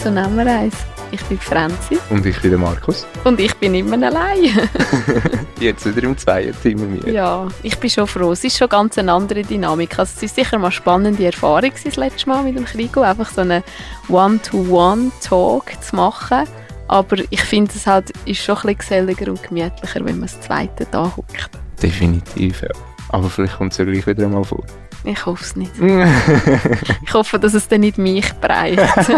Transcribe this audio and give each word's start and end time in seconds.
Herzlich 0.00 0.14
willkommen 0.14 0.34
zu 0.34 0.44
Nummer 0.44 0.60
1. 0.60 0.74
Ich 1.10 1.22
bin 1.24 1.38
Franzi. 1.38 1.98
Und 2.08 2.24
ich 2.24 2.40
bin 2.40 2.50
der 2.50 2.58
Markus. 2.58 3.06
Und 3.24 3.38
ich 3.38 3.54
bin 3.56 3.74
immer 3.74 4.06
allein. 4.06 4.68
Jetzt 5.60 5.84
wieder 5.84 6.04
im 6.04 6.16
Zweierteam 6.16 6.80
mit 6.80 7.04
mir. 7.04 7.12
Ja, 7.12 7.48
ich 7.62 7.76
bin 7.78 7.90
schon 7.90 8.06
froh. 8.06 8.32
Es 8.32 8.42
ist 8.42 8.56
schon 8.56 8.68
ganz 8.70 8.96
eine 8.96 9.12
andere 9.12 9.42
Dynamik. 9.42 9.98
Also 9.98 10.12
es 10.16 10.22
ist 10.22 10.36
sicher 10.36 10.58
mal 10.58 10.68
eine 10.68 10.72
spannende 10.72 11.26
Erfahrung 11.26 11.72
das 11.84 11.96
letzte 11.96 12.28
Mal 12.30 12.42
mit 12.44 12.56
dem 12.56 12.64
Krigo, 12.64 13.02
einfach 13.02 13.30
so 13.30 13.42
einen 13.42 13.62
One-to-One-Talk 14.08 15.82
zu 15.82 15.96
machen. 15.96 16.44
Aber 16.88 17.16
ich 17.28 17.42
finde, 17.42 17.72
es 17.74 17.86
halt 17.86 18.10
ist 18.24 18.42
schon 18.42 18.56
ein 18.56 18.74
bisschen 18.74 18.78
geselliger 18.78 19.30
und 19.30 19.42
gemütlicher, 19.42 20.04
wenn 20.04 20.18
man 20.18 20.22
das 20.22 20.40
zweite 20.40 20.86
da 20.90 21.12
hockt. 21.14 21.50
Definitiv, 21.82 22.62
ja. 22.62 22.70
Aber 23.10 23.28
vielleicht 23.28 23.58
kommt 23.58 23.72
es 23.72 23.78
ja 23.78 23.84
gleich 23.84 24.06
wieder 24.06 24.24
einmal 24.24 24.44
vor. 24.44 24.64
Ich 25.04 25.26
hoffe 25.26 25.44
es 25.44 25.56
nicht. 25.56 25.72
ich 27.06 27.14
hoffe, 27.14 27.38
dass 27.38 27.52
es 27.52 27.68
dann 27.68 27.80
nicht 27.80 27.98
mich 27.98 28.32
bereicht. 28.34 28.80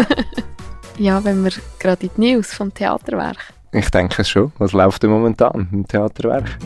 ja, 0.97 1.23
wenn 1.23 1.43
wir 1.43 1.51
gerade 1.79 2.05
in 2.05 2.11
die 2.15 2.33
News 2.33 2.53
vom 2.53 2.73
Theaterwerk. 2.73 3.37
Ich 3.71 3.89
denke 3.89 4.23
schon. 4.23 4.51
Was 4.59 4.73
läuft 4.73 5.03
denn 5.03 5.09
momentan 5.09 5.67
im 5.71 5.87
Theaterwerk? 5.87 6.57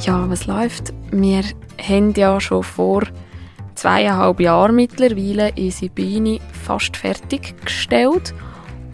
Ja, 0.00 0.28
was 0.28 0.46
läuft? 0.46 0.92
Wir 1.10 1.42
haben 1.78 2.14
ja 2.14 2.40
schon 2.40 2.62
vor 2.62 3.02
zweieinhalb 3.74 4.40
Jahren 4.40 4.76
mittlerweile 4.76 5.52
unsere 5.56 5.90
Beine 5.90 6.40
fast 6.52 6.96
fertiggestellt. 6.96 8.34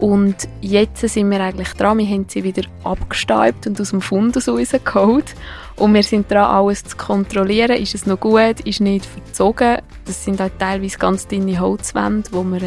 Und 0.01 0.35
jetzt 0.61 1.07
sind 1.07 1.29
wir 1.29 1.39
eigentlich 1.39 1.73
dran. 1.73 1.99
Wir 1.99 2.07
haben 2.07 2.25
sie 2.27 2.43
wieder 2.43 2.63
abgestäubt 2.83 3.67
und 3.67 3.79
aus 3.79 3.91
dem 3.91 4.01
Fundus 4.01 4.49
rausgeholt. 4.49 5.35
Und 5.75 5.93
wir 5.93 6.01
sind 6.01 6.29
dran, 6.29 6.49
alles 6.49 6.83
zu 6.83 6.97
kontrollieren. 6.97 7.77
Ist 7.77 7.93
es 7.93 8.07
noch 8.07 8.19
gut? 8.19 8.61
Ist 8.65 8.81
nicht 8.81 9.05
verzogen? 9.05 9.77
Das 10.05 10.25
sind 10.25 10.41
auch 10.41 10.49
teilweise 10.57 10.97
ganz 10.97 11.27
dünne 11.27 11.59
Holzwände, 11.59 12.29
wo 12.31 12.43
wir 12.43 12.63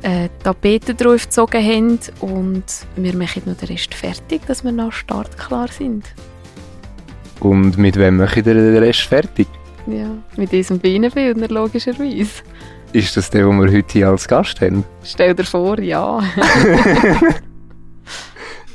äh, 0.00 0.30
Tapeten 0.42 0.96
drauf 0.96 1.24
gezogen 1.24 1.62
haben. 1.62 1.98
Und 2.22 2.64
wir 2.96 3.14
machen 3.14 3.42
noch 3.44 3.56
den 3.56 3.68
Rest 3.68 3.92
fertig, 3.92 4.40
dass 4.46 4.64
wir 4.64 4.72
nach 4.72 4.92
startklar 4.92 5.68
sind. 5.68 6.06
Und 7.40 7.76
mit 7.76 7.96
wem 7.96 8.16
machen 8.16 8.42
ihr 8.46 8.54
den 8.54 8.76
Rest 8.78 9.02
fertig? 9.02 9.48
Ja, 9.86 10.16
mit 10.38 10.50
diesem 10.52 10.78
Bienenbildner 10.78 11.48
logischerweise. 11.48 12.42
Ist 12.94 13.18
das 13.18 13.28
der, 13.28 13.44
den 13.44 13.60
wir 13.60 13.70
heute 13.70 13.92
hier 13.92 14.08
als 14.08 14.26
Gast 14.26 14.62
haben? 14.62 14.82
Stell 15.04 15.34
dir 15.34 15.44
vor, 15.44 15.78
ja. 15.78 16.20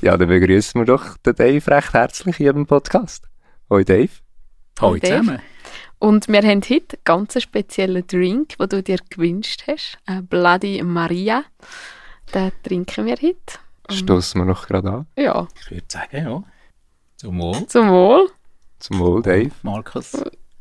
ja, 0.01 0.15
dann 0.15 0.27
begrüßen 0.27 0.79
wir 0.79 0.85
doch 0.85 1.17
den 1.17 1.35
Dave 1.35 1.67
recht 1.67 1.93
herzlich 1.93 2.37
hier 2.37 2.51
im 2.51 2.67
Podcast. 2.67 3.27
Hoi 3.71 3.83
Dave. 3.83 4.11
Hoi 4.79 4.99
zusammen. 4.99 5.39
Und 5.97 6.27
wir 6.27 6.43
haben 6.43 6.61
heute 6.61 6.95
einen 6.95 7.03
ganz 7.03 7.41
speziellen 7.41 8.05
Drink, 8.05 8.55
den 8.59 8.69
du 8.69 8.83
dir 8.83 8.99
gewünscht 9.09 9.63
hast. 9.67 9.97
Ein 10.05 10.27
Bloody 10.27 10.83
Maria. 10.83 11.43
Den 12.35 12.51
trinken 12.61 13.07
wir 13.07 13.15
heute. 13.15 13.57
Stoßen 13.89 14.39
wir 14.39 14.45
noch 14.45 14.67
gerade 14.67 14.91
an? 14.91 15.07
Ja. 15.17 15.47
Ich 15.59 15.71
würde 15.71 15.85
sagen, 15.87 16.23
ja. 16.23 16.43
Zum 17.15 17.39
Wohl. 17.39 17.65
Zum 17.65 17.89
Wohl. 17.89 18.29
Zum 18.77 18.99
Wohl, 18.99 19.23
Dave. 19.23 19.49
Markus. 19.63 20.11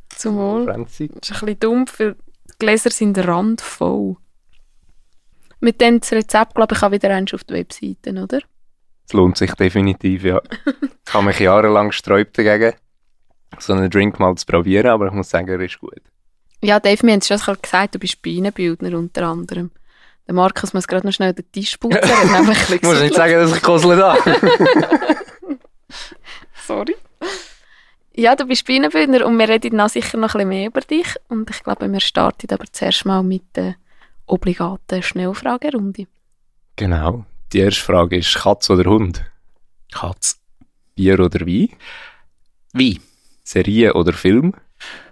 Zum 0.09 0.37
Wohl. 0.37 0.65
Franzi. 0.65 1.09
Das 1.09 1.31
ist 1.31 1.43
ein 1.43 1.47
bisschen 1.47 1.61
dumm, 1.61 1.85
weil 1.99 2.17
Gläser 2.63 2.91
sind 2.91 3.19
randvoll. 3.19 4.17
Mit 5.59 5.81
dem 5.81 6.01
Rezept, 6.13 6.55
glaube 6.55 6.77
ich, 6.77 6.83
auch 6.85 6.93
wieder 6.93 7.11
eins 7.11 7.35
auf 7.35 7.43
die 7.43 7.55
Webseite, 7.55 8.11
oder? 8.11 8.39
Es 9.05 9.13
lohnt 9.13 9.37
sich 9.37 9.53
definitiv, 9.55 10.23
ja. 10.23 10.41
ich 11.07 11.13
habe 11.13 11.27
mich 11.27 11.41
jahrelang 11.41 11.89
gesträubt 11.89 12.39
dagegen, 12.39 12.75
so 13.59 13.73
einen 13.73 13.91
Drink 13.91 14.21
mal 14.21 14.37
zu 14.37 14.47
probieren, 14.47 14.87
aber 14.87 15.09
ich 15.09 15.13
muss 15.13 15.29
sagen, 15.29 15.49
er 15.49 15.59
ist 15.61 15.81
gut. 15.81 16.03
Ja, 16.63 16.79
Dave, 16.79 17.03
wir 17.03 17.13
haben 17.15 17.19
es 17.19 17.27
schon 17.27 17.57
gesagt, 17.61 17.97
du 17.97 17.99
bist 17.99 18.23
Bienenbildner 18.23 18.97
unter 18.97 19.27
anderem. 19.27 19.73
Der 20.29 20.35
Markus 20.37 20.73
muss 20.73 20.87
gerade 20.87 21.05
noch 21.05 21.13
schnell 21.13 21.33
den 21.33 21.51
Tisch 21.51 21.77
putzen. 21.79 21.99
ich 22.75 22.83
muss 22.83 23.01
nicht 23.01 23.15
sagen, 23.17 23.35
dass 23.35 23.57
ich 23.57 23.63
Kosel 23.63 23.97
da 23.97 24.17
Sorry. 26.65 26.95
Ja, 28.23 28.37
du 28.37 28.47
bist 28.47 28.67
Bienenbildner 28.67 29.27
und 29.27 29.37
wir 29.37 29.49
reden 29.49 29.75
noch 29.75 29.89
sicher 29.89 30.17
noch 30.17 30.37
ein 30.37 30.47
bisschen 30.47 30.49
mehr 30.51 30.69
über 30.69 30.81
dich. 30.81 31.09
Und 31.27 31.51
ich 31.51 31.61
glaube, 31.65 31.91
wir 31.91 31.99
starten 31.99 32.53
aber 32.53 32.67
zuerst 32.71 33.05
mal 33.05 33.25
mit 33.25 33.43
der 33.57 33.75
obligaten 34.27 35.03
Schnellfragerunde. 35.03 36.07
Genau. 36.77 37.25
Die 37.53 37.59
erste 37.59 37.83
Frage 37.83 38.19
ist 38.19 38.33
Katz 38.37 38.71
oder 38.71 38.89
Hund? 38.89 39.25
Katz. 39.91 40.39
Bier 40.95 41.19
oder 41.19 41.41
Wein? 41.41 41.71
Wein. 42.73 43.01
Serie 43.43 43.93
oder 43.95 44.13
Film? 44.13 44.55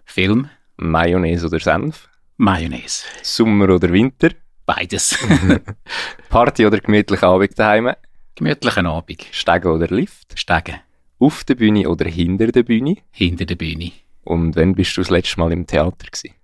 Film. 0.04 0.48
Mayonnaise 0.76 1.46
oder 1.46 1.58
Senf? 1.58 2.08
Mayonnaise. 2.36 3.06
Sommer 3.24 3.70
oder 3.70 3.92
Winter? 3.92 4.30
Beides. 4.64 5.18
Party 6.28 6.64
oder 6.64 6.78
gemütlicher 6.78 7.26
Abend 7.26 7.58
daheim? 7.58 7.92
Gemütlichen 8.36 8.86
Abend. 8.86 9.26
Stegen 9.32 9.66
oder 9.66 9.88
Lift? 9.88 10.38
Stegen. 10.38 10.78
Auf 11.20 11.44
der 11.44 11.54
Bühne 11.54 11.86
oder 11.86 12.08
hinter 12.08 12.46
der 12.46 12.62
Bühne? 12.62 12.96
Hinter 13.10 13.44
der 13.44 13.54
Bühne. 13.54 13.92
Und 14.24 14.56
wann 14.56 14.74
bist 14.74 14.96
du 14.96 15.02
das 15.02 15.10
letzte 15.10 15.38
Mal 15.38 15.52
im 15.52 15.66
Theater 15.66 16.06
gewesen? 16.10 16.34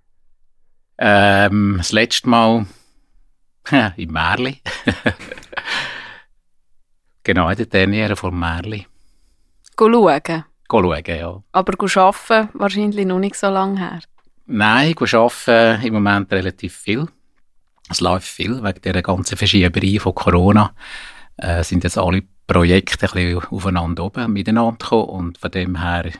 Ähm, 0.99 1.75
das 1.79 1.91
letzte 1.91 2.29
Mal 2.29 2.67
im 3.97 4.11
Märli. 4.11 4.61
genau, 7.23 7.49
in 7.49 7.57
der 7.57 7.65
Derniere 7.65 8.15
vom 8.15 8.37
Märli. 8.37 8.85
Go 9.75 9.91
schauen? 9.91 10.43
Go 10.67 10.83
schauen, 10.83 11.03
ja. 11.07 11.43
Aber 11.51 11.73
arbeiten 11.73 12.49
wahrscheinlich 12.53 13.05
noch 13.07 13.19
nicht 13.19 13.35
so 13.35 13.47
lange 13.47 13.79
her? 13.79 13.99
Nein, 14.45 14.93
go 14.93 15.05
arbeiten 15.05 15.87
im 15.87 15.93
Moment 15.95 16.31
relativ 16.31 16.75
viel. 16.75 17.07
Es 17.89 17.99
läuft 17.99 18.27
viel 18.27 18.63
wegen 18.63 18.81
dieser 18.81 19.01
ganzen 19.01 19.37
Verschieberei 19.37 19.99
von 19.99 20.13
Corona. 20.13 20.75
Äh, 21.37 21.63
sind 21.63 21.83
jetzt 21.83 21.97
alle 21.97 22.23
Projekte 22.47 23.07
ein 23.07 23.13
bisschen 23.13 23.43
aufeinander 23.51 24.05
oben, 24.05 24.33
miteinander 24.33 24.77
gekommen 24.77 25.09
und 25.09 25.37
von 25.37 25.51
dem 25.51 25.81
her, 25.81 26.11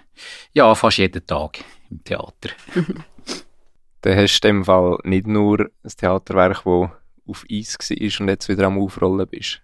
ja, 0.53 0.75
fast 0.75 0.97
jeden 0.97 1.25
Tag 1.25 1.63
im 1.89 2.03
Theater. 2.03 2.49
Dann 4.01 4.17
hast 4.17 4.41
du 4.41 4.47
in 4.47 4.55
dem 4.57 4.65
Fall 4.65 4.97
nicht 5.03 5.25
nur 5.25 5.61
ein 5.61 5.91
Theaterwerk, 5.97 6.63
das 6.63 6.91
auf 7.27 7.45
Eis 7.51 7.77
war 7.79 8.21
und 8.21 8.29
jetzt 8.29 8.49
wieder 8.49 8.67
am 8.67 8.77
Aufrollen 8.77 9.27
bist? 9.27 9.61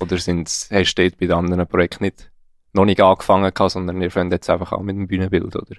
Oder 0.00 0.18
sind's, 0.18 0.68
hast 0.72 0.94
du 0.94 1.02
dort 1.02 1.18
bei 1.18 1.26
den 1.26 1.36
anderen 1.36 1.66
Projekten 1.66 2.04
nicht, 2.04 2.30
noch 2.72 2.84
nicht 2.84 3.00
angefangen 3.00 3.52
gehabt, 3.52 3.72
sondern 3.72 4.00
ihr 4.00 4.10
fangt 4.10 4.32
jetzt 4.32 4.50
einfach 4.50 4.72
an 4.72 4.84
mit 4.84 4.96
dem 4.96 5.08
Bühnenbild, 5.08 5.56
oder? 5.56 5.76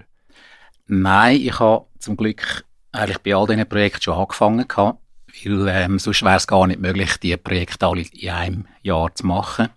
Nein, 0.86 1.40
ich 1.40 1.58
habe 1.58 1.86
zum 1.98 2.16
Glück 2.16 2.64
eigentlich 2.92 3.18
bei 3.18 3.34
all 3.34 3.46
diesen 3.46 3.68
Projekten 3.68 4.02
schon 4.02 4.18
angefangen 4.18 4.66
gehabt, 4.66 4.98
weil 5.44 5.68
ähm, 5.68 5.98
sonst 5.98 6.22
wäre 6.22 6.36
es 6.36 6.46
gar 6.46 6.66
nicht 6.66 6.80
möglich, 6.80 7.16
die 7.18 7.36
Projekte 7.36 7.86
alle 7.86 8.02
in 8.02 8.30
einem 8.30 8.66
Jahr 8.82 9.14
zu 9.14 9.26
machen. 9.26 9.68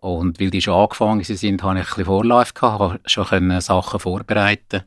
Und 0.00 0.40
weil 0.40 0.50
die 0.50 0.62
schon 0.62 0.74
angefangen 0.74 1.24
sind, 1.24 1.62
habe 1.62 1.78
ich 1.78 1.84
ein 1.84 1.88
bisschen 1.88 2.04
Vorlauf 2.04 2.54
gehabt, 2.54 3.10
schon 3.10 3.26
können 3.26 3.60
Sachen 3.60 3.98
vorbereiten 3.98 4.84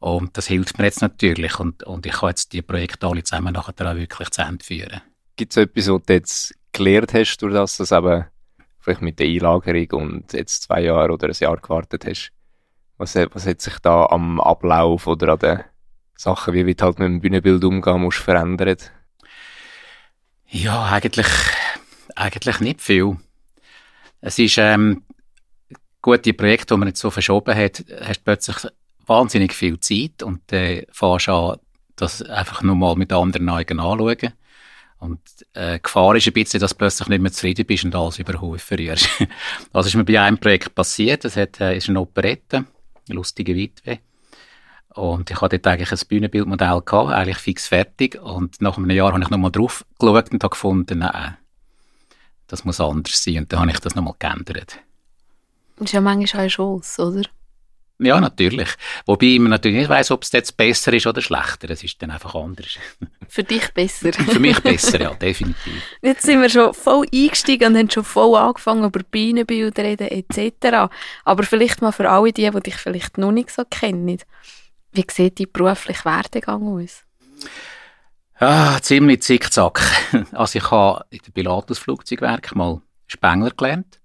und 0.00 0.36
das 0.36 0.46
hilft 0.46 0.78
mir 0.78 0.84
jetzt 0.84 1.02
natürlich 1.02 1.58
und, 1.58 1.82
und 1.82 2.06
ich 2.06 2.12
kann 2.12 2.30
jetzt 2.30 2.52
die 2.52 2.62
Projekte 2.62 3.06
alle 3.06 3.24
zusammen 3.24 3.52
nachher 3.52 3.90
auch 3.90 3.96
wirklich 3.96 4.30
zu 4.30 4.42
Ende 4.42 4.64
führen. 4.64 5.00
Gibt 5.36 5.52
es 5.52 5.56
etwas, 5.56 5.88
was 5.88 6.02
du 6.02 6.12
jetzt 6.12 6.54
gelernt 6.72 7.14
hast, 7.14 7.38
durch 7.38 7.52
das, 7.52 7.76
dass 7.78 7.92
eben 7.92 8.24
vielleicht 8.78 9.02
mit 9.02 9.18
der 9.18 9.26
Einlagerung 9.26 10.02
und 10.02 10.32
jetzt 10.32 10.62
zwei 10.62 10.82
Jahre 10.82 11.12
oder 11.12 11.28
ein 11.28 11.34
Jahr 11.38 11.56
gewartet 11.56 12.06
hast? 12.06 12.30
Was, 12.96 13.14
was 13.14 13.46
hat 13.46 13.60
sich 13.60 13.78
da 13.80 14.06
am 14.06 14.40
Ablauf 14.40 15.06
oder 15.06 15.32
an 15.32 15.38
den 15.38 15.64
Sachen, 16.16 16.54
wie 16.54 16.74
du 16.74 16.84
halt 16.84 16.98
mit 16.98 17.06
dem 17.06 17.20
Bühnenbild 17.20 17.64
umgehen 17.64 18.00
musst, 18.00 18.18
verändert? 18.18 18.92
Ja, 20.48 20.86
eigentlich, 20.86 21.28
eigentlich 22.16 22.60
nicht 22.60 22.80
viel. 22.80 23.16
Es 24.20 24.38
ist, 24.38 24.58
ähm, 24.58 25.04
gut, 26.02 26.24
die 26.24 26.32
Projekte, 26.32 26.74
die 26.74 26.78
man 26.78 26.88
jetzt 26.88 27.00
so 27.00 27.10
verschoben 27.10 27.54
hat, 27.54 27.84
hast 28.00 28.24
plötzlich 28.24 28.56
wahnsinnig 29.06 29.52
viel 29.54 29.78
Zeit 29.80 30.22
und 30.22 30.42
dann 30.48 30.60
äh, 30.60 30.86
fährst 30.90 31.28
an, 31.28 31.58
das 31.96 32.22
einfach 32.22 32.62
nur 32.62 32.76
mal 32.76 32.96
mit 32.96 33.12
anderen 33.12 33.48
Augen 33.48 33.80
anschauen. 33.80 34.32
Und 35.00 35.20
äh, 35.54 35.78
Gefahr 35.78 36.16
ist 36.16 36.26
ein 36.26 36.32
bisschen, 36.32 36.60
dass 36.60 36.72
du 36.72 36.76
plötzlich 36.76 37.08
nicht 37.08 37.22
mehr 37.22 37.32
zufrieden 37.32 37.66
bist 37.66 37.84
und 37.84 37.94
alles 37.94 38.18
über 38.18 38.32
den 38.32 38.58
verrührst. 38.58 39.08
das 39.72 39.86
ist 39.86 39.94
mir 39.94 40.04
bei 40.04 40.20
einem 40.20 40.38
Projekt 40.38 40.74
passiert. 40.74 41.24
Das 41.24 41.36
hat, 41.36 41.60
äh, 41.60 41.76
ist 41.76 41.88
eine 41.88 42.00
Operette, 42.00 42.56
eine 43.08 43.14
lustige 43.14 43.54
Witwe. 43.54 44.00
Und 44.94 45.30
ich 45.30 45.40
hatte 45.40 45.60
dort 45.60 45.74
eigentlich 45.74 45.92
ein 45.92 46.08
Bühnenbildmodell 46.08 46.82
gehabt, 46.84 47.12
eigentlich 47.12 47.38
fix 47.38 47.68
fertig. 47.68 48.20
Und 48.20 48.60
nach 48.60 48.76
einem 48.76 48.90
Jahr 48.90 49.12
habe 49.12 49.22
ich 49.22 49.30
nochmal 49.30 49.52
drauf 49.52 49.84
geschaut 49.98 50.32
und 50.32 50.42
habe 50.42 50.50
gefunden, 50.50 50.98
nein, 50.98 51.36
das 52.48 52.64
muss 52.64 52.80
anders 52.80 53.22
sein. 53.22 53.38
Und 53.38 53.52
dann 53.52 53.60
habe 53.60 53.70
ich 53.70 53.78
das 53.78 53.94
nochmal 53.94 54.14
geändert. 54.18 54.78
Das 55.76 55.86
ist 55.86 55.92
ja 55.92 56.00
manchmal 56.00 56.42
eine 56.42 56.48
Chance, 56.48 57.02
oder? 57.02 57.22
Ja, 58.00 58.20
natürlich. 58.20 58.68
Wobei 59.06 59.38
man 59.40 59.50
natürlich 59.50 59.78
nicht 59.78 59.88
weiss, 59.88 60.12
ob 60.12 60.22
es 60.22 60.30
jetzt 60.30 60.56
besser 60.56 60.92
ist 60.92 61.06
oder 61.06 61.20
schlechter. 61.20 61.68
Es 61.70 61.82
ist 61.82 62.00
dann 62.00 62.12
einfach 62.12 62.34
anders. 62.34 62.78
Für 63.28 63.42
dich 63.42 63.68
besser. 63.74 64.12
Für 64.12 64.38
mich 64.38 64.60
besser, 64.60 65.00
ja, 65.00 65.14
definitiv. 65.14 65.82
Jetzt 66.00 66.22
sind 66.22 66.40
wir 66.40 66.48
schon 66.48 66.74
voll 66.74 67.06
eingestiegen 67.12 67.72
und 67.72 67.78
haben 67.78 67.90
schon 67.90 68.04
voll 68.04 68.36
angefangen, 68.36 68.84
über 68.84 69.00
Bienenbilder 69.00 69.82
reden 69.82 70.08
etc. 70.08 70.92
Aber 71.24 71.42
vielleicht 71.42 71.82
mal 71.82 71.92
für 71.92 72.08
alle 72.08 72.32
die, 72.32 72.48
die 72.48 72.60
dich 72.60 72.76
vielleicht 72.76 73.18
noch 73.18 73.32
nicht 73.32 73.50
so 73.50 73.64
kennen. 73.68 74.18
Wie 74.92 75.04
sieht 75.10 75.40
dein 75.40 75.52
beruflicher 75.52 76.04
Werdegang 76.04 76.68
aus? 76.68 77.02
Ah, 78.40 78.78
ziemlich 78.80 79.22
zickzack. 79.22 79.80
Also 80.32 80.58
ich 80.58 80.70
habe 80.70 81.04
in 81.10 81.18
dem 81.18 81.32
Pilatus 81.32 81.78
Flugzeugwerk 81.78 82.54
mal 82.54 82.80
Spengler 83.08 83.50
gelernt. 83.50 84.00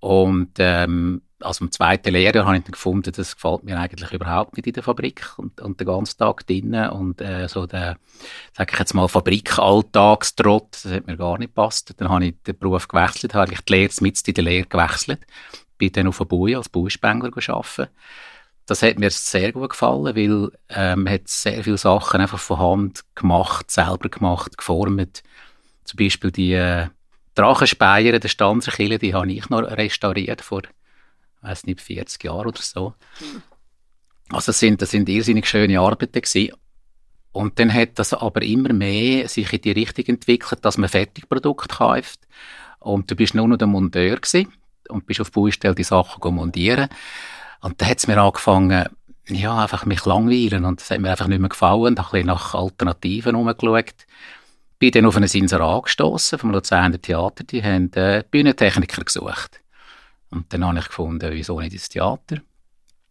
Und 0.00 0.52
ähm, 0.58 1.20
also 1.40 1.64
im 1.66 1.70
zweiten 1.70 2.12
Lehrjahr 2.12 2.46
habe 2.46 2.56
ich 2.56 2.62
dann 2.64 2.72
gefunden, 2.72 3.12
das 3.14 3.34
gefällt 3.34 3.64
mir 3.64 3.78
eigentlich 3.78 4.12
überhaupt 4.12 4.56
nicht 4.56 4.66
in 4.66 4.72
der 4.72 4.82
Fabrik 4.82 5.34
und, 5.36 5.60
und 5.60 5.78
den 5.78 5.86
ganzen 5.86 6.16
Tag 6.16 6.46
drinnen 6.46 6.88
und 6.90 7.20
äh, 7.20 7.48
so 7.48 7.66
der, 7.66 7.98
sag 8.56 8.72
ich 8.72 8.78
jetzt 8.78 8.94
mal, 8.94 9.08
Fabrikalltagstrott, 9.08 10.84
das 10.84 10.92
hat 10.92 11.06
mir 11.06 11.18
gar 11.18 11.36
nicht 11.36 11.54
gepasst. 11.54 11.94
Dann 11.98 12.08
habe 12.08 12.26
ich 12.26 12.42
den 12.46 12.58
Beruf 12.58 12.88
gewechselt, 12.88 13.34
habe 13.34 13.52
ich 13.52 13.60
die 13.60 13.72
Lehre 13.74 13.92
mit 14.00 14.26
in 14.26 14.34
der 14.34 14.44
Lehre 14.44 14.66
gewechselt, 14.66 15.20
bin 15.76 15.92
dann 15.92 16.08
auf 16.08 16.18
der 16.18 16.24
Bui 16.24 16.56
als 16.56 16.70
Bauspengler 16.70 17.30
gearbeitet. 17.30 17.90
Das 18.68 18.82
hat 18.82 18.98
mir 18.98 19.10
sehr 19.10 19.52
gut 19.52 19.70
gefallen, 19.70 20.14
weil 20.14 20.52
äh, 20.68 20.94
man 20.94 21.12
hat 21.12 21.26
sehr 21.26 21.64
viele 21.64 21.78
Sachen 21.78 22.20
einfach 22.20 22.38
von 22.38 22.58
Hand 22.58 23.04
gemacht, 23.14 23.70
selber 23.70 24.08
gemacht, 24.08 24.56
geformt. 24.56 25.22
Zum 25.84 25.96
Beispiel 25.96 26.30
die 26.30 26.52
äh, 26.52 26.88
Drachenspeier 27.34 28.18
der 28.18 28.28
Stanzerkille, 28.28 28.98
die 28.98 29.14
habe 29.14 29.32
ich 29.32 29.48
noch 29.48 29.62
restauriert 29.62 30.42
vor 30.42 30.62
weiß 31.42 31.64
nicht, 31.64 31.80
40 31.80 32.24
Jahre 32.24 32.48
oder 32.48 32.60
so. 32.60 32.94
Also 34.30 34.46
das 34.46 34.58
sind, 34.58 34.82
das 34.82 34.90
sind 34.90 35.08
irrsinnig 35.08 35.46
schöne 35.46 35.80
Arbeiten 35.80 36.12
gewesen. 36.12 36.52
Und 37.32 37.58
dann 37.58 37.72
hat 37.72 37.98
das 37.98 38.12
aber 38.14 38.42
immer 38.42 38.72
mehr 38.72 39.28
sich 39.28 39.52
in 39.52 39.60
die 39.60 39.72
Richtung 39.72 40.06
entwickelt, 40.06 40.64
dass 40.64 40.78
man 40.78 40.88
Fertigprodukte 40.88 41.76
kauft. 41.76 42.20
Und 42.80 43.10
du 43.10 43.16
bist 43.16 43.34
nur 43.34 43.48
noch 43.48 43.56
der 43.56 43.66
Monteur 43.66 44.16
gewesen 44.16 44.52
und 44.88 45.06
bist 45.06 45.20
auf 45.20 45.32
Baustelle 45.32 45.74
die 45.74 45.84
Sachen 45.84 46.34
montieren. 46.34 46.88
Und 47.60 47.80
dann 47.80 47.88
hat 47.88 47.98
es 47.98 48.06
mir 48.06 48.20
angefangen, 48.20 48.86
ja, 49.28 49.62
einfach 49.62 49.84
mich 49.84 50.04
langweilen. 50.04 50.64
Und 50.64 50.80
das 50.80 50.90
hat 50.90 51.00
mir 51.00 51.10
einfach 51.10 51.26
nicht 51.26 51.40
mehr 51.40 51.48
gefallen. 51.48 51.94
Da 51.94 52.06
habe 52.06 52.20
ich 52.20 52.24
nach 52.24 52.54
Alternativen 52.54 53.34
herumgeschaut. 53.34 54.06
Bin 54.78 54.90
dann 54.92 55.06
auf 55.06 55.16
einen 55.16 55.28
Inserat 55.28 55.84
gestossen 55.84 56.38
vom 56.38 56.50
Luzerner 56.50 57.00
Theater. 57.00 57.44
Die 57.44 57.62
haben 57.62 57.92
äh, 57.94 58.22
Bühnentechniker 58.30 59.02
gesucht. 59.02 59.60
Und 60.30 60.52
dann 60.52 60.64
habe 60.64 60.78
ich 60.78 60.86
gefunden, 60.86 61.30
wieso 61.32 61.60
nicht 61.60 61.72
ins 61.72 61.88
Theater? 61.88 62.36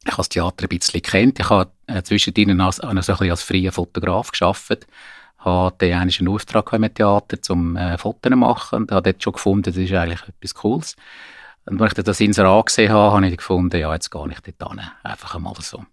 Ich 0.06 0.12
habe 0.12 0.18
das 0.18 0.30
Theater 0.30 0.66
ein 0.66 0.70
bisschen 0.70 1.02
kennt. 1.02 1.40
Ich 1.40 1.50
habe 1.50 1.72
äh, 1.88 2.02
zwischendrin 2.04 2.62
als, 2.62 2.80
als, 2.80 3.06
so 3.08 3.14
als 3.14 3.44
freier 3.44 3.72
Fotograf 3.72 4.32
geschafft. 4.32 4.88
Hatte 5.40 5.96
einen 5.96 6.28
Auftrag 6.30 6.72
im 6.74 6.94
Theater 6.94 7.42
zum 7.42 7.76
äh, 7.76 7.98
Fotos 7.98 8.32
machen 8.36 8.84
und 8.84 8.92
habe 8.92 9.12
dort 9.12 9.24
schon 9.24 9.34
gefunden, 9.34 9.64
das 9.64 9.78
ist 9.78 9.94
eigentlich 9.94 10.22
etwas 10.28 10.56
Cooles. 10.56 10.96
Und 11.68 11.81
als 11.81 11.98
ich 11.98 12.04
das 12.04 12.19
Inserat 12.22 12.68
gesehen 12.68 12.94
habe, 12.94 13.16
habe 13.16 13.28
ich 13.28 13.38
gefunden, 13.38 13.80
ja, 13.80 13.94
jetzt 13.94 14.10
gehe 14.10 14.25
ich 14.30 14.40
dort 14.58 14.72
hin. 14.72 14.81
Einfach 15.04 15.36
einmal 15.36 15.54
so. 15.60 15.84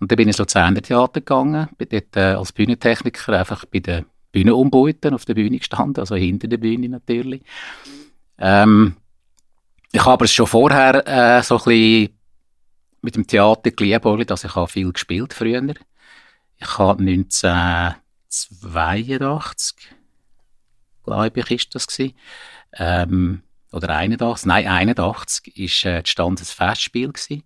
Und 0.00 0.10
dann 0.10 0.16
bin 0.16 0.28
ich 0.28 0.28
ins 0.28 0.38
Luzerner 0.38 0.80
Theater 0.80 1.20
gegangen, 1.20 1.68
bin 1.76 1.88
dort 1.90 2.16
äh, 2.16 2.32
als 2.34 2.52
Bühnentechniker 2.52 3.38
einfach 3.38 3.66
bei 3.66 3.80
den 3.80 4.06
Bühnenumbauten 4.32 5.12
auf 5.14 5.26
der 5.26 5.34
Bühne 5.34 5.58
gestanden, 5.58 6.00
also 6.00 6.16
hinter 6.16 6.48
der 6.48 6.56
Bühne 6.56 6.88
natürlich. 6.88 7.42
Ähm, 8.38 8.96
ich 9.92 10.00
habe 10.00 10.12
aber 10.12 10.26
schon 10.26 10.46
vorher 10.46 11.06
äh, 11.06 11.42
so 11.42 11.58
ein 11.58 11.64
bisschen 11.64 12.18
mit 13.02 13.14
dem 13.14 13.26
Theater 13.26 13.70
geliebt, 13.70 14.30
dass 14.30 14.44
ich 14.44 14.54
habe 14.54 14.68
viel 14.68 14.90
gespielt 14.90 15.34
früher. 15.34 15.74
Ich 16.56 16.78
habe 16.78 17.02
1982, 17.02 19.76
glaube 21.04 21.40
ich, 21.40 21.50
ist 21.50 21.74
das 21.74 21.86
gewesen. 21.86 22.14
Ähm, 22.72 23.42
oder 23.74 23.90
81, 23.90 24.46
nein, 24.46 24.68
81 24.68 25.56
ist 25.56 25.84
äh, 25.84 26.02
das 26.02 26.10
Standesfestspiel 26.10 27.12
gewesen 27.12 27.42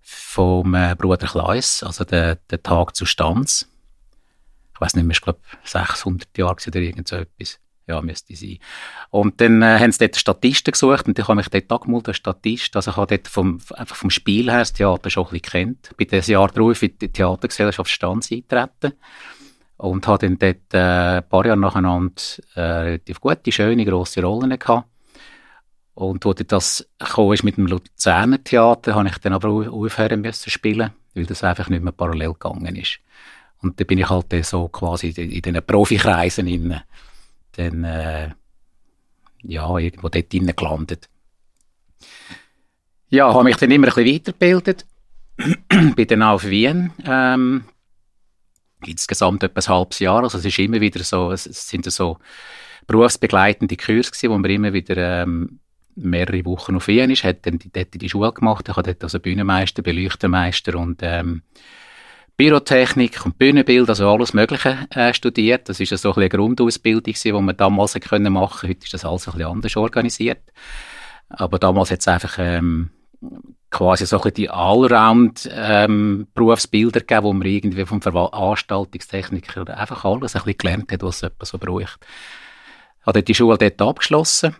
vom 0.00 0.74
äh, 0.74 0.96
Bruder 0.98 1.28
Kleis, 1.28 1.82
also 1.82 2.04
der, 2.04 2.36
der 2.50 2.62
Tag 2.62 2.96
zu 2.96 3.06
Stanz. 3.06 3.68
Ich 4.74 4.80
weiß 4.80 4.94
nicht 4.94 5.04
mehr, 5.04 5.14
ich 5.14 5.20
glaube 5.20 5.40
600 5.64 6.36
Jahre 6.36 6.56
oder 6.66 6.80
irgend 6.80 7.08
so 7.08 7.16
etwas. 7.16 7.60
Ja, 7.86 8.00
müsste 8.00 8.36
sein. 8.36 8.58
Und 9.10 9.40
dann 9.40 9.62
äh, 9.62 9.78
haben 9.78 9.90
sie 9.90 9.98
dort 9.98 10.16
Statisten 10.16 10.72
gesucht 10.72 11.06
und 11.06 11.18
ich 11.18 11.26
habe 11.26 11.36
mich 11.36 11.48
dort 11.48 11.70
angemeldet, 11.72 12.08
der 12.08 12.12
Statist. 12.14 12.76
Also 12.76 12.92
ich 12.92 12.96
habe 12.96 13.16
dort 13.16 13.28
vom, 13.28 13.60
einfach 13.74 13.96
vom 13.96 14.10
Spiel 14.10 14.50
her 14.50 14.60
das 14.60 14.72
Theater 14.72 15.10
schon 15.10 15.26
ein 15.26 15.30
bisschen 15.30 15.50
kennt. 15.50 15.96
Bin 15.96 16.06
dieses 16.08 16.28
Jahr 16.28 16.48
darauf 16.48 16.82
in 16.82 16.96
die 16.98 17.08
Theatergesellschaft 17.08 17.90
Stanz 17.90 18.30
eingetreten 18.30 18.92
und 19.76 20.06
habe 20.06 20.28
dann 20.28 20.38
dort 20.38 20.74
äh, 20.74 21.18
ein 21.18 21.28
paar 21.28 21.46
Jahre 21.46 21.58
nacheinander 21.58 22.22
äh, 22.54 22.60
relativ 22.60 23.20
gute, 23.20 23.50
schöne, 23.50 23.84
grosse 23.84 24.22
Rollen 24.22 24.56
gehabt. 24.56 24.86
Und 26.00 26.24
wo 26.24 26.32
das 26.32 26.80
ist 26.80 27.42
mit 27.44 27.58
dem 27.58 27.66
Luzerner 27.66 28.42
Theater, 28.42 28.94
habe 28.94 29.08
ich 29.08 29.18
dann 29.18 29.34
aber 29.34 29.50
aufhören 29.50 30.22
müssen 30.22 30.48
spielen, 30.48 30.92
weil 31.14 31.26
das 31.26 31.44
einfach 31.44 31.68
nicht 31.68 31.82
mehr 31.82 31.92
parallel 31.92 32.32
gegangen 32.32 32.74
ist. 32.74 33.00
Und 33.60 33.78
da 33.78 33.84
bin 33.84 33.98
ich 33.98 34.08
halt 34.08 34.32
so 34.46 34.68
quasi 34.68 35.08
in 35.10 35.42
diesen 35.42 35.62
Profikreisen 35.62 36.46
innen 36.46 36.80
dann 37.52 37.84
äh, 37.84 38.30
ja, 39.42 39.76
irgendwo 39.76 40.08
dort 40.08 40.32
drinnen 40.32 40.56
gelandet. 40.56 41.10
Ja, 43.10 43.34
habe 43.34 43.44
mich 43.44 43.56
dann 43.56 43.70
immer 43.70 43.88
ein 43.88 43.94
bisschen 43.94 44.14
weitergebildet. 44.14 44.86
bin 45.96 46.08
dann 46.08 46.22
auf 46.22 46.46
Wien. 46.46 46.92
Ähm, 47.04 47.64
insgesamt 48.86 49.42
etwa 49.42 49.60
ein 49.60 49.76
halbes 49.76 49.98
Jahr. 49.98 50.22
Also 50.22 50.38
es 50.38 50.46
ist 50.46 50.58
immer 50.58 50.80
wieder 50.80 51.04
so, 51.04 51.30
es 51.30 51.44
sind 51.44 51.84
so 51.92 52.16
berufsbegleitende 52.86 53.76
Kurse 53.76 54.10
gewesen, 54.10 54.30
wo 54.30 54.38
man 54.38 54.50
immer 54.50 54.72
wieder 54.72 54.96
ähm, 54.96 55.59
mehrere 55.96 56.44
Wochen 56.44 56.76
auf 56.76 56.88
Wien 56.88 57.10
ist. 57.10 57.24
Hat 57.24 57.46
dann 57.46 57.58
dort 57.72 57.94
die 57.94 58.08
Schule 58.08 58.32
gemacht. 58.32 58.68
Ich 58.68 58.76
habe 58.76 58.82
dort 58.82 59.02
also 59.02 59.20
Bühnenmeister, 59.20 59.82
Beleuchtermeister 59.82 60.76
und 60.76 61.00
ähm, 61.02 61.42
Bürotechnik 62.36 63.26
und 63.26 63.36
Bühnenbild, 63.36 63.88
also 63.90 64.10
alles 64.10 64.32
Mögliche 64.32 64.78
äh, 64.94 65.12
studiert. 65.12 65.68
Das 65.68 65.78
ist 65.78 65.94
so 65.94 66.12
ein 66.12 66.16
eine 66.16 66.30
Grundausbildung, 66.30 67.12
die 67.12 67.32
wir 67.32 67.52
damals 67.52 67.94
können 67.94 68.32
machen 68.32 68.68
Heute 68.68 68.84
ist 68.84 68.94
das 68.94 69.04
alles 69.04 69.28
ein 69.28 69.32
bisschen 69.32 69.50
anders 69.50 69.76
organisiert. 69.76 70.42
Aber 71.28 71.58
damals 71.58 71.90
hat 71.90 72.00
es 72.00 72.08
einfach 72.08 72.36
ähm, 72.38 72.90
quasi 73.70 74.06
so 74.06 74.22
ein 74.22 74.32
die 74.34 74.48
Allround-Berufsbilder 74.48 77.00
ähm, 77.00 77.06
gegeben, 77.06 77.24
wo 77.24 77.34
man 77.34 77.46
irgendwie 77.46 77.84
vom 77.84 78.02
Veranstaltungstechniker 78.02 79.76
einfach 79.76 80.04
alles 80.04 80.34
ein 80.34 80.42
bisschen 80.42 80.58
gelernt 80.58 80.90
hat, 80.92 81.02
was 81.02 81.20
jemand 81.20 81.46
so 81.46 81.58
braucht. 81.58 81.98
Ich 83.00 83.06
habe 83.06 83.22
die 83.22 83.34
Schule 83.34 83.58
dort 83.58 83.82
abgeschlossen. 83.82 84.56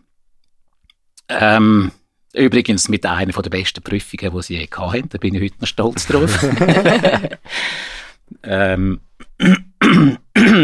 Ähm, 1.30 1.92
Übrigens 2.32 2.88
mit 2.88 3.04
einer 3.06 3.32
der 3.32 3.50
besten 3.50 3.82
Prüfungen, 3.82 4.32
die 4.32 4.42
sie 4.42 4.56
je 4.58 4.68
hatten. 4.70 5.08
Da 5.08 5.18
bin 5.18 5.34
ich 5.34 5.42
heute 5.42 5.56
noch 5.60 5.66
stolz 5.66 6.06
drauf. 6.06 6.44
ähm, 8.44 9.00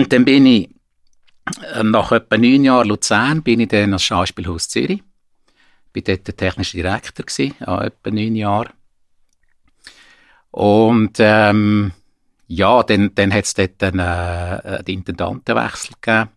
dann 0.08 0.24
bin 0.24 0.46
ich 0.46 0.70
äh, 1.74 1.82
nach 1.82 2.12
etwa 2.12 2.36
neun 2.36 2.64
Jahren 2.64 2.88
Luzern 2.88 3.42
bin 3.42 3.60
ich 3.60 3.68
dann 3.68 3.92
als 3.92 4.04
Schauspielhaus 4.04 4.68
Zürich. 4.68 5.02
Bin 5.92 6.04
dort 6.04 6.28
der 6.28 6.36
technische 6.36 6.76
Direktor 6.76 7.26
gewesen, 7.26 7.54
an 7.60 7.86
etwa 7.86 8.10
neun 8.10 8.36
Jahren. 8.36 8.72
Und 10.52 11.16
ähm, 11.18 11.92
ja, 12.46 12.82
dann, 12.84 13.12
dann 13.16 13.34
hat 13.34 13.44
es 13.44 13.54
dort 13.54 13.82
einen, 13.82 13.98
äh, 13.98 14.84
den 14.84 14.98
Intendantenwechsel 14.98 15.96
gegeben. 16.00 16.30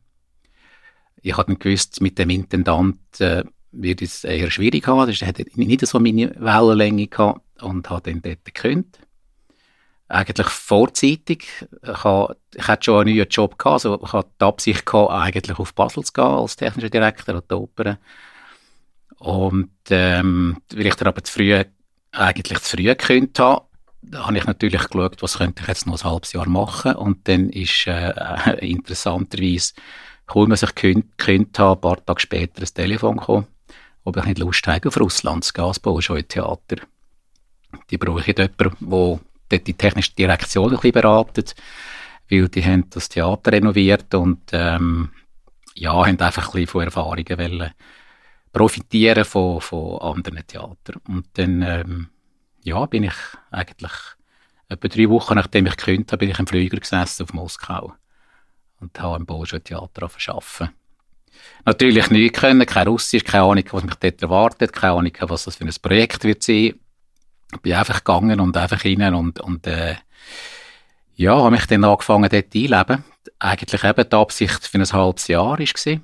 Ich 1.22 1.38
habe 1.38 1.56
gewusst, 1.56 2.02
mit 2.02 2.18
dem 2.18 2.32
Intendant 2.32 2.98
äh, 3.20 3.44
wird 3.72 4.02
es 4.02 4.24
eher 4.24 4.50
schwierig 4.52 4.88
haben. 4.88 5.08
Das 5.08 5.22
hat 5.22 5.40
nicht 5.56 5.86
so 5.86 6.00
meine 6.00 6.34
Wellenlänge 6.38 7.08
gehabt 7.08 7.42
und 7.62 7.90
hat 7.90 8.08
dann 8.08 8.22
dort 8.22 8.46
gekündigt. 8.46 9.00
Eigentlich 10.08 10.48
vorzeitig. 10.48 11.46
Ich, 11.84 12.04
hatte 12.04 12.84
schon 12.84 13.02
einen 13.02 13.16
neuen 13.16 13.30
Job 13.30 13.60
gehabt, 13.60 13.86
also 13.86 14.02
ich 14.04 14.12
hatte 14.12 14.32
die 14.42 14.46
Absicht 14.46 14.86
gehabt, 14.86 15.12
eigentlich 15.12 15.60
auf 15.60 15.76
Basel 15.76 16.04
zu 16.04 16.14
gehen 16.14 16.24
als 16.24 16.56
technischer 16.56 16.90
Direktor 16.90 17.36
an 17.36 17.44
der 17.48 17.60
Oper. 17.60 18.00
Und 19.20 19.70
ähm, 19.92 20.58
weil 20.74 20.88
ich 20.88 20.96
dann 20.96 21.10
aber 21.10 21.24
zu 21.24 21.34
früh, 21.34 21.64
eigentlich 22.12 22.60
zu 22.60 22.78
früh 22.78 22.84
gekündigt 22.84 23.38
habe, 23.38 23.66
da 24.02 24.26
habe 24.26 24.38
ich 24.38 24.48
natürlich 24.48 24.88
geschaut, 24.88 25.22
was 25.22 25.38
könnte 25.38 25.62
ich 25.62 25.68
jetzt 25.68 25.86
noch 25.86 26.02
ein 26.02 26.10
halbes 26.10 26.34
Jahr 26.34 26.50
machen. 26.50 26.96
Und 26.96 27.28
dann 27.28 27.50
ist 27.50 27.86
äh, 27.86 28.54
interessanterweise, 28.68 29.74
kaum 30.26 30.50
dass 30.50 30.64
ich 30.64 30.74
gekündigt 30.74 31.60
habe, 31.60 31.78
ein 31.78 31.82
paar 31.82 32.04
Tage 32.04 32.22
später 32.22 32.64
ein 32.64 32.74
Telefon 32.74 33.18
gekommen 33.18 33.48
ich 34.18 34.26
nicht 34.26 34.40
Lust 34.40 34.66
habe, 34.68 34.88
auf 34.88 35.00
Russland 35.00 35.44
zu 35.44 35.54
gehen, 35.54 35.66
als 35.66 36.04
schon 36.04 36.28
Theater. 36.28 36.78
Die 37.90 37.98
brauche 37.98 38.22
ich 38.22 38.28
jemanden, 38.28 38.56
der 38.58 39.20
dort 39.50 39.68
die 39.68 39.74
technische 39.74 40.14
Direktion 40.14 40.70
ein 40.70 40.76
bisschen 40.76 40.92
beratet, 40.92 41.56
weil 42.30 42.48
die 42.50 42.64
haben 42.64 42.90
das 42.90 43.10
Theater 43.10 43.52
renoviert 43.52 44.14
und 44.14 44.42
ähm, 44.52 45.12
ja, 45.76 45.94
haben 45.94 46.20
einfach 46.20 46.48
ein 46.48 46.52
bisschen 46.52 46.68
von 46.68 46.84
Erfahrungen 46.84 47.38
wollen 47.38 47.72
profitieren 48.52 49.26
von, 49.26 49.62
von 49.62 50.00
anderen 50.02 50.46
Theatern. 50.46 51.02
Und 51.08 51.28
dann 51.34 51.62
ähm, 51.62 52.10
ja, 52.64 52.86
bin 52.86 53.04
ich 53.04 53.16
eigentlich 53.52 53.92
etwa 54.68 54.88
drei 54.88 55.10
Wochen 55.10 55.36
nachdem 55.36 55.66
ich 55.66 55.78
gekündigt 55.78 56.12
habe, 56.12 56.20
bin 56.20 56.30
ich 56.30 56.40
im 56.40 56.48
Flüger 56.48 56.78
gesessen 56.78 57.24
auf 57.24 57.34
Moskau 57.34 57.94
und 58.80 59.00
habe 59.00 59.18
im 59.18 59.26
Bolschoi 59.26 59.60
Theater 59.60 60.04
arbeiten 60.04 60.74
natürlich 61.66 62.10
nicht 62.10 62.36
können, 62.36 62.66
kein 62.66 62.88
Russisch, 62.88 63.24
keine 63.24 63.44
Ahnung, 63.44 63.66
was 63.72 63.84
mich 63.84 63.96
dort 63.96 64.22
erwartet, 64.22 64.74
keine 64.74 64.94
Ahnung, 64.94 65.14
was 65.22 65.46
das 65.46 65.56
für 65.56 65.66
ein 65.66 65.74
Projekt 65.82 66.24
wird 66.24 66.44
sein. 66.44 66.76
Ich 67.54 67.62
bin 67.62 67.74
einfach 67.74 68.04
gegangen 68.04 68.40
und 68.40 68.56
einfach 68.56 68.84
rein 68.86 69.14
und, 69.16 69.40
und 69.40 69.66
äh, 69.68 69.96
Ja, 71.16 71.36
habe 71.36 71.52
mich 71.52 71.66
dann 71.66 71.84
angefangen, 71.84 72.30
dort 72.30 72.56
einleben. 72.56 73.04
Eigentlich 73.40 73.84
eben 73.84 74.10
die 74.10 74.16
Absicht 74.16 74.66
für 74.66 74.78
ein 74.78 74.92
halbes 74.94 75.28
Jahr 75.28 75.60
war. 75.60 76.00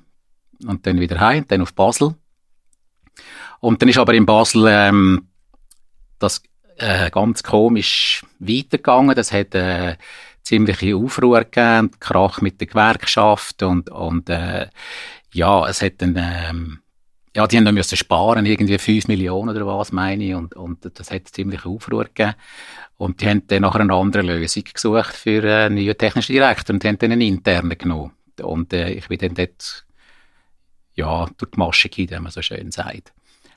Und 0.66 0.86
dann 0.86 1.00
wieder 1.00 1.20
heim, 1.20 1.46
dann 1.48 1.62
auf 1.62 1.72
Basel. 1.74 2.16
Und 3.60 3.80
dann 3.80 3.88
ist 3.88 3.96
aber 3.96 4.12
in 4.12 4.26
Basel 4.26 4.66
ähm, 4.68 5.28
das 6.18 6.42
äh, 6.76 7.10
ganz 7.10 7.42
komisch 7.42 8.26
weitergegangen. 8.38 9.14
Das 9.14 9.32
hat 9.32 9.54
äh, 9.54 9.96
ziemliche 10.46 10.94
Aufruhr 10.94 11.40
gegeben, 11.40 11.90
Krach 11.98 12.40
mit 12.40 12.60
der 12.60 12.68
Gewerkschaft 12.68 13.64
und, 13.64 13.90
und 13.90 14.30
äh, 14.30 14.68
ja, 15.32 15.66
es 15.68 15.82
hat 15.82 15.94
dann, 15.98 16.16
ähm, 16.16 16.78
ja, 17.34 17.48
die 17.48 17.56
haben 17.56 17.64
dann 17.64 17.82
sparen, 17.82 18.46
irgendwie 18.46 18.78
5 18.78 19.08
Millionen 19.08 19.54
oder 19.54 19.66
was, 19.66 19.90
meine 19.90 20.24
ich, 20.24 20.34
und, 20.34 20.54
und 20.54 20.88
das 20.98 21.10
hat 21.10 21.28
ziemlich 21.28 21.66
Aufruhr 21.66 22.04
gegeben. 22.04 22.34
Und 22.96 23.20
die 23.20 23.28
haben 23.28 23.46
dann 23.48 23.62
nachher 23.62 23.80
eine 23.80 23.92
andere 23.92 24.22
Lösung 24.22 24.62
gesucht 24.72 25.14
für 25.14 25.42
einen 25.42 25.74
neuen 25.74 25.98
technischen 25.98 26.32
Direktor 26.32 26.74
und 26.74 26.82
die 26.82 26.88
haben 26.88 26.98
dann 26.98 27.12
einen 27.12 27.20
internen 27.22 27.76
genommen. 27.76 28.12
Und 28.40 28.72
äh, 28.72 28.92
ich 28.92 29.08
bin 29.08 29.18
dann 29.18 29.34
dort, 29.34 29.84
ja, 30.94 31.28
durch 31.36 31.50
die 31.50 31.58
Masche 31.58 31.88
gehen, 31.88 32.08
wie 32.08 32.20
man 32.20 32.30
so 32.30 32.40
schön 32.40 32.70
sagt. 32.70 33.12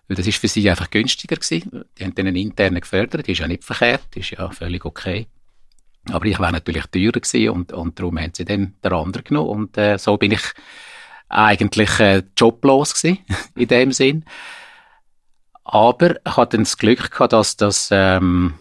Weil 0.08 0.18
das 0.18 0.26
ist 0.26 0.40
für 0.40 0.48
sie 0.48 0.68
einfach 0.68 0.90
günstiger 0.90 1.36
gewesen. 1.36 1.86
Die 1.98 2.04
haben 2.04 2.16
dann 2.16 2.26
einen 2.26 2.36
internen 2.36 2.82
gefördert, 2.82 3.28
die 3.28 3.34
ist 3.34 3.40
ja 3.40 3.48
nicht 3.48 3.64
verkehrt, 3.64 4.08
die 4.16 4.22
ist 4.22 4.32
ja 4.32 4.50
völlig 4.50 4.84
okay. 4.84 5.28
Aber 6.12 6.26
ich 6.26 6.40
wäre 6.40 6.52
natürlich 6.52 6.86
teurer 6.88 7.20
gewesen 7.20 7.50
und, 7.50 7.74
und 7.74 8.00
darum 8.00 8.20
haben 8.20 8.32
sie 8.34 8.46
dann 8.46 8.76
den 8.84 8.94
anderen 8.94 9.24
genommen. 9.24 9.50
Und 9.50 9.78
äh, 9.78 9.98
so 9.98 10.18
bin 10.18 10.32
ich 10.32 10.42
eigentlich 11.28 12.00
äh, 12.00 12.24
joblos 12.36 12.94
gewesen, 12.94 13.20
in 13.56 13.68
dem 13.68 13.92
Sinn. 13.92 14.26
Aber 15.64 16.16
ich 16.26 16.36
hatte 16.36 16.58
dann 16.58 16.64
das 16.64 16.78
Glück 16.78 17.12
gehabt, 17.12 17.34
dass 17.34 17.58
das 17.58 17.90
ähm, 17.92 18.56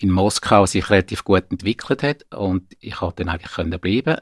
in 0.00 0.10
Moskau 0.10 0.66
sich 0.66 0.90
relativ 0.90 1.24
gut 1.24 1.44
entwickelt 1.50 2.02
hat 2.02 2.26
und 2.34 2.64
ich 2.80 2.96
konnte 2.96 3.24
dann 3.24 3.32
eigentlich 3.32 3.52
können 3.52 3.78
bleiben. 3.78 4.20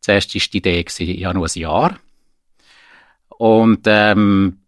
Zuerst 0.00 0.34
war 0.34 0.42
die 0.52 0.58
Idee, 0.58 0.82
gewesen, 0.82 1.18
ja 1.18 1.32
nur 1.32 1.46
ein 1.46 1.58
Jahr. 1.58 1.98
Und 3.28 3.82
ähm, 3.86 4.58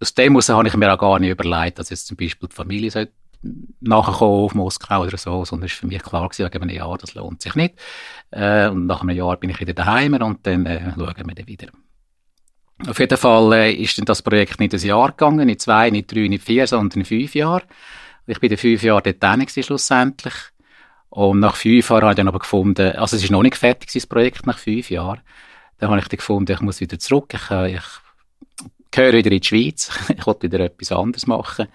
aus 0.00 0.14
dem 0.14 0.32
heraus 0.32 0.48
habe 0.48 0.68
ich 0.68 0.76
mir 0.76 0.92
auch 0.92 0.98
gar 0.98 1.18
nicht 1.18 1.30
überlegt, 1.30 1.78
dass 1.78 1.90
jetzt 1.90 2.06
zum 2.06 2.16
Beispiel 2.16 2.48
die 2.48 2.54
Familie 2.54 2.90
sollte 2.90 3.12
nachkommen 3.42 4.44
auf 4.44 4.54
Moskau 4.54 5.02
oder 5.02 5.16
so, 5.16 5.44
sondern 5.44 5.66
es 5.66 5.72
war 5.72 5.80
für 5.80 5.86
mich 5.86 6.02
klar 6.02 6.28
gewesen, 6.28 6.52
wegen 6.52 6.68
Jahr, 6.68 6.98
das 6.98 7.14
lohnt 7.14 7.42
sich 7.42 7.54
nicht. 7.54 7.74
Äh, 8.30 8.68
und 8.68 8.86
nach 8.86 9.02
einem 9.02 9.16
Jahr 9.16 9.36
bin 9.36 9.50
ich 9.50 9.60
wieder 9.60 9.72
daheim 9.72 10.14
und 10.14 10.46
dann 10.46 10.66
äh, 10.66 10.92
schauen 10.94 11.14
wir 11.26 11.34
dann 11.34 11.46
wieder. 11.46 11.68
Auf 12.86 12.98
jeden 12.98 13.18
Fall 13.18 13.52
äh, 13.52 13.72
ist 13.72 13.98
dann 13.98 14.06
das 14.06 14.22
Projekt 14.22 14.58
nicht 14.58 14.74
ein 14.74 14.80
Jahr 14.80 15.08
gegangen, 15.10 15.46
nicht 15.46 15.60
zwei, 15.60 15.90
nicht 15.90 16.12
drei, 16.12 16.28
nicht 16.28 16.44
vier, 16.44 16.66
sondern 16.66 17.04
fünf 17.04 17.34
Jahre. 17.34 17.62
Ich 18.26 18.40
bin 18.40 18.48
dann 18.48 18.58
fünf 18.58 18.82
Jahre 18.82 19.02
dort 19.02 19.22
drin 19.22 19.46
schlussendlich. 19.48 20.34
Und 21.10 21.40
nach 21.40 21.56
fünf 21.56 21.90
Jahren 21.90 22.02
habe 22.02 22.12
ich 22.12 22.16
dann 22.16 22.28
aber 22.28 22.38
gefunden, 22.38 22.92
also 22.92 23.16
es 23.16 23.24
ist 23.24 23.30
noch 23.30 23.42
nicht 23.42 23.56
fertig, 23.56 23.92
das 23.92 24.06
Projekt, 24.06 24.46
nach 24.46 24.58
fünf 24.58 24.90
Jahren. 24.90 25.20
Dann 25.78 25.90
habe 25.90 25.98
ich 25.98 26.08
dann 26.08 26.18
gefunden, 26.18 26.52
ich 26.52 26.60
muss 26.60 26.80
wieder 26.80 26.98
zurück. 26.98 27.34
Ich, 27.34 27.50
äh, 27.50 27.74
ich 27.74 27.82
gehöre 28.90 29.14
wieder 29.14 29.32
in 29.32 29.40
die 29.40 29.46
Schweiz. 29.46 29.90
ich 30.16 30.26
wollte 30.26 30.42
wieder 30.42 30.60
etwas 30.60 30.92
anderes 30.92 31.26
machen, 31.26 31.68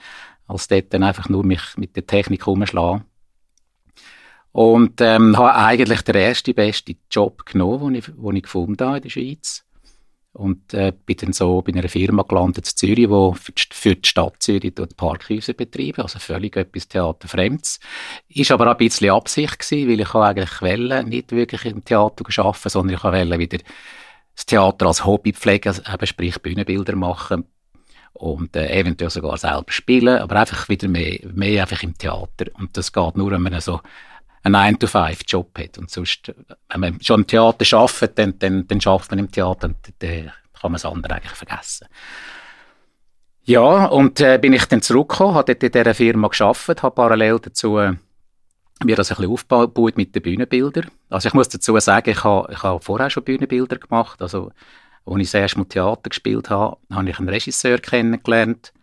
als 0.48 0.68
dort 0.68 0.94
dann 0.94 1.04
einfach 1.04 1.30
nur 1.30 1.46
mich 1.46 1.62
mit 1.78 1.96
der 1.96 2.06
Technik 2.06 2.48
umschlagen. 2.48 3.06
Und 4.52 5.02
ähm, 5.02 5.38
habe 5.38 5.54
eigentlich 5.56 6.02
den 6.04 6.16
ersten, 6.16 6.56
besten 6.56 6.98
Job 7.12 7.46
genommen, 7.46 7.94
den 7.94 7.96
ich, 7.96 8.06
den 8.06 8.36
ich 8.38 8.44
gefunden 8.44 8.86
habe 8.86 8.98
in 8.98 9.04
der 9.04 9.10
Schweiz. 9.10 9.66
Und 10.32 10.74
äh, 10.74 10.94
bin 11.06 11.18
dann 11.18 11.34
so 11.34 11.62
bei 11.62 11.74
einer 11.74 11.88
Firma 11.88 12.24
gelandet 12.24 12.68
in 12.68 12.76
Zürich, 12.76 13.08
die 13.08 13.40
für 13.40 13.52
die, 13.52 13.64
für 13.72 13.96
die 13.96 14.08
Stadt 14.08 14.36
Zürich 14.40 14.74
dort 14.76 14.98
Parkhäuser 14.98 15.54
betreiben, 15.54 16.02
also 16.02 16.20
völlig 16.20 16.56
etwas 16.58 16.88
Theaterfremdes. 16.88 17.80
Ist 18.28 18.52
aber 18.52 18.68
auch 18.68 18.72
ein 18.72 18.78
bisschen 18.78 19.12
Absicht 19.12 19.60
gewesen, 19.60 19.90
weil 19.90 20.00
ich 20.00 20.14
eigentlich 20.14 20.62
wollte, 20.62 21.04
nicht 21.10 21.32
wirklich 21.32 21.66
im 21.66 21.84
Theater 21.84 22.26
arbeiten, 22.38 22.70
sondern 22.70 22.96
ich 22.96 23.04
wollte 23.04 23.40
wieder 23.40 23.58
das 24.36 24.46
Theater 24.46 24.88
als 24.88 25.06
Hobby 25.06 25.34
pflegen, 25.34 25.70
also 25.70 25.82
eben 25.90 26.08
sprich 26.08 26.42
Bühnenbilder 26.42 26.96
machen 26.96 27.46
und 28.16 28.56
äh, 28.56 28.80
eventuell 28.80 29.10
sogar 29.10 29.38
selber 29.38 29.72
spielen, 29.72 30.18
aber 30.18 30.38
einfach 30.38 30.70
wieder 30.70 30.88
mehr, 30.88 31.20
mehr 31.34 31.62
einfach 31.62 31.84
im 31.84 31.98
Theater. 31.98 32.46
Und 32.54 32.76
das 32.78 32.92
geht 32.92 33.16
nur, 33.16 33.32
wenn 33.32 33.42
man 33.42 33.60
so 33.62 33.82
einen 34.44 34.56
9-to-5-Job 34.56 35.58
hat. 35.58 35.78
Und 35.78 35.90
sonst, 35.90 36.34
wenn 36.70 36.80
man 36.80 37.02
schon 37.02 37.22
im 37.22 37.28
Theater 37.28 37.78
arbeitet, 37.78 38.18
dann, 38.18 38.40
dann, 38.40 38.68
dann 38.68 38.80
arbeitet 38.86 39.12
man 39.12 39.20
im 39.20 39.32
Theater 39.32 39.68
und 39.68 39.78
dann 40.00 40.32
kann 40.54 40.72
man 40.72 40.74
das 40.74 40.86
andere 40.86 41.16
eigentlich 41.16 41.34
vergessen. 41.34 41.88
Ja, 43.44 43.86
und 43.86 44.22
äh, 44.22 44.40
bin 44.40 44.54
ich 44.54 44.66
dann 44.66 44.82
zurückgekommen, 44.82 45.36
habe 45.36 45.54
dort 45.54 45.64
in 45.64 45.72
dieser 45.72 45.94
Firma 45.94 46.30
gearbeitet, 46.30 46.82
habe 46.82 46.96
parallel 46.96 47.40
dazu 47.40 47.78
äh, 47.78 47.94
mir 48.84 48.96
das 48.96 49.12
ein 49.12 49.18
bisschen 49.18 49.32
aufgebaut 49.32 49.98
mit 49.98 50.16
den 50.16 50.22
Bühnenbildern. 50.22 50.90
Also 51.10 51.28
ich 51.28 51.34
muss 51.34 51.50
dazu 51.50 51.78
sagen, 51.80 52.10
ich 52.10 52.24
habe, 52.24 52.52
ich 52.52 52.64
habe 52.64 52.82
vorher 52.82 53.10
schon 53.10 53.24
Bühnenbilder 53.24 53.78
gemacht. 53.78 54.22
Also, 54.22 54.52
als 55.06 55.22
ich 55.22 55.32
das 55.32 55.42
erste 55.42 55.60
Mal 55.60 55.66
Theater 55.66 56.10
gespielt 56.10 56.50
habe, 56.50 56.78
habe 56.92 57.10
ich 57.10 57.20
einen 57.20 57.30
Regisseur 57.30 57.78
kennengelernt. 57.78 58.74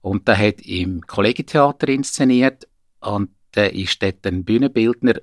Und 0.00 0.28
der 0.28 0.36
hat 0.36 0.60
im 0.60 1.00
Kollegientheater 1.02 1.88
inszeniert. 1.88 2.68
Und 3.00 3.30
der 3.54 3.74
ist 3.74 4.02
dort 4.02 4.26
ein 4.26 4.44
Bühnenbildner. 4.44 5.14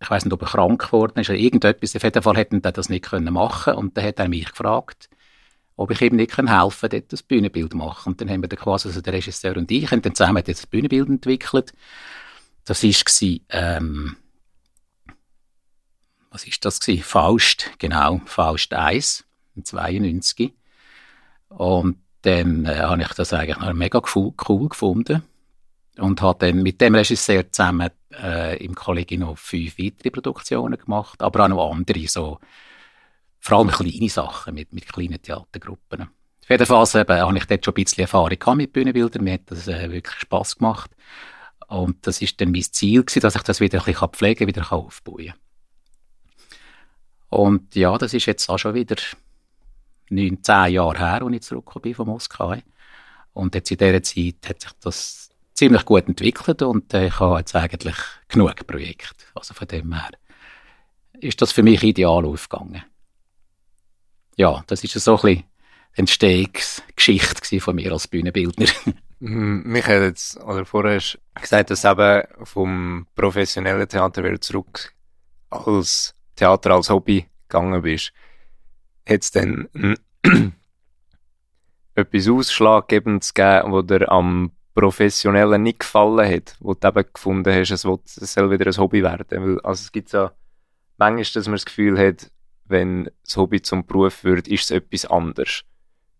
Ich 0.00 0.10
weiß 0.10 0.24
nicht, 0.24 0.34
ob 0.34 0.42
er 0.42 0.48
krank 0.48 0.84
geworden 0.84 1.18
ist 1.18 1.30
oder 1.30 1.38
irgendetwas. 1.38 1.96
Auf 1.96 2.02
jeden 2.02 2.22
Fall 2.22 2.36
hätte 2.36 2.60
er 2.62 2.72
das 2.72 2.88
nicht 2.88 3.06
können 3.06 3.32
machen 3.32 3.74
Und 3.74 3.96
dann 3.96 4.04
hat 4.04 4.18
er 4.18 4.28
mich 4.28 4.50
gefragt, 4.50 5.08
ob 5.76 5.90
ich 5.90 6.00
ihm 6.02 6.16
nicht 6.16 6.36
helfen 6.36 6.48
kann, 6.48 6.90
dort 6.90 7.12
das 7.12 7.22
Bühnenbild 7.22 7.74
machen. 7.74 8.12
Und 8.12 8.20
dann 8.20 8.28
haben 8.28 8.42
wir 8.42 8.48
dann 8.48 8.58
quasi, 8.58 8.88
also 8.88 9.00
der 9.00 9.14
Regisseur 9.14 9.56
und 9.56 9.70
ich, 9.70 9.90
haben 9.90 10.02
dann 10.02 10.14
zusammen 10.14 10.42
das 10.44 10.66
Bühnenbild 10.66 11.08
entwickelt. 11.08 11.72
Das 12.64 12.82
war, 12.82 13.38
ähm, 13.48 14.16
was 16.30 16.46
ist 16.46 16.64
das 16.64 16.80
gewesen? 16.80 17.02
Faust, 17.02 17.70
genau, 17.78 18.20
Faust 18.26 18.74
1, 18.74 19.24
92. 19.62 20.52
Und 21.48 21.98
dann 22.22 22.64
äh, 22.64 22.76
habe 22.76 23.02
ich 23.02 23.08
das 23.08 23.32
eigentlich 23.32 23.74
mega 23.74 24.00
cool, 24.14 24.68
gefunden 24.68 25.22
und 25.98 26.22
habe 26.22 26.46
dann 26.46 26.62
mit 26.62 26.80
dem 26.80 26.94
Regisseur 26.94 27.50
zusammen 27.52 27.90
äh, 28.12 28.56
im 28.64 28.74
Kollegium 28.74 29.20
noch 29.20 29.38
fünf 29.38 29.78
weitere 29.78 30.10
Produktionen 30.10 30.78
gemacht, 30.78 31.22
aber 31.22 31.44
auch 31.44 31.48
noch 31.48 31.70
andere, 31.70 32.08
so 32.08 32.40
vor 33.38 33.58
allem 33.58 33.68
kleine 33.68 34.08
Sachen 34.08 34.54
mit, 34.54 34.72
mit 34.72 34.90
kleinen 34.90 35.20
Theatergruppen. 35.20 36.02
Auf 36.02 36.50
jeden 36.50 36.66
Fall 36.66 36.86
eben, 37.00 37.20
habe 37.20 37.38
ich 37.38 37.44
dort 37.44 37.64
schon 37.64 37.74
ein 37.74 37.84
bisschen 37.84 38.02
Erfahrung 38.02 38.56
mit 38.56 38.72
Bühnenbildern, 38.72 39.22
mir 39.22 39.34
hat 39.34 39.42
das 39.50 39.68
äh, 39.68 39.90
wirklich 39.90 40.18
Spass 40.18 40.56
gemacht. 40.56 40.90
Und 41.68 42.06
das 42.06 42.20
ist 42.20 42.40
dann 42.40 42.50
mein 42.50 42.62
Ziel 42.62 43.02
gewesen, 43.02 43.20
dass 43.20 43.36
ich 43.36 43.42
das 43.42 43.60
wieder 43.60 43.78
ein 43.78 43.84
bisschen 43.84 44.08
pflegen 44.10 44.46
kann, 44.46 44.48
wieder 44.48 44.72
aufbauen 44.72 45.26
kann. 45.26 45.34
Und 47.28 47.74
ja, 47.74 47.96
das 47.98 48.14
ist 48.14 48.26
jetzt 48.26 48.48
auch 48.48 48.58
schon 48.58 48.74
wieder 48.74 48.96
neun, 50.10 50.42
zehn 50.42 50.72
Jahre 50.74 50.98
her, 50.98 51.22
als 51.22 51.34
ich 51.34 51.42
zurückgekommen 51.42 51.82
bin 51.82 51.94
von 51.94 52.06
Moskau. 52.06 52.56
Und 53.32 53.54
jetzt 53.54 53.70
in 53.70 53.78
dieser 53.78 54.02
Zeit 54.02 54.48
hat 54.48 54.60
sich 54.60 54.72
das 54.80 55.30
ziemlich 55.54 55.84
gut 55.84 56.08
entwickelt 56.08 56.62
und 56.62 56.92
äh, 56.94 57.06
ich 57.06 57.20
habe 57.20 57.38
jetzt 57.38 57.54
eigentlich 57.54 57.96
genug 58.28 58.66
Projekte. 58.66 59.24
Also 59.34 59.54
von 59.54 59.68
dem 59.68 59.92
her 59.92 60.10
ist 61.20 61.40
das 61.40 61.52
für 61.52 61.62
mich 61.62 61.82
ideal 61.82 62.24
aufgegangen. 62.24 62.84
Ja, 64.36 64.64
das 64.66 64.82
ist 64.82 64.92
so 64.94 65.16
ein 65.16 65.22
bisschen 65.22 65.44
Entstehungsgeschichte 65.94 67.60
von 67.60 67.76
mir 67.76 67.92
als 67.92 68.08
Bühnenbildner. 68.08 68.66
Mhm, 69.20 69.62
mich 69.64 69.86
hat 69.86 70.02
jetzt, 70.02 70.36
oder 70.42 70.66
vorher 70.66 71.00
gesagt, 71.40 71.70
dass 71.70 71.84
eben 71.84 72.24
vom 72.42 73.06
professionellen 73.14 73.88
Theater 73.88 74.22
wieder 74.22 74.38
zurück 74.40 74.92
als 75.48 76.14
Theater 76.36 76.72
als 76.72 76.90
Hobby 76.90 77.26
gegangen 77.48 77.80
bist. 77.80 78.12
Hat 79.08 79.22
es 79.22 79.30
denn 79.30 79.68
etwas 81.94 82.28
Ausschlaggebendes 82.28 83.34
gegeben, 83.34 83.72
wo 83.72 83.82
dir 83.82 84.10
am 84.10 84.52
Professionellen 84.74 85.62
nicht 85.62 85.80
gefallen 85.80 86.30
hat, 86.30 86.56
wo 86.60 86.74
du 86.74 86.88
eben 86.88 87.04
gefunden 87.12 87.54
hast, 87.54 87.70
es, 87.70 87.82
soll 88.32 88.50
wieder 88.50 88.66
ein 88.66 88.76
Hobby 88.76 89.02
werden? 89.02 89.26
Weil, 89.30 89.60
also 89.60 89.82
es 89.82 89.92
gibt 89.92 90.12
ja 90.12 90.32
manchmal, 90.96 91.24
dass 91.24 91.46
man 91.46 91.54
das 91.54 91.64
Gefühl 91.64 91.98
hat, 91.98 92.30
wenn 92.66 93.10
das 93.24 93.36
Hobby 93.36 93.62
zum 93.62 93.86
Beruf 93.86 94.24
wird, 94.24 94.48
ist 94.48 94.64
es 94.64 94.70
etwas 94.70 95.06
anderes. 95.06 95.62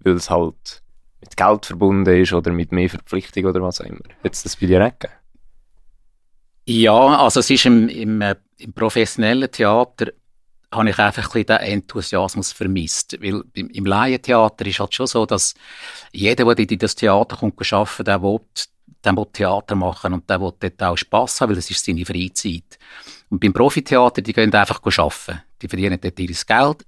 Weil 0.01 0.15
es 0.15 0.31
halt 0.31 0.83
mit 1.21 1.37
Geld 1.37 1.67
verbunden 1.67 2.23
ist 2.23 2.33
oder 2.33 2.53
mit 2.53 2.71
mehr 2.71 2.91
Verpflichtung 2.91 3.47
oder 3.47 3.63
was 3.63 3.81
auch 3.81 3.87
immer. 3.87 4.01
Hat 4.23 4.35
es 4.35 4.43
das 4.43 4.57
bei 4.57 4.67
dir 4.67 4.85
nicht 4.85 5.09
Ja, 6.67 7.19
also 7.19 7.41
es 7.41 7.51
ist 7.51 7.65
im, 7.65 7.89
im, 7.89 8.21
äh, 8.21 8.37
im 8.59 8.73
professionellen 8.73 9.51
Theater 9.51 10.13
habe 10.75 10.91
ich 10.91 10.99
einfach 10.99 11.35
ein 11.35 11.47
den 11.47 11.57
Enthusiasmus 11.57 12.53
vermisst. 12.53 13.17
Weil 13.21 13.43
im, 13.55 13.87
Laientheater 13.87 14.67
ist 14.67 14.81
halt 14.81 14.95
schon 14.95 15.07
so, 15.07 15.27
dass 15.27 15.55
jeder, 16.13 16.55
der 16.55 16.71
in 16.71 16.79
das 16.79 16.95
Theater 16.95 17.37
kommt, 17.37 17.73
arbeiten, 17.73 18.05
der 18.05 18.23
will, 18.23 18.41
der 19.05 19.17
will 19.17 19.27
Theater 19.33 19.75
machen 19.75 20.13
und 20.13 20.29
der 20.29 20.41
will 20.41 20.53
dort 20.59 20.83
auch 20.83 20.97
Spass 20.97 21.41
haben, 21.41 21.51
weil 21.51 21.57
das 21.57 21.71
ist 21.71 21.85
seine 21.85 22.05
Freizeit. 22.05 22.79
Und 23.31 23.41
beim 23.41 23.53
Profitheater, 23.53 24.23
die 24.23 24.33
gehen 24.33 24.53
einfach 24.55 24.81
arbeiten. 24.83 25.43
Die 25.61 25.69
verdienen 25.69 25.99
dort 26.01 26.19
ihr 26.19 26.27
Geld 26.27 26.85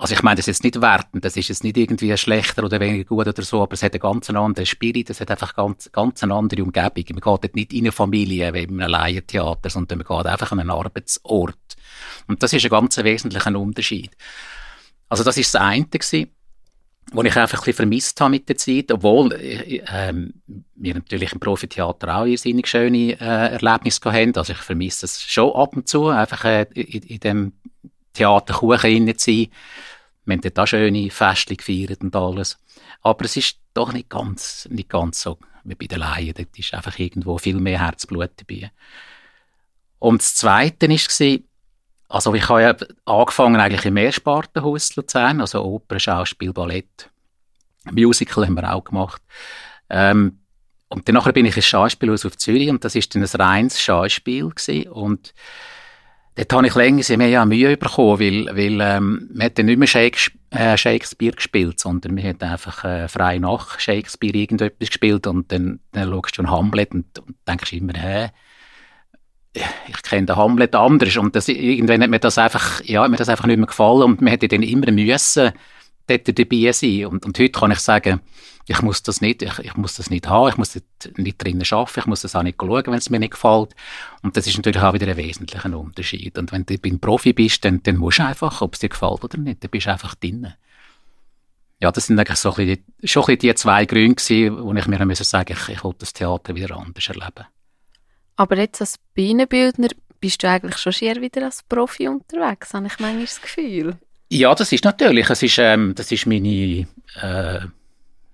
Also 0.00 0.14
ich 0.14 0.22
meine, 0.22 0.36
das 0.36 0.46
ist 0.46 0.58
jetzt 0.58 0.64
nicht 0.64 0.80
wertend, 0.80 1.24
das 1.24 1.36
ist 1.36 1.48
jetzt 1.48 1.64
nicht 1.64 1.76
irgendwie 1.76 2.16
schlechter 2.16 2.62
oder 2.62 2.78
weniger 2.78 3.02
gut 3.02 3.26
oder 3.26 3.42
so, 3.42 3.62
aber 3.62 3.72
es 3.72 3.82
hat 3.82 3.94
einen 3.94 4.00
ganz 4.00 4.30
anderen 4.30 4.64
Spirit, 4.64 5.10
es 5.10 5.20
hat 5.20 5.28
einfach 5.28 5.56
ganz, 5.56 5.90
ganz 5.90 6.22
eine 6.22 6.34
andere 6.34 6.62
Umgebung. 6.62 7.04
Man 7.08 7.16
geht 7.16 7.24
dort 7.24 7.56
nicht 7.56 7.72
in 7.72 7.80
eine 7.80 7.90
Familie 7.90 8.54
wie 8.54 8.62
in 8.62 8.80
einem 8.80 8.92
Laientheater, 8.92 9.68
sondern 9.68 9.98
man 9.98 10.06
geht 10.06 10.26
einfach 10.32 10.52
an 10.52 10.60
einen 10.60 10.70
Arbeitsort. 10.70 11.76
Und 12.28 12.40
das 12.44 12.52
ist 12.52 12.64
ein 12.64 12.70
ganz 12.70 12.96
wesentlicher 12.96 13.58
Unterschied. 13.58 14.16
Also 15.08 15.24
das 15.24 15.36
ist 15.36 15.52
das 15.52 15.60
eine 15.60 15.86
gewesen, 15.86 16.30
was 17.10 17.26
ich 17.26 17.36
einfach 17.36 17.66
ein 17.66 17.72
vermisst 17.72 18.20
habe 18.20 18.30
mit 18.30 18.48
der 18.48 18.56
Zeit, 18.56 18.92
obwohl 18.92 19.32
äh, 19.32 19.82
ähm, 19.90 20.34
wir 20.76 20.94
natürlich 20.94 21.32
im 21.32 21.40
Profitheater 21.40 22.18
auch 22.18 22.26
irrsinnig 22.26 22.68
schöne 22.68 23.18
äh, 23.20 23.54
Erlebnisse 23.54 24.12
haben. 24.12 24.36
Also 24.36 24.52
ich 24.52 24.58
vermisse 24.58 25.06
es 25.06 25.22
schon 25.22 25.52
ab 25.54 25.74
und 25.74 25.88
zu, 25.88 26.06
einfach 26.06 26.44
äh, 26.44 26.66
in, 26.74 27.02
in 27.02 27.20
dem 27.20 27.52
Theaterkuchen 28.12 29.18
zu 29.18 29.30
sein. 29.30 29.48
Wir 30.24 30.34
haben 30.34 30.40
dort 30.42 30.58
auch 30.58 30.66
schöne 30.66 31.10
Feste 31.10 31.56
gefeiert 31.56 32.02
und 32.02 32.14
alles. 32.14 32.58
Aber 33.02 33.24
es 33.24 33.36
ist 33.36 33.58
doch 33.74 33.92
nicht 33.92 34.08
ganz, 34.08 34.68
nicht 34.70 34.88
ganz 34.88 35.22
so 35.22 35.38
wie 35.64 35.74
bei 35.74 35.86
den 35.86 36.00
Laien. 36.00 36.34
Dort 36.36 36.58
ist 36.58 36.74
einfach 36.74 36.98
irgendwo 36.98 37.38
viel 37.38 37.56
mehr 37.56 37.80
Herzblut 37.80 38.30
dabei. 38.36 38.70
Und 39.98 40.22
das 40.22 40.34
Zweite 40.36 40.88
war, 40.88 41.38
also 42.08 42.34
ich 42.34 42.48
habe 42.48 42.62
ja 42.62 42.76
angefangen 43.04 43.60
eigentlich 43.60 43.84
im 43.84 43.94
Mehrspartenhaus 43.94 44.96
Luzern, 44.96 45.40
also 45.40 45.62
Oper, 45.64 45.98
Schauspiel, 45.98 46.52
Ballett, 46.52 47.10
Musical 47.84 48.46
haben 48.46 48.54
wir 48.54 48.72
auch 48.72 48.84
gemacht. 48.84 49.22
Ähm, 49.90 50.40
und 50.88 51.08
dann 51.08 51.32
bin 51.32 51.46
ich 51.46 51.56
ins 51.56 51.66
Schauspielhaus 51.66 52.24
auf 52.24 52.38
Zürich 52.38 52.70
und 52.70 52.84
das 52.84 52.94
ist 52.94 53.14
dann 53.14 53.22
ein 53.22 53.28
reines 53.28 53.80
Schauspiel 53.80 54.48
gewesen. 54.48 54.88
und 54.88 55.34
Dort 56.38 56.52
habe 56.52 56.66
ich 56.68 56.74
länger 56.76 57.16
mehr 57.16 57.46
Mühe 57.46 57.76
bekommen, 57.76 58.20
weil, 58.20 58.46
weil 58.56 58.80
ähm, 58.80 59.28
dann 59.54 59.66
nicht 59.66 59.76
mehr 59.78 59.88
Shakespeare, 59.88 60.38
äh, 60.50 60.78
Shakespeare 60.78 61.34
gespielt, 61.34 61.80
sondern 61.80 62.14
man 62.14 62.22
hat 62.22 62.44
einfach 62.44 62.84
äh, 62.84 63.08
frei 63.08 63.38
nach 63.38 63.80
Shakespeare 63.80 64.36
irgendetwas 64.36 64.88
gespielt 64.88 65.26
und 65.26 65.50
dann, 65.50 65.80
dann 65.90 66.08
schaust 66.08 66.30
du 66.30 66.34
schon 66.36 66.50
Hamlet 66.50 66.92
und, 66.92 67.18
und 67.18 67.34
denkst 67.48 67.72
immer, 67.72 67.94
hä, 67.94 68.28
ich 69.88 70.02
kenne 70.02 70.26
den 70.26 70.36
Hamlet 70.36 70.76
anders 70.76 71.16
und 71.16 71.34
das, 71.34 71.48
irgendwann 71.48 72.02
hat 72.02 72.10
mir 72.10 72.20
das 72.20 72.38
einfach, 72.38 72.82
ja, 72.84 73.08
mir 73.08 73.16
das 73.16 73.28
einfach 73.28 73.46
nicht 73.46 73.58
mehr 73.58 73.66
gefallen 73.66 74.02
und 74.02 74.20
man 74.20 74.30
hätte 74.30 74.46
dann 74.46 74.62
immer 74.62 74.92
müssen 74.92 75.50
dort 76.06 76.38
dabei 76.38 76.70
sein 76.70 77.06
und, 77.06 77.26
und 77.26 77.36
heute 77.36 77.58
kann 77.58 77.72
ich 77.72 77.80
sagen, 77.80 78.20
ich 78.70 78.82
muss 78.82 79.02
das 79.02 79.20
nicht, 79.20 79.42
ich, 79.42 79.58
ich 79.60 79.76
muss 79.76 79.96
das 79.96 80.10
nicht 80.10 80.28
haben, 80.28 80.50
ich 80.50 80.56
muss 80.56 80.78
nicht 81.16 81.42
drinnen 81.42 81.64
arbeiten, 81.70 82.00
ich 82.00 82.06
muss 82.06 82.22
das 82.22 82.36
auch 82.36 82.42
nicht 82.42 82.58
schauen, 82.60 82.86
wenn 82.86 82.94
es 82.94 83.10
mir 83.10 83.18
nicht 83.18 83.32
gefällt. 83.32 83.74
Und 84.22 84.36
das 84.36 84.46
ist 84.46 84.56
natürlich 84.56 84.82
auch 84.82 84.92
wieder 84.92 85.08
ein 85.08 85.16
wesentlicher 85.16 85.78
Unterschied. 85.78 86.36
Und 86.36 86.52
wenn 86.52 86.66
du 86.66 86.76
beim 86.78 87.00
Profi 87.00 87.32
bist, 87.32 87.64
dann, 87.64 87.82
dann 87.82 87.96
musst 87.96 88.18
du 88.18 88.26
einfach, 88.26 88.60
ob 88.60 88.74
es 88.74 88.80
dir 88.80 88.90
gefällt 88.90 89.24
oder 89.24 89.38
nicht, 89.38 89.64
dann 89.64 89.70
bist 89.70 89.86
du 89.86 89.92
einfach 89.92 90.14
drinnen. 90.14 90.54
Ja, 91.80 91.92
das 91.92 92.06
sind 92.06 92.18
eigentlich 92.18 92.38
so 92.38 92.50
ein 92.50 92.56
bisschen, 92.56 92.84
schon 93.04 93.22
ein 93.22 93.26
bisschen 93.26 93.38
die 93.38 93.54
zwei 93.54 93.84
Gründe 93.86 94.16
gewesen, 94.16 94.62
wo 94.62 94.74
ich 94.74 94.86
mir 94.86 94.96
sagen 94.96 95.08
musste, 95.08 95.44
ich, 95.48 95.68
ich 95.68 95.84
will 95.84 95.94
das 95.98 96.12
Theater 96.12 96.54
wieder 96.54 96.76
anders 96.76 97.08
erleben. 97.08 97.46
Aber 98.36 98.56
jetzt 98.56 98.80
als 98.80 98.98
Bühnenbildner 99.14 99.88
bist 100.20 100.42
du 100.42 100.48
eigentlich 100.48 100.76
schon 100.78 100.92
eher 101.00 101.20
wieder 101.20 101.44
als 101.44 101.62
Profi 101.62 102.08
unterwegs, 102.08 102.74
habe 102.74 102.86
ich 102.86 102.98
manchmal 102.98 103.24
das 103.24 103.40
Gefühl. 103.40 103.96
Ja, 104.30 104.54
das 104.54 104.72
ist 104.72 104.84
natürlich, 104.84 105.30
es 105.30 105.42
ist, 105.42 105.58
ähm, 105.58 105.94
das 105.94 106.12
ist 106.12 106.26
meine 106.26 106.86
äh, 107.20 107.60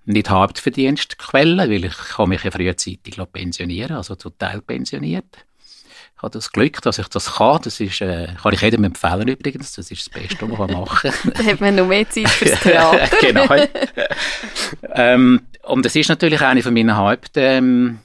nicht 0.05 0.29
Hauptverdienstquelle, 0.29 1.69
weil 1.69 1.85
ich 1.85 1.97
kann 1.97 2.29
mich 2.29 2.43
ja 2.43 2.51
frühzeitig 2.51 3.19
pensionieren, 3.31 3.97
also 3.97 4.15
zu 4.15 4.29
Teil 4.29 4.61
pensioniert. 4.61 5.25
Ich 6.17 6.21
habe 6.23 6.31
das 6.31 6.51
Glück, 6.51 6.81
dass 6.81 6.97
ich 6.97 7.07
das 7.09 7.35
kann. 7.35 7.59
Das 7.63 7.79
ist, 7.79 7.99
äh, 8.01 8.29
kann 8.41 8.53
ich 8.53 8.61
jedem 8.61 8.85
empfehlen 8.85 9.27
übrigens. 9.27 9.73
Das 9.73 9.91
ist 9.91 10.07
das 10.07 10.21
Beste, 10.21 10.49
was 10.49 10.57
man 10.57 10.71
machen 10.71 11.11
kann. 11.11 11.33
da 11.33 11.43
hat 11.43 11.59
man 11.61 11.75
noch 11.75 11.87
mehr 11.87 12.09
Zeit 12.09 12.29
fürs 12.29 12.59
Theater. 12.61 13.09
genau. 13.19 13.47
ähm, 14.93 15.41
und 15.63 15.85
das 15.85 15.95
ist 15.95 16.07
natürlich 16.07 16.41
eine 16.41 16.63
von 16.63 16.73
meinen 16.73 16.95
Haupt, 16.95 17.31
ähm, 17.35 17.99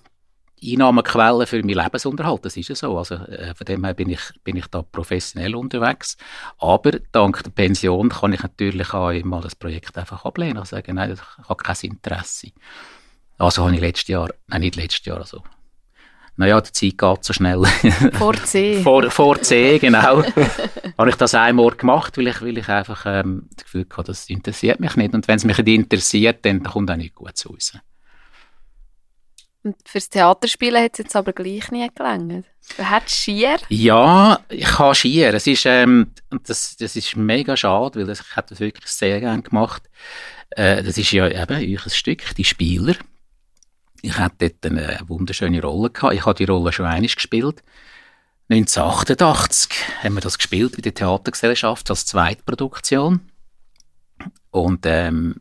Einnahmequelle 0.62 1.46
für 1.46 1.59
meinen 1.59 1.79
Lebensunterhalt. 1.79 2.44
Das 2.44 2.57
ist 2.57 2.68
ja 2.68 2.75
so. 2.75 2.99
Also, 2.99 3.14
äh, 3.14 3.55
von 3.55 3.64
dem 3.64 3.85
her 3.85 3.94
bin 3.94 4.11
ich, 4.11 4.20
bin 4.44 4.57
ich 4.57 4.66
da 4.66 4.83
professionell 4.83 5.55
unterwegs. 5.55 6.16
Aber 6.59 6.92
dank 7.12 7.42
der 7.42 7.51
Pension 7.51 8.09
kann 8.09 8.33
ich 8.33 8.42
natürlich 8.42 8.92
auch 8.92 9.12
mal 9.25 9.40
das 9.40 9.55
Projekt 9.55 9.96
einfach 9.99 10.25
ablehnen 10.25 10.59
und 10.59 10.66
sagen, 10.66 10.96
nein, 10.96 11.12
ich 11.12 11.49
habe 11.49 11.62
kein 11.62 11.77
Interesse. 11.83 12.49
Also 13.38 13.64
habe 13.64 13.75
ich 13.75 13.81
letztes 13.81 14.09
Jahr, 14.09 14.29
nein, 14.49 14.61
nicht 14.61 14.77
letztes 14.77 15.07
Jahr, 15.07 15.18
also 15.18 15.42
naja, 16.40 16.59
die 16.61 16.73
Zeit 16.73 16.96
geht 16.96 17.25
so 17.25 17.35
schnell. 17.35 17.62
Vor 18.14 18.35
C. 18.35 18.83
vor, 18.83 19.11
vor 19.11 19.42
C, 19.42 19.79
genau. 19.79 20.23
habe 20.99 21.11
ich 21.11 21.16
das 21.16 21.35
einmal 21.35 21.70
gemacht, 21.73 22.16
weil 22.16 22.29
ich, 22.29 22.40
weil 22.40 22.57
ich 22.57 22.68
einfach 22.68 23.05
ähm, 23.05 23.49
das 23.55 23.64
Gefühl 23.64 23.87
hatte, 23.90 24.07
das 24.07 24.31
interessiert 24.31 24.81
mich 24.81 24.96
nicht. 24.96 25.12
Und 25.12 25.29
wenn 25.29 25.37
es 25.37 25.44
mich 25.44 25.59
nicht 25.59 25.68
interessiert, 25.68 26.44
dann 26.46 26.62
kommt 26.62 26.90
auch 26.90 26.96
nicht 26.96 27.14
gut 27.14 27.37
zu 27.37 27.51
uns. 27.51 27.77
Und 29.62 29.77
fürs 29.85 30.09
Theaterspielen 30.09 30.83
hat 30.83 30.92
es 30.92 30.99
jetzt 30.99 31.16
aber 31.16 31.33
gleich 31.33 31.70
nie 31.70 31.88
gelangt. 31.94 32.46
Du 32.77 32.83
hättest 32.83 33.16
Schier? 33.16 33.59
Ja, 33.68 34.40
ich 34.49 34.79
habe 34.79 34.94
Schier. 34.94 35.35
Es 35.35 35.46
ist, 35.46 35.66
ähm, 35.66 36.12
das, 36.44 36.77
das 36.77 36.96
ist 36.96 37.16
mega 37.16 37.57
schade, 37.57 37.99
weil 37.99 38.07
das, 38.07 38.20
ich 38.20 38.37
hätte 38.37 38.51
das 38.51 38.61
wirklich 38.61 38.87
sehr 38.87 39.20
gerne 39.20 39.42
gemacht. 39.42 39.83
Äh, 40.51 40.83
das 40.83 40.96
ist 40.96 41.12
ja 41.12 41.29
eben 41.29 41.75
euch 41.75 41.87
ein 41.87 41.90
Stück, 41.90 42.35
die 42.37 42.44
Spieler. 42.44 42.94
Ich 44.03 44.16
hatte 44.16 44.49
dort 44.49 44.73
eine 44.73 45.01
wunderschöne 45.07 45.61
Rolle 45.61 45.90
gehabt. 45.90 46.14
Ich 46.14 46.25
habe 46.25 46.35
die 46.35 46.44
Rolle 46.51 46.73
schon 46.73 46.87
einmal 46.87 47.03
gespielt. 47.03 47.62
1988 48.49 49.70
haben 50.03 50.14
wir 50.14 50.20
das 50.20 50.38
gespielt 50.38 50.75
bei 50.75 50.83
der 50.83 50.94
Theatergesellschaft 50.94 51.90
als 51.90 52.07
Zweitproduktion. 52.07 53.20
Und 54.51 54.87
ähm, 54.87 55.40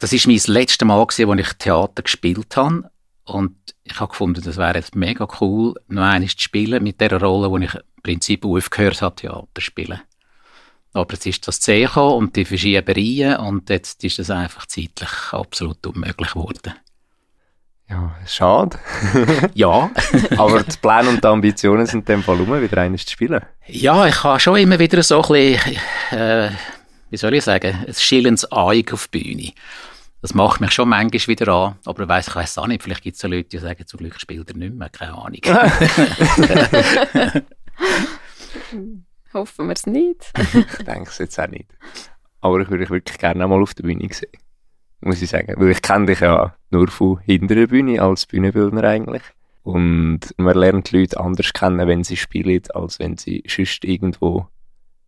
das 0.00 0.12
ist 0.12 0.26
mein 0.26 0.40
letztes 0.46 0.86
Mal, 0.86 1.06
gewesen, 1.06 1.28
wo 1.28 1.34
ich 1.34 1.52
Theater 1.54 2.02
gespielt 2.02 2.56
habe. 2.56 2.90
Und 3.24 3.54
ich 3.84 4.00
habe 4.00 4.10
gefunden, 4.10 4.42
das 4.42 4.56
wäre 4.56 4.76
jetzt 4.76 4.96
mega 4.96 5.28
cool, 5.40 5.74
noch 5.86 6.02
einmal 6.02 6.28
zu 6.28 6.40
spielen 6.40 6.82
mit 6.82 7.00
der 7.00 7.20
Rolle, 7.20 7.50
wo 7.50 7.58
ich 7.58 7.74
im 7.74 8.02
Prinzip 8.02 8.44
aufgehört 8.44 9.02
habe, 9.02 9.14
Theater 9.14 9.46
zu 9.54 9.60
spielen. 9.60 10.00
Aber 10.92 11.14
jetzt 11.14 11.26
ist 11.26 11.46
das 11.46 11.60
C 11.60 11.86
und 11.86 12.34
die 12.34 12.44
Verschiebereien 12.44 13.36
und 13.36 13.70
jetzt 13.70 14.02
ist 14.02 14.18
das 14.18 14.30
einfach 14.30 14.66
zeitlich 14.66 15.10
absolut 15.30 15.86
unmöglich 15.86 16.32
geworden. 16.32 16.74
Ja, 17.88 18.16
schade. 18.26 18.78
ja. 19.54 19.90
Aber 20.36 20.62
die 20.62 20.76
Pläne 20.78 21.08
und 21.10 21.22
die 21.22 21.28
Ambitionen 21.28 21.86
sind 21.86 22.00
in 22.08 22.16
dem 22.16 22.22
Fall 22.22 22.40
um, 22.40 22.60
wieder 22.60 22.78
eines 22.78 23.04
zu 23.04 23.12
spielen. 23.12 23.42
Ja, 23.66 24.06
ich 24.06 24.24
habe 24.24 24.40
schon 24.40 24.56
immer 24.56 24.78
wieder 24.78 25.02
so 25.02 25.22
ein 25.22 25.28
bisschen, 25.28 25.76
äh, 26.10 26.50
wie 27.10 27.16
soll 27.16 27.34
ich 27.34 27.44
sagen, 27.44 27.84
ein 27.86 27.94
schillendes 27.94 28.50
Ei 28.50 28.84
auf 28.92 29.08
die 29.08 29.22
Bühne. 29.22 29.52
Das 30.22 30.34
macht 30.34 30.60
mich 30.60 30.72
schon 30.72 30.90
manchmal 30.90 31.28
wieder 31.28 31.52
an, 31.52 31.78
aber 31.86 32.06
weiss, 32.06 32.28
ich 32.28 32.36
weiß 32.36 32.58
auch 32.58 32.66
nicht, 32.66 32.82
vielleicht 32.82 33.02
gibt 33.02 33.16
es 33.16 33.22
so 33.22 33.28
Leute, 33.28 33.48
die 33.48 33.58
sagen, 33.58 33.86
zum 33.86 33.96
Glück 33.98 34.20
spielt 34.20 34.50
er 34.50 34.56
nicht 34.56 34.74
mehr, 34.74 34.90
keine 34.90 35.14
Ahnung. 35.14 35.40
Hoffen 39.32 39.68
wir 39.68 39.72
es 39.72 39.86
nicht. 39.86 40.30
ich 40.36 40.84
denke 40.84 41.08
es 41.08 41.16
jetzt 41.18 41.40
auch 41.40 41.48
nicht. 41.48 41.70
Aber 42.40 42.60
ich 42.60 42.68
würde 42.68 42.84
dich 42.84 42.90
wirklich 42.90 43.16
gerne 43.16 43.46
mal 43.46 43.62
auf 43.62 43.72
der 43.74 43.84
Bühne 43.84 44.12
sehen, 44.12 44.32
muss 45.00 45.22
ich 45.22 45.30
sagen. 45.30 45.54
Weil 45.56 45.70
ich 45.70 45.80
kenne 45.80 46.06
dich 46.06 46.18
ja 46.20 46.54
nur 46.70 46.88
von 46.88 47.20
hinter 47.20 47.54
der 47.54 47.68
Bühne 47.68 48.02
als 48.02 48.26
Bühnenbildner 48.26 48.84
eigentlich. 48.84 49.22
Und 49.62 50.20
man 50.36 50.56
lernt 50.56 50.90
die 50.90 50.98
Leute 50.98 51.20
anders 51.20 51.52
kennen, 51.52 51.86
wenn 51.86 52.04
sie 52.04 52.16
spielen, 52.16 52.62
als 52.74 52.98
wenn 52.98 53.16
sie 53.16 53.44
sonst 53.46 53.84
irgendwo 53.84 54.48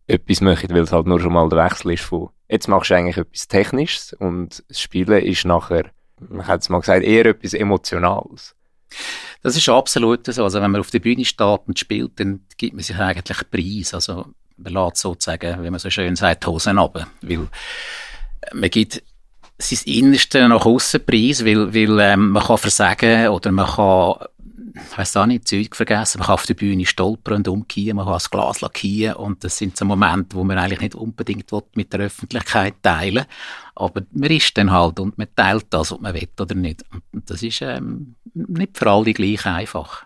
etwas 0.07 0.41
machen, 0.41 0.69
weil 0.71 0.83
es 0.83 0.91
halt 0.91 1.07
nur 1.07 1.19
schon 1.19 1.33
mal 1.33 1.49
der 1.49 1.65
Wechsel 1.65 1.91
ist 1.91 2.03
von 2.03 2.29
Jetzt 2.53 2.67
machst 2.67 2.91
du 2.91 2.95
eigentlich 2.95 3.17
etwas 3.17 3.47
Technisches 3.47 4.13
und 4.13 4.63
das 4.67 4.79
Spielen 4.79 5.23
ist 5.23 5.43
nachher, 5.43 5.85
man 6.19 6.45
hat 6.45 6.61
es 6.61 6.69
mal 6.69 6.81
gesagt, 6.81 7.03
eher 7.03 7.25
etwas 7.25 7.55
Emotionales. 7.55 8.53
Das 9.41 9.57
ist 9.57 9.67
absolut 9.69 10.27
so. 10.27 10.43
Also 10.43 10.61
wenn 10.61 10.69
man 10.69 10.81
auf 10.81 10.91
der 10.91 10.99
Bühne 10.99 11.25
steht 11.25 11.61
und 11.65 11.79
spielt, 11.79 12.19
dann 12.19 12.41
gibt 12.57 12.75
man 12.75 12.83
sich 12.83 12.95
eigentlich 12.95 13.49
Preis. 13.49 13.95
Also 13.95 14.27
man 14.57 14.71
lässt 14.71 14.97
sozusagen, 14.97 15.63
wie 15.63 15.69
man 15.71 15.79
so 15.79 15.89
schön 15.89 16.15
sagt, 16.15 16.45
Hosen 16.45 16.77
runter. 16.77 17.07
Weil 17.23 17.47
man 18.53 18.69
gibt 18.69 19.01
sein 19.57 19.79
Innerste 19.85 20.47
nach 20.47 20.67
außen 20.67 21.03
Preis, 21.03 21.43
weil, 21.43 21.73
weil 21.73 21.99
ähm, 22.01 22.29
man 22.29 22.43
kann 22.43 22.59
versagen 22.59 23.29
oder 23.29 23.51
man 23.51 23.65
kann 23.65 24.27
ich 24.73 24.97
weiss 24.97 25.15
auch 25.15 25.25
nicht, 25.25 25.47
Zeug 25.47 25.75
vergessen. 25.75 26.19
Man 26.19 26.27
kann 26.27 26.33
auf 26.33 26.45
der 26.45 26.55
Bühne 26.55 26.85
stolpern 26.85 27.37
und 27.37 27.47
umkehren, 27.47 27.97
man 27.97 28.05
kann 28.05 28.13
das 28.13 28.29
Glas 28.29 28.61
lackieren 28.61 29.15
und 29.15 29.43
das 29.43 29.57
sind 29.57 29.77
so 29.77 29.85
Momente, 29.85 30.35
wo 30.35 30.43
man 30.43 30.57
eigentlich 30.57 30.81
nicht 30.81 30.95
unbedingt 30.95 31.51
mit 31.75 31.93
der 31.93 32.01
Öffentlichkeit 32.01 32.75
teilen 32.81 33.25
aber 33.75 34.03
man 34.11 34.29
ist 34.29 34.57
dann 34.57 34.71
halt 34.71 34.99
und 34.99 35.17
man 35.17 35.27
teilt 35.35 35.67
das, 35.71 35.91
ob 35.91 36.01
man 36.01 36.13
will 36.13 36.27
oder 36.39 36.55
nicht. 36.55 36.83
Und 37.11 37.29
das 37.29 37.41
ist 37.41 37.61
ähm, 37.61 38.15
nicht 38.33 38.77
für 38.77 38.89
alle 38.89 39.13
gleich 39.13 39.45
einfach. 39.45 40.05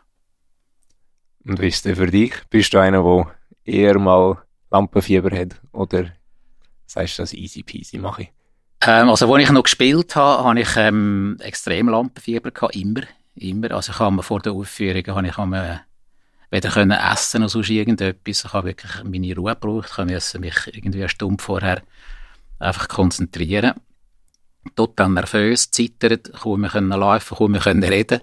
Und 1.46 1.62
wie 1.62 1.68
ist 1.68 1.86
es 1.86 1.98
für 1.98 2.08
dich? 2.08 2.34
Bist 2.50 2.74
du 2.74 2.80
einer, 2.80 3.04
der 3.04 3.34
eher 3.66 4.00
mal 4.00 4.38
Lampenfieber 4.72 5.36
hat 5.38 5.62
oder 5.72 6.12
sagst 6.86 7.18
du 7.18 7.24
das 7.24 7.34
easy 7.34 7.64
peasy 7.64 7.98
mache 7.98 8.24
ich? 8.24 8.32
Ähm, 8.82 9.10
also, 9.10 9.34
als 9.34 9.44
ich 9.44 9.52
noch 9.52 9.64
gespielt 9.64 10.16
habe, 10.16 10.44
hatte 10.44 10.60
ich 10.60 10.76
ähm, 10.78 11.38
extrem 11.40 11.90
Lampenfieber 11.90 12.52
gehabt, 12.52 12.76
immer 12.76 13.02
immer. 13.38 13.71
Also 13.71 13.91
ich 13.91 14.00
habe 14.00 14.23
vor 14.23 14.39
der 14.39 14.54
Aufführung 14.54 15.06
habe 15.08 15.28
ich 15.28 15.38
eine 15.38 15.82
weder 16.50 16.69
können 16.69 16.91
essen 16.91 17.41
noch 17.41 17.50
sonst 17.50 17.69
irgendetwas. 17.69 18.45
Ich 18.45 18.54
habe 18.54 18.67
wirklich 18.67 19.04
meine 19.04 19.36
Ruhe 19.36 19.54
gebraucht. 19.54 19.91
Ich 19.97 20.06
musste 20.06 20.39
mich 20.39 20.56
irgendwie 20.67 21.00
eine 21.00 21.10
Stunde 21.10 21.43
vorher 21.43 21.82
einfach 22.60 22.88
konzentrieren. 22.88 23.73
Total 24.76 25.10
nervös, 25.10 25.71
zittert, 25.71 26.32
kaum 26.34 26.62
mehr 26.62 26.69
können 26.69 26.89
laufen, 26.89 27.38
kaum 27.38 27.52
mehr 27.52 27.62
können 27.62 27.84
reden. 27.84 28.21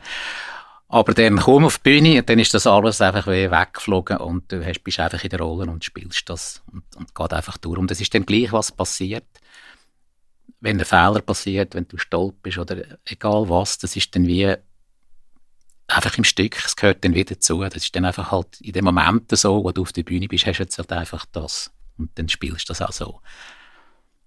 Aber 0.88 1.14
dann 1.14 1.38
komm 1.38 1.64
auf 1.64 1.78
die 1.78 1.90
Bühne 1.90 2.18
und 2.20 2.28
dann 2.28 2.38
ist 2.38 2.54
das 2.54 2.66
alles 2.66 3.00
einfach 3.00 3.26
wie 3.26 3.50
weggeflogen 3.50 4.18
und 4.18 4.52
du 4.52 4.64
hast, 4.64 4.84
bist 4.84 5.00
einfach 5.00 5.24
in 5.24 5.30
der 5.30 5.40
Rolle 5.40 5.70
und 5.70 5.82
spielst 5.82 6.28
das 6.28 6.62
und, 6.70 6.84
und 6.96 7.14
geht 7.14 7.32
einfach 7.32 7.56
durch. 7.58 7.78
Und 7.78 7.90
es 7.90 8.00
ist 8.00 8.14
dann 8.14 8.26
gleich, 8.26 8.52
was 8.52 8.70
passiert. 8.70 9.24
Wenn 10.60 10.78
ein 10.78 10.84
Fehler 10.84 11.20
passiert, 11.20 11.74
wenn 11.74 11.88
du 11.88 11.96
stolz 11.96 12.58
oder 12.58 12.76
egal 13.06 13.48
was, 13.48 13.78
das 13.78 13.96
ist 13.96 14.14
dann 14.14 14.26
wie 14.26 14.54
einfach 15.86 16.16
im 16.16 16.24
Stück, 16.24 16.56
es 16.64 16.76
gehört 16.76 17.04
dann 17.04 17.14
wieder 17.14 17.38
zu. 17.38 17.60
Das 17.62 17.76
ist 17.76 17.94
dann 17.94 18.04
einfach 18.04 18.30
halt 18.30 18.60
in 18.60 18.72
dem 18.72 18.84
Moment 18.84 19.30
so, 19.36 19.62
wo 19.64 19.72
du 19.72 19.82
auf 19.82 19.92
der 19.92 20.02
Bühne 20.02 20.28
bist, 20.28 20.46
hast 20.46 20.58
du 20.58 20.62
jetzt 20.62 20.78
halt 20.78 20.92
einfach 20.92 21.26
das. 21.32 21.70
Und 21.98 22.10
dann 22.18 22.28
spielst 22.28 22.68
du 22.68 22.72
das 22.72 22.82
auch 22.82 22.92
so. 22.92 23.20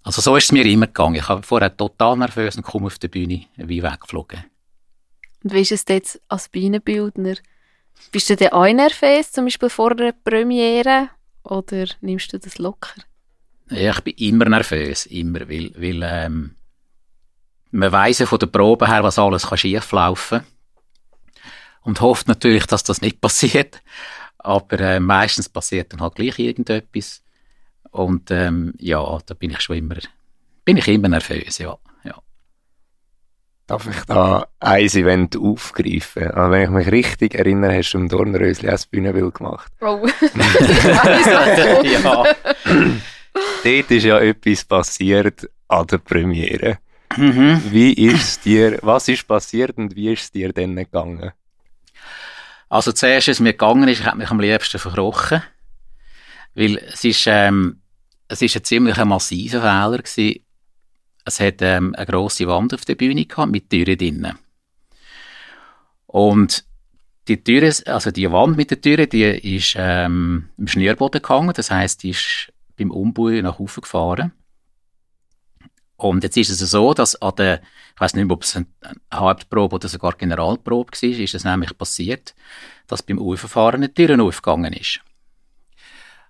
Also 0.03 0.21
so 0.21 0.35
ist 0.35 0.45
es 0.45 0.51
mir 0.51 0.65
immer 0.65 0.87
gegangen. 0.87 1.15
Ich 1.15 1.27
habe 1.27 1.43
vorher 1.43 1.75
total 1.75 2.17
nervös 2.17 2.55
und 2.55 2.63
komme 2.63 2.87
auf 2.87 2.99
der 2.99 3.09
Bühne 3.09 3.45
wie 3.57 3.83
weggeflogen. 3.83 4.45
Und 5.43 5.53
wie 5.53 5.61
ist 5.61 5.71
es 5.71 5.85
jetzt 5.87 6.21
als 6.29 6.49
Bühnenbildner? 6.49 7.35
Bist 8.11 8.29
du 8.29 8.35
denn 8.35 8.51
auch 8.51 8.71
nervös, 8.71 9.31
zum 9.31 9.45
Beispiel 9.45 9.69
vor 9.69 9.95
der 9.95 10.13
Premiere? 10.13 11.09
Oder 11.43 11.87
nimmst 12.01 12.31
du 12.31 12.39
das 12.39 12.57
locker? 12.57 13.01
Ja, 13.69 13.91
ich 13.91 14.01
bin 14.01 14.13
immer 14.15 14.45
nervös, 14.45 15.07
immer, 15.07 15.41
weil, 15.49 15.73
weil 15.75 16.01
ähm, 16.03 16.55
man 17.71 17.91
weiss 17.91 18.19
ja 18.19 18.25
von 18.25 18.39
der 18.39 18.47
Probe 18.47 18.87
her, 18.87 19.03
was 19.03 19.19
alles 19.19 19.47
kann 19.47 19.57
schief 19.57 19.91
laufen 19.91 20.41
und 21.87 22.01
hofft 22.01 22.27
natürlich, 22.27 22.65
dass 22.65 22.83
das 22.83 23.01
nicht 23.01 23.21
passiert. 23.21 23.81
Aber 24.37 24.79
äh, 24.79 24.99
meistens 24.99 25.49
passiert 25.49 25.93
dann 25.93 26.01
halt 26.01 26.15
gleich 26.15 26.37
irgendetwas. 26.37 27.23
Und 27.91 28.29
ähm, 28.29 28.73
ja, 28.77 29.19
da 29.25 29.33
bin 29.33 29.51
ich 29.51 29.61
schon 29.61 29.77
immer, 29.77 29.95
bin 30.65 30.77
ich 30.77 30.87
immer 30.89 31.07
nervös, 31.07 31.57
ja. 31.57 31.77
ja. 32.03 32.15
Darf 33.65 33.87
ich 33.87 34.03
da 34.05 34.47
ein 34.59 34.85
Event 34.85 35.37
aufgreifen? 35.37 36.29
Also 36.31 36.51
wenn 36.51 36.63
ich 36.63 36.69
mich 36.69 36.91
richtig 36.91 37.35
erinnere, 37.35 37.77
hast 37.77 37.93
du 37.93 37.99
im 37.99 38.09
Dornrösli 38.09 38.69
ein 38.69 38.79
Bühnenbild 38.91 39.35
gemacht. 39.35 39.71
Oh. 39.81 40.05
ja. 41.83 42.23
Dort 43.63 43.91
ist 43.91 44.03
ja 44.03 44.19
etwas 44.19 44.65
passiert 44.65 45.49
an 45.69 45.87
der 45.87 45.97
Premiere. 45.99 46.79
Mhm. 47.15 47.61
Wie 47.71 47.93
ist 47.93 48.43
dir, 48.45 48.77
was 48.81 49.07
ist 49.07 49.27
passiert 49.27 49.77
und 49.77 49.95
wie 49.95 50.11
ist 50.11 50.23
es 50.23 50.31
dir 50.31 50.51
denn 50.51 50.75
gegangen? 50.75 51.31
Also 52.69 52.91
zuerst, 52.91 53.29
als 53.29 53.39
mir 53.39 53.53
gegangen 53.53 53.87
ist, 53.87 54.01
ich 54.01 54.05
habe 54.05 54.17
mich 54.17 54.29
am 54.29 54.39
liebsten 54.39 54.79
verkrochen. 54.79 55.41
Weil 56.53 56.77
es 56.77 57.03
ist, 57.03 57.25
ähm, 57.27 57.81
es 58.27 58.41
ist 58.41 58.55
ein 58.55 58.63
ziemlich 58.63 58.97
massiver 58.97 59.61
Fehler 59.61 59.97
gewesen. 59.97 60.43
Es 61.23 61.39
hat 61.39 61.61
ähm, 61.61 61.93
eine 61.95 62.05
grosse 62.05 62.47
Wand 62.47 62.73
auf 62.73 62.85
der 62.85 62.95
Bühne 62.95 63.25
gehabt, 63.25 63.51
mit 63.51 63.69
Türen 63.69 63.97
drinnen. 63.97 64.37
Und 66.07 66.65
die 67.27 67.43
Türe, 67.43 67.73
also 67.85 68.11
die 68.11 68.31
Wand 68.31 68.57
mit 68.57 68.71
der 68.71 68.81
Türe, 68.81 69.07
die 69.07 69.23
ist 69.23 69.75
ähm, 69.77 70.49
im 70.57 70.67
Schnürboden 70.67 71.21
gehangen. 71.21 71.53
Das 71.53 71.71
heisst, 71.71 72.03
die 72.03 72.11
ist 72.11 72.51
beim 72.77 72.91
Umbau 72.91 73.29
nach 73.29 73.59
oben 73.59 73.81
gefahren. 73.81 74.31
Und 75.97 76.23
jetzt 76.23 76.37
ist 76.37 76.49
es 76.49 76.59
so, 76.71 76.93
dass 76.93 77.15
an 77.21 77.35
der, 77.37 77.61
ich 77.95 78.01
weiß 78.01 78.13
nicht 78.13 78.31
ob 78.31 78.43
es 78.43 78.55
eine 78.55 78.67
Hauptprobe 79.13 79.75
oder 79.75 79.87
sogar 79.87 80.13
Generalprobe 80.13 80.91
war, 80.91 81.09
ist 81.09 81.33
es 81.33 81.43
nämlich 81.43 81.75
passiert, 81.77 82.35
dass 82.85 83.01
beim 83.01 83.19
Auffahren 83.19 83.83
eine 83.83 83.93
Tür 83.93 84.21
aufgegangen 84.21 84.73
ist. 84.73 85.01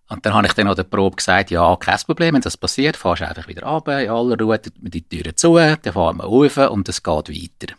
Und 0.10 0.26
dann 0.26 0.34
habe 0.34 0.48
ich 0.48 0.54
dann 0.54 0.70
an 0.70 0.76
der 0.76 0.84
Probe 0.84 1.18
gesagt, 1.18 1.52
ja, 1.52 1.76
kein 1.76 2.00
Problem, 2.00 2.36
wenn 2.36 2.42
das 2.42 2.56
passiert, 2.56 2.96
fahrst 2.96 3.22
du 3.22 3.28
einfach 3.28 3.48
wieder 3.50 3.68
runter, 3.68 4.02
in 4.02 4.10
aller 4.10 4.40
Ruhe, 4.40 4.60
die 4.78 5.02
Türen 5.02 5.36
zu, 5.36 5.56
dann 5.56 5.94
fahren 5.94 6.18
wir 6.18 6.24
rauf 6.24 6.58
und 6.72 6.88
es 6.88 7.04
geht 7.04 7.30
weiter. 7.30 7.76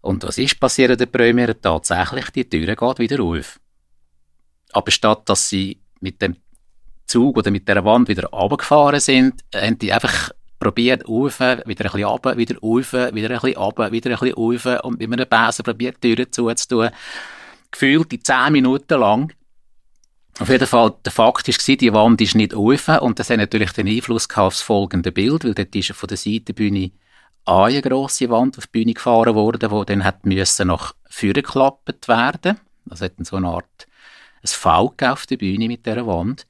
Und 0.00 0.24
was 0.24 0.38
ist 0.38 0.58
passiert 0.58 0.90
an 0.90 0.98
der 0.98 1.06
Premiere? 1.06 1.60
Tatsächlich, 1.60 2.30
die 2.30 2.48
Türe 2.48 2.74
geht 2.74 2.98
wieder 2.98 3.22
auf. 3.22 3.60
Aber 4.72 4.90
statt, 4.90 5.28
dass 5.28 5.48
sie 5.48 5.80
mit 6.00 6.20
dem 6.20 6.36
Zug 7.06 7.36
oder 7.36 7.52
mit 7.52 7.68
der 7.68 7.84
Wand 7.84 8.08
wieder 8.08 8.28
runtergefahren 8.30 8.98
sind, 8.98 9.44
haben 9.54 9.78
die 9.78 9.92
einfach 9.92 10.32
probiert 10.62 11.08
rauf, 11.08 11.40
wieder 11.40 11.64
ein 11.64 11.64
bisschen 11.64 12.04
runter, 12.04 12.36
wieder 12.36 12.58
rauf, 12.60 12.92
wieder 12.92 13.06
ein 13.06 13.40
bisschen 13.40 13.56
runter, 13.56 13.92
wieder 13.92 14.10
ein 14.10 14.18
bisschen 14.18 14.34
rauf 14.34 14.84
und 14.84 14.98
mit 14.98 15.12
einem 15.12 15.28
Besen 15.28 15.64
probiert, 15.64 15.96
die 16.02 16.14
Türen 16.14 16.32
zuzutun. 16.32 16.90
Gefühlt 17.70 18.12
die 18.12 18.22
zehn 18.22 18.52
Minuten 18.52 19.00
lang. 19.00 19.32
Auf 20.38 20.48
jeden 20.48 20.66
Fall, 20.66 20.94
der 21.04 21.12
Fakt 21.12 21.48
war, 21.48 21.76
die 21.76 21.92
Wand 21.92 22.20
ist 22.20 22.34
nicht 22.34 22.54
auf 22.54 22.88
und 23.00 23.18
das 23.18 23.30
hat 23.30 23.36
natürlich 23.36 23.72
den 23.72 23.88
Einfluss 23.88 24.28
auf 24.34 24.54
das 24.54 24.62
folgende 24.62 25.12
Bild, 25.12 25.44
weil 25.44 25.54
dort 25.54 25.74
ist 25.74 25.92
von 25.92 26.06
der 26.06 26.16
Seitenbühne 26.16 26.90
eine 27.44 27.82
grosse 27.82 28.30
Wand 28.30 28.56
auf 28.56 28.66
die 28.66 28.78
Bühne 28.78 28.94
gefahren 28.94 29.34
worden, 29.34 29.70
die 29.70 29.86
dann 29.86 30.04
hat 30.04 30.24
müssen 30.24 30.68
nach 30.68 30.94
vorne 31.08 31.34
geklappt 31.34 32.08
werden. 32.08 32.60
Das 32.86 33.00
hat 33.00 33.18
dann 33.18 33.24
so 33.24 33.36
eine 33.36 33.48
Art 33.48 33.86
ein 34.42 34.48
V 34.48 34.94
auf 35.00 35.26
der 35.26 35.36
Bühne 35.36 35.68
mit 35.68 35.86
dieser 35.86 36.06
Wand. 36.06 36.46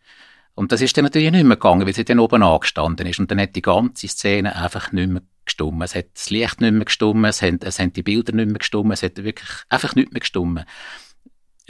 Und 0.55 0.71
das 0.71 0.83
ist 0.83 0.97
dann 0.97 1.05
natürlich 1.05 1.31
nicht 1.31 1.45
mehr 1.45 1.57
gegangen, 1.57 1.87
weil 1.87 1.95
sie 1.95 2.05
dann 2.05 2.19
oben 2.19 2.43
angestanden 2.43 3.07
ist. 3.07 3.19
Und 3.19 3.31
dann 3.31 3.41
hat 3.41 3.57
die 3.57 3.63
ganze 3.63 4.09
Szene 4.09 4.55
einfach 4.55 4.93
nicht 4.93 5.09
mehr 5.09 5.23
gestummen. 5.45 5.83
Es 5.83 5.95
hat 5.95 6.07
das 6.15 6.31
Licht 6.31 6.61
nicht 6.61 6.73
mehr 6.73 6.85
gestummen, 6.85 7.25
es 7.25 7.43
haben, 7.43 7.59
es 7.63 7.79
haben 7.79 7.93
die 7.93 8.03
Bilder 8.03 8.33
nicht 8.33 8.49
mehr 8.49 8.59
gestummen, 8.59 8.93
es 8.93 9.03
hat 9.03 9.17
wirklich 9.23 9.49
einfach 9.69 9.95
nicht 9.95 10.13
mehr 10.13 10.21
gestummen. 10.21 10.65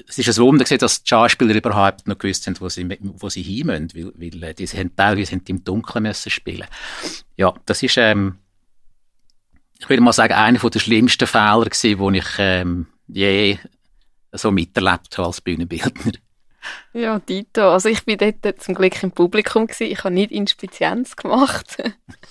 Es 0.09 0.19
ist 0.19 0.29
ein 0.29 0.43
Wunder, 0.43 0.65
dass 0.65 1.03
die 1.03 1.09
Schauspieler 1.09 1.55
überhaupt 1.55 2.09
noch 2.09 2.19
gewusst 2.19 2.47
haben, 2.47 2.59
wo 2.61 2.69
sie, 2.69 2.89
wo 3.01 3.29
sie 3.29 3.43
hin 3.43 3.67
müssen, 3.67 3.89
weil, 3.95 4.13
weil 4.17 4.43
äh, 4.43 4.55
die 4.55 4.67
haben 4.67 4.97
teilweise 4.97 5.39
im 5.47 5.65
Dunkeln 5.65 6.03
müssen 6.03 6.31
spielen. 6.31 6.67
Ja, 7.37 7.55
das 7.67 7.83
ist, 7.83 7.97
ähm, 7.99 8.39
ich 9.79 9.89
würde 9.89 10.03
mal 10.03 10.13
sagen, 10.13 10.35
einer 10.35 10.59
der 10.59 10.79
schlimmsten 10.79 11.27
Fehler 11.27 11.69
die 11.71 12.19
ich 12.19 12.27
ähm, 12.39 12.87
je 13.07 13.59
so 14.33 14.51
miterlebt 14.51 15.19
habe 15.19 15.29
als 15.29 15.41
Bühnenbildner. 15.41 16.13
Ja, 16.93 17.19
Dito. 17.19 17.71
Also 17.71 17.89
ich 17.89 18.05
bin 18.05 18.19
dort 18.19 18.63
zum 18.63 18.75
Glück 18.75 19.03
im 19.03 19.13
Publikum 19.13 19.67
gewesen. 19.67 19.91
Ich 19.91 20.05
habe 20.05 20.13
nicht 20.13 20.31
Inspizienz 20.31 21.17
gemacht. 21.17 21.83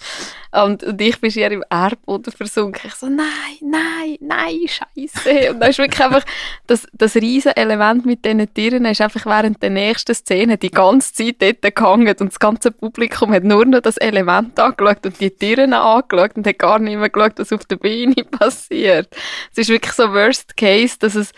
und, 0.51 0.83
und 0.83 1.01
ich 1.01 1.19
bin 1.19 1.31
schier 1.31 1.51
im 1.51 1.63
Erdboden 1.69 2.31
versunken. 2.31 2.81
Ich 2.85 2.93
so, 2.93 3.07
nein, 3.07 3.27
nein, 3.61 4.17
nein, 4.19 4.59
scheiße. 4.67 5.51
Und 5.51 5.59
da 5.59 5.67
ist 5.67 5.79
wirklich 5.79 6.01
einfach, 6.01 6.23
das, 6.67 6.87
das 6.93 7.15
riesen 7.15 7.55
Element 7.55 8.05
mit 8.05 8.23
diesen 8.23 8.53
Tieren 8.53 8.85
ist 8.85 9.01
einfach 9.01 9.25
während 9.25 9.61
der 9.63 9.71
nächsten 9.71 10.13
Szene 10.13 10.57
die 10.57 10.69
ganze 10.69 11.13
Zeit 11.13 11.41
dort 11.41 11.75
gehangen 11.75 12.15
und 12.19 12.31
das 12.31 12.39
ganze 12.39 12.71
Publikum 12.71 13.33
hat 13.33 13.43
nur 13.43 13.65
noch 13.65 13.81
das 13.81 13.97
Element 13.97 14.59
angeschaut 14.59 15.05
und 15.05 15.19
die 15.19 15.31
Tieren 15.31 15.73
angeschaut 15.73 16.35
und 16.35 16.45
hat 16.45 16.59
gar 16.59 16.77
nicht 16.77 16.97
mehr 16.97 17.09
geschaut, 17.09 17.33
was 17.37 17.51
auf 17.51 17.65
der 17.65 17.77
Bühne 17.77 18.13
passiert. 18.31 19.09
Es 19.51 19.57
ist 19.57 19.69
wirklich 19.69 19.93
so 19.93 20.11
Worst 20.13 20.55
Case, 20.55 20.97
dass 20.99 21.15
es 21.15 21.31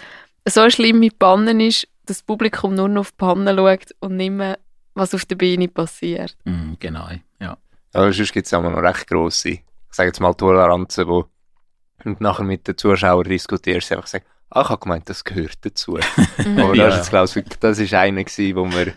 so 0.46 0.70
schlimm 0.70 1.00
mit 1.00 1.20
Bannen 1.20 1.60
ist, 1.60 1.88
das 2.06 2.22
Publikum 2.22 2.76
nur 2.76 2.90
noch 2.90 3.02
auf 3.02 3.12
die 3.12 3.18
Panne 3.18 3.56
schaut 3.56 3.96
und 4.00 4.18
nicht 4.18 4.32
mehr, 4.32 4.58
was 4.94 5.14
auf 5.14 5.26
der 5.26 5.36
Bühne 5.36 5.68
passiert. 5.68 6.36
Mm, 6.46 6.74
genau, 6.80 7.08
ja. 7.40 7.58
Aber 7.94 8.12
sonst 8.14 8.34
gibt 8.34 8.48
es 8.48 8.54
auch 8.54 8.62
noch 8.64 8.76
recht 8.82 9.08
grosse, 9.08 9.50
ich 9.50 9.62
sage 9.92 10.10
jetzt 10.10 10.20
mal 10.20 10.34
Toleranzen, 10.34 11.08
wo 11.08 11.26
und 12.06 12.20
nachher 12.20 12.44
mit 12.44 12.68
den 12.68 12.78
Zuschauern 12.78 13.24
diskutierst, 13.24 13.92
einfach 13.92 14.08
sagen, 14.08 14.26
ah, 14.50 14.62
ich 14.62 14.70
habe 14.70 14.80
gemeint, 14.82 15.08
das 15.10 15.24
gehört 15.24 15.58
dazu. 15.62 15.98
Aber 16.58 16.76
Ja. 16.76 16.88
das, 16.88 16.96
ist 16.96 16.98
jetzt, 16.98 17.10
glaub 17.10 17.36
ich, 17.36 17.60
das 17.60 17.80
ist 17.80 17.94
einer 17.94 18.24
gewesen, 18.24 18.56
wo 18.58 18.70
wir 18.72 18.94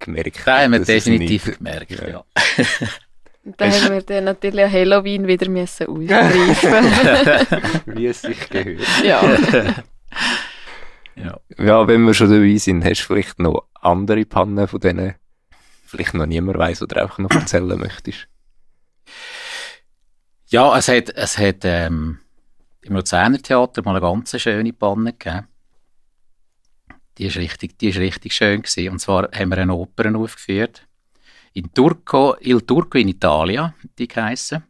gemerkt 0.00 0.40
Da 0.44 0.60
haben 0.62 0.72
wir 0.72 0.80
definitiv 0.80 1.46
nicht- 1.46 1.58
gemerkt, 1.58 1.90
Ja. 1.92 2.08
ja. 2.08 2.24
Und 3.44 3.54
da 3.60 3.70
haben 3.70 3.92
wir 3.94 4.02
dann 4.02 4.24
natürlich 4.24 4.64
an 4.64 4.72
Halloween 4.72 5.26
wieder 5.28 5.48
müssen 5.48 5.86
ausgreifen. 5.86 7.82
wie 7.96 8.06
es 8.06 8.22
sich 8.22 8.48
gehört. 8.50 8.80
ja. 9.04 9.20
Ja. 11.16 11.40
Ja, 11.58 11.86
wenn 11.86 12.04
wir 12.04 12.14
schon 12.14 12.30
dabei 12.30 12.56
sind, 12.56 12.84
hast 12.84 13.02
du 13.02 13.06
vielleicht 13.06 13.38
noch 13.38 13.66
andere 13.74 14.24
Pannen 14.24 14.66
von 14.68 14.80
denen, 14.80 15.14
vielleicht 15.84 16.14
noch 16.14 16.26
niemand 16.26 16.58
weiß 16.58 16.82
oder 16.82 17.02
einfach 17.02 17.18
noch 17.18 17.30
erzählen 17.30 17.78
möchtest. 17.78 18.28
Ja, 20.46 20.76
es 20.76 20.88
hat, 20.88 21.10
es 21.10 21.38
hat 21.38 21.64
ähm, 21.64 22.18
im 22.82 22.94
Luzerner 22.94 23.40
Theater 23.40 23.82
mal 23.82 23.92
eine 23.92 24.00
ganz 24.00 24.38
schöne 24.40 24.72
Panne 24.72 25.12
gegeben. 25.12 25.48
Die 27.18 27.26
ist 27.26 27.36
richtig, 27.36 27.78
die 27.78 27.88
ist 27.88 27.98
richtig 27.98 28.34
schön 28.34 28.62
gewesen. 28.62 28.90
Und 28.90 28.98
zwar 28.98 29.30
haben 29.32 29.50
wir 29.50 29.58
eine 29.58 29.74
Oper 29.74 30.14
aufgeführt. 30.16 30.86
In 31.54 31.72
Turco, 31.72 32.36
Il 32.40 32.62
Turco 32.62 32.98
in 32.98 33.08
Italia, 33.08 33.74
die 33.98 34.08
geheissen. 34.08 34.64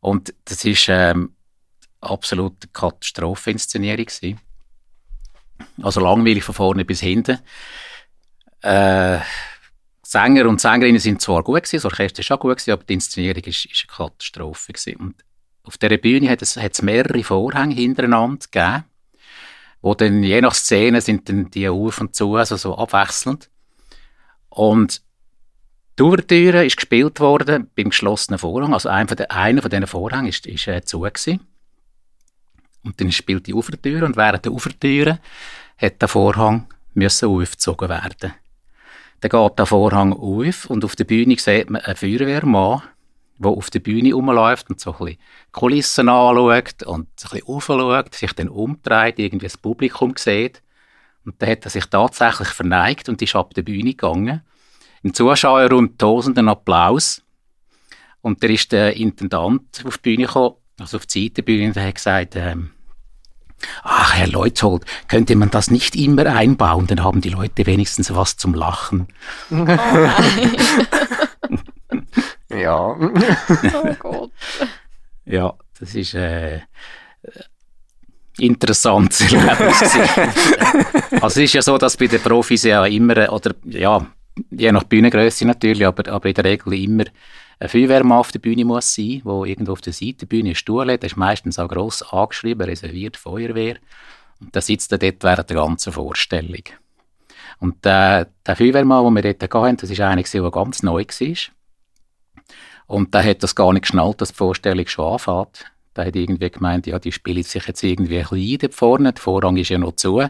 Und 0.00 0.34
das 0.44 0.64
ist 0.64 0.86
ähm, 0.88 1.34
absolut 2.00 2.54
eine 2.62 2.72
Katastropheninszenierung 2.72 4.04
gewesen. 4.04 4.40
Also 5.82 6.00
langweilig 6.00 6.44
von 6.44 6.54
vorne 6.54 6.84
bis 6.84 7.00
hinten. 7.00 7.38
Äh, 8.62 9.18
Sänger 10.02 10.48
und 10.48 10.60
Sängerinnen 10.60 11.00
sind 11.00 11.20
zwar 11.20 11.42
gut 11.42 11.64
gewesen, 11.64 11.76
das 11.76 11.84
Orchester 11.84 12.20
ist 12.20 12.30
auch 12.30 12.38
gut 12.38 12.58
gewesen, 12.58 12.72
aber 12.72 12.84
die 12.84 12.94
Inszenierung 12.94 13.42
ist, 13.42 13.66
ist 13.66 13.86
eine 13.88 14.08
Katastrophe 14.08 14.72
gewesen. 14.72 14.96
Und 14.96 15.14
auf 15.64 15.78
dieser 15.78 15.96
Bühne 15.96 16.30
hat 16.30 16.42
es, 16.42 16.56
hat 16.56 16.74
es 16.74 16.82
mehrere 16.82 17.24
Vorhänge 17.24 17.74
hintereinander 17.74 18.46
gegeben. 18.50 18.84
wo 19.82 19.94
dann 19.94 20.22
je 20.22 20.40
nach 20.40 20.54
Szene 20.54 21.00
sind 21.00 21.28
dann 21.28 21.50
die 21.50 21.68
auf 21.68 22.00
und 22.00 22.14
zu, 22.14 22.34
also 22.34 22.56
so 22.56 22.76
abwechselnd. 22.76 23.50
Und 24.48 25.02
die 25.98 26.02
Ouvertüre 26.02 26.64
ist 26.64 26.76
gespielt 26.76 27.20
worden 27.20 27.70
beim 27.74 27.90
geschlossenen 27.90 28.38
Vorhang, 28.38 28.74
also 28.74 28.88
einer 28.88 29.08
von, 29.08 29.16
den, 29.16 29.30
einer 29.30 29.62
von 29.62 29.86
Vorhängen 29.86 30.26
ist, 30.26 30.46
ist 30.46 30.66
äh, 30.66 30.82
zu 30.82 31.00
gewesen. 31.00 31.46
Und 32.86 33.00
dann 33.00 33.10
spielt 33.10 33.46
die 33.48 33.54
Ouvertüre 33.54 34.06
und 34.06 34.16
während 34.16 34.44
der 34.44 34.52
Ouvertüre 34.52 35.18
hat 35.76 36.00
der 36.00 36.08
Vorhang 36.08 36.68
müssen 36.94 37.28
aufgezogen 37.28 37.88
werden. 37.88 38.32
Dann 39.20 39.30
geht 39.30 39.58
der 39.58 39.66
Vorhang 39.66 40.12
auf 40.12 40.66
und 40.70 40.84
auf 40.84 40.94
der 40.94 41.04
Bühne 41.04 41.36
sieht 41.36 41.68
man 41.68 41.82
einen 41.82 41.96
Feuerwehrmann, 41.96 42.82
der 43.38 43.50
auf 43.50 43.70
der 43.70 43.80
Bühne 43.80 44.14
rumläuft 44.14 44.70
und 44.70 44.80
so 44.80 44.92
ein 44.92 44.98
bisschen 44.98 45.18
Kulissen 45.52 46.08
anschaut 46.08 46.84
und 46.84 47.08
ein 47.08 47.30
bisschen 47.30 47.46
aufschaut, 47.46 48.14
sich 48.14 48.32
dann 48.34 48.48
umdreht, 48.48 49.18
irgendwie 49.18 49.46
das 49.46 49.58
Publikum 49.58 50.14
sieht. 50.16 50.62
Und 51.24 51.42
dann 51.42 51.50
hat 51.50 51.64
er 51.64 51.70
sich 51.70 51.86
tatsächlich 51.86 52.48
verneigt 52.48 53.08
und 53.08 53.20
ist 53.20 53.34
ab 53.34 53.52
der 53.54 53.62
Bühne 53.62 53.90
gegangen. 53.90 54.42
Im 55.02 55.12
Zuschauerraum 55.12 55.98
tausenden 55.98 56.48
Applaus. 56.48 57.22
Und 58.22 58.42
da 58.42 58.48
ist 58.48 58.70
der 58.70 58.96
Intendant 58.96 59.84
auf 59.84 59.98
die 59.98 60.02
Bühne 60.02 60.26
gekommen, 60.26 60.56
also 60.78 60.98
auf 60.98 61.06
die 61.06 61.24
Seitenbühne, 61.24 61.68
und 61.68 61.76
hat 61.76 61.94
gesagt, 61.94 62.36
ähm, 62.36 62.70
Ach, 63.82 64.14
Herr 64.14 64.28
Leuthold, 64.28 64.84
könnte 65.08 65.34
man 65.36 65.50
das 65.50 65.70
nicht 65.70 65.96
immer 65.96 66.26
einbauen, 66.26 66.86
dann 66.86 67.02
haben 67.02 67.20
die 67.20 67.30
Leute 67.30 67.66
wenigstens 67.66 68.14
was 68.14 68.36
zum 68.36 68.54
Lachen. 68.54 69.08
Oh 69.50 69.54
ja. 72.54 72.78
oh 72.78 72.98
Gott. 73.98 74.30
Ja, 75.24 75.54
das 75.80 75.94
ist 75.94 76.14
äh, 76.14 76.60
interessant 78.38 79.20
Erlebnis. 79.20 79.82
also 81.22 81.26
es 81.26 81.36
ist 81.36 81.54
ja 81.54 81.62
so, 81.62 81.78
dass 81.78 81.96
bei 81.96 82.06
den 82.06 82.20
Profis 82.20 82.64
ja 82.64 82.84
immer, 82.86 83.32
oder 83.32 83.54
ja, 83.64 84.06
je 84.50 84.72
nach 84.72 84.84
Bühnengröße 84.84 85.46
natürlich, 85.46 85.86
aber, 85.86 86.12
aber 86.12 86.28
in 86.28 86.34
der 86.34 86.44
Regel 86.44 86.74
immer 86.74 87.04
ein 87.58 87.68
Feuerwehrmann 87.68 88.18
auf 88.18 88.32
der 88.32 88.38
Bühne 88.38 88.64
muss 88.64 88.94
sein, 88.94 89.22
wo 89.24 89.44
irgendwo 89.44 89.72
auf 89.72 89.80
der 89.80 89.92
Seitenbühne 89.92 90.50
einen 90.50 90.54
Stuhl 90.54 90.90
hat. 90.90 91.02
Der 91.02 91.10
ist 91.10 91.16
meistens 91.16 91.58
auch 91.58 91.68
gross 91.68 92.02
angeschrieben, 92.02 92.68
reserviert 92.68 93.16
Feuerwehr. 93.16 93.76
Und 94.40 94.54
der 94.54 94.62
sitzt 94.62 94.92
dann 94.92 95.00
dort 95.00 95.24
während 95.24 95.48
der 95.48 95.56
ganzen 95.56 95.92
Vorstellung. 95.92 96.62
Und 97.58 97.82
der, 97.84 98.28
der 98.46 98.56
Feuerwehrmann, 98.56 99.04
den 99.04 99.24
wir 99.24 99.34
dort 99.34 99.54
hatten, 99.54 99.76
das 99.78 99.98
war 99.98 100.08
einer, 100.10 100.22
der 100.22 100.50
ganz 100.50 100.82
neu 100.82 101.04
war. 101.04 101.36
Und 102.86 103.14
der 103.14 103.24
hat 103.24 103.42
das 103.42 103.54
gar 103.54 103.72
nicht 103.72 103.82
geschnallt, 103.82 104.20
dass 104.20 104.30
die 104.30 104.36
Vorstellung 104.36 104.86
schon 104.86 105.12
anfängt. 105.12 105.64
Der 105.96 106.06
hat 106.06 106.16
irgendwie 106.16 106.50
gemeint, 106.50 106.86
ja, 106.86 106.98
die 106.98 107.10
spielen 107.10 107.42
sich 107.42 107.66
jetzt 107.66 107.82
irgendwie 107.82 108.18
ein 108.18 108.28
bisschen 108.28 108.60
ein 108.62 108.72
vorne, 108.72 109.12
der 109.14 109.22
Vorrang 109.22 109.56
ist 109.56 109.70
ja 109.70 109.78
noch 109.78 109.96
zu. 109.96 110.22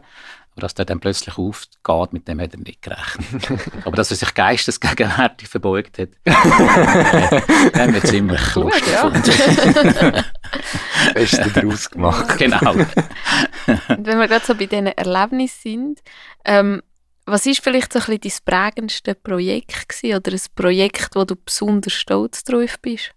Aber 0.56 0.62
dass 0.62 0.72
der 0.72 0.86
dann 0.86 1.00
plötzlich 1.00 1.36
aufgeht, 1.36 2.12
mit 2.14 2.26
dem 2.26 2.40
hat 2.40 2.54
er 2.54 2.60
nicht 2.60 2.80
gerechnet. 2.80 3.60
Aber 3.84 3.94
dass 3.94 4.10
er 4.10 4.16
sich 4.16 4.32
geistesgegenwärtig 4.32 5.48
verbeugt 5.48 5.98
hat, 5.98 6.08
äh, 6.24 6.32
haben 6.32 7.92
wir 7.92 8.02
ziemlich 8.02 8.54
Gut, 8.54 8.64
lustig 8.64 8.90
ja. 8.90 9.06
gefunden. 9.06 10.24
Beste 11.14 11.50
daraus 11.54 11.90
gemacht. 11.90 12.38
genau. 12.38 12.72
Und 12.72 14.06
wenn 14.06 14.18
wir 14.18 14.28
gerade 14.28 14.46
so 14.46 14.54
bei 14.54 14.64
diesen 14.64 14.86
Erlebnissen 14.86 15.60
sind, 15.62 16.00
ähm, 16.46 16.80
was 17.26 17.44
ist 17.44 17.62
vielleicht 17.62 17.92
so 17.92 17.98
ein 17.98 18.18
bisschen 18.18 18.42
dein 18.46 18.72
prägendste 18.72 19.14
Projekt 19.14 19.90
gewesen, 19.90 20.16
oder 20.16 20.32
ein 20.32 20.40
Projekt, 20.54 21.10
wo 21.16 21.26
du 21.26 21.36
besonders 21.36 21.92
stolz 21.92 22.44
drauf 22.44 22.76
bist? 22.80 23.10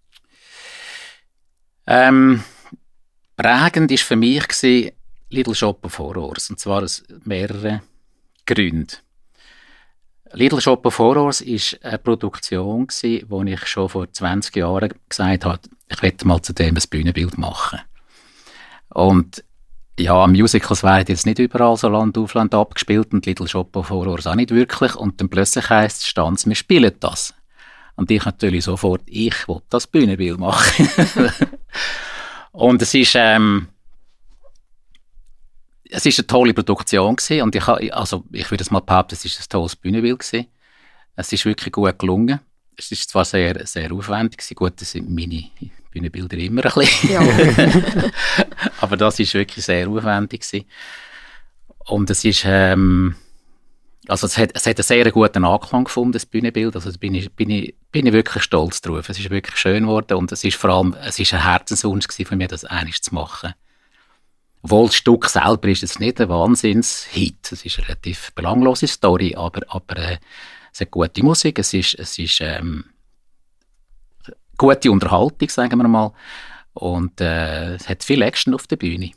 Ähm, 1.87 2.43
prägend 3.37 3.93
ist 3.93 4.03
für 4.03 4.17
mich 4.17 4.45
gewesen, 4.45 4.91
Little 5.29 5.55
Shop 5.55 5.85
of 5.85 5.99
Horrors. 5.99 6.49
Und 6.49 6.59
zwar 6.59 6.83
aus 6.83 7.03
mehreren 7.23 7.81
Gründen. 8.45 8.97
Little 10.33 10.61
Shop 10.61 10.85
of 10.85 10.99
Horrors 10.99 11.41
ist 11.41 11.83
eine 11.83 11.97
Produktion, 11.97 12.87
gewesen, 12.87 13.25
wo 13.29 13.43
ich 13.43 13.65
schon 13.67 13.89
vor 13.89 14.11
20 14.11 14.55
Jahren 14.55 14.93
gesagt 15.07 15.45
habe, 15.45 15.59
ich 15.87 16.01
werde 16.01 16.27
mal 16.27 16.41
zu 16.41 16.53
dem 16.53 16.75
ein 16.75 16.83
Bühnenbild 16.89 17.37
machen. 17.37 17.79
Und 18.89 19.43
ja, 19.99 20.25
Musicals 20.27 20.83
werden 20.83 21.05
jetzt 21.09 21.25
nicht 21.25 21.39
überall 21.39 21.75
so 21.77 21.89
Land 21.89 22.17
auf 22.17 22.33
Land 22.33 22.53
abgespielt 22.53 23.11
und 23.11 23.25
Little 23.25 23.47
Shop 23.47 23.75
of 23.75 23.89
Horrors 23.89 24.27
auch 24.27 24.35
nicht 24.35 24.51
wirklich. 24.51 24.95
Und 24.95 25.19
dann 25.19 25.29
plötzlich 25.29 25.69
heisst 25.69 26.01
es, 26.01 26.07
Stanz, 26.07 26.45
wir 26.45 26.55
spielen 26.55 26.93
das. 26.99 27.33
Und 27.95 28.09
ich 28.11 28.23
natürlich 28.23 28.63
sofort, 28.63 29.01
ich 29.05 29.47
will 29.47 29.61
das 29.69 29.87
Bühnenbild 29.87 30.39
machen. 30.39 30.89
und 32.51 32.81
es 32.81 32.93
ist, 32.93 33.13
ähm, 33.15 33.67
es 35.89 36.05
ist 36.05 36.19
eine 36.19 36.27
tolle 36.27 36.53
Produktion 36.53 37.15
gewesen 37.15 37.41
und 37.41 37.55
ich, 37.55 37.67
also 37.67 38.23
ich 38.31 38.49
würde 38.51 38.63
es 38.63 38.71
mal 38.71 38.79
behaupten, 38.79 39.15
es 39.15 39.25
ist 39.25 39.39
ein 39.39 39.49
tolles 39.49 39.75
Bühnenbild 39.75 40.19
gewesen. 40.19 40.47
Es 41.15 41.33
ist 41.33 41.45
wirklich 41.45 41.73
gut 41.73 41.97
gelungen. 41.97 42.39
Es 42.77 42.91
ist 42.91 43.09
zwar 43.09 43.25
sehr, 43.25 43.65
sehr 43.65 43.91
aufwendig 43.91 44.37
gewesen. 44.37 44.55
Gut, 44.55 44.79
das 44.79 44.91
sind 44.91 45.09
meine 45.09 45.43
Bühnenbilder 45.91 46.37
immer 46.37 46.63
ein 46.65 46.71
bisschen. 46.71 47.11
Ja. 47.11 47.21
Aber 48.81 48.95
das 48.95 49.19
ist 49.19 49.33
wirklich 49.33 49.65
sehr 49.65 49.89
aufwendig 49.89 50.41
gewesen. 50.41 50.65
Und 51.87 52.09
es 52.09 52.23
ist, 52.23 52.43
ähm, 52.45 53.15
also 54.07 54.27
es 54.27 54.37
hat, 54.37 54.51
es 54.53 54.65
hat 54.65 54.77
einen 54.77 54.83
sehr 54.83 55.11
guten 55.11 55.43
Anklang 55.43 55.85
gefunden, 55.85 56.13
das 56.13 56.25
Bühnenbild. 56.25 56.75
Also 56.75 56.91
da 56.91 56.97
bin 56.97 57.15
ich, 57.15 57.31
bin 57.33 57.49
ich, 57.49 57.75
bin 57.91 58.05
ich 58.05 58.13
wirklich 58.13 58.43
stolz 58.43 58.79
drauf. 58.79 59.09
Es 59.09 59.19
ist 59.19 59.29
wirklich 59.31 59.57
schön 59.57 59.83
geworden 59.83 60.17
und 60.17 60.31
es 60.31 60.43
ist 60.43 60.55
vor 60.55 60.69
allem, 60.69 60.95
es 61.03 61.19
ist 61.19 61.33
ein 61.33 61.43
Herzenswunsch 61.43 62.07
gewesen 62.07 62.27
von 62.27 62.37
mir, 62.37 62.47
das 62.47 62.63
eigentlich 62.63 63.01
zu 63.01 63.13
machen. 63.13 63.55
Obwohl 64.61 64.87
das 64.87 64.95
Stück 64.95 65.25
selber 65.29 65.69
ist 65.69 65.81
jetzt 65.81 65.99
nicht 65.99 66.19
ein 66.19 66.29
Wahnsinns-Hit. 66.29 67.51
Es 67.51 67.65
ist 67.65 67.77
eine 67.77 67.87
relativ 67.87 68.31
belanglose 68.33 68.87
Story, 68.87 69.35
aber, 69.35 69.61
aber 69.69 69.97
äh, 69.97 70.17
es 70.73 70.81
hat 70.81 70.91
gute 70.91 71.23
Musik, 71.23 71.59
es 71.59 71.73
ist, 71.73 71.95
es 71.97 72.19
ist 72.19 72.41
ähm, 72.41 72.85
gute 74.57 74.91
Unterhaltung, 74.91 75.49
sagen 75.49 75.77
wir 75.77 75.87
mal. 75.87 76.11
Und 76.73 77.19
äh, 77.21 77.75
es 77.75 77.89
hat 77.89 78.03
viel 78.03 78.21
Action 78.21 78.53
auf 78.53 78.67
der 78.67 78.75
Bühne. 78.75 79.11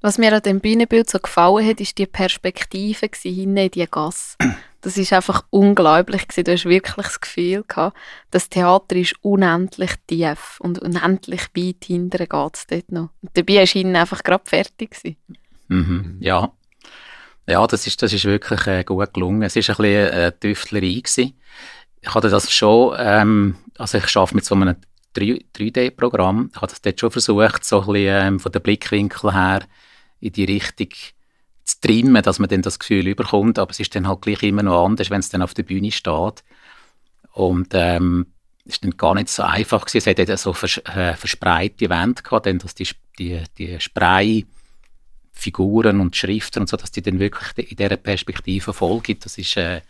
Was 0.00 0.18
mir 0.18 0.32
an 0.32 0.42
dem 0.42 0.60
Bühnenbild 0.60 1.08
so 1.08 1.18
gefallen 1.18 1.66
hat, 1.66 1.80
ist 1.80 1.98
die 1.98 2.06
Perspektive 2.06 3.08
hinten 3.22 3.56
in 3.56 3.70
die 3.70 3.86
Gasse. 3.86 4.36
Das 4.82 4.96
ist 4.96 5.12
einfach 5.12 5.44
unglaublich 5.50 6.28
gewesen. 6.28 6.44
Du 6.44 6.52
hast 6.52 6.64
wirklich 6.64 7.06
das 7.06 7.20
Gefühl 7.20 7.64
gehabt, 7.66 7.96
das 8.30 8.48
Theater 8.48 8.94
ist 8.94 9.16
unendlich 9.20 9.90
tief 10.06 10.60
und 10.60 10.78
unendlich 10.78 11.48
weit 11.56 11.84
hinten 11.84 12.18
geht 12.18 12.54
es 12.54 12.68
dort 12.68 12.92
noch. 12.92 13.10
Und 13.20 13.30
dabei 13.34 13.64
ist 13.64 13.72
hinten 13.72 13.96
einfach 13.96 14.22
gerade 14.22 14.44
fertig 14.46 14.92
gewesen. 14.92 15.16
Mhm. 15.66 16.18
Ja. 16.20 16.52
Ja, 17.48 17.66
das 17.66 17.88
ist, 17.88 18.00
das 18.00 18.12
ist 18.12 18.26
wirklich 18.26 18.64
äh, 18.68 18.84
gut 18.84 19.12
gelungen. 19.12 19.42
Es 19.42 19.56
ist 19.56 19.70
ein 19.70 19.76
bisschen 19.76 20.10
eine 20.12 20.38
Tüftlerei 20.38 21.00
gewesen. 21.02 21.32
Ich 22.00 22.14
hatte 22.14 22.28
das 22.28 22.52
schon, 22.52 22.94
ähm, 22.96 23.56
also 23.78 23.98
ich 23.98 24.16
arbeite 24.16 24.34
mit 24.36 24.44
so 24.44 24.54
einem 24.54 24.76
3D-Programm. 25.16 26.50
Ich 26.54 26.56
habe 26.56 26.68
das 26.68 26.80
dort 26.80 27.00
schon 27.00 27.10
versucht, 27.10 27.64
so 27.64 27.80
ein 27.80 27.86
bisschen 27.86 28.26
ähm, 28.26 28.38
von 28.38 28.52
den 28.52 28.62
Blickwinkel 28.62 29.34
her 29.34 29.62
in 30.26 30.32
die 30.32 30.44
Richtung 30.44 30.88
zu 31.64 31.80
trimmen, 31.80 32.22
dass 32.22 32.38
man 32.38 32.48
dann 32.48 32.62
das 32.62 32.78
Gefühl 32.78 33.06
überkommt. 33.06 33.58
Aber 33.58 33.70
es 33.70 33.80
ist 33.80 33.94
dann 33.94 34.08
halt 34.08 34.22
gleich 34.22 34.42
immer 34.42 34.62
noch 34.62 34.84
anders, 34.84 35.10
wenn 35.10 35.20
es 35.20 35.28
dann 35.28 35.42
auf 35.42 35.54
der 35.54 35.64
Bühne 35.64 35.92
steht. 35.92 36.44
Und 37.32 37.68
ähm, 37.72 38.26
es 38.64 38.74
ist 38.74 38.84
dann 38.84 38.96
gar 38.96 39.14
nicht 39.14 39.28
so 39.28 39.42
einfach 39.42 39.84
gewesen. 39.84 39.98
Es 39.98 40.06
hat 40.06 40.28
dann 40.28 40.36
so 40.36 40.52
vers 40.52 40.78
äh, 40.78 41.14
verspreite 41.14 41.90
Wände 41.90 42.22
gehabt, 42.22 42.46
dann, 42.46 42.58
dass 42.58 42.74
die, 42.74 42.88
die, 43.18 43.42
die 43.58 43.80
Sprei 43.80 44.44
Figuren 45.32 46.00
und 46.00 46.16
Schriften 46.16 46.60
und 46.60 46.68
so, 46.68 46.76
dass 46.76 46.90
die 46.90 47.02
dann 47.02 47.18
wirklich 47.20 47.70
in 47.70 47.76
dieser 47.76 47.96
Perspektive 47.96 48.74
gibt. 49.02 49.26
Das 49.26 49.36
ist, 49.36 49.56
äh, 49.56 49.82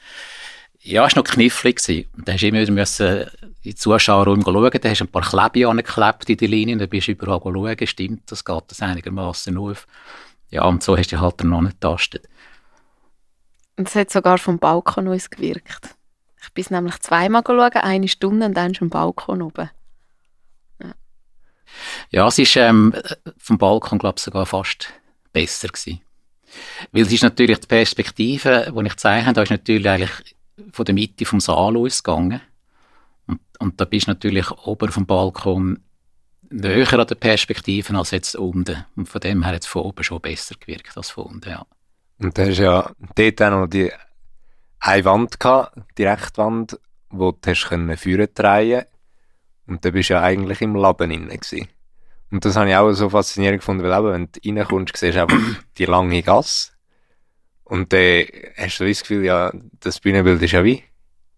ja, 0.80 1.06
ist 1.06 1.16
noch 1.16 1.24
knifflig 1.24 1.76
gewesen. 1.76 2.08
Und 2.16 2.26
Da 2.26 2.32
hast 2.32 2.40
du 2.40 2.48
immer 2.48 2.60
wieder 2.60 2.72
müssen 2.72 3.20
in 3.62 3.72
den 3.72 3.76
Zuschauerraum 3.76 4.42
schauen, 4.42 4.70
da 4.80 4.88
hast 4.88 5.00
du 5.00 5.04
ein 5.04 5.08
paar 5.08 5.22
Klebe 5.50 5.68
angeklebt 5.68 6.28
in 6.30 6.36
die 6.36 6.46
Linien, 6.46 6.78
da 6.78 6.86
bist 6.86 7.06
du 7.06 7.12
überall 7.12 7.40
schauen, 7.40 7.86
stimmt 7.86 8.30
das, 8.30 8.44
geht 8.44 8.64
das 8.68 8.82
einigermaßen 8.82 9.56
auf. 9.56 9.86
Ja, 10.50 10.64
und 10.64 10.82
so 10.82 10.96
hast 10.96 11.12
du 11.12 11.20
halt 11.20 11.42
noch 11.44 11.60
nicht 11.60 11.80
getastet. 11.80 12.28
Und 13.76 13.88
es 13.88 13.94
hat 13.94 14.10
sogar 14.10 14.38
vom 14.38 14.58
Balkon 14.58 15.08
aus 15.08 15.28
gewirkt. 15.28 15.96
Ich 16.42 16.52
bin 16.52 16.64
nämlich 16.70 16.98
zweimal 17.00 17.42
schauen, 17.44 17.72
eine 17.72 18.08
Stunde 18.08 18.46
und 18.46 18.54
dann 18.54 18.74
schon 18.74 18.88
Balkon 18.88 19.42
oben. 19.42 19.70
Ja, 22.10 22.26
es 22.28 22.38
ist 22.38 22.56
ähm, 22.56 22.94
vom 23.36 23.58
Balkon, 23.58 23.98
glaube 23.98 24.14
ich, 24.18 24.24
sogar 24.24 24.46
fast 24.46 24.92
besser 25.32 25.68
gewesen. 25.68 26.00
Weil 26.92 27.02
es 27.02 27.12
ist 27.12 27.22
natürlich 27.22 27.58
die 27.58 27.66
Perspektive, 27.66 28.72
die 28.74 28.86
ich 28.86 29.04
habe, 29.04 29.32
da 29.32 29.42
ist 29.42 29.50
natürlich 29.50 29.88
eigentlich 29.88 30.36
von 30.72 30.84
der 30.84 30.94
Mitte 30.94 31.24
vom 31.24 31.40
Saal 31.40 31.76
ausgegangen. 31.76 32.40
Und, 33.26 33.40
und 33.58 33.80
da 33.80 33.84
bist 33.84 34.06
du 34.06 34.12
natürlich 34.12 34.50
oben 34.50 34.90
vom 34.90 35.06
Balkon 35.06 35.80
näher 36.50 36.98
an 36.98 37.06
der 37.06 37.14
Perspektive 37.14 37.96
als 37.96 38.10
jetzt 38.10 38.36
unten. 38.36 38.84
Und 38.96 39.08
von 39.08 39.20
dem 39.20 39.42
her 39.42 39.54
hat 39.54 39.62
es 39.62 39.66
von 39.66 39.82
oben 39.82 40.04
schon 40.04 40.20
besser 40.20 40.54
gewirkt 40.58 40.96
als 40.96 41.10
von 41.10 41.24
unten, 41.24 41.50
ja. 41.50 41.66
Und 42.18 42.36
da 42.38 42.46
hast 42.46 42.58
ja 42.58 42.90
dort 43.14 43.42
auch 43.42 43.50
noch 43.50 43.66
die 43.66 43.92
eine 44.80 45.04
Wand 45.04 45.40
gehabt, 45.40 45.78
die 45.98 46.04
Rechtwand, 46.04 46.78
wo 47.10 47.32
du 47.32 47.50
hast 47.50 47.68
können 47.68 47.96
führen 47.96 48.28
drehen 48.34 48.84
Und 49.66 49.84
da 49.84 49.90
bist 49.90 50.10
du 50.10 50.14
ja 50.14 50.22
eigentlich 50.22 50.60
im 50.60 50.76
Laden 50.76 51.10
inne 51.10 51.36
gewesen. 51.36 51.68
Und 52.30 52.44
das 52.44 52.56
habe 52.56 52.68
ich 52.68 52.76
auch 52.76 52.92
so 52.92 53.08
faszinierend 53.08 53.60
gefunden, 53.60 53.84
weil 53.84 53.98
eben, 53.98 54.12
wenn 54.12 54.28
du 54.32 54.60
reinkommst, 54.60 54.96
siehst 54.96 55.16
du 55.16 55.22
einfach 55.22 55.38
die 55.78 55.84
lange 55.84 56.22
Gasse. 56.22 56.72
Und 57.64 57.92
dann 57.92 58.24
hast 58.56 58.78
du 58.78 58.86
das 58.86 59.00
Gefühl, 59.00 59.24
ja, 59.24 59.52
das 59.80 60.00
Bühnenbild 60.00 60.42
ist 60.42 60.52
ja 60.52 60.64
wie 60.64 60.82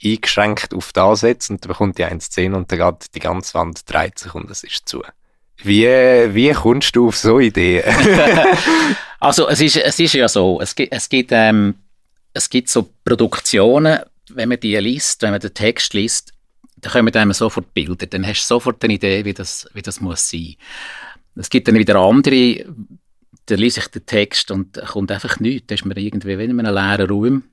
eingeschränkt 0.05 0.75
auf 0.75 0.93
das 0.93 1.23
jetzt 1.23 1.51
und 1.51 1.65
dann 1.65 1.69
bekommt 1.69 1.99
die 1.99 2.05
eine 2.05 2.21
Szene 2.21 2.57
und 2.57 2.71
dann 2.71 2.79
geht 2.79 3.15
die 3.15 3.21
ganze 3.21 3.55
Wand 3.55 3.91
dreht 3.91 4.19
sich 4.19 4.35
und 4.35 4.51
es 4.51 4.65
ist 4.65 4.89
zu. 4.89 5.03
Wie, 5.63 5.87
wie 5.87 6.53
kommst 6.53 6.95
du 6.95 7.09
auf 7.09 7.17
so 7.17 7.41
Ideen? 7.41 7.83
also 9.21 9.49
es 9.49 9.61
ist, 9.61 9.77
es 9.77 9.99
ist 9.99 10.15
ja 10.15 10.29
so, 10.29 10.61
es 10.61 10.75
gibt, 10.75 10.93
es 10.93 11.09
gibt, 11.09 11.31
ähm, 11.33 11.75
es 12.33 12.49
gibt 12.49 12.69
so 12.69 12.89
Produktionen, 13.05 14.01
wenn 14.31 14.49
man 14.49 14.61
die 14.61 14.77
liest, 14.77 15.23
wenn 15.23 15.33
man 15.33 15.41
den 15.41 15.55
Text 15.55 15.95
liest, 15.95 16.33
dann 16.77 16.93
kommen 16.93 17.15
einem 17.15 17.33
sofort 17.33 17.75
Bilder, 17.75 18.07
dann 18.07 18.27
hast 18.27 18.43
du 18.43 18.55
sofort 18.55 18.83
eine 18.85 18.95
Idee, 18.95 19.25
wie 19.25 19.35
das, 19.35 19.69
wie 19.75 19.83
das 19.83 20.01
muss 20.01 20.31
sein. 20.31 20.55
Es 21.35 21.51
gibt 21.51 21.67
dann 21.67 21.77
wieder 21.77 21.97
andere, 21.97 22.65
da 23.47 23.55
lese 23.55 23.81
ich 23.81 23.89
den 23.89 24.07
Text 24.07 24.51
und 24.51 24.81
kommt 24.87 25.11
einfach 25.11 25.41
nichts. 25.41 25.67
Da 25.69 25.75
ist 25.75 25.85
man 25.85 25.97
irgendwie 25.97 26.33
in 26.33 26.41
einem 26.61 26.75
leeren 26.75 27.09
Raum. 27.09 27.45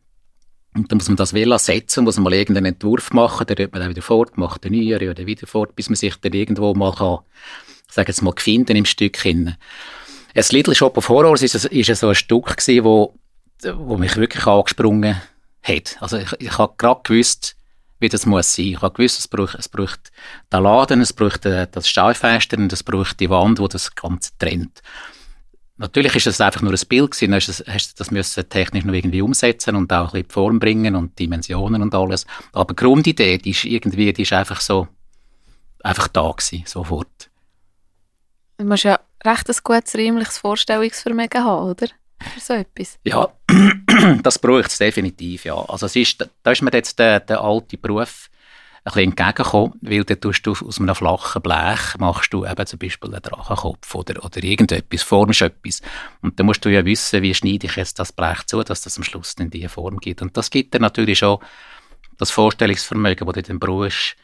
Und 0.75 0.91
dann 0.91 0.97
muss 0.97 1.07
man 1.07 1.15
das 1.15 1.33
Villa 1.33 1.57
setzen, 1.57 2.03
muss 2.03 2.17
man 2.17 2.25
mal 2.25 2.33
irgendeinen 2.33 2.73
Entwurf 2.73 3.13
machen, 3.13 3.47
dann 3.47 3.57
rührt 3.57 3.71
man 3.71 3.81
dann 3.81 3.89
wieder 3.89 4.01
fort, 4.01 4.37
macht 4.37 4.65
einen 4.65 4.75
neuen, 4.75 4.99
rührt 4.99 5.25
wieder 5.25 5.47
fort, 5.47 5.75
bis 5.75 5.89
man 5.89 5.95
sich 5.95 6.15
dann 6.17 6.33
irgendwo 6.33 6.73
mal 6.73 6.93
kann, 6.93 7.19
sagen 7.89 8.07
jetzt 8.07 8.21
mal, 8.21 8.33
finden 8.37 8.75
im 8.75 8.85
Stück 8.85 9.17
hin. 9.17 9.55
Ein 10.35 10.45
Little 10.49 10.75
Shop 10.75 10.97
of 10.97 11.07
Horrors 11.07 11.41
ist, 11.41 11.55
ist 11.55 11.99
so 11.99 12.09
ein 12.09 12.15
Stück 12.15 12.57
gewesen, 12.57 12.83
wo, 12.83 13.15
wo 13.63 13.95
mich 13.97 14.17
wirklich 14.17 14.45
angesprungen 14.45 15.21
hat. 15.63 15.97
Also 16.01 16.17
ich, 16.17 16.33
ich 16.39 16.57
habe 16.57 16.73
gerade 16.77 17.01
gewusst, 17.03 17.55
wie 17.99 18.09
das 18.09 18.25
muss 18.25 18.53
sein. 18.53 18.65
Ich 18.65 18.81
habe 18.81 18.93
gewusst, 18.93 19.17
es 19.17 19.29
braucht, 19.29 19.55
es 19.55 19.69
braucht 19.69 20.11
den 20.51 20.63
Laden, 20.63 20.99
es 20.99 21.13
braucht 21.13 21.45
äh, 21.45 21.67
das 21.71 21.87
Stahlfenster 21.87 22.57
und 22.57 22.73
es 22.73 22.83
braucht 22.83 23.21
die 23.21 23.29
Wand, 23.29 23.59
wo 23.59 23.69
das 23.69 23.95
Ganze 23.95 24.31
trennt. 24.37 24.81
Natürlich 25.77 26.15
ist 26.15 26.27
das 26.27 26.39
einfach 26.39 26.61
nur 26.61 26.71
ein 26.71 26.87
Bild 26.87 27.11
gewesen, 27.11 27.33
hast 27.33 27.91
du 27.91 27.93
das, 27.97 28.09
müssen 28.09 28.49
technisch 28.49 28.85
noch 28.85 28.93
irgendwie 28.93 29.21
umsetzen 29.21 29.75
und 29.75 29.91
auch 29.91 30.05
ein 30.05 30.11
bisschen 30.11 30.27
die 30.27 30.33
Form 30.33 30.59
bringen 30.59 30.95
und 30.95 31.19
Dimensionen 31.19 31.81
und 31.81 31.93
alles. 31.93 32.25
Aber 32.53 32.73
die 32.73 32.81
Grundidee, 32.81 33.37
die 33.37 33.49
ist 33.49 33.65
irgendwie, 33.65 34.13
die 34.13 34.21
ist 34.21 34.31
einfach 34.31 34.61
so, 34.61 34.87
einfach 35.83 36.07
da 36.07 36.31
gewesen, 36.31 36.63
sofort. 36.65 37.29
Du 38.57 38.63
musst 38.63 38.85
ja 38.85 38.99
recht 39.25 39.49
ein 39.49 39.55
gutes 39.63 39.95
räumliches 39.95 40.37
Vorstellungsvermögen 40.37 41.43
haben, 41.43 41.69
oder? 41.69 41.87
Für 42.21 42.39
so 42.39 42.53
etwas. 42.53 42.97
Ja, 43.03 43.27
das 44.23 44.39
braucht 44.39 44.67
es 44.67 44.77
definitiv, 44.77 45.43
ja. 45.43 45.55
Also 45.55 45.87
es 45.87 45.95
ist, 45.97 46.25
da 46.43 46.51
ist 46.51 46.61
mir 46.61 46.71
jetzt 46.71 46.97
der, 46.97 47.19
der 47.19 47.41
alte 47.41 47.77
Beruf 47.77 48.29
bisschen 48.85 49.09
entgegengekommen, 49.09 49.73
weil 49.81 50.03
dann 50.03 50.21
tust 50.21 50.45
du 50.45 50.51
aus 50.51 50.79
einem 50.79 50.95
flachen 50.95 51.41
Blech, 51.41 51.97
machst 51.97 52.31
du 52.31 52.45
eben 52.45 52.65
zum 52.65 52.79
Beispiel 52.79 53.13
einen 53.13 53.21
Drachenkopf 53.21 53.95
oder, 53.95 54.23
oder 54.23 54.43
irgendetwas, 54.43 55.03
formst 55.03 55.41
etwas. 55.41 55.81
Und 56.21 56.39
dann 56.39 56.45
musst 56.45 56.63
du 56.63 56.69
ja 56.69 56.85
wissen, 56.85 57.21
wie 57.21 57.33
schneide 57.33 57.67
ich 57.67 57.75
jetzt 57.75 57.99
das 57.99 58.13
Blech 58.13 58.45
zu, 58.45 58.63
dass 58.63 58.83
das 58.83 58.97
am 58.97 59.03
Schluss 59.03 59.33
in 59.39 59.49
diese 59.49 59.69
Form 59.69 59.97
gibt. 59.97 60.21
Und 60.21 60.37
das 60.37 60.49
gibt 60.49 60.73
dir 60.73 60.79
natürlich 60.79 61.19
schon 61.19 61.39
das 62.17 62.31
Vorstellungsvermögen, 62.31 63.25
das 63.25 63.35
du 63.35 63.41
dann 63.41 63.59
brauchst, 63.59 64.15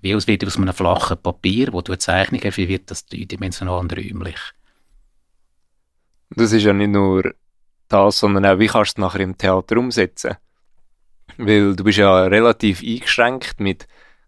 wie 0.00 0.14
aus, 0.14 0.26
wie 0.26 0.38
aus 0.44 0.56
einem 0.56 0.74
flachen 0.74 1.18
Papier, 1.18 1.72
wo 1.72 1.80
du 1.80 1.92
eine 1.92 1.98
Zeichnung 1.98 2.40
hast, 2.44 2.56
wie 2.56 2.68
wird 2.68 2.90
das 2.90 3.06
dreidimensional 3.06 3.78
und 3.78 3.96
räumlich. 3.96 4.38
Das 6.30 6.52
ist 6.52 6.62
ja 6.62 6.72
nicht 6.72 6.90
nur 6.90 7.34
das, 7.88 8.18
sondern 8.18 8.46
auch, 8.46 8.58
wie 8.58 8.66
kannst 8.66 8.98
du 8.98 9.02
es 9.02 9.06
nachher 9.06 9.20
im 9.20 9.36
Theater 9.36 9.76
umsetzen? 9.76 10.36
Weil 11.38 11.76
du 11.76 11.84
bist 11.84 11.98
ja 11.98 12.24
relativ 12.24 12.82
eingeschränkt 12.82 13.60
mit, 13.60 13.86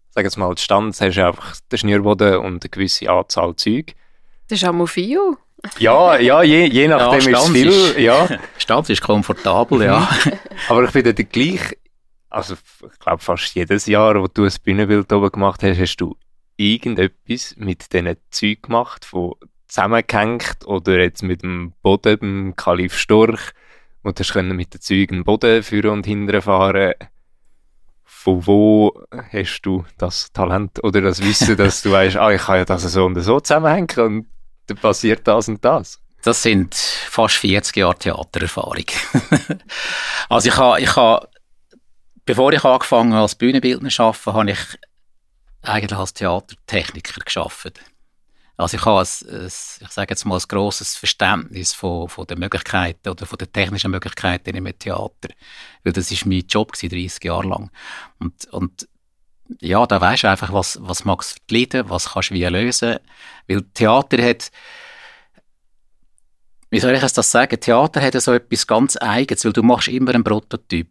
sag 0.09 0.23
jetzt 0.23 0.37
mal, 0.37 0.57
Stands 0.57 1.01
hast 1.01 1.15
du 1.15 1.27
einfach 1.27 1.55
den 1.71 1.77
Schnürboden 1.77 2.37
und 2.37 2.63
eine 2.63 2.69
gewisse 2.69 3.09
Anzahl 3.09 3.55
Zeug. 3.55 3.93
Das 4.47 4.61
ist 4.61 4.67
auch 4.67 4.73
mal 4.73 4.87
viel. 4.87 5.19
Ja, 5.79 6.17
ja, 6.17 6.43
je, 6.43 6.65
je 6.65 6.87
nachdem 6.87 7.31
ja, 7.31 7.39
ist 7.39 7.45
es 7.45 7.51
viel. 7.51 7.67
Ist, 7.67 7.97
ja. 7.97 8.27
Stanz 8.57 8.89
ist 8.89 9.01
komfortabel, 9.01 9.83
ja. 9.83 10.07
Aber 10.69 10.83
ich 10.83 10.91
finde 10.91 11.13
gleich, 11.13 11.77
also 12.29 12.53
ich 12.53 12.99
glaube 12.99 13.23
fast 13.23 13.55
jedes 13.55 13.85
Jahr, 13.85 14.21
wo 14.21 14.27
du 14.27 14.43
ein 14.43 14.53
Bühnenbild 14.63 15.11
oben 15.11 15.31
gemacht 15.31 15.63
hast, 15.63 15.79
hast 15.79 15.97
du 15.97 16.15
irgendetwas 16.57 17.55
mit 17.57 17.91
diesen 17.91 18.15
Zeug 18.29 18.63
gemacht, 18.63 19.05
von 19.05 19.33
zusammengehängt 19.67 20.65
oder 20.65 20.99
jetzt 20.99 21.23
mit 21.23 21.43
dem 21.43 21.73
Boden, 21.81 22.19
beim 22.19 22.53
Kalif 22.55 22.97
Storch, 22.97 23.51
und 24.05 24.19
hast 24.19 24.33
können 24.33 24.55
mit 24.55 24.71
den 24.73 24.81
Zeugen 24.81 25.23
Boden 25.23 25.63
führen 25.63 25.89
und 25.89 26.05
hindern 26.05 26.41
fahren. 26.41 26.93
Von 28.03 28.45
wo 28.45 29.03
hast 29.31 29.61
du 29.63 29.83
das 29.97 30.31
Talent 30.31 30.83
oder 30.83 31.01
das 31.01 31.23
Wissen, 31.23 31.57
dass 31.57 31.81
du 31.81 31.91
weißt, 31.91 32.17
ah, 32.17 32.31
ich 32.31 32.43
kann 32.43 32.57
ja 32.57 32.65
das 32.65 32.83
so 32.83 33.05
und 33.05 33.19
so 33.19 33.39
zusammenhängen 33.39 33.99
und 33.99 34.27
dann 34.67 34.77
passiert 34.77 35.27
das 35.27 35.47
und 35.47 35.65
das? 35.65 35.99
Das 36.21 36.43
sind 36.43 36.75
fast 36.75 37.37
40 37.37 37.77
Jahre 37.77 37.97
Theatererfahrung. 37.97 38.85
also 40.29 40.49
ich 40.49 40.57
habe, 40.57 40.81
ich 40.81 40.95
habe, 40.95 41.27
bevor 42.25 42.53
ich 42.53 42.63
angefangen 42.63 43.13
habe 43.13 43.23
als 43.23 43.35
Bühnenbildner 43.35 43.89
zu 43.89 44.03
arbeiten, 44.03 44.33
habe 44.33 44.51
ich 44.51 44.59
eigentlich 45.63 45.99
als 45.99 46.13
Theatertechniker 46.13 47.21
geschafft. 47.21 47.79
Also 48.57 48.77
ich 48.77 48.85
habe, 48.85 49.01
ein, 49.01 49.35
ein, 49.35 49.45
ich 49.47 49.91
sage 49.91 50.11
jetzt 50.11 50.25
mal, 50.25 50.37
ein 50.37 50.43
grosses 50.47 50.95
Verständnis 50.95 51.73
von, 51.73 52.07
von 52.07 52.25
den 52.25 52.39
Möglichkeiten 52.39 53.09
oder 53.09 53.25
von 53.25 53.37
den 53.37 53.51
technischen 53.51 53.91
Möglichkeiten 53.91 54.55
im 54.55 54.79
Theater. 54.79 55.29
Weil 55.83 55.93
das 55.93 56.11
ist 56.11 56.25
mein 56.25 56.45
Job 56.47 56.71
gewesen, 56.71 56.89
30 56.89 57.23
Jahre 57.23 57.47
lang. 57.47 57.71
Und, 58.19 58.45
und 58.53 58.87
ja, 59.59 59.85
da 59.85 59.99
weisst 60.01 60.23
du 60.23 60.29
einfach, 60.29 60.53
was, 60.53 60.79
was 60.81 61.05
magst 61.05 61.37
du 61.47 61.55
leiden, 61.55 61.89
was 61.89 62.13
kannst 62.13 62.31
du 62.31 62.35
wie 62.35 62.45
lösen. 62.45 62.97
Weil 63.47 63.61
Theater 63.73 64.23
hat, 64.23 64.51
wie 66.69 66.79
soll 66.79 66.93
ich 66.93 67.01
das 67.01 67.31
sagen? 67.31 67.59
Theater 67.59 68.01
hat 68.01 68.19
so 68.21 68.33
etwas 68.33 68.67
ganz 68.67 68.97
Eigenes, 68.97 69.45
weil 69.45 69.53
du 69.53 69.63
machst 69.63 69.89
immer 69.89 70.13
einen 70.13 70.23
Prototyp. 70.23 70.89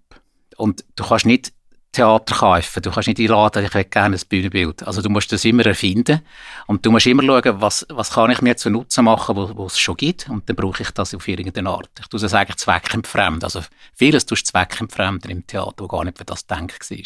Und 0.57 0.85
du 0.97 1.05
kannst 1.05 1.27
nicht 1.27 1.53
Theater 1.95 2.35
kaufen. 2.35 2.83
Du 2.83 2.91
kannst 2.91 3.09
nicht 3.09 3.21
einladen, 3.21 3.65
ich 3.65 3.73
hätte 3.73 3.89
gerne 3.89 4.17
ein 4.17 4.23
Bühnenbild. 4.29 4.83
Also 4.87 5.01
du 5.01 5.09
musst 5.09 5.33
das 5.33 5.45
immer 5.45 5.65
erfinden 5.65 6.21
und 6.67 6.85
du 6.85 6.91
musst 6.91 7.07
immer 7.07 7.23
schauen, 7.23 7.61
was, 7.61 7.87
was 7.89 8.11
kann 8.11 8.31
ich 8.31 8.43
mir 8.43 8.57
zu 8.57 8.69
Nutzen 8.69 9.05
machen, 9.05 9.37
wo, 9.37 9.57
wo 9.57 9.67
es 9.67 9.79
schon 9.79 9.97
gibt 9.97 10.29
und 10.29 10.49
dann 10.49 10.57
brauche 10.57 10.83
ich 10.83 10.91
das 10.91 11.15
auf 11.15 11.27
irgendeine 11.27 11.71
Art. 11.71 11.91
Ich 12.01 12.09
tue 12.09 12.21
das 12.21 12.35
eigentlich 12.35 12.57
zweckentfremd. 12.57 13.45
Also 13.45 13.63
vieles 13.95 14.27
tust 14.27 14.49
du 14.49 14.51
zweckentfremden 14.51 15.31
im 15.31 15.47
Theater, 15.47 15.85
wo 15.85 15.89
gar 15.89 16.05
nicht 16.05 16.19
für 16.19 16.25
das 16.25 16.47
gedacht 16.47 16.91
war. 16.91 16.99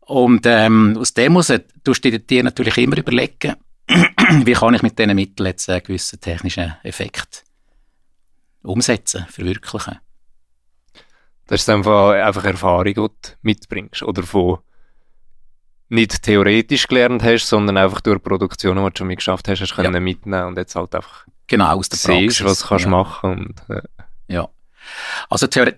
Und 0.00 0.44
ähm, 0.46 0.96
aus 0.98 1.14
dem 1.14 1.34
muss 1.34 1.52
tust 1.84 2.04
du 2.04 2.18
dir 2.18 2.42
natürlich 2.42 2.76
immer 2.78 2.98
überlegen, 2.98 3.54
wie 3.86 4.52
kann 4.52 4.74
ich 4.74 4.82
mit 4.82 4.98
diesen 4.98 5.14
Mitteln 5.14 5.46
jetzt 5.46 5.68
einen 5.70 5.82
gewissen 5.82 6.20
technischen 6.20 6.74
Effekt 6.82 7.44
umsetzen, 8.62 9.26
verwirklichen. 9.28 9.98
Das 11.50 11.62
ist 11.62 11.68
einfach, 11.68 12.12
einfach 12.12 12.44
Erfahrung, 12.44 12.84
die 12.84 12.94
du 12.94 13.08
mitbringst. 13.42 14.04
Oder 14.04 14.22
von 14.22 14.58
nicht 15.88 16.22
theoretisch 16.22 16.86
gelernt 16.86 17.24
hast, 17.24 17.48
sondern 17.48 17.76
einfach 17.76 18.00
durch 18.00 18.22
Produktionen, 18.22 18.84
die 18.84 18.90
du 18.92 18.98
schon 18.98 19.08
mal 19.08 19.16
geschafft 19.16 19.48
hast, 19.48 19.60
hast 19.60 19.74
können 19.74 19.92
ja. 19.92 19.98
mitnehmen 19.98 20.46
und 20.46 20.56
jetzt 20.56 20.76
halt 20.76 20.94
einfach 20.94 21.26
genau, 21.48 21.76
aus 21.76 21.88
der 21.88 21.96
Praxis. 21.96 22.36
siehst, 22.36 22.44
was 22.44 22.68
kannst 22.68 22.84
ja. 22.84 22.90
machen 22.92 23.30
und, 23.32 23.76
äh. 23.76 23.82
Ja. 24.28 24.48
Also 25.28 25.48
The 25.50 25.72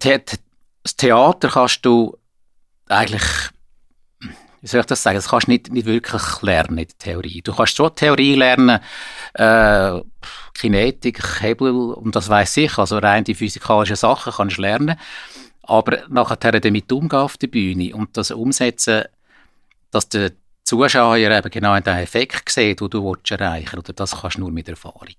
das 0.83 0.97
Theater 0.97 1.49
kannst 1.49 1.87
du 1.87 2.19
eigentlich 2.89 3.25
wie 4.61 4.69
soll 4.69 4.81
ich 4.81 4.87
das 4.87 5.03
sagen, 5.03 5.17
das 5.17 5.29
kannst 5.29 5.47
du 5.47 5.53
nicht, 5.53 5.73
nicht 5.73 5.87
wirklich 5.87 6.43
lernen 6.43 6.79
in 6.79 6.87
der 6.87 6.99
Theorie. 6.99 7.41
Du 7.43 7.53
kannst 7.55 7.77
schon 7.77 7.95
Theorie 7.97 8.37
lernen, 8.37 8.79
äh, 9.35 10.01
Kinetik, 10.55 11.41
Hebel 11.41 11.73
und 11.95 12.15
das 12.15 12.29
weiß 12.29 12.59
ich, 12.59 12.79
also 12.79 12.99
rein 12.99 13.25
die 13.25 13.35
physikalischen 13.35 13.97
Sachen 13.97 14.33
kannst 14.33 14.59
du 14.59 14.63
lernen. 14.63 14.97
Aber 15.73 16.03
nachher 16.11 16.61
damit 16.61 16.93
umgehen 16.93 17.19
auf 17.19 17.39
der 17.39 17.47
Bühne 17.47 17.97
und 17.97 18.15
das 18.19 18.31
umsetzen, 18.31 19.05
dass 19.91 20.07
der 20.07 20.33
Zuschauer 20.65 21.17
eben 21.17 21.51
genau 21.51 21.81
den 21.81 21.97
Effekt 21.97 22.51
sieht, 22.51 22.83
den 22.83 22.91
du 22.91 23.17
erreichen 23.31 23.77
willst, 23.77 23.99
das 23.99 24.21
kannst 24.21 24.37
du 24.37 24.41
nur 24.41 24.51
mit 24.51 24.69
Erfahrung. 24.69 25.17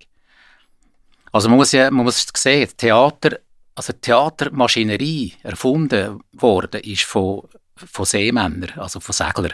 Also 1.32 1.50
man 1.50 1.58
muss 1.58 1.72
ja, 1.72 1.90
man 1.90 2.06
muss 2.06 2.28
sehen, 2.36 2.70
Theater, 2.78 3.40
also 3.74 3.94
Theatermaschinerie 3.94 5.34
erfunden 5.42 6.20
worden 6.34 6.82
ist 6.82 7.02
von, 7.02 7.50
von 7.76 8.06
Seemännern, 8.06 8.78
also 8.78 9.00
von 9.00 9.14
Seglern. 9.14 9.54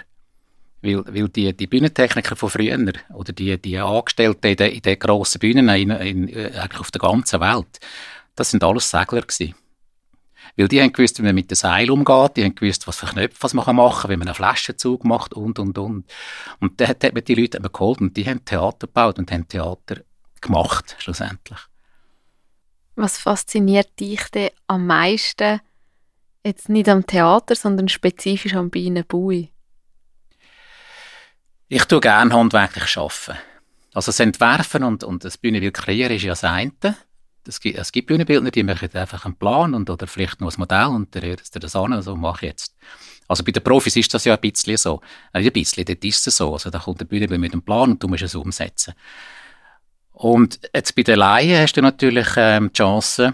Weil, 0.82 1.06
weil 1.06 1.30
die, 1.30 1.56
die 1.56 1.68
Bühnentechniker 1.68 2.36
von 2.36 2.50
früher 2.50 2.78
oder 3.14 3.32
die, 3.32 3.58
die 3.58 3.78
Angestellten 3.78 4.47
in 4.47 4.58
den, 4.58 4.72
in 4.74 4.82
den 4.82 5.00
grossen 5.00 5.39
Bühnen 5.39 5.70
in, 5.70 5.91
in, 5.91 6.28
äh, 6.28 6.52
eigentlich 6.58 6.82
auf 6.82 6.91
der 6.91 7.00
ganzen 7.00 7.39
Welt, 7.39 7.80
das 8.36 8.52
sind 8.52 8.66
alles 8.66 8.89
Segler 8.89 9.22
gewesen. 9.22 9.56
Weil 10.60 10.68
die 10.68 10.82
haben 10.82 10.91
gewusst, 10.91 11.18
wie 11.20 11.24
man 11.24 11.36
mit 11.36 11.49
dem 11.49 11.55
Seil 11.55 11.89
umgeht, 11.89 12.36
die 12.36 12.43
haben 12.43 12.53
gewusst, 12.53 12.86
was 12.86 12.97
für 12.97 13.05
Knöpfe 13.05 13.38
was 13.39 13.53
man 13.53 13.74
machen 13.78 14.01
kann, 14.01 14.12
wie 14.12 14.18
man 14.18 14.28
einen 14.28 14.36
Flaschenzug 14.36 15.05
macht 15.05 15.34
und, 15.34 15.57
und, 15.57 15.78
und. 15.78 16.05
Und 16.60 16.82
dann 16.82 16.89
hat 16.89 17.14
man 17.14 17.24
die 17.24 17.36
Leute 17.36 17.62
geholt 17.62 18.01
und 18.01 18.18
die 18.18 18.26
haben 18.26 18.43
Theater 18.43 18.88
gebaut 18.88 19.20
und 19.20 19.32
haben 19.32 19.47
Theater 19.47 20.01
gemacht, 20.41 20.97
schlussendlich. 20.99 21.60
Was 22.95 23.18
fasziniert 23.18 23.97
dich 24.01 24.22
denn 24.32 24.49
am 24.68 24.86
meisten, 24.86 25.62
jetzt 26.45 26.68
nicht 26.68 26.89
am 26.89 27.07
Theater, 27.07 27.55
sondern 27.55 27.88
spezifisch 27.88 28.53
am 28.53 28.70
Bienenbui? 28.70 29.53
Ich 31.70 31.86
tue 31.86 32.01
gerne 32.01 32.34
handwerklich 32.34 32.97
arbeiten. 32.97 33.39
Also 33.93 34.07
das 34.07 34.20
Entwerfen 34.20 34.84
und, 34.84 35.05
und 35.05 35.24
das 35.24 35.38
Bühnenbild 35.38 35.76
kreieren 35.76 36.18
ist 36.18 36.24
ja 36.24 36.32
das 36.34 36.43
eine. 36.43 36.97
Es 37.50 37.60
gibt, 37.60 37.78
es 37.78 37.91
gibt 37.91 38.08
Bühnenbildner, 38.08 38.52
die 38.52 38.64
machen 38.64 38.89
einfach 38.93 39.26
einen 39.26 39.36
Plan 39.36 39.74
und, 39.74 39.89
oder 39.89 40.08
vielleicht 40.08 40.39
noch 40.39 40.52
ein 40.52 40.60
Modell 40.60 40.86
und 40.86 41.14
dann 41.16 41.24
hört 41.24 41.41
es 41.41 41.52
das 41.52 41.76
an, 41.76 42.02
so 42.02 42.16
mache 42.16 42.45
ich 42.45 42.52
jetzt. 42.52 42.76
Also 43.28 43.43
bei 43.43 43.52
den 43.52 43.64
Profis 43.64 43.95
ist 43.95 44.14
das 44.14 44.26
ja 44.26 44.36
ein 44.36 44.41
bisschen 44.41 44.78
so. 44.78 45.02
Nicht 45.34 45.47
ein 45.47 45.54
bisschen, 45.54 45.86
dort 45.86 46.04
ist 46.04 46.26
es 46.26 46.38
so. 46.38 46.54
Also 46.54 46.70
da 46.70 46.80
kommt 46.80 47.00
der 47.00 47.06
Bühnenbild 47.06 47.41
mit 47.41 47.54
einem 47.54 47.62
Plan 47.62 47.91
und 47.91 48.02
du 48.02 48.08
musst 48.08 48.24
es 48.24 48.36
umsetzen. 48.36 48.93
Und 50.12 50.60
jetzt 50.74 50.95
bei 50.95 51.04
den 51.04 51.20
Laien 51.20 51.62
hast 51.62 51.74
du 51.74 51.82
natürlich 51.82 52.28
ähm, 52.38 52.70
die 52.70 52.78
Chance, 52.78 53.34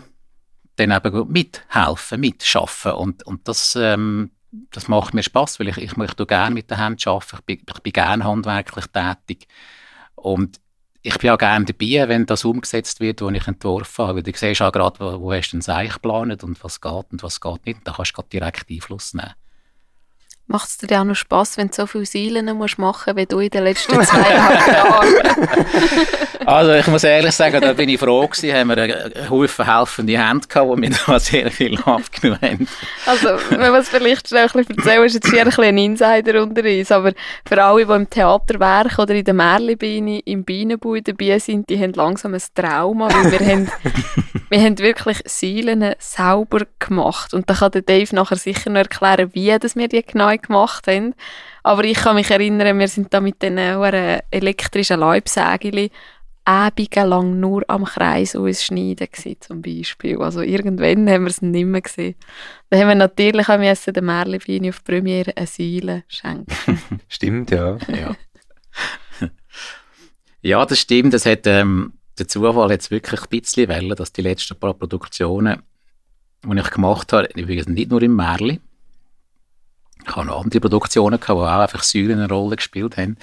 dann 0.76 0.92
eben 0.92 1.32
mithelfen, 1.32 2.20
mitschaffen. 2.20 2.92
Und, 2.92 3.26
und 3.26 3.48
das, 3.48 3.76
ähm, 3.76 4.32
das 4.72 4.88
macht 4.88 5.14
mir 5.14 5.24
Spaß, 5.24 5.60
weil 5.60 5.70
ich, 5.70 5.78
ich 5.78 5.98
möchte 5.98 6.26
gerne 6.26 6.54
mit 6.54 6.70
den 6.70 6.78
Händen 6.78 7.10
arbeiten. 7.10 7.38
Ich 7.38 7.46
bin, 7.46 7.62
ich 7.68 7.80
bin 7.80 7.94
gerne 7.94 8.24
handwerklich 8.24 8.86
tätig. 8.88 9.48
Und 10.16 10.60
ich 11.06 11.20
bin 11.20 11.30
auch 11.30 11.38
gerne 11.38 11.66
dabei, 11.66 12.10
wenn 12.10 12.26
das 12.26 12.46
umgesetzt 12.46 13.00
wird, 13.00 13.22
was 13.22 13.34
ich 13.34 13.48
entworfen 13.48 14.08
habe. 14.08 14.16
Weil 14.18 14.24
du 14.24 14.32
siehst 14.36 14.62
auch 14.64 14.72
gerade, 14.72 15.00
wo, 15.00 15.22
wo 15.22 15.34
hast 15.34 15.52
du 15.52 15.58
ein 15.58 15.62
Seich 15.62 15.94
geplant 15.94 16.44
und 16.44 16.64
was 16.64 16.82
geht 16.82 17.06
und 17.12 17.22
was 17.22 17.40
geht 17.40 17.66
nicht. 17.68 17.82
Da 17.84 17.94
kannst 17.94 18.18
du 18.18 18.24
direkt 18.24 18.70
Einfluss 18.72 19.14
nehmen. 19.14 19.34
Macht 20.48 20.70
es 20.70 20.78
dir 20.78 21.02
auch 21.02 21.04
noch 21.04 21.16
Spass, 21.16 21.58
wenn 21.58 21.70
du 21.70 21.74
so 21.74 21.88
viele 21.88 22.06
Seilen 22.06 22.56
musst 22.56 22.78
machen 22.78 23.16
wie 23.16 23.26
du 23.26 23.40
in 23.40 23.50
den 23.50 23.64
letzten 23.64 23.94
zweieinhalb 24.06 24.68
Jahren? 24.68 25.48
also 26.46 26.74
ich 26.74 26.88
muss 26.88 27.04
ehrlich 27.04 27.34
sagen, 27.34 27.62
da 27.62 27.74
bin 27.74 27.90
ich 27.90 28.00
froh 28.00 28.28
gewesen, 28.28 28.54
haben 28.54 28.68
wir 28.70 28.78
einen 28.78 29.30
Haufen 29.30 29.66
helfende 29.66 30.18
Hände 30.18 30.48
gehabt, 30.48 30.72
die 30.72 30.80
mir 30.80 30.92
da 31.06 31.20
sehr 31.20 31.50
viel 31.50 31.80
abgenommen 31.80 32.42
haben. 32.42 32.68
Also, 33.06 33.30
wenn 33.50 33.72
man 33.72 33.82
es 33.82 33.90
vielleicht 33.90 34.28
schnell 34.30 34.44
ein 34.44 34.52
bisschen 34.52 34.78
erzählen, 34.78 35.04
ist 35.04 35.14
jetzt 35.16 35.30
hier 35.30 35.42
ein, 35.42 35.46
bisschen 35.48 35.64
ein 35.64 35.78
Insider 35.78 36.44
unter 36.44 36.64
uns, 36.64 36.92
aber 36.92 37.14
für 37.48 37.64
alle, 37.64 37.86
die 37.86 37.92
im 37.92 38.10
Theaterwerk 38.10 39.00
oder 39.00 39.16
in 39.16 39.24
der 39.24 39.34
Märlibeine 39.34 40.20
im 40.20 40.44
Bienenbau 40.44 40.96
dabei 41.04 41.40
sind, 41.40 41.70
die 41.70 41.82
haben 41.82 41.94
langsam 41.94 42.34
ein 42.34 42.44
Trauma, 42.54 43.08
weil 43.12 43.32
wir 43.32 43.48
haben, 43.48 43.72
wir 44.50 44.60
haben 44.60 44.78
wirklich 44.78 45.22
Seilen 45.26 45.96
sauber 45.98 46.62
gemacht 46.80 47.34
und 47.34 47.50
da 47.50 47.56
kann 47.56 47.72
der 47.72 47.82
Dave 47.82 48.14
nachher 48.16 48.38
sicher 48.38 48.70
noch 48.70 48.82
erklären, 48.82 49.32
wie 49.34 49.58
das 49.60 49.76
wir 49.76 49.88
die 49.88 50.04
genau 50.04 50.35
neu 50.36 50.48
gemacht 50.48 50.88
haben. 50.88 51.14
Aber 51.64 51.84
ich 51.84 51.98
kann 51.98 52.16
mich 52.16 52.30
erinnern, 52.30 52.80
wir 52.80 52.88
sind 52.88 53.14
da 53.14 53.22
mit 53.22 53.42
den 53.42 53.58
elektrischen 53.58 55.00
Leibsägeli 55.00 55.92
lang 56.48 57.40
nur 57.40 57.64
am 57.68 57.86
Kreis 57.86 58.36
ausschneiden 58.36 59.08
gewesen, 59.12 59.38
zum 59.40 59.62
Beispiel. 59.62 60.22
Also 60.22 60.42
irgendwann 60.42 61.10
haben 61.10 61.24
wir 61.24 61.30
es 61.30 61.42
nicht 61.42 61.66
mehr 61.66 61.82
gesehen. 61.82 62.16
Dann 62.70 62.82
haben 62.82 62.88
wir 62.90 62.96
natürlich 62.96 63.50
auch 63.50 63.58
müssen 63.58 63.94
den 63.94 64.06
Merlewein 64.06 64.70
auf 64.70 64.84
Premiere 64.84 65.36
eine 65.36 65.48
Seile 65.48 66.04
schenken. 66.08 66.80
stimmt, 67.08 67.52
ja. 67.52 67.78
ja. 67.88 68.16
ja, 70.42 70.66
das 70.66 70.80
stimmt. 70.80 71.14
Das 71.16 71.26
hat, 71.26 71.48
ähm, 71.48 71.94
der 72.20 72.28
Zufall 72.28 72.72
jetzt 72.72 72.92
wirklich 72.92 73.22
ein 73.22 73.30
bisschen 73.30 73.68
wollen, 73.70 73.96
dass 73.96 74.14
die 74.14 74.22
letzten 74.22 74.58
paar 74.58 74.74
Produktionen, 74.74 75.64
die 76.44 76.60
ich 76.60 76.70
gemacht 76.70 77.12
habe, 77.12 77.28
übrigens 77.36 77.68
nicht 77.68 77.90
nur 77.90 78.02
im 78.04 78.16
Märli, 78.16 78.62
ich 80.08 80.16
habe 80.16 80.28
noch 80.28 80.44
andere 80.44 80.62
Produktionen 80.62 81.20
gehabt, 81.20 81.40
wo 81.40 81.44
auch 81.44 81.62
einfach 81.62 81.84
Säulen 81.84 82.20
eine 82.20 82.30
Rolle 82.30 82.56
gespielt 82.56 82.98
haben. 82.98 83.18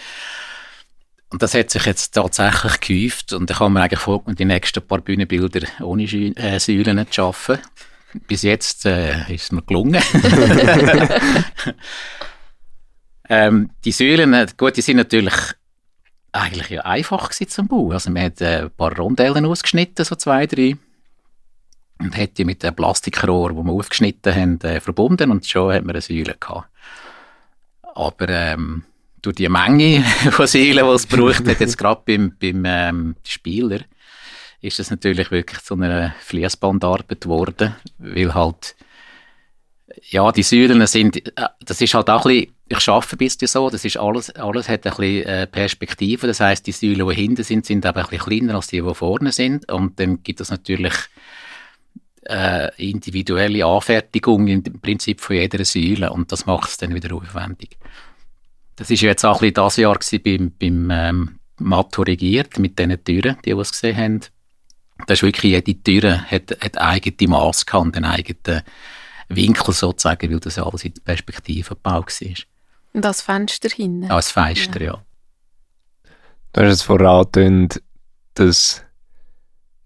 Und 1.30 1.42
das 1.42 1.54
hat 1.54 1.70
sich 1.70 1.86
jetzt 1.86 2.12
tatsächlich 2.12 2.80
gehäuft 2.80 3.32
und 3.32 3.50
ich 3.50 3.58
habe 3.58 3.70
mir 3.70 3.80
eigentlich 3.80 4.00
vorgenommen, 4.00 4.36
die 4.36 4.44
nächsten 4.44 4.82
paar 4.82 5.00
Bühnenbilder 5.00 5.66
ohne 5.80 6.04
äh, 6.04 6.58
Säulen 6.58 7.06
zu 7.06 7.12
schaffen. 7.12 7.58
Bis 8.26 8.42
jetzt 8.42 8.84
äh, 8.84 9.32
ist 9.32 9.44
es 9.44 9.52
mir 9.52 9.62
gelungen. 9.62 10.02
ähm, 13.30 13.70
die 13.84 13.92
Säulen, 13.92 14.34
äh, 14.34 14.46
gut, 14.54 14.76
die 14.76 14.82
sind 14.82 14.98
natürlich 14.98 15.34
eigentlich 16.32 16.68
ja 16.68 16.82
einfach 16.82 17.30
zum 17.30 17.68
Bauen. 17.68 17.92
Also 17.92 18.10
man 18.10 18.24
hat 18.24 18.42
äh, 18.42 18.64
ein 18.64 18.70
paar 18.70 18.94
Rondellen 18.94 19.46
ausgeschnitten, 19.46 20.04
so 20.04 20.14
zwei, 20.16 20.46
drei 20.46 20.76
und 21.98 22.16
hat 22.16 22.36
die 22.36 22.44
mit 22.44 22.62
dem 22.62 22.74
Plastikrohr, 22.74 23.54
das 23.54 23.64
wir 23.64 23.72
aufgeschnitten 23.72 24.34
haben, 24.34 24.80
verbunden 24.80 25.30
und 25.30 25.46
schon 25.46 25.72
hat 25.72 25.84
man 25.84 25.94
eine 25.94 26.02
Säule 26.02 26.36
gehabt. 26.38 26.68
Aber 27.94 28.28
ähm, 28.28 28.84
durch 29.20 29.36
die 29.36 29.48
Menge 29.48 30.02
von 30.30 30.46
Säulen, 30.46 30.86
die 30.86 30.94
es 30.94 31.06
braucht, 31.06 31.46
jetzt 31.46 31.78
gerade 31.78 32.02
beim, 32.04 32.36
beim 32.40 32.64
ähm, 32.64 33.16
Spieler, 33.24 33.80
ist 34.60 34.78
das 34.78 34.90
natürlich 34.90 35.30
wirklich 35.30 35.60
zu 35.60 35.74
einer 35.74 36.14
Fließbandarbeit 36.20 37.20
geworden, 37.20 37.74
weil 37.98 38.34
halt 38.34 38.76
ja, 40.10 40.30
die 40.32 40.42
Säulen 40.42 40.86
sind, 40.86 41.16
äh, 41.38 41.48
das 41.64 41.80
ist 41.80 41.94
halt 41.94 42.08
auch 42.08 42.24
ein 42.26 42.32
bisschen, 42.32 42.54
ich 42.68 42.88
arbeite 42.88 43.16
ein 43.16 43.18
bisschen 43.18 43.48
so, 43.48 43.70
das 43.70 43.84
ist 43.84 43.96
alles, 43.96 44.30
alles 44.30 44.68
hat 44.68 44.86
ein 44.86 44.94
bisschen 44.94 45.26
äh, 45.26 45.46
Perspektive, 45.46 46.26
das 46.26 46.40
heißt 46.40 46.66
die 46.66 46.72
Säulen, 46.72 47.08
die 47.08 47.14
hinten 47.14 47.44
sind, 47.44 47.66
sind 47.66 47.84
aber 47.84 48.00
ein 48.00 48.08
bisschen 48.08 48.24
kleiner 48.24 48.54
als 48.54 48.68
die, 48.68 48.80
die 48.80 48.94
vorne 48.94 49.32
sind. 49.32 49.70
Und 49.70 50.00
dann 50.00 50.22
gibt 50.22 50.40
es 50.40 50.50
natürlich 50.50 50.94
äh, 52.26 52.70
individuelle 52.76 53.64
Anfertigung 53.66 54.46
im 54.48 54.62
Prinzip 54.62 55.20
von 55.20 55.36
jeder 55.36 55.64
Säule 55.64 56.10
und 56.10 56.30
das 56.32 56.46
macht 56.46 56.70
es 56.70 56.76
dann 56.76 56.94
wieder 56.94 57.14
aufwendig. 57.14 57.78
Das 58.76 58.90
ist 58.90 59.02
jetzt 59.02 59.24
auch 59.24 59.42
ein 59.42 59.52
bisschen 59.52 59.54
das 59.54 59.76
Jahr 59.76 59.98
beim, 60.24 60.52
beim 60.58 60.90
ähm, 60.90 61.38
Maturigiert 61.58 62.58
mit 62.58 62.78
diesen 62.78 63.04
Türen, 63.04 63.36
die, 63.44 63.50
es 63.50 63.72
gesehen 63.72 63.96
haben. 63.96 64.20
Da 65.06 65.14
ist 65.14 65.22
wirklich 65.22 65.52
jede 65.52 65.82
Tür 65.82 66.22
hat, 66.22 66.56
hat 66.60 66.78
eigene 66.78 67.30
Maß 67.30 67.66
gehabt, 67.66 67.96
einen 67.96 68.04
eigenen 68.04 68.62
Winkel 69.28 69.74
sozusagen, 69.74 70.30
weil 70.30 70.40
das 70.40 70.58
alles 70.58 70.84
in 70.84 70.94
der 70.94 71.02
Perspektive 71.02 71.70
gebaut 71.70 72.20
war. 72.20 72.36
Und 72.94 73.04
das 73.04 73.22
Fenster 73.22 73.68
hinten? 73.68 74.04
Ah, 74.04 74.16
das 74.16 74.30
Fenster, 74.30 74.80
ja. 74.80 74.92
ja. 74.94 75.02
Du 76.52 76.60
hast 76.60 76.72
es 76.72 76.82
vorhin 76.82 77.68
dass 78.34 78.82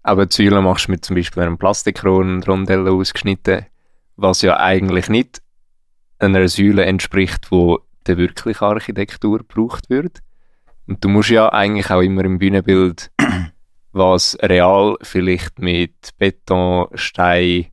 aber 0.07 0.25
die 0.25 0.35
Säule 0.35 0.61
machst 0.61 0.87
du 0.87 0.91
mit 0.91 1.03
zum 1.03 1.17
Beispiel 1.17 1.43
einem 1.43 1.57
Plastikrohr 1.57 2.19
und 2.19 2.47
Rondelle 2.47 2.91
ausgeschnitten, 2.91 3.65
was 4.15 4.41
ja 4.41 4.57
eigentlich 4.57 5.09
nicht 5.09 5.41
einer 6.17 6.47
Säule 6.47 6.85
entspricht, 6.85 7.51
wo 7.51 7.79
der 8.07 8.17
wirkliche 8.17 8.65
Architektur 8.65 9.39
gebraucht 9.39 9.89
wird. 9.89 10.19
Und 10.87 11.03
du 11.03 11.09
musst 11.09 11.29
ja 11.29 11.51
eigentlich 11.51 11.91
auch 11.91 11.99
immer 11.99 12.23
im 12.23 12.39
Bühnenbild, 12.39 13.11
was 13.91 14.37
real 14.41 14.95
vielleicht 15.01 15.59
mit 15.59 16.17
Beton, 16.17 16.87
Stein, 16.93 17.65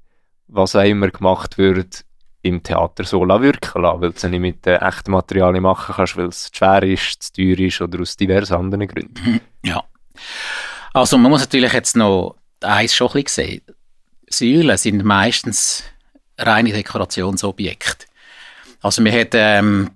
was 0.49 0.75
auch 0.75 0.83
immer 0.83 1.11
gemacht 1.11 1.57
wird, 1.57 2.05
im 2.43 2.65
Theater 2.65 3.05
so 3.05 3.21
wirken 3.21 3.83
lassen, 3.83 4.01
weil 4.01 4.11
du 4.11 4.17
es 4.17 4.25
nicht 4.25 4.41
mit 4.41 4.67
den 4.67 4.81
echten 4.81 5.13
Materialien 5.13 5.63
machen 5.63 5.95
kannst, 5.95 6.17
weil 6.17 6.27
es 6.27 6.51
zu 6.51 6.59
schwer 6.59 6.83
ist, 6.83 7.23
zu 7.23 7.33
teuer 7.33 7.61
ist 7.61 7.81
oder 7.81 8.01
aus 8.01 8.17
diversen 8.17 8.55
anderen 8.55 8.89
Gründen. 8.89 9.41
Ja. 9.65 9.83
Also 10.95 11.19
man 11.19 11.31
muss 11.31 11.41
natürlich 11.41 11.73
jetzt 11.73 11.97
noch 11.97 12.37
eins 12.61 12.95
schon 12.95 13.09
ein 13.09 13.25
bisschen 13.25 13.47
sehen. 13.47 13.63
Säulen 14.31 14.79
sind 14.79 15.05
meistens 15.05 15.83
reine 16.39 16.73
Dekorationsobjekte. 16.73 18.07
Also 18.81 19.05
wir 19.05 19.13
hat 19.13 19.31
ähm, 19.33 19.91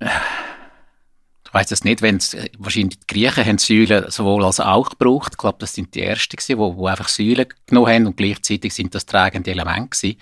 ich 0.00 1.52
weiß 1.52 1.72
es 1.72 1.82
nicht, 1.84 2.00
wenn 2.00 2.18
wahrscheinlich 2.58 3.00
die 3.00 3.06
Griechen 3.08 3.44
haben 3.44 3.58
Säulen 3.58 4.08
sowohl 4.10 4.44
als 4.44 4.60
auch 4.60 4.90
gebraucht. 4.90 5.32
Ich 5.32 5.38
glaube, 5.38 5.58
das 5.58 5.74
sind 5.74 5.94
die 5.94 6.02
ersten 6.02 6.36
wo 6.56 6.86
einfach 6.86 7.08
Säulen 7.08 7.46
genommen 7.66 7.92
haben 7.92 8.06
und 8.06 8.16
gleichzeitig 8.16 8.72
sind 8.72 8.94
das 8.94 9.06
tragende 9.06 9.50
Elemente. 9.50 10.16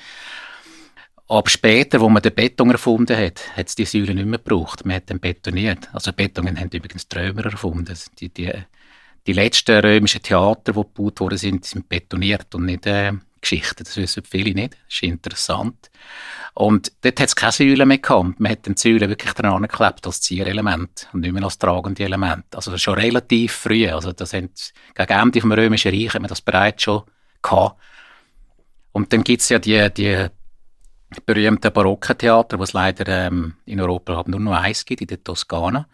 Aber 1.27 1.49
später, 1.49 2.01
wo 2.01 2.09
man 2.09 2.23
den 2.23 2.35
Beton 2.35 2.71
erfunden 2.71 3.17
hat, 3.17 3.57
hat 3.57 3.69
es 3.69 3.75
die 3.75 3.87
Säulen 3.87 4.17
nicht 4.17 4.27
mehr 4.27 4.39
gebraucht. 4.39 4.85
Man 4.85 4.97
hat 4.97 5.09
den 5.09 5.21
betoniert. 5.21 5.89
Also 5.93 6.13
Beton 6.13 6.47
haben 6.47 6.71
übrigens 6.71 7.09
die 7.09 7.17
erfunden. 7.17 7.99
Die, 8.21 8.29
die, 8.29 8.53
die 9.27 9.33
letzten 9.33 9.81
römischen 9.81 10.23
Theater, 10.23 10.73
die 10.73 10.81
gebaut 10.81 11.21
worden 11.21 11.39
sind, 11.39 11.65
sind 11.65 11.89
betoniert 11.89 12.55
und 12.55 12.67
nicht 12.67 12.87
äh, 12.87 13.13
Geschichten. 13.41 13.85
Das 13.85 13.97
wissen 13.97 14.23
viele 14.29 14.53
nicht. 14.53 14.75
Das 14.75 14.95
ist 14.97 15.03
interessant. 15.03 15.91
Und 16.53 16.93
dort 17.01 17.19
hat 17.19 17.29
es 17.29 17.37
keine 17.37 17.53
Säulen 17.53 17.89
mehr 17.89 17.99
gehabt. 17.99 18.39
Man 18.39 18.53
hat 18.53 18.67
den 18.67 18.77
Säulen 18.77 19.09
wirklich 19.09 19.33
dran 19.33 19.63
geklebt 19.63 20.07
als 20.07 20.21
Zierelement 20.21 21.09
und 21.15 21.21
nicht 21.23 21.33
mehr 21.33 21.43
als 21.43 21.59
tragende 21.59 22.05
Element. 22.05 22.55
Also 22.55 22.77
schon 22.77 22.95
relativ 22.95 23.53
früh. 23.53 23.89
Also 23.89 24.13
das 24.13 24.35
haben, 24.35 24.51
gegen 24.95 25.13
Ende 25.13 25.41
vom 25.41 25.53
Römischen 25.53 25.93
Reich 25.93 26.13
hat 26.13 26.21
man 26.21 26.29
das 26.29 26.43
bereits 26.43 26.83
schon 26.83 27.03
gehabt. 27.41 27.81
Und 28.93 29.13
dann 29.13 29.25
gibt 29.25 29.41
es 29.41 29.49
ja 29.49 29.59
die, 29.59 29.89
die 29.93 30.29
berühmten 31.25 31.73
barocken 31.73 32.19
Theater, 32.19 32.59
was 32.59 32.73
leider 32.73 33.07
ähm, 33.27 33.55
in 33.67 33.81
Europa 33.81 34.25
nur 34.27 34.41
noch 34.41 34.53
eins 34.53 34.85
gibt, 34.85 35.03
in 35.03 35.07
der 35.09 35.23
Toskana, 35.23 35.87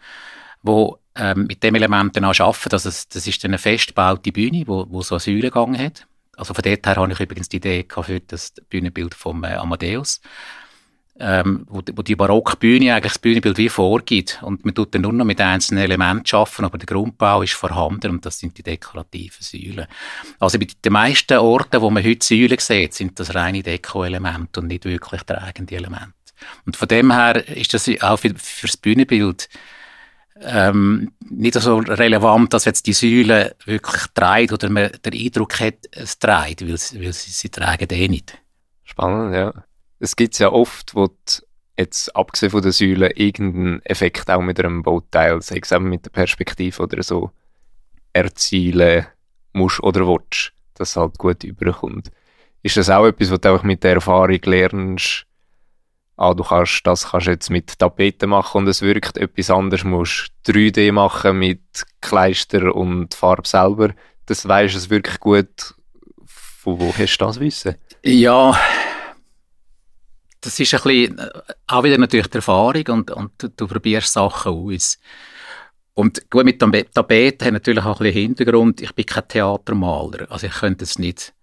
wo 0.61 0.99
ähm, 1.15 1.45
mit 1.47 1.63
dem 1.63 1.75
Element 1.75 2.15
dann 2.15 2.25
auch 2.25 2.39
arbeiten. 2.39 2.73
Also 2.73 2.89
das, 2.89 3.07
das 3.07 3.27
ist 3.27 3.43
eine 3.45 3.57
festgebaute 3.57 4.31
Bühne, 4.31 4.63
wo, 4.67 4.85
wo 4.89 5.01
so 5.01 5.15
einen 5.15 5.19
Säulengang 5.19 5.77
hat. 5.77 6.07
Also 6.37 6.53
von 6.53 6.63
dort 6.63 6.85
her 6.85 6.95
habe 6.95 7.11
ich 7.11 7.19
übrigens 7.19 7.49
die 7.49 7.57
Idee 7.57 7.85
für 7.89 8.19
das 8.19 8.53
Bühnenbild 8.69 9.13
vom 9.13 9.43
äh, 9.43 9.53
Amadeus, 9.55 10.21
ähm, 11.21 11.65
wo, 11.69 11.81
wo 11.93 12.01
die 12.01 12.15
Barockbühne 12.15 12.93
eigentlich 12.93 13.13
das 13.13 13.19
Bühnenbild 13.19 13.57
wie 13.57 13.69
vorgibt 13.69 14.39
und 14.41 14.65
man 14.65 14.73
tut 14.73 14.95
dann 14.95 15.03
nur 15.03 15.13
noch 15.13 15.25
mit 15.25 15.39
einzelnen 15.39 15.83
Elementen 15.83 16.35
arbeiten, 16.35 16.65
aber 16.65 16.77
der 16.77 16.87
Grundbau 16.87 17.43
ist 17.43 17.53
vorhanden 17.53 18.11
und 18.11 18.25
das 18.25 18.39
sind 18.39 18.57
die 18.57 18.63
dekorativen 18.63 19.41
Säulen. 19.41 19.85
Also 20.39 20.57
bei 20.57 20.67
den 20.83 20.93
meisten 20.93 21.37
Orten, 21.37 21.81
wo 21.81 21.89
man 21.89 22.03
heute 22.03 22.25
Säulen 22.25 22.57
sieht, 22.57 22.93
sind 22.93 23.19
das 23.19 23.35
reine 23.35 23.61
Deko-Elemente 23.61 24.59
und 24.59 24.67
nicht 24.67 24.85
wirklich 24.85 25.21
tragende 25.21 25.75
Elemente. 25.75 26.13
Und 26.65 26.75
von 26.75 26.87
dem 26.87 27.11
her 27.13 27.47
ist 27.47 27.73
das 27.73 27.87
auch 28.01 28.17
für, 28.17 28.33
für 28.35 28.67
das 28.67 28.77
Bühnenbild 28.77 29.47
ähm, 30.43 31.11
nicht 31.29 31.53
so 31.53 31.77
relevant, 31.77 32.53
dass 32.53 32.65
jetzt 32.65 32.87
die 32.87 32.93
Säule 32.93 33.55
wirklich 33.65 34.07
dreht 34.15 34.51
oder 34.51 34.69
man 34.69 34.89
den 35.05 35.13
Eindruck 35.13 35.59
hat, 35.59 35.75
es 35.91 36.17
dreht, 36.17 36.61
weil, 36.61 36.71
weil 36.71 37.13
sie, 37.13 37.31
sie 37.31 37.49
tragen 37.49 37.87
eh 37.91 38.07
nicht. 38.07 38.37
Spannend, 38.83 39.35
ja. 39.35 39.53
Es 40.03 40.15
gibt 40.15 40.39
ja 40.39 40.51
oft, 40.51 40.95
wo 40.95 41.09
jetzt 41.77 42.15
abgesehen 42.15 42.49
von 42.49 42.63
der 42.63 42.71
Säule 42.71 43.11
irgendeinen 43.11 43.85
Effekt 43.85 44.31
auch 44.31 44.41
mit 44.41 44.59
einem 44.59 44.81
Bauteil, 44.81 45.43
sei 45.43 45.59
es 45.61 45.71
eben 45.71 45.89
mit 45.89 46.05
der 46.05 46.09
Perspektive 46.09 46.81
oder 46.81 47.03
so, 47.03 47.29
erzielen 48.11 49.05
musst 49.53 49.81
oder 49.83 50.07
willst, 50.07 50.53
dass 50.73 50.89
es 50.89 50.95
halt 50.95 51.19
gut 51.19 51.43
überkommt. 51.43 52.09
Ist 52.63 52.77
das 52.77 52.89
auch 52.89 53.05
etwas, 53.05 53.29
was 53.29 53.41
du 53.41 53.49
auch 53.49 53.61
mit 53.61 53.83
der 53.83 53.93
Erfahrung 53.93 54.39
lernst? 54.43 55.27
Ah, 56.17 56.33
du 56.33 56.43
kannst 56.43 56.81
das 56.85 57.11
kannst 57.11 57.27
jetzt 57.27 57.51
mit 57.51 57.77
Tapeten 57.77 58.31
machen 58.31 58.59
und 58.59 58.67
es 58.67 58.81
wirkt 58.81 59.17
etwas 59.17 59.51
anderes. 59.51 59.83
Du 59.83 59.89
musst 59.89 60.31
3D 60.47 60.91
machen 60.91 61.37
mit 61.37 61.61
Kleister 62.01 62.75
und 62.75 63.13
Farbe 63.13 63.47
selber. 63.47 63.93
Das 64.25 64.47
weisst 64.47 64.75
es 64.75 64.89
wirklich 64.89 65.19
gut. 65.19 65.75
Von 66.25 66.79
wo 66.79 66.91
hast 66.91 67.17
du 67.17 67.25
das 67.25 67.39
Wissen? 67.39 67.75
Ja, 68.03 68.59
das 70.41 70.59
ist 70.59 70.73
ein 70.73 70.81
bisschen, 70.81 71.19
äh, 71.19 71.29
auch 71.67 71.83
wieder 71.83 71.97
natürlich 71.97 72.27
die 72.27 72.37
Erfahrung 72.37 72.87
und, 72.87 73.11
und 73.11 73.31
du, 73.55 73.67
probierst 73.67 74.11
Sachen 74.11 74.53
aus. 74.53 74.97
Und 75.93 76.29
gut, 76.29 76.45
mit 76.45 76.59
Tapeten 76.59 77.45
hat 77.45 77.53
natürlich 77.53 77.83
auch 77.83 77.99
ein 77.99 78.05
bisschen 78.05 78.21
Hintergrund. 78.21 78.81
Ich 78.81 78.93
bin 78.93 79.05
kein 79.05 79.27
Theatermaler. 79.27 80.31
Also 80.31 80.47
ich 80.47 80.53
könnte 80.53 80.83
es 80.83 80.97
nicht 80.97 81.33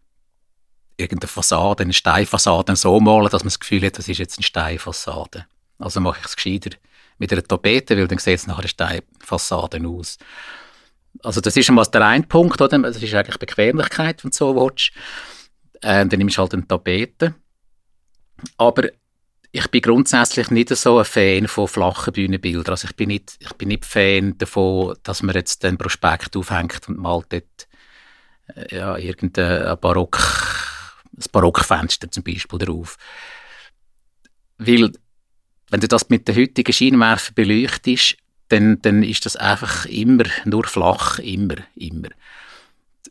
irgendeine 0.97 1.29
Fassade, 1.29 1.85
eine 1.85 1.93
Steinfassade 1.93 2.75
so 2.75 2.99
malen, 2.99 3.29
dass 3.31 3.43
man 3.43 3.49
das 3.49 3.61
Gefühl 3.61 3.87
hat, 3.87 3.99
das 3.99 4.09
ist 4.09 4.19
jetzt 4.19 4.39
eine 4.39 4.45
Steinfassade. 4.45 5.47
Also 5.79 6.01
mache 6.01 6.19
ich 6.19 6.27
es 6.27 6.35
gescheiter 6.35 6.71
mit 7.19 7.33
einer 7.33 7.45
Tapete, 7.45 7.97
weil 7.97 8.09
dann 8.09 8.19
sieht 8.19 8.35
es 8.35 8.47
nachher 8.47 8.61
eine 8.61 8.69
Steinfassade 8.69 9.87
aus. 9.87 10.19
Also 11.23 11.41
das 11.41 11.57
ist 11.57 11.69
einmal 11.69 11.87
der 11.87 12.05
eine 12.07 12.25
Punkt, 12.25 12.61
oder? 12.61 12.79
Das 12.79 13.03
ist 13.03 13.15
eigentlich 13.15 13.39
Bequemlichkeit, 13.39 14.25
wenn 14.25 14.31
du 14.31 14.37
so 14.37 14.57
willst. 14.57 14.91
Äh, 15.81 16.07
dann 16.07 16.19
nimmst 16.19 16.37
du 16.37 16.43
halt 16.43 16.55
eine 16.55 16.67
Tapete. 16.67 17.35
Aber 18.57 18.89
ich 19.51 19.69
bin 19.69 19.81
grundsätzlich 19.81 20.51
nicht 20.51 20.69
so 20.71 20.99
ein 20.99 21.05
Fan 21.05 21.49
von 21.49 21.69
flachen 21.69 22.13
Bühnenbildern. 22.13 22.73
Also 22.73 22.87
ich 22.89 22.97
bin 22.97 23.09
nicht, 23.09 23.37
ich 23.41 23.53
bin 23.55 23.69
nicht 23.69 23.85
Fan 23.85 24.37
davon, 24.39 24.97
dass 25.03 25.23
man 25.23 25.35
jetzt 25.35 25.63
den 25.63 25.79
Prospekt 25.79 26.37
aufhängt 26.37 26.89
und 26.89 26.99
malt 26.99 27.27
dort 27.31 27.69
äh, 28.55 28.77
ja, 28.77 28.97
irgendein 28.97 29.79
Barock, 29.81 30.19
ein 31.17 31.25
Barockfenster 31.33 32.11
zum 32.11 32.23
Beispiel 32.23 32.59
drauf. 32.59 32.97
Weil, 34.59 34.93
wenn 35.71 35.81
du 35.81 35.89
das 35.89 36.09
mit 36.09 36.29
den 36.29 36.37
heutigen 36.37 36.73
Scheinwerfer 36.73 37.33
beleuchtest, 37.33 38.17
dann, 38.49 38.81
dann 38.83 39.03
ist 39.03 39.27
das 39.27 39.37
einfach 39.37 39.87
immer 39.87 40.25
nur 40.45 40.65
flach, 40.65 41.19
immer, 41.19 41.57
immer. 41.75 42.09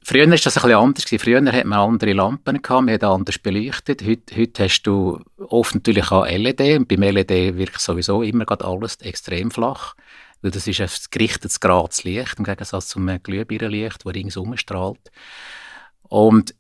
Früher 0.03 0.29
war 0.29 0.37
das 0.37 0.45
ein 0.45 0.53
bisschen 0.53 0.77
anders. 0.77 1.05
Früher 1.21 1.53
hat 1.53 1.65
man 1.65 1.79
andere 1.79 2.13
Lampen 2.13 2.61
gehabt, 2.61 2.85
man 2.85 2.93
hat 2.93 3.03
anders 3.03 3.39
beleuchtet. 3.39 4.03
Heute, 4.05 4.35
heute 4.37 4.63
hast 4.63 4.83
du 4.83 5.19
oft 5.37 5.75
natürlich 5.75 6.11
auch 6.11 6.25
LED 6.25 6.61
und 6.77 6.87
beim 6.87 7.01
LED 7.01 7.57
wirkt 7.57 7.81
sowieso 7.81 8.21
immer 8.21 8.45
alles 8.61 8.97
extrem 8.97 9.51
flach, 9.51 9.95
weil 10.41 10.51
das 10.51 10.67
ist 10.67 10.81
ein 10.81 10.89
gerichtetes 11.11 11.59
gerades 11.59 12.03
Licht 12.03 12.35
im 12.37 12.43
Gegensatz 12.43 12.89
zum 12.89 13.07
Glühbirnenlicht, 13.21 14.05
das 14.05 14.13
ringsum 14.13 14.55
strahlt. 14.57 15.11
Und 16.03 16.53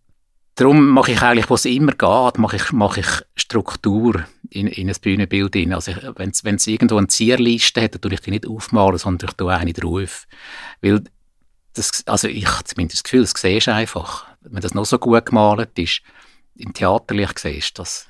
darum 0.55 0.89
mache 0.89 1.11
ich 1.11 1.21
eigentlich, 1.21 1.49
was 1.49 1.65
immer 1.65 1.93
geht, 1.93 2.37
mache 2.37 2.55
ich, 2.57 2.71
mache 2.71 3.01
ich 3.01 3.07
Struktur 3.35 4.25
in, 4.49 4.67
in 4.67 4.89
ein 4.89 4.95
Bühnenbild 5.01 5.55
rein. 5.55 5.73
Also 5.73 5.93
wenn 6.15 6.55
es 6.55 6.67
irgendwo 6.67 6.97
eine 6.97 7.07
Zierliste 7.07 7.81
hat, 7.81 7.93
dann 7.93 8.01
tue 8.01 8.13
ich 8.13 8.21
die 8.21 8.31
nicht 8.31 8.47
aufmalen, 8.47 8.97
sondern 8.97 9.29
ich 9.29 9.35
tue 9.35 9.53
eine 9.53 9.73
drauf. 9.73 10.27
Weil 10.81 11.03
das, 11.77 12.03
also 12.07 12.27
ich 12.27 12.47
habe 12.47 12.63
zumindest 12.63 12.99
das 12.99 13.03
Gefühl, 13.03 13.21
das 13.21 13.33
siehst 13.35 13.67
du 13.67 13.73
einfach. 13.73 14.25
Wenn 14.41 14.61
das 14.61 14.73
noch 14.73 14.85
so 14.85 14.97
gut 14.99 15.25
gemalt 15.25 15.77
ist, 15.77 16.01
im 16.55 16.73
Theaterlicht 16.73 17.39
siehst 17.39 17.77
du 17.77 17.81
das. 17.81 18.07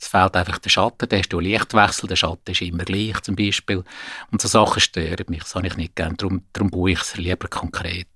Es 0.00 0.08
fehlt 0.08 0.36
einfach 0.36 0.58
der 0.58 0.70
Schatten, 0.70 1.08
da 1.08 1.16
hast 1.16 1.30
du 1.30 1.40
Lichtwechsel, 1.40 2.08
der 2.08 2.16
Schatten 2.16 2.50
ist 2.50 2.60
immer 2.60 2.84
gleich 2.84 3.20
zum 3.22 3.36
Beispiel. 3.36 3.84
Und 4.30 4.42
so 4.42 4.48
Sachen 4.48 4.80
stören 4.80 5.24
mich, 5.28 5.40
das 5.40 5.54
habe 5.54 5.66
ich 5.66 5.76
nicht 5.76 5.96
gerne, 5.96 6.16
darum, 6.16 6.42
darum 6.52 6.70
baue 6.70 6.92
ich 6.92 7.00
es 7.00 7.16
lieber 7.16 7.48
konkret. 7.48 8.08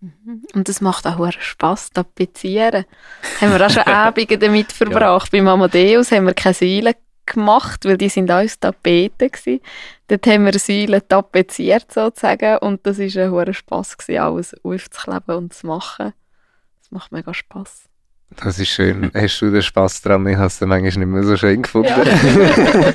Mhm. 0.00 0.42
Und 0.54 0.68
es 0.68 0.80
macht 0.80 1.06
auch 1.06 1.30
Spass, 1.38 1.90
tapezieren. 1.90 2.86
haben 3.40 3.52
wir 3.52 3.64
auch 3.64 3.70
schon 3.70 3.82
Abende 3.86 4.38
damit 4.38 4.72
verbracht. 4.72 5.32
Ja. 5.32 5.38
Beim 5.38 5.48
Amadeus 5.48 6.10
haben 6.10 6.26
wir 6.26 6.34
keine 6.34 6.54
Säule 6.54 6.96
gemacht, 7.30 7.84
weil 7.84 7.96
die 7.96 8.08
sind 8.08 8.30
alles 8.30 8.60
Tapeten 8.60 9.30
gewesen. 9.30 9.60
Dort 10.08 10.26
haben 10.26 10.44
wir 10.44 10.58
Säulen 10.58 11.02
tapeziert 11.08 11.92
sozusagen 11.92 12.58
und 12.58 12.86
das 12.86 12.98
war 12.98 13.22
ein 13.22 13.30
hoher 13.30 13.52
Spass 13.54 13.96
gewesen, 13.96 14.20
alles 14.20 14.54
aufzukleben 14.62 15.36
und 15.36 15.54
zu 15.54 15.66
machen. 15.66 16.12
Das 16.80 16.90
macht 16.90 17.12
mega 17.12 17.32
Spass. 17.32 17.84
Das 18.36 18.58
ist 18.58 18.68
schön. 18.68 19.10
Hast 19.14 19.40
du 19.40 19.50
den 19.50 19.62
Spass 19.62 20.02
dran? 20.02 20.26
Ich 20.26 20.36
habe 20.36 20.46
es 20.46 20.60
manchmal 20.60 20.82
nicht 20.82 20.96
mehr 20.96 21.22
so 21.22 21.36
schön 21.36 21.62
gefunden. 21.62 21.88
Ja. 21.88 22.94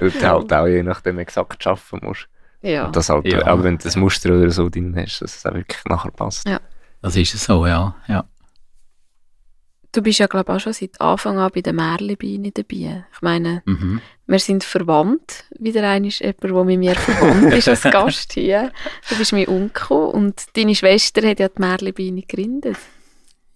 weil 0.00 0.10
du 0.10 0.28
halt 0.28 0.52
auch 0.52 0.66
je 0.66 0.82
nachdem 0.82 1.18
exakt 1.18 1.66
arbeiten 1.66 2.00
musst. 2.02 2.28
Ja. 2.62 2.86
Und 2.86 2.96
das 2.96 3.08
halt, 3.08 3.26
ja. 3.26 3.46
Aber 3.46 3.64
wenn 3.64 3.78
du 3.78 3.84
das 3.84 3.96
Muster 3.96 4.30
oder 4.30 4.50
so 4.50 4.68
drin 4.68 4.94
hast, 4.96 5.20
dass 5.20 5.36
es 5.36 5.46
auch 5.46 5.54
wirklich 5.54 5.84
nachher 5.84 6.10
passt. 6.10 6.48
Ja. 6.48 6.60
Das 7.02 7.16
ist 7.16 7.38
so, 7.38 7.66
ja. 7.66 7.94
ja. 8.08 8.24
Du 9.96 10.02
bist 10.02 10.18
ja, 10.18 10.26
glaube 10.26 10.52
ich, 10.52 10.56
auch 10.56 10.60
schon 10.60 10.74
seit 10.74 11.00
Anfang 11.00 11.38
an 11.38 11.50
bei 11.54 11.62
den 11.62 11.74
Märlebeinen 11.74 12.52
dabei. 12.52 13.06
Ich 13.14 13.22
meine, 13.22 13.62
mhm. 13.64 14.02
wir 14.26 14.38
sind 14.38 14.62
verwandt. 14.62 15.44
Wieder 15.58 15.88
einmal 15.88 16.10
jemand, 16.10 16.42
der 16.42 16.64
mit 16.64 16.78
mir 16.78 16.94
verwandt 16.94 17.54
ist 17.54 17.66
als 17.66 17.80
Gast 17.90 18.34
hier. 18.34 18.72
Du 19.08 19.16
bist 19.16 19.32
mein 19.32 19.48
Onkel 19.48 19.96
und 19.96 20.54
deine 20.54 20.74
Schwester 20.74 21.26
hat 21.26 21.40
ja 21.40 21.48
die 21.48 21.62
Märlebeine 21.62 22.20
gegründet. 22.20 22.76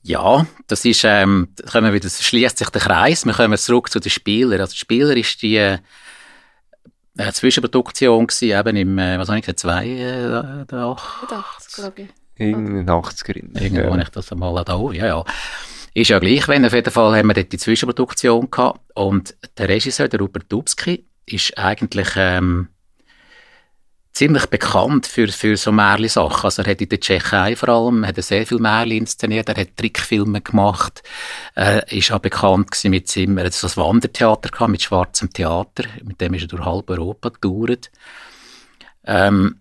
Ja, 0.01 0.47
das 0.67 0.87
ist, 0.87 1.05
ähm, 1.05 1.49
können 1.71 1.89
wir 1.89 1.93
wieder, 1.93 2.09
schließt 2.09 2.57
sich 2.57 2.71
der 2.71 2.81
Kreis. 2.81 3.27
Wir 3.27 3.35
kommen 3.35 3.59
zurück 3.59 3.91
zu 3.91 4.01
den 4.01 4.09
Spielern. 4.09 4.63
Also, 4.63 4.73
der 4.73 4.79
Spieler 4.79 5.15
ist 5.15 5.43
die, 5.43 5.57
äh, 5.57 5.79
Zwischenproduktion 7.33 8.27
gewesen, 8.27 8.59
eben 8.59 8.77
im, 8.77 8.99
äh, 8.99 9.19
was 9.19 9.29
habe 9.29 9.41
ich 9.41 9.45
gesagt, 9.45 9.59
zwei, 9.59 9.87
äh, 9.87 10.75
80, 10.75 11.75
glaube 11.75 12.01
ich. 12.01 12.09
In 12.37 12.77
den 12.77 12.89
80er 12.89 13.61
Irgendwo 13.61 13.83
ja. 13.83 13.91
habe 13.91 14.01
ich 14.01 14.09
das 14.09 14.33
einmal 14.33 14.65
da, 14.65 14.81
ja, 14.93 15.07
ja. 15.07 15.25
Ist 15.93 16.11
ja 16.11 16.19
gleich, 16.19 16.47
wenn 16.49 16.65
auf 16.65 16.73
jeden 16.73 16.93
Fall 16.93 17.17
haben 17.17 17.29
wir 17.29 17.35
dort 17.35 17.53
die 17.53 17.59
Zwischenproduktion 17.59 18.51
gehabt 18.51 18.81
und 18.95 19.35
der 19.59 19.69
Regisseur, 19.69 20.09
der 20.09 20.21
Rupert 20.21 20.51
Dubski, 20.51 21.05
ist 21.27 21.59
eigentlich 21.59 22.09
ähm, 22.17 22.69
ziemlich 24.13 24.47
bekannt 24.47 25.07
für, 25.07 25.29
für 25.29 25.57
so 25.57 25.73
Märli-Sachen. 25.73 26.45
Also 26.45 26.63
er 26.63 26.71
hat 26.71 26.81
in 26.81 26.89
der 26.89 27.01
Tschechei 27.01 27.57
vor 27.57 27.69
allem 27.69 28.07
hat 28.07 28.17
er 28.17 28.23
sehr 28.23 28.47
viel 28.47 28.59
Märli 28.59 28.99
inszeniert, 28.99 29.49
er 29.49 29.57
hat 29.57 29.77
Trickfilme 29.77 30.41
gemacht, 30.41 31.03
er 31.55 31.91
ist 31.91 32.13
auch 32.13 32.19
bekannt 32.19 32.71
gewesen 32.71 32.91
mit 32.91 33.09
seinem, 33.09 33.39
er 33.39 33.47
hat 33.47 33.53
so 33.53 33.67
ein 33.67 33.77
Wandertheater 33.77 34.51
gehabt, 34.51 34.71
mit 34.71 34.83
schwarzem 34.83 35.33
Theater, 35.33 35.85
mit 36.05 36.21
dem 36.21 36.35
ist 36.35 36.43
er 36.43 36.49
durch 36.49 36.65
halb 36.65 36.91
Europa 36.91 37.31
getourt. 37.31 37.91
Ähm, 39.05 39.61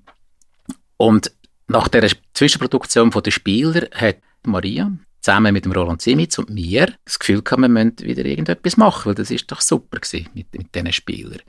und 0.97 1.31
nach 1.67 1.87
der 1.87 2.09
Zwischenproduktion 2.33 3.11
von 3.11 3.23
den 3.23 3.31
Spielern 3.31 3.87
hat 3.93 4.17
Maria, 4.43 4.91
zusammen 5.21 5.53
mit 5.53 5.65
dem 5.65 5.71
Roland 5.71 6.01
Simitz 6.01 6.37
und 6.37 6.49
mir 6.49 6.93
das 7.05 7.19
Gefühl 7.19 7.41
gehabt, 7.41 7.61
wir 7.61 7.69
müssen 7.69 7.99
wieder 7.99 8.25
irgendetwas 8.25 8.77
machen, 8.77 9.07
weil 9.07 9.15
das 9.15 9.31
ist 9.31 9.51
doch 9.51 9.61
super 9.61 9.99
gewesen 9.99 10.29
mit, 10.33 10.53
mit 10.53 10.73
diesen 10.73 10.93
Spielern. 10.93 11.41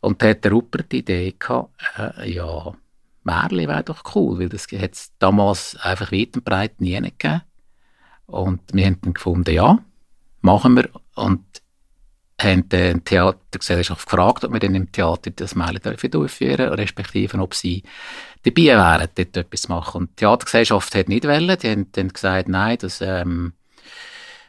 Und 0.00 0.22
da 0.22 0.28
hat 0.28 0.44
der 0.44 0.52
Rupert 0.52 0.92
die 0.92 0.98
Idee 0.98 1.34
gehabt, 1.38 1.70
äh, 1.96 2.30
ja, 2.30 2.74
Märli 3.24 3.66
wäre 3.66 3.82
doch 3.82 4.02
cool, 4.14 4.38
weil 4.38 4.48
das 4.48 4.66
hat 4.72 4.92
es 4.92 5.12
damals 5.18 5.76
einfach 5.76 6.12
weit 6.12 6.36
und 6.36 6.44
breit 6.44 6.80
nie 6.80 6.94
gegeben. 6.94 7.42
Und 8.26 8.60
wir 8.72 8.86
haben 8.86 9.00
dann 9.00 9.14
gefunden, 9.14 9.52
ja, 9.52 9.78
machen 10.42 10.76
wir. 10.76 10.88
Und 11.14 11.44
haben 12.40 12.68
die 12.68 13.00
Theatergesellschaft 13.00 14.04
gefragt, 14.04 14.44
ob 14.44 14.52
wir 14.52 14.60
dann 14.60 14.74
im 14.74 14.92
Theater 14.92 15.30
das 15.30 15.54
Märchen 15.54 16.10
durchführen 16.10 16.74
respektive 16.74 17.38
ob 17.38 17.54
sie 17.54 17.82
dabei 18.46 18.62
wären, 18.62 19.08
dort 19.14 19.36
etwas 19.36 19.68
machen. 19.68 20.02
Und 20.02 20.10
die 20.10 20.16
Theatergesellschaft 20.16 20.94
hat 20.94 21.08
nicht 21.08 21.24
wollen, 21.24 21.58
die 21.58 21.70
haben 21.70 21.92
dann 21.92 22.08
gesagt, 22.08 22.48
nein, 22.48 22.78
das 22.80 23.00
ähm, 23.00 23.52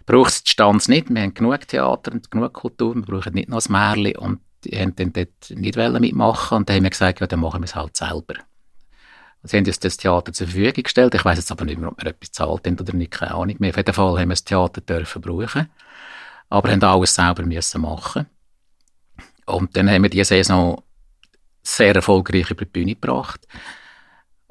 braucht 0.05 0.31
es 0.31 0.43
die 0.43 0.51
Stanz 0.51 0.87
nicht, 0.87 1.09
wir 1.09 1.21
haben 1.21 1.33
genug 1.33 1.67
Theater 1.67 2.11
und 2.11 2.31
genug 2.31 2.53
Kultur, 2.53 2.95
wir 2.95 3.01
brauchen 3.01 3.33
nicht 3.33 3.49
noch 3.49 3.57
das 3.57 3.69
Märchen 3.69 4.15
und 4.17 4.39
die 4.63 4.77
haben 4.77 4.95
dann 4.95 5.13
dort 5.13 5.49
nicht 5.51 5.77
wollen 5.77 6.01
mitmachen 6.01 6.57
und 6.57 6.69
dann 6.69 6.77
haben 6.77 6.83
wir 6.83 6.89
gesagt, 6.89 7.19
ja, 7.19 7.27
dann 7.27 7.39
machen 7.39 7.61
wir 7.61 7.65
es 7.65 7.75
halt 7.75 7.95
selber. 7.95 8.35
Sie 9.43 9.55
haben 9.55 9.65
uns 9.65 9.79
das 9.79 9.97
Theater 9.97 10.33
zur 10.33 10.47
Verfügung 10.47 10.83
gestellt. 10.83 11.13
Ich 11.13 11.23
weiß 11.23 11.37
jetzt 11.37 11.51
aber 11.51 11.63
nicht 11.63 11.79
mehr, 11.79 11.89
ob 11.89 12.03
wir 12.03 12.09
etwas 12.09 12.31
zahlt 12.31 12.65
haben 12.65 12.79
oder 12.79 12.93
nicht, 12.93 13.11
keine 13.11 13.35
Ahnung 13.35 13.55
mehr. 13.59 13.69
Auf 13.69 13.77
jeden 13.77 13.93
Fall 13.93 14.19
haben 14.19 14.29
wir 14.29 14.33
das 14.33 14.43
Theater 14.43 14.81
dürfen 14.81 15.21
brauchen 15.21 15.69
aber 16.49 16.71
haben 16.71 16.83
alles 16.83 17.15
selber 17.15 17.43
müssen 17.43 17.81
machen. 17.81 18.25
Und 19.45 19.75
dann 19.75 19.89
haben 19.89 20.03
wir 20.03 20.09
diese 20.09 20.25
Saison 20.25 20.81
sehr 21.61 21.95
erfolgreich 21.95 22.49
über 22.51 22.65
die 22.65 22.71
Bühne 22.71 22.95
gebracht. 22.95 23.47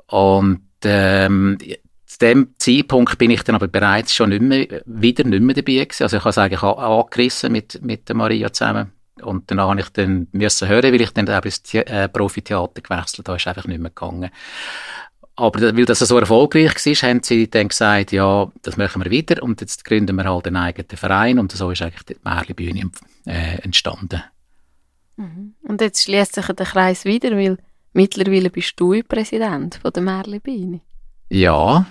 Und 0.09 0.62
ähm, 0.84 1.59
zu 2.07 2.18
dem 2.18 2.54
Zeitpunkt 2.59 3.18
bin 3.18 3.30
ich 3.30 3.42
dann 3.42 3.57
aber 3.57 3.68
bereits 3.68 4.14
schon 4.14 4.30
nicht 4.30 4.42
mehr, 4.42 4.82
wieder 4.86 5.24
nicht 5.24 5.42
mehr 5.42 5.54
dabei 5.54 5.84
gewesen. 5.84 6.02
Also 6.02 6.16
ich 6.16 6.22
habe 6.22 6.30
es 6.30 6.38
eigentlich 6.38 6.62
angerissen 6.62 7.52
mit, 7.52 7.82
mit 7.82 8.09
der 8.09 8.16
Maria 8.16 8.52
zusammen. 8.52 8.92
Und 9.22 9.50
dann 9.50 9.61
habe 9.61 9.80
ich 9.80 9.88
dann 9.90 10.28
müssen 10.32 10.68
hören, 10.68 10.92
weil 10.92 11.00
ich 11.00 11.11
dann 11.11 11.28
auch 11.28 11.44
ins 11.44 11.74
äh, 11.74 12.09
Profitheater 12.09 12.82
gewechselt 12.82 13.28
habe, 13.28 13.36
ist 13.36 13.46
einfach 13.46 13.66
nicht 13.66 13.80
mehr 13.80 13.90
gegangen. 13.90 14.30
Aber 15.36 15.61
weil 15.76 15.84
das 15.84 15.98
so 15.98 16.18
erfolgreich 16.18 16.74
war, 16.74 17.09
haben 17.11 17.22
sie 17.22 17.50
dann 17.50 17.68
gesagt, 17.68 18.12
ja, 18.12 18.50
das 18.62 18.78
machen 18.78 19.04
wir 19.04 19.11
wieder 19.11 19.42
und 19.42 19.61
jetzt 19.61 19.84
gründen 19.84 20.16
wir 20.16 20.24
halt 20.24 20.46
einen 20.46 20.57
eigenen 20.57 20.96
Verein 20.96 21.38
und 21.38 21.52
so 21.52 21.70
ist 21.70 21.82
eigentlich 21.82 22.04
die 22.04 22.16
Märli-Bühne 22.24 22.90
äh, 23.26 23.59
entstanden. 23.61 24.22
Mhm. 25.16 25.54
Und 25.62 25.80
jetzt 25.82 26.04
schließt 26.04 26.34
sich 26.34 26.46
der 26.46 26.66
Kreis 26.66 27.04
wieder, 27.04 27.32
weil 27.32 27.59
mittlerweile 27.97 28.51
bist 28.51 28.74
du 28.76 29.03
Präsident 29.03 29.76
von 29.82 29.92
der 29.92 30.03
Märli-Bühne. 30.03 30.80
Ja. 31.28 31.86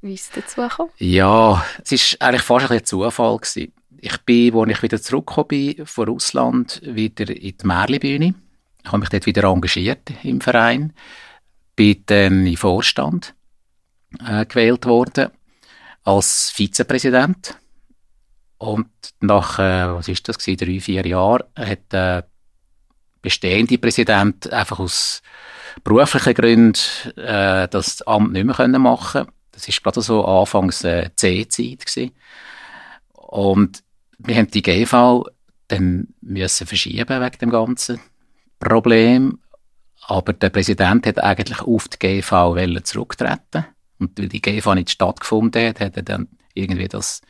Wie 0.00 0.14
ist 0.14 0.36
es 0.36 0.42
dazu 0.44 0.62
gekommen? 0.62 0.90
Ja, 0.98 1.64
es 1.84 1.92
war 1.92 2.28
eigentlich 2.28 2.42
fast 2.42 2.70
ein 2.70 2.84
Zufall. 2.84 3.36
Gewesen. 3.36 3.72
Ich 4.00 4.16
bin, 4.22 4.56
als 4.56 4.70
ich 4.70 4.82
wieder 4.82 5.00
zurückgekommen 5.00 5.48
bin 5.48 5.86
von 5.86 6.08
Russland, 6.08 6.80
wieder 6.84 7.28
in 7.28 7.56
die 7.56 7.66
Märli-Bühne. 7.66 8.34
Ich 8.82 8.88
habe 8.88 8.98
mich 8.98 9.10
dort 9.10 9.26
wieder 9.26 9.44
engagiert 9.44 10.10
im 10.22 10.40
Verein 10.40 10.94
bin 11.80 12.02
dann 12.04 12.46
in 12.46 12.58
Vorstand 12.58 13.34
äh, 14.26 14.44
gewählt 14.44 14.84
worden 14.84 15.30
als 16.02 16.50
Vizepräsident. 16.50 17.56
Und 18.58 18.90
nach, 19.20 19.58
äh, 19.58 19.88
was 19.94 20.08
ist 20.08 20.28
das 20.28 20.38
gewesen, 20.38 20.58
drei, 20.58 20.78
vier 20.78 21.06
Jahren, 21.06 21.44
hat 21.56 21.90
der 21.90 22.26
bestehende 23.22 23.78
Präsident 23.78 24.52
einfach 24.52 24.78
aus 24.78 25.22
beruflichen 25.84 26.34
Gründen 26.34 26.74
äh, 27.16 27.68
das 27.68 28.02
Amt 28.02 28.32
nicht 28.32 28.44
mehr 28.44 28.78
machen. 28.78 29.22
Können. 29.22 29.32
Das 29.52 29.68
ist 29.68 29.82
gerade 29.82 30.00
so 30.00 30.24
anfangs 30.24 30.84
äh, 30.84 31.10
C-Zeit 31.14 32.12
Und 33.12 33.82
wir 34.18 34.36
haben 34.36 34.50
die 34.50 34.62
GV 34.62 35.24
dann 35.68 36.08
müssen 36.20 36.66
verschieben 36.66 37.22
wegen 37.22 37.38
dem 37.38 37.50
ganzen 37.50 38.00
Problem. 38.58 39.38
Aber 40.06 40.32
der 40.32 40.50
Präsident 40.50 41.06
hat 41.06 41.22
eigentlich 41.22 41.60
auf 41.60 41.88
die 41.88 41.98
GV 41.98 42.56
zurücktreten. 42.82 43.66
Und 43.98 44.18
weil 44.18 44.28
die 44.28 44.42
GV 44.42 44.74
nicht 44.74 44.90
stattgefunden 44.90 45.68
hat, 45.68 45.80
hat 45.80 45.96
er 45.96 46.02
dann 46.02 46.28
irgendwie 46.54 46.88
das 46.88 47.20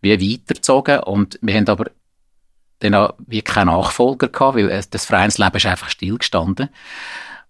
wie 0.00 0.12
weitergezogen. 0.12 1.00
Und 1.00 1.38
wir 1.40 1.54
haben 1.54 1.68
aber 1.68 1.86
dann 2.80 2.94
auch 2.94 3.14
wie 3.26 3.42
keinen 3.42 3.68
Nachfolger 3.68 4.28
gehabt, 4.28 4.56
weil 4.56 4.84
das 4.90 5.04
Vereinsleben 5.04 5.56
ist 5.56 5.66
einfach 5.66 5.88
stillgestanden. 5.88 6.68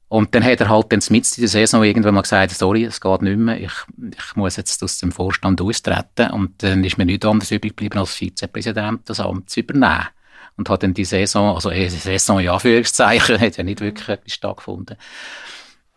Und 0.09 0.35
dann 0.35 0.45
hat 0.45 0.61
er 0.61 0.68
halt 0.68 0.93
dann 0.93 1.03
mitten 1.11 1.35
in 1.35 1.43
der 1.43 1.49
Saison 1.49 1.83
irgendwann 1.83 2.14
mal 2.14 2.22
gesagt, 2.22 2.53
sorry, 2.53 2.85
es 2.85 3.01
geht 3.01 3.22
nicht 3.22 3.39
mehr, 3.39 3.61
ich, 3.61 3.72
ich 4.16 4.37
muss 4.37 4.57
jetzt 4.57 4.83
aus 4.85 4.99
dem 4.99 5.11
Vorstand 5.11 5.61
austreten. 5.61 6.31
Und 6.31 6.62
dann 6.62 6.85
ist 6.85 6.97
mir 6.97 7.07
nichts 7.07 7.27
anderes 7.27 7.51
übrig 7.51 7.72
geblieben, 7.72 7.99
als 7.99 8.14
Vizepräsident 8.14 9.01
das 9.09 9.18
Amt 9.18 9.51
zu 9.51 9.61
übernehmen 9.61 10.07
und 10.57 10.70
hat 10.70 10.83
dann 10.83 10.95
die 10.95 11.05
Saison, 11.05 11.55
also 11.55 11.70
die 11.70 11.89
Saison 11.89 12.41
in 12.41 12.49
Anführungszeichen, 12.49 13.41
hat 13.41 13.57
ja 13.57 13.64
nicht 13.64 13.81
wirklich 13.81 14.09
etwas 14.09 14.33
stattgefunden, 14.33 14.97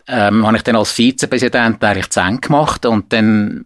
ähm, 0.07 0.45
habe 0.45 0.57
ich 0.57 0.63
dann 0.63 0.75
als 0.75 0.91
Vizepräsident 0.91 1.83
eigentlich 1.83 2.17
Ende 2.17 2.41
gemacht 2.41 2.85
und 2.85 3.13
dann 3.13 3.63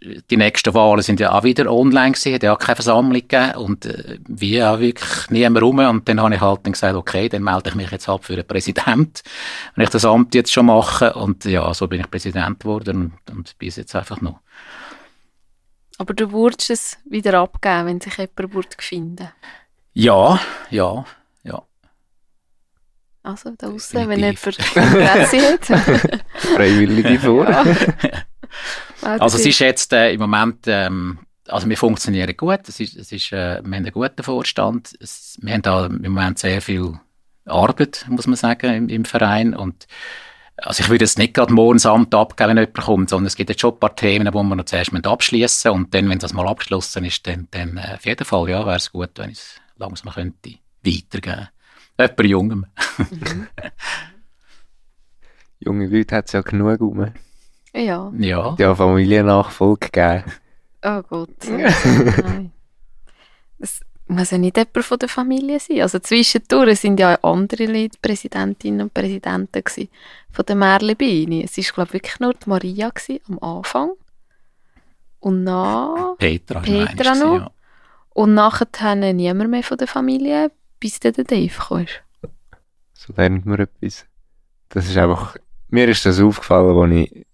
die 0.00 0.36
nächsten 0.36 0.74
Wahlen 0.74 1.02
sind 1.02 1.18
ja 1.18 1.32
auch 1.32 1.42
wieder 1.42 1.72
online 1.72 2.12
gewesen, 2.12 2.34
hat 2.34 2.42
ja 2.42 2.54
auch 2.54 2.58
keine 2.58 2.76
Versammlung 2.76 3.20
gegeben 3.20 3.56
und 3.56 3.86
äh, 3.86 4.18
wie 4.28 4.62
auch 4.62 4.78
wirklich 4.78 5.30
niemand 5.30 5.62
rum 5.62 5.78
und 5.78 6.08
dann 6.08 6.20
habe 6.20 6.34
ich 6.34 6.40
halt 6.40 6.60
dann 6.64 6.72
gesagt, 6.72 6.94
okay, 6.94 7.28
dann 7.28 7.42
melde 7.42 7.70
ich 7.70 7.74
mich 7.74 7.90
jetzt 7.90 8.08
ab 8.08 8.24
für 8.24 8.36
den 8.36 8.46
Präsident, 8.46 9.22
wenn 9.74 9.84
ich 9.84 9.90
das 9.90 10.04
Amt 10.04 10.34
jetzt 10.34 10.52
schon 10.52 10.66
mache 10.66 11.14
und 11.14 11.44
ja, 11.44 11.72
so 11.74 11.88
bin 11.88 12.00
ich 12.00 12.10
Präsident 12.10 12.60
geworden 12.60 13.12
und, 13.26 13.36
und 13.36 13.58
bin 13.58 13.70
jetzt 13.70 13.96
einfach 13.96 14.20
noch. 14.20 14.40
Aber 15.98 16.14
du 16.14 16.30
würdest 16.30 16.70
es 16.70 16.98
wieder 17.04 17.40
abgeben, 17.40 17.86
wenn 17.86 18.00
sich 18.00 18.16
jemand 18.16 18.76
finden 18.78 19.28
ja, 19.94 20.38
ja, 20.70 21.04
ja. 21.42 21.62
Also 23.24 23.50
da 23.58 23.66
außen, 23.66 24.08
wenn 24.08 24.20
jemand 24.20 24.46
Interesse 24.46 25.40
hat. 25.42 25.66
Freiwillige 26.36 27.18
vor. 27.18 27.50
Ja. 27.50 27.64
also 29.02 29.38
es 29.38 29.46
ist 29.46 29.58
jetzt 29.58 29.92
äh, 29.92 30.12
im 30.12 30.20
Moment, 30.20 30.66
ähm, 30.66 31.18
also 31.46 31.68
wir 31.68 31.76
funktionieren 31.76 32.36
gut, 32.36 32.60
es 32.68 32.80
ist, 32.80 32.96
es 32.96 33.12
ist, 33.12 33.32
äh, 33.32 33.36
wir 33.36 33.56
haben 33.56 33.74
einen 33.74 33.92
guten 33.92 34.22
Vorstand, 34.22 34.94
es, 35.00 35.38
wir 35.40 35.54
haben 35.54 35.62
da 35.62 35.86
im 35.86 36.12
Moment 36.12 36.38
sehr 36.38 36.60
viel 36.60 36.98
Arbeit, 37.46 38.06
muss 38.08 38.26
man 38.26 38.36
sagen, 38.36 38.74
im, 38.74 38.88
im 38.88 39.04
Verein 39.04 39.54
und 39.54 39.86
also 40.60 40.82
ich 40.82 40.88
würde 40.88 41.04
jetzt 41.04 41.18
nicht 41.18 41.34
gerade 41.34 41.52
morgens 41.52 41.86
Amt 41.86 42.14
abgeben, 42.14 42.50
wenn 42.50 42.58
jemand 42.58 42.76
kommt, 42.76 43.10
sondern 43.10 43.26
es 43.26 43.36
gibt 43.36 43.50
jetzt 43.50 43.60
schon 43.60 43.74
ein 43.74 43.80
paar 43.80 43.94
Themen, 43.94 44.26
die 44.26 44.32
wir 44.32 44.56
noch 44.56 44.64
zuerst 44.64 44.92
abschließen 45.06 45.70
und 45.70 45.94
dann, 45.94 46.08
wenn 46.08 46.18
das 46.18 46.32
mal 46.32 46.48
abgeschlossen 46.48 47.04
ist, 47.04 47.26
dann, 47.26 47.46
dann 47.52 47.76
äh, 47.76 47.94
auf 47.94 48.04
jeden 48.04 48.24
Fall, 48.24 48.50
ja, 48.50 48.66
wäre 48.66 48.76
es 48.76 48.90
gut, 48.90 49.10
wenn 49.16 49.30
es 49.30 49.60
langsam 49.76 50.12
könnte 50.12 50.54
weitergeben. 50.84 51.48
Jemand 51.98 52.20
Jungem. 52.20 52.66
Mhm. 52.98 53.46
Junge 55.60 55.86
Leute 55.86 56.16
hat 56.16 56.26
es 56.26 56.32
ja 56.32 56.40
genug 56.40 56.80
rum. 56.80 57.12
Ja. 57.78 58.12
Ja. 58.18 58.56
Ja, 58.58 58.74
Familiennachfolge 58.74 59.88
gegeben. 59.90 60.24
Oh 60.82 61.02
Gott. 61.02 61.30
Nein. 61.48 62.52
Das 63.58 63.80
muss 64.06 64.30
ja 64.30 64.38
nicht 64.38 64.56
jemand 64.56 64.84
von 64.84 64.98
der 64.98 65.08
Familie 65.08 65.60
sein. 65.60 65.82
Also 65.82 65.98
zwischendurch 65.98 66.80
sind 66.80 66.98
ja 66.98 67.14
andere 67.22 67.66
Leute 67.66 67.98
Präsidentinnen 68.00 68.82
und 68.82 68.94
Präsidenten 68.94 69.88
von 70.30 70.46
der 70.46 70.56
Merlebeine. 70.56 71.44
Es 71.44 71.56
war, 71.56 71.64
glaube 71.74 71.88
ich, 71.88 71.92
wirklich 71.94 72.20
nur 72.20 72.34
die 72.34 72.48
Maria 72.48 72.90
am 73.28 73.38
Anfang. 73.40 73.92
Und 75.20 75.46
dann 75.46 76.16
Petra, 76.18 76.60
Petra 76.60 77.14
noch. 77.14 77.38
Ja. 77.38 77.50
Und 78.10 78.34
nachher 78.34 78.94
niemand 78.94 79.50
mehr 79.50 79.62
von 79.62 79.78
der 79.78 79.88
Familie, 79.88 80.50
bis 80.80 81.00
dann 81.00 81.12
der 81.12 81.24
Dave 81.24 81.54
kam. 81.56 81.86
So 82.92 83.12
lernt 83.16 83.46
man 83.46 83.60
etwas. 83.60 84.06
Das 84.70 84.86
ist 84.88 84.96
einfach, 84.96 85.36
mir 85.68 85.88
ist 85.88 86.04
das 86.04 86.20
aufgefallen, 86.20 86.76
als 86.76 86.92
ich 86.92 87.26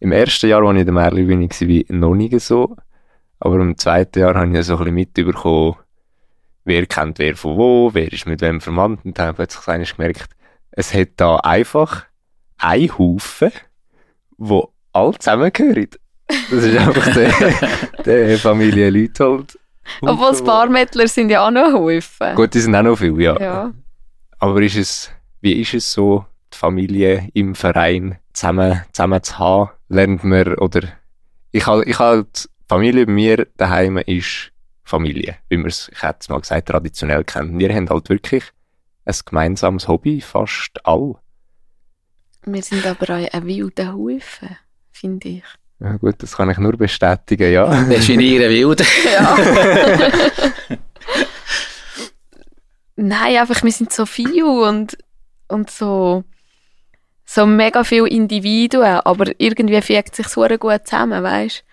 im 0.00 0.12
ersten 0.12 0.48
Jahr, 0.48 0.62
als 0.62 0.76
ich 0.76 0.86
in 0.86 0.94
der 0.94 1.10
bin, 1.10 1.50
war 1.50 1.96
noch 1.96 2.14
nicht 2.14 2.40
so. 2.40 2.76
Aber 3.38 3.56
im 3.56 3.76
zweiten 3.76 4.18
Jahr 4.18 4.34
habe 4.34 4.58
ich 4.58 4.64
so 4.64 4.74
ein 4.74 4.78
bisschen 4.78 4.94
mitbekommen, 4.94 5.76
wer 6.64 6.86
kennt 6.86 7.18
wer 7.18 7.36
von 7.36 7.56
wo, 7.56 7.90
wer 7.92 8.12
ist 8.12 8.26
mit 8.26 8.40
wem 8.40 8.60
verwandt. 8.60 9.04
Und 9.04 9.18
dann 9.18 9.28
habe 9.28 9.42
ich 9.44 9.48
plötzlich 9.48 9.96
gemerkt, 9.96 10.30
es 10.70 10.94
hat 10.94 11.08
da 11.16 11.36
einfach 11.36 12.04
ein 12.58 12.90
Haufen, 12.98 13.52
wo 14.36 14.72
alle 14.92 15.18
zusammengehören. 15.18 15.90
Das 16.26 16.64
ist 16.64 16.76
einfach 16.76 17.14
der, 17.14 17.32
der 18.04 18.38
Familie 18.38 18.90
Leuthold 18.90 19.58
obwohl 20.02 20.30
es 20.30 20.42
Barmettler 20.42 21.08
sind 21.08 21.30
ja 21.30 21.46
auch 21.46 21.50
noch 21.50 21.72
Häufen. 21.72 22.34
Gut, 22.34 22.54
die 22.54 22.60
sind 22.60 22.74
auch 22.74 22.82
noch 22.82 22.96
viele, 22.96 23.22
ja. 23.22 23.40
ja. 23.40 23.72
Aber 24.38 24.60
ist 24.62 24.76
es, 24.76 25.10
wie 25.40 25.60
ist 25.60 25.74
es 25.74 25.92
so, 25.92 26.24
die 26.52 26.58
Familie 26.58 27.28
im 27.34 27.54
Verein 27.54 28.18
zusammen, 28.36 28.82
zusammen 28.92 29.22
zu 29.22 29.38
haben? 29.38 29.70
Lernt 29.88 30.22
man, 30.24 30.54
oder, 30.56 30.82
ich 31.52 31.66
halt, 31.66 31.86
ich 31.86 31.98
halt, 31.98 32.48
Familie 32.68 33.06
bei 33.06 33.12
mir 33.12 33.46
daheim 33.56 33.96
ist 33.98 34.52
Familie, 34.84 35.36
wie 35.48 35.56
man 35.56 35.68
es, 35.68 35.88
ich 35.92 36.02
hätte 36.02 36.18
es 36.20 36.28
mal 36.28 36.40
gesagt, 36.40 36.68
traditionell 36.68 37.24
kennt. 37.24 37.58
Wir 37.58 37.74
haben 37.74 37.88
halt 37.88 38.08
wirklich 38.08 38.44
ein 39.04 39.14
gemeinsames 39.24 39.88
Hobby, 39.88 40.20
fast 40.20 40.84
all. 40.84 41.14
Wir 42.44 42.62
sind 42.62 42.86
aber 42.86 43.14
auch 43.14 43.32
ein 43.32 43.46
wilder 43.46 43.94
Haufen, 43.94 44.56
finde 44.92 45.28
ich. 45.28 45.44
Ja 45.80 45.96
gut, 45.96 46.22
das 46.22 46.36
kann 46.36 46.50
ich 46.50 46.58
nur 46.58 46.76
bestätigen, 46.76 47.52
ja. 47.52 47.84
Definieren 47.88 48.50
wild. 48.50 48.84
ja. 49.12 49.36
Nein, 52.96 53.36
einfach, 53.36 53.62
wir 53.62 53.72
sind 53.72 53.92
so 53.92 54.06
viel 54.06 54.42
und, 54.42 54.96
und 55.48 55.70
so, 55.70 56.24
so 57.26 57.44
mega 57.44 57.84
viele 57.84 58.08
Individuen, 58.08 59.00
aber 59.04 59.32
irgendwie 59.38 59.82
fügt 59.82 60.14
sich 60.14 60.28
so 60.28 60.46
gut 60.58 60.86
zusammen, 60.86 61.22
weißt 61.22 61.64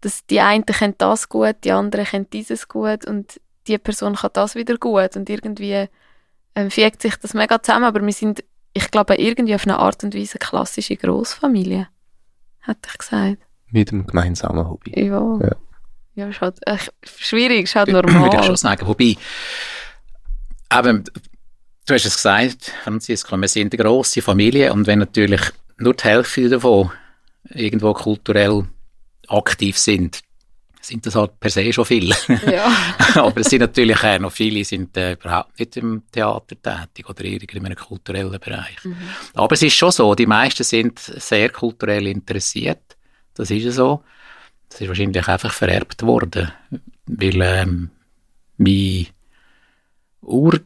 dass 0.00 0.24
die 0.26 0.40
einen 0.40 0.64
können 0.64 0.94
das 0.96 1.28
gut, 1.28 1.56
die 1.64 1.72
anderen 1.72 2.06
können 2.06 2.30
dieses 2.30 2.68
gut 2.68 3.04
und 3.04 3.40
die 3.66 3.78
Person 3.78 4.14
kann 4.14 4.30
das 4.32 4.54
wieder 4.54 4.76
gut 4.76 5.16
und 5.16 5.28
irgendwie 5.28 5.88
ähm, 6.54 6.70
fügt 6.70 7.02
sich 7.02 7.16
das 7.16 7.34
mega 7.34 7.60
zusammen, 7.60 7.86
aber 7.86 8.00
wir 8.00 8.12
sind, 8.12 8.44
ich 8.74 8.92
glaube, 8.92 9.16
irgendwie 9.16 9.56
auf 9.56 9.64
eine 9.64 9.80
Art 9.80 10.04
und 10.04 10.14
Weise 10.14 10.38
klassische 10.38 10.96
Großfamilie, 10.96 11.88
hätte 12.60 12.88
ich 12.92 12.98
gesagt 12.98 13.38
mit 13.70 13.90
dem 13.90 14.06
gemeinsamen 14.06 14.68
Hobby. 14.68 14.92
Ja. 14.98 15.38
Ja, 15.40 15.56
ja 16.14 16.28
ist 16.28 16.40
halt 16.40 16.58
äh, 16.66 16.78
schwierig, 17.02 17.64
ist 17.64 17.76
halt 17.76 17.88
normal. 17.88 18.24
Würde 18.24 18.38
ich 18.38 18.44
schon 18.44 18.56
sagen. 18.56 18.86
Wobei, 18.86 19.16
eben, 20.72 21.04
du 21.88 21.94
hast 21.94 22.06
es 22.06 22.16
gesagt, 22.16 22.72
Franziska, 22.84 23.36
wir 23.36 23.48
sind 23.48 23.74
eine 23.74 23.82
grosse 23.82 24.22
Familie 24.22 24.72
und 24.72 24.86
wenn 24.86 24.98
natürlich 24.98 25.40
nur 25.78 25.94
die 25.94 26.04
Hälfte 26.04 26.48
davon 26.48 26.90
irgendwo 27.50 27.92
kulturell 27.94 28.64
aktiv 29.28 29.78
sind, 29.78 30.20
sind 30.80 31.04
das 31.04 31.14
halt 31.14 31.38
per 31.38 31.50
se 31.50 31.72
schon 31.72 31.84
viele. 31.84 32.14
Ja. 32.50 32.70
Aber 33.14 33.40
es 33.40 33.48
sind 33.48 33.60
natürlich 33.60 34.02
auch 34.02 34.18
noch 34.18 34.32
viele, 34.32 34.64
sind 34.64 34.96
äh, 34.96 35.12
überhaupt 35.12 35.58
nicht 35.58 35.76
im 35.76 36.02
Theater 36.10 36.56
tätig 36.62 37.08
oder 37.08 37.24
in 37.24 37.66
einem 37.66 37.76
kulturellen 37.76 38.38
Bereich. 38.38 38.84
Mhm. 38.84 38.96
Aber 39.34 39.54
es 39.54 39.62
ist 39.62 39.74
schon 39.74 39.90
so, 39.90 40.14
die 40.14 40.26
meisten 40.26 40.64
sind 40.64 40.98
sehr 40.98 41.50
kulturell 41.50 42.06
interessiert 42.06 42.96
das 43.38 43.52
ist 43.52 43.76
so. 43.76 44.02
Das 44.68 44.80
ist 44.80 44.88
wahrscheinlich 44.88 45.26
einfach 45.26 45.52
vererbt 45.52 46.02
worden, 46.02 46.50
weil 47.06 47.40
ähm, 47.40 47.90
mein 48.58 49.06
Ur, 50.20 50.60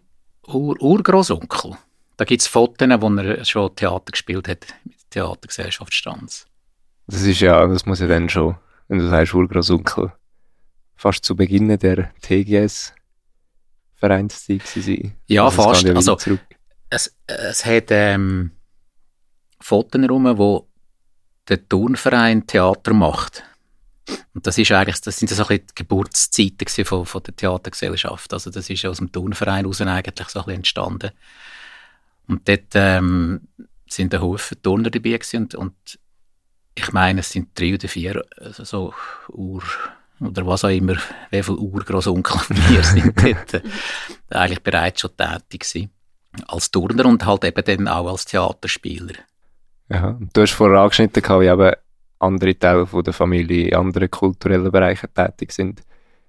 Ur, 0.47 0.81
Urgroßonkel. 0.81 1.77
Da 2.17 2.25
gibt 2.25 2.43
es 2.43 2.47
Fotos, 2.47 2.89
wo 2.89 3.09
er 3.17 3.45
schon 3.45 3.75
Theater 3.75 4.13
gespielt 4.13 4.49
hat 4.49 4.67
mit 4.85 4.97
der 5.15 5.25
Theatergesellschaft 5.25 5.95
Stanz. 5.95 6.47
Das 7.07 7.23
ist 7.23 7.41
ja, 7.41 7.67
das 7.67 7.87
muss 7.87 8.01
ja 8.01 8.07
dann 8.07 8.29
schon, 8.29 8.57
wenn 8.89 8.99
du 8.99 9.09
sagst 9.09 9.35
Urgroßonkel, 9.35 10.13
fast 10.97 11.25
zu 11.25 11.37
Beginn 11.37 11.69
der 11.79 12.13
TGS 12.21 12.95
Vereinszeit 13.97 14.67
sein. 14.67 15.15
Ja, 15.29 15.45
also 15.45 15.63
fast. 15.63 15.87
Also, 15.87 16.17
es, 16.91 17.15
es 17.27 17.65
hat 17.65 17.87
ähm, 17.91 18.51
Fotos 19.61 20.01
herum, 20.01 20.39
wo 20.39 20.69
der 21.49 21.69
Turnverein 21.69 22.47
Theater 22.47 22.95
macht. 22.95 23.45
Und 24.35 24.47
das 24.47 24.59
ist 24.59 24.73
eigentlich, 24.73 25.01
das 25.01 25.19
sind 25.19 25.29
so 25.29 25.43
ein 25.43 25.49
bisschen 25.49 25.67
die 25.69 25.75
Geburtszeiten 25.75 26.85
von, 26.85 27.07
von 27.07 27.23
der 27.23 27.37
Theatergesellschaft. 27.37 28.33
Also 28.33 28.51
das 28.51 28.69
ist 28.69 28.85
aus 28.85 28.99
dem 28.99 29.13
Turnverein 29.13 29.65
heraus 29.65 29.81
eigentlich 29.81 30.29
so 30.29 30.41
ein 30.41 30.45
bisschen 30.45 30.57
entstanden. 30.57 31.11
Und 32.27 32.49
dort 32.49 32.75
ähm, 32.75 33.49
sind 33.87 34.15
ein 34.15 34.23
Haufen 34.23 34.63
Turner 34.63 34.91
dabei 34.91 35.11
gewesen 35.11 35.43
und, 35.43 35.55
und 35.55 35.99
ich 36.75 36.93
meine, 36.93 37.21
es 37.21 37.31
sind 37.31 37.49
drei 37.59 37.75
oder 37.75 37.89
vier 37.89 38.25
also 38.39 38.65
so 38.65 38.95
Ur 39.29 39.63
oder 40.21 40.47
was 40.47 40.65
auch 40.65 40.71
immer, 40.71 40.97
wie 41.31 41.43
viele 41.43 41.59
Urgroßonkel 41.59 42.41
wir 42.49 42.83
sind 42.85 43.21
dort 43.23 43.55
äh, 43.55 43.63
eigentlich 44.31 44.63
bereits 44.63 45.01
schon 45.01 45.17
tätig 45.17 45.61
gewesen. 45.61 45.91
Als 46.47 46.71
Turner 46.71 47.07
und 47.07 47.27
halt 47.27 47.45
eben 47.45 47.65
dann 47.65 47.89
auch 47.89 48.11
als 48.11 48.25
Theaterspieler. 48.25 49.15
Ja, 49.91 50.19
du 50.33 50.41
hast 50.41 50.53
vorher 50.53 50.81
angeschnitten, 50.81 51.23
wie 51.23 51.47
eben 51.47 51.73
andere 52.23 52.59
Teile 52.59 52.87
von 52.87 53.05
der 53.05 53.13
Familie 53.13 53.69
in 53.69 53.77
anderen 53.77 54.11
kulturellen 54.11 54.71
Bereichen 54.71 55.09
tätig 55.15 55.53
sind. 55.53 55.83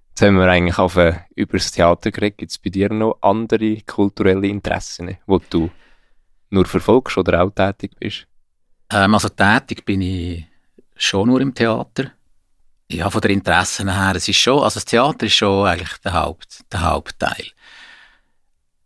Jetzt 0.10 0.22
haben 0.22 0.38
wir 0.38 0.48
eigentlich 0.48 0.78
auf, 0.78 0.96
äh, 0.98 1.14
über 1.36 1.58
das 1.58 1.72
Theater 1.72 2.12
geredet. 2.12 2.38
Gibt 2.38 2.52
es 2.52 2.58
bei 2.58 2.70
dir 2.70 2.90
noch 2.90 3.18
andere 3.22 3.82
kulturelle 3.82 4.48
Interessen, 4.48 5.08
die 5.08 5.40
du 5.50 5.72
nur 6.50 6.66
verfolgst 6.66 7.18
oder 7.18 7.44
auch 7.44 7.50
tätig 7.50 7.92
bist? 8.00 8.28
Ähm, 8.92 9.14
also 9.14 9.30
tätig 9.30 9.86
bin 9.86 10.02
ich 10.02 10.46
schon 10.96 11.30
nur 11.30 11.42
im 11.42 11.54
Theater. 11.54 12.12
Ja, 12.92 13.10
von 13.10 13.22
den 13.22 13.32
Interessen 13.32 13.92
her, 13.92 14.14
es 14.16 14.28
ist 14.28 14.38
schon, 14.38 14.62
also 14.62 14.76
das 14.76 14.86
Theater 14.86 15.26
ist 15.26 15.34
schon 15.34 15.66
eigentlich 15.66 15.98
der, 15.98 16.14
Haupt, 16.14 16.62
der 16.72 16.82
Hauptteil. 16.82 17.48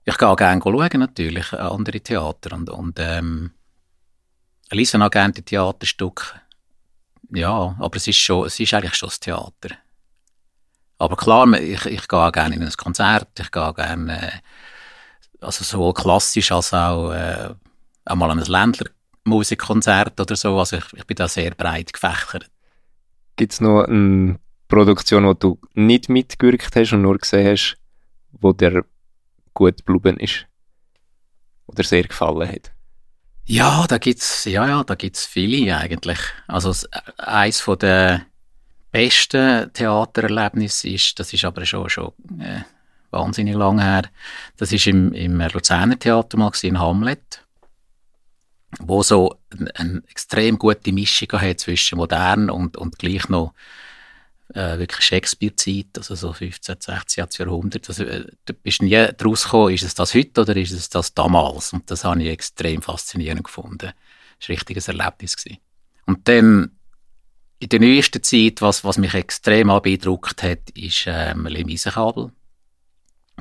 Ich 0.06 0.18
gehe 0.18 0.28
auch 0.30 0.38
gerne 0.38 0.62
schauen, 0.64 1.00
natürlich, 1.00 1.52
andere 1.52 2.00
Theater 2.00 2.56
und, 2.56 2.70
und 2.70 2.98
ähm, 3.00 3.52
lese 4.72 5.04
auch 5.04 5.12
gerne 5.12 5.34
die 5.34 5.42
Theaterstücke. 5.42 6.40
Ja, 7.32 7.76
aber 7.80 7.98
es 7.98 8.08
ist 8.08 8.18
schon, 8.18 8.46
es 8.46 8.60
ist 8.60 8.74
eigentlich 8.74 8.96
schon 8.96 9.10
das 9.10 9.20
Theater. 9.20 9.76
Aber 10.98 11.16
klar, 11.16 11.52
ich, 11.54 11.86
ich 11.86 12.08
gehe 12.08 12.32
gerne 12.32 12.56
in 12.56 12.64
ein 12.64 12.72
Konzert, 12.72 13.40
ich 13.40 13.52
gehe 13.52 13.74
gerne, 13.74 14.22
äh, 14.22 14.32
also 15.42 15.64
sowohl 15.64 15.94
klassisch 15.94 16.52
als 16.52 16.74
auch, 16.74 17.12
äh, 17.12 17.54
auch 18.06 18.16
mal 18.16 18.32
an 18.32 18.40
ein 18.40 18.46
Ländlermusikkonzert 18.46 20.20
oder 20.20 20.36
so, 20.36 20.58
also 20.58 20.78
ich, 20.78 20.94
ich 20.94 21.06
bin 21.06 21.16
da 21.16 21.28
sehr 21.28 21.52
breit 21.52 21.94
gefächert. 21.94 22.50
Gibt 23.36 23.54
es 23.54 23.62
noch 23.62 23.84
eine 23.84 24.40
Produktion, 24.68 25.26
wo 25.26 25.34
du 25.34 25.60
nicht 25.74 26.10
mitgewirkt 26.10 26.76
hast 26.76 26.94
und 26.94 27.04
nur 27.04 27.18
gesehen 27.18 27.48
hast, 27.48 27.78
wo 28.32 28.54
dir 28.54 28.84
gut 29.54 29.86
geblieben 29.86 30.20
ist? 30.20 30.48
Oder 31.68 31.84
sehr 31.84 32.04
gefallen 32.04 32.50
hat? 32.50 32.72
Ja, 33.48 33.86
da 33.88 33.98
gibt's, 33.98 34.44
ja, 34.46 34.68
ja, 34.68 34.84
da 34.84 34.96
gibt's 34.96 35.26
viele 35.26 35.76
eigentlich. 35.78 36.20
Also, 36.48 36.74
eins 37.18 37.62
von 37.62 37.80
den 37.80 38.26
besten 38.92 39.72
Theatererlebnissen 39.72 40.92
ist, 40.92 41.18
das 41.20 41.32
ist 41.34 41.46
aber 41.46 41.66
schon, 41.66 41.90
schon, 41.90 42.12
äh, 42.40 42.62
wahnsinnig 43.10 43.56
lang 43.56 43.80
her. 43.80 44.04
Das 44.58 44.74
ist 44.74 44.86
im, 44.88 45.14
im 45.14 45.40
Luzerner 45.40 45.98
Theater 45.98 46.38
mal 46.38 46.52
in 46.62 46.78
Hamlet 46.78 47.42
wo 48.80 49.04
so 49.04 49.36
eine, 49.50 49.76
eine 49.76 50.04
extrem 50.10 50.58
gute 50.58 50.92
Mischung 50.92 51.32
hat 51.34 51.60
zwischen 51.60 51.98
modern 51.98 52.50
und, 52.50 52.78
und 52.78 53.00
gleich 53.00 53.30
noch 53.30 53.54
äh, 54.58 54.80
wirklich 54.80 55.06
Shakespeare-Zeit, 55.06 55.98
also 55.98 56.16
so 56.16 56.34
15, 56.34 56.78
16. 56.80 57.28
Jahrhundert. 57.38 57.88
Also, 57.88 58.04
äh, 58.04 58.26
da 58.46 58.54
bist 58.62 58.82
du 58.82 58.86
nie 58.86 59.08
draus 59.18 59.44
gekommen, 59.44 59.74
ist 59.74 59.84
es 59.84 59.94
das 59.94 60.16
heute 60.16 60.42
oder 60.42 60.56
ist 60.56 60.72
es 60.72 60.90
das 60.90 61.14
damals? 61.14 61.74
Und 61.74 61.90
das 61.92 62.04
habe 62.04 62.22
ich 62.24 62.30
extrem 62.30 62.82
faszinierend 62.82 63.44
gefunden. 63.44 63.78
Das 63.78 63.90
war 63.90 63.94
ein 64.50 64.56
richtiges 64.56 64.88
Erlebnis. 64.88 65.38
Gewesen. 65.38 65.60
Und 66.08 66.28
dann 66.28 66.72
in 67.60 67.70
der 67.70 67.80
neuesten 67.80 68.24
Zeit, 68.24 68.62
was, 68.62 68.84
was 68.84 68.98
mich 68.98 69.14
extrem 69.14 69.68
beeindruckt 69.68 70.42
hat, 70.42 70.70
ist 70.72 71.06
ähm, 71.08 71.46
Le 71.46 71.64
Miserable. 71.64 72.32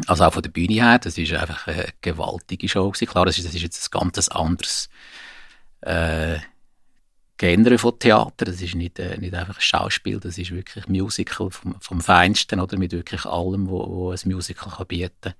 Also 0.07 0.25
auch 0.25 0.35
von 0.35 0.43
der 0.43 0.51
Bühne 0.51 0.75
her, 0.75 0.99
das 0.99 1.17
ist 1.17 1.33
einfach 1.33 1.67
eine 1.67 1.89
gewaltige 2.03 2.69
Show 2.69 2.91
gewesen. 2.91 3.09
Klar, 3.09 3.25
das 3.25 3.39
ist, 3.39 3.47
das 3.47 3.55
ist 3.55 3.63
jetzt 3.63 3.89
ein 3.89 3.99
ganz 3.99 4.29
anderes 4.29 4.91
äh, 5.81 6.39
Genre 7.39 7.79
von 7.79 7.99
Theater. 7.99 8.47
Das 8.47 8.63
ist 8.63 8.75
nicht, 8.75 8.99
äh, 8.99 9.19
nicht 9.19 9.35
einfach 9.35 9.57
ein 9.57 9.61
Schauspiel, 9.61 10.19
das 10.19 10.39
ist 10.39 10.51
wirklich 10.51 10.89
Musical 10.89 11.51
vom, 11.51 11.77
vom 11.81 12.01
Feinsten, 12.01 12.61
oder? 12.61 12.79
Mit 12.79 12.93
wirklich 12.93 13.25
allem, 13.25 13.69
wo, 13.69 13.87
wo 13.87 14.11
ein 14.11 14.19
Musical 14.25 14.73
kann 14.73 14.87
bieten 14.87 15.11
kann. 15.21 15.35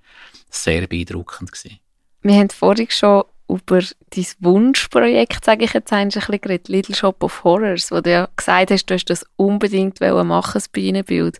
Sehr 0.49 0.87
beeindruckend 0.87 1.51
gewesen. 1.51 1.79
Wir 2.21 2.35
haben 2.35 2.49
vorhin 2.49 2.89
schon 2.89 3.23
über 3.49 3.79
dein 3.79 4.25
Wunschprojekt, 4.39 5.45
sage 5.45 5.65
ich 5.65 5.73
jetzt 5.73 5.93
ein 5.93 6.09
bisschen 6.09 6.41
geredet, 6.41 6.67
Little 6.67 6.95
Shop 6.95 7.23
of 7.23 7.43
Horrors, 7.43 7.91
wo 7.91 8.01
du 8.01 8.11
ja 8.11 8.27
gesagt 8.35 8.71
hast, 8.71 8.85
du 8.85 8.93
hast 8.93 9.05
das 9.05 9.25
unbedingt 9.37 10.01
machen, 10.01 10.51
das 10.53 10.67
Bühnenbild. 10.67 11.39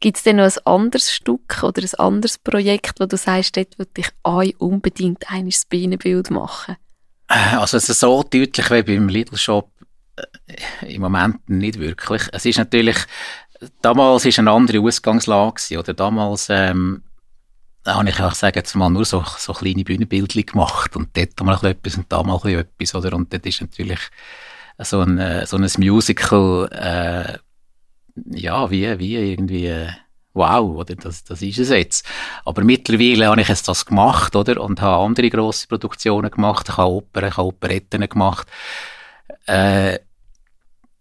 Gibt 0.00 0.16
es 0.16 0.22
denn 0.24 0.36
noch 0.36 0.44
ein 0.44 0.66
anderes 0.66 1.12
Stück 1.12 1.62
oder 1.62 1.82
ein 1.82 1.94
anderes 1.98 2.38
Projekt, 2.38 3.00
wo 3.00 3.06
du 3.06 3.16
sagst, 3.16 3.56
dort 3.56 3.78
würde 3.78 3.92
ich 3.98 4.08
euch 4.24 4.54
unbedingt 4.60 5.30
ein 5.30 5.48
Bienenbild 5.68 6.30
machen? 6.30 6.76
Äh, 7.28 7.56
also 7.56 7.76
es 7.76 7.88
ist 7.88 8.00
so 8.00 8.22
deutlich 8.22 8.70
wie 8.70 8.82
beim 8.82 9.08
Lidl 9.08 9.36
Shop 9.36 9.70
im 10.82 11.02
Moment 11.02 11.48
nicht 11.48 11.78
wirklich. 11.78 12.22
Es 12.32 12.44
ist 12.44 12.58
natürlich, 12.58 12.96
damals 13.82 14.24
ist 14.24 14.38
eine 14.38 14.50
andere 14.50 14.80
Ausgangslage 14.80 15.78
oder 15.78 15.94
damals 15.94 16.48
ähm, 16.50 17.02
habe 17.86 18.08
ich 18.08 18.20
auch 18.20 18.34
sagen 18.34 18.56
jetzt 18.56 18.74
mal 18.74 18.90
nur 18.90 19.04
so, 19.04 19.24
so 19.38 19.52
kleine 19.52 19.84
Bühnenbildchen 19.84 20.46
gemacht 20.46 20.96
und 20.96 21.16
dort 21.16 21.40
mal 21.42 21.58
etwas 21.64 21.96
und 21.96 22.10
da 22.10 22.22
mal 22.22 22.40
etwas, 22.46 22.94
oder? 22.94 23.14
Und 23.14 23.32
dort 23.32 23.44
ist 23.46 23.60
natürlich 23.60 24.00
so 24.78 25.00
ein, 25.00 25.18
äh, 25.18 25.46
so 25.46 25.56
ein 25.56 25.68
Musical, 25.78 26.68
äh, 26.72 27.38
ja, 28.36 28.70
wie, 28.70 28.98
wie 28.98 29.16
irgendwie, 29.16 29.66
äh, 29.66 29.88
wow, 30.32 30.76
oder 30.76 30.94
das, 30.96 31.24
das 31.24 31.42
ist 31.42 31.58
es 31.58 31.68
jetzt. 31.68 32.06
Aber 32.44 32.64
mittlerweile 32.64 33.28
habe 33.28 33.40
ich 33.40 33.48
jetzt 33.48 33.68
das 33.68 33.86
gemacht, 33.86 34.34
oder? 34.34 34.60
Und 34.60 34.80
habe 34.80 35.04
andere 35.04 35.30
grosse 35.30 35.66
Produktionen 35.68 36.30
gemacht. 36.30 36.68
Ich 36.68 36.76
habe 36.76 36.90
Opern, 36.90 37.28
ich 37.28 37.36
habe 37.36 37.48
Operetten 37.48 38.08
gemacht. 38.08 38.48
Äh, 39.46 39.98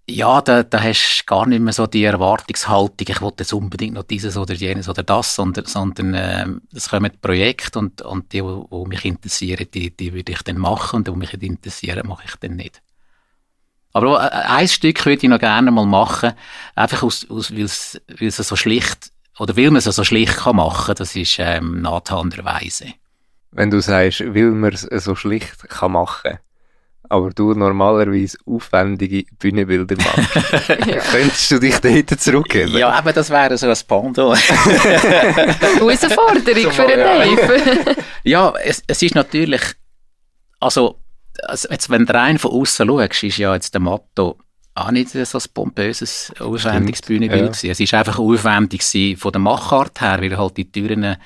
ja, 0.10 0.42
da, 0.42 0.64
da 0.64 0.82
hast 0.82 1.22
du 1.22 1.26
gar 1.26 1.46
nicht 1.46 1.62
mehr 1.62 1.72
so 1.72 1.88
die 1.88 2.04
Erwartungshaltung, 2.04 3.08
ich 3.08 3.22
wollte 3.22 3.44
jetzt 3.44 3.54
unbedingt 3.54 3.94
noch 3.94 4.04
dieses 4.04 4.36
oder 4.36 4.54
jenes 4.54 4.90
oder 4.90 5.02
das, 5.02 5.36
sondern, 5.36 5.66
sondern 5.66 6.14
äh, 6.14 6.46
es 6.74 6.90
kommen 6.90 7.12
Projekte 7.22 7.80
und, 7.80 8.02
und 8.02 8.34
die, 8.34 8.42
die 8.42 8.88
mich 8.88 9.06
interessieren, 9.06 9.66
die, 9.74 9.96
die 9.96 10.14
würde 10.14 10.34
ich 10.34 10.42
dann 10.42 10.58
machen 10.58 10.98
und 10.98 11.08
die, 11.08 11.12
die 11.12 11.18
mich 11.18 11.34
nicht 11.34 11.44
interessieren, 11.44 12.06
mache 12.08 12.24
ich 12.26 12.36
dann 12.36 12.58
nicht. 12.58 12.82
Aber 13.94 14.26
äh, 14.26 14.30
ein 14.30 14.68
Stück 14.68 15.06
würde 15.06 15.24
ich 15.24 15.30
noch 15.30 15.40
gerne 15.40 15.72
mal 15.72 15.86
machen, 15.86 16.34
einfach 16.76 17.04
aus, 17.04 17.26
aus 17.30 17.52
weil 17.52 17.64
es 17.64 18.38
so 18.38 18.56
schlicht, 18.58 19.12
oder 19.40 19.56
weil 19.56 19.72
man 19.72 19.78
es 19.78 19.86
so 19.86 20.04
schlicht 20.04 20.36
kann 20.36 20.58
machen, 20.58 20.96
das 20.98 21.16
ist 21.16 21.38
ähm, 21.40 21.82
Nathan 21.82 22.30
der 22.30 22.44
Weise. 22.44 22.88
Wenn 23.52 23.70
du 23.70 23.80
sagst, 23.82 24.20
weil 24.20 24.52
man 24.52 24.74
es 24.74 24.82
so 24.82 25.16
schlicht 25.16 25.70
kann 25.70 25.94
machen, 25.94 26.40
aber 27.10 27.30
du 27.32 27.54
normalerweise 27.54 28.38
aufwendige 28.46 29.26
Bühnenbilder 29.38 29.96
machst, 29.98 30.36
ja. 30.88 31.00
könntest 31.12 31.52
du 31.52 31.60
dich 31.60 31.80
dort 31.80 32.20
zurückgeben? 32.20 32.78
Ja, 32.78 32.90
aber 32.90 33.14
das 33.14 33.30
wäre 33.30 33.58
so 33.58 33.68
ein 33.68 33.78
Pendant. 33.88 34.38
Herausforderung 35.80 36.72
für 36.72 36.88
einen 36.88 37.38
Dave. 37.38 37.96
ja, 38.24 38.54
es, 38.64 38.84
es 38.88 39.02
ist 39.02 39.16
natürlich, 39.16 39.62
also 40.60 41.00
also 41.42 41.68
jetzt, 41.70 41.90
wenn 41.90 42.06
du 42.06 42.14
rein 42.14 42.38
von 42.38 42.52
außen 42.52 42.88
schaust, 42.88 43.24
ist 43.24 43.38
ja 43.38 43.54
jetzt 43.54 43.74
der 43.74 43.82
Motto 43.82 44.38
auch 44.76 44.92
nicht 44.92 45.10
so 45.10 45.20
ein 45.20 45.44
pompöses, 45.54 46.32
aufwendiges 46.40 47.02
Bühnenbild 47.02 47.62
ja. 47.62 47.72
Es 47.72 47.92
war 47.92 48.00
einfach 48.00 48.20
aufwendig 48.20 48.84
von 49.20 49.32
der 49.32 49.42
Machart 49.42 50.02
her, 50.02 50.20
weil 50.22 50.38
halt 50.38 50.58
die 50.58 50.72
Türen 50.72 51.18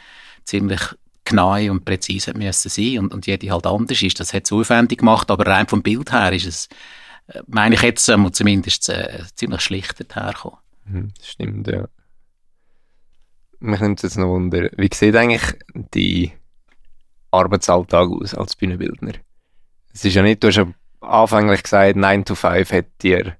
ziemlich 0.44 0.82
genau 1.28 1.56
und 1.72 1.86
präzise 1.86 2.34
müssen 2.34 2.70
sein 2.70 3.00
und, 3.00 3.14
und 3.14 3.28
jede 3.28 3.52
halt 3.52 3.66
anders 3.66 4.02
ist. 4.02 4.20
Das 4.20 4.34
hat 4.34 4.46
es 4.46 4.52
aufwendig 4.52 5.00
gemacht, 5.00 5.30
aber 5.30 5.46
rein 5.46 5.68
vom 5.68 5.82
Bild 5.82 6.12
her 6.12 6.32
ist 6.32 6.46
es, 6.46 6.70
äh, 7.28 7.42
meine 7.48 7.76
ich 7.76 7.82
jetzt 7.82 8.08
ähm, 8.10 8.32
zumindest 8.32 8.90
äh, 8.90 9.24
ziemlich 9.36 9.62
schlicht 9.62 10.00
hergekommen. 10.16 10.60
Mhm, 10.86 11.12
stimmt, 11.22 11.68
ja. 11.68 11.88
Mich 13.60 13.80
nimmt 13.80 14.04
jetzt 14.04 14.18
noch 14.18 14.28
wunder, 14.28 14.70
wie 14.78 14.90
sieht 14.94 15.16
eigentlich 15.16 15.56
die 15.74 16.32
Arbeitsalltag 17.32 18.10
aus 18.10 18.34
als 18.34 18.56
Bühnenbildner? 18.56 19.14
Es 19.94 20.06
ist 20.06 20.14
ja 20.14 20.22
nicht, 20.22 20.44
du 20.44 20.48
hast 20.48 20.58
ja 20.58 20.68
anfänglich 21.02 21.64
gesagt, 21.64 21.96
9 21.96 22.26
to 22.26 22.36
5 22.36 22.72
hat 22.72 22.86
dir 23.02 23.36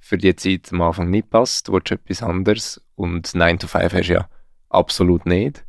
für 0.00 0.18
die 0.18 0.36
Zeit 0.36 0.70
am 0.70 0.82
Anfang 0.82 1.08
nicht 1.08 1.30
passt, 1.30 1.68
du 1.68 1.72
willst 1.72 1.92
etwas 1.92 2.22
anderes 2.22 2.82
und 2.94 3.34
9 3.34 3.58
to 3.58 3.66
5 3.66 3.92
hast 3.92 4.08
du 4.08 4.12
ja 4.12 4.28
absolut 4.68 5.24
nicht. 5.24 5.64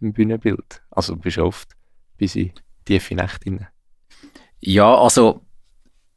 im 0.00 0.12
Bühnenbild? 0.12 0.81
Also 0.92 1.16
bist 1.16 1.38
du 1.38 1.44
oft 1.44 1.68
bis 2.16 2.36
in 2.36 2.52
tiefe 2.84 3.14
Nächte 3.14 3.50
rein? 3.50 3.68
Ja, 4.60 4.94
also 4.94 5.42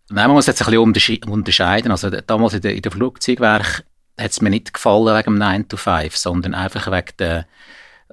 nein, 0.09 0.28
man 0.28 0.36
muss 0.36 0.47
jetzt 0.47 0.61
ein 0.67 0.91
bisschen 0.93 1.23
unterscheiden. 1.30 1.91
Also 1.91 2.09
damals 2.09 2.53
in 2.53 2.61
der, 2.61 2.76
in 2.76 2.82
der 2.82 2.91
Flugzeugwerk 2.91 3.84
hat 4.19 4.32
es 4.32 4.41
mir 4.41 4.49
nicht 4.49 4.73
gefallen 4.73 5.17
wegen 5.17 5.34
dem 5.34 5.38
9 5.38 5.67
to 5.67 5.78
5, 5.78 6.15
sondern 6.15 6.53
einfach 6.53 6.91
wegen 6.91 7.17
der 7.19 7.47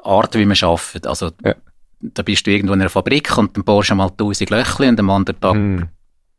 Art, 0.02 0.34
wie 0.34 0.44
man 0.44 0.56
arbeitet. 0.60 1.06
Also 1.06 1.30
ja. 1.44 1.54
da 2.00 2.22
bist 2.22 2.46
du 2.46 2.50
irgendwo 2.50 2.74
in 2.74 2.80
einer 2.80 2.90
Fabrik 2.90 3.36
und 3.36 3.56
dann 3.56 3.64
bohrst 3.64 3.90
du 3.90 3.94
mal 3.94 4.08
1000 4.08 4.50
Löchli 4.50 4.88
und 4.88 4.98
am 4.98 5.10
anderen 5.10 5.40
Tag 5.40 5.54
mm. 5.54 5.88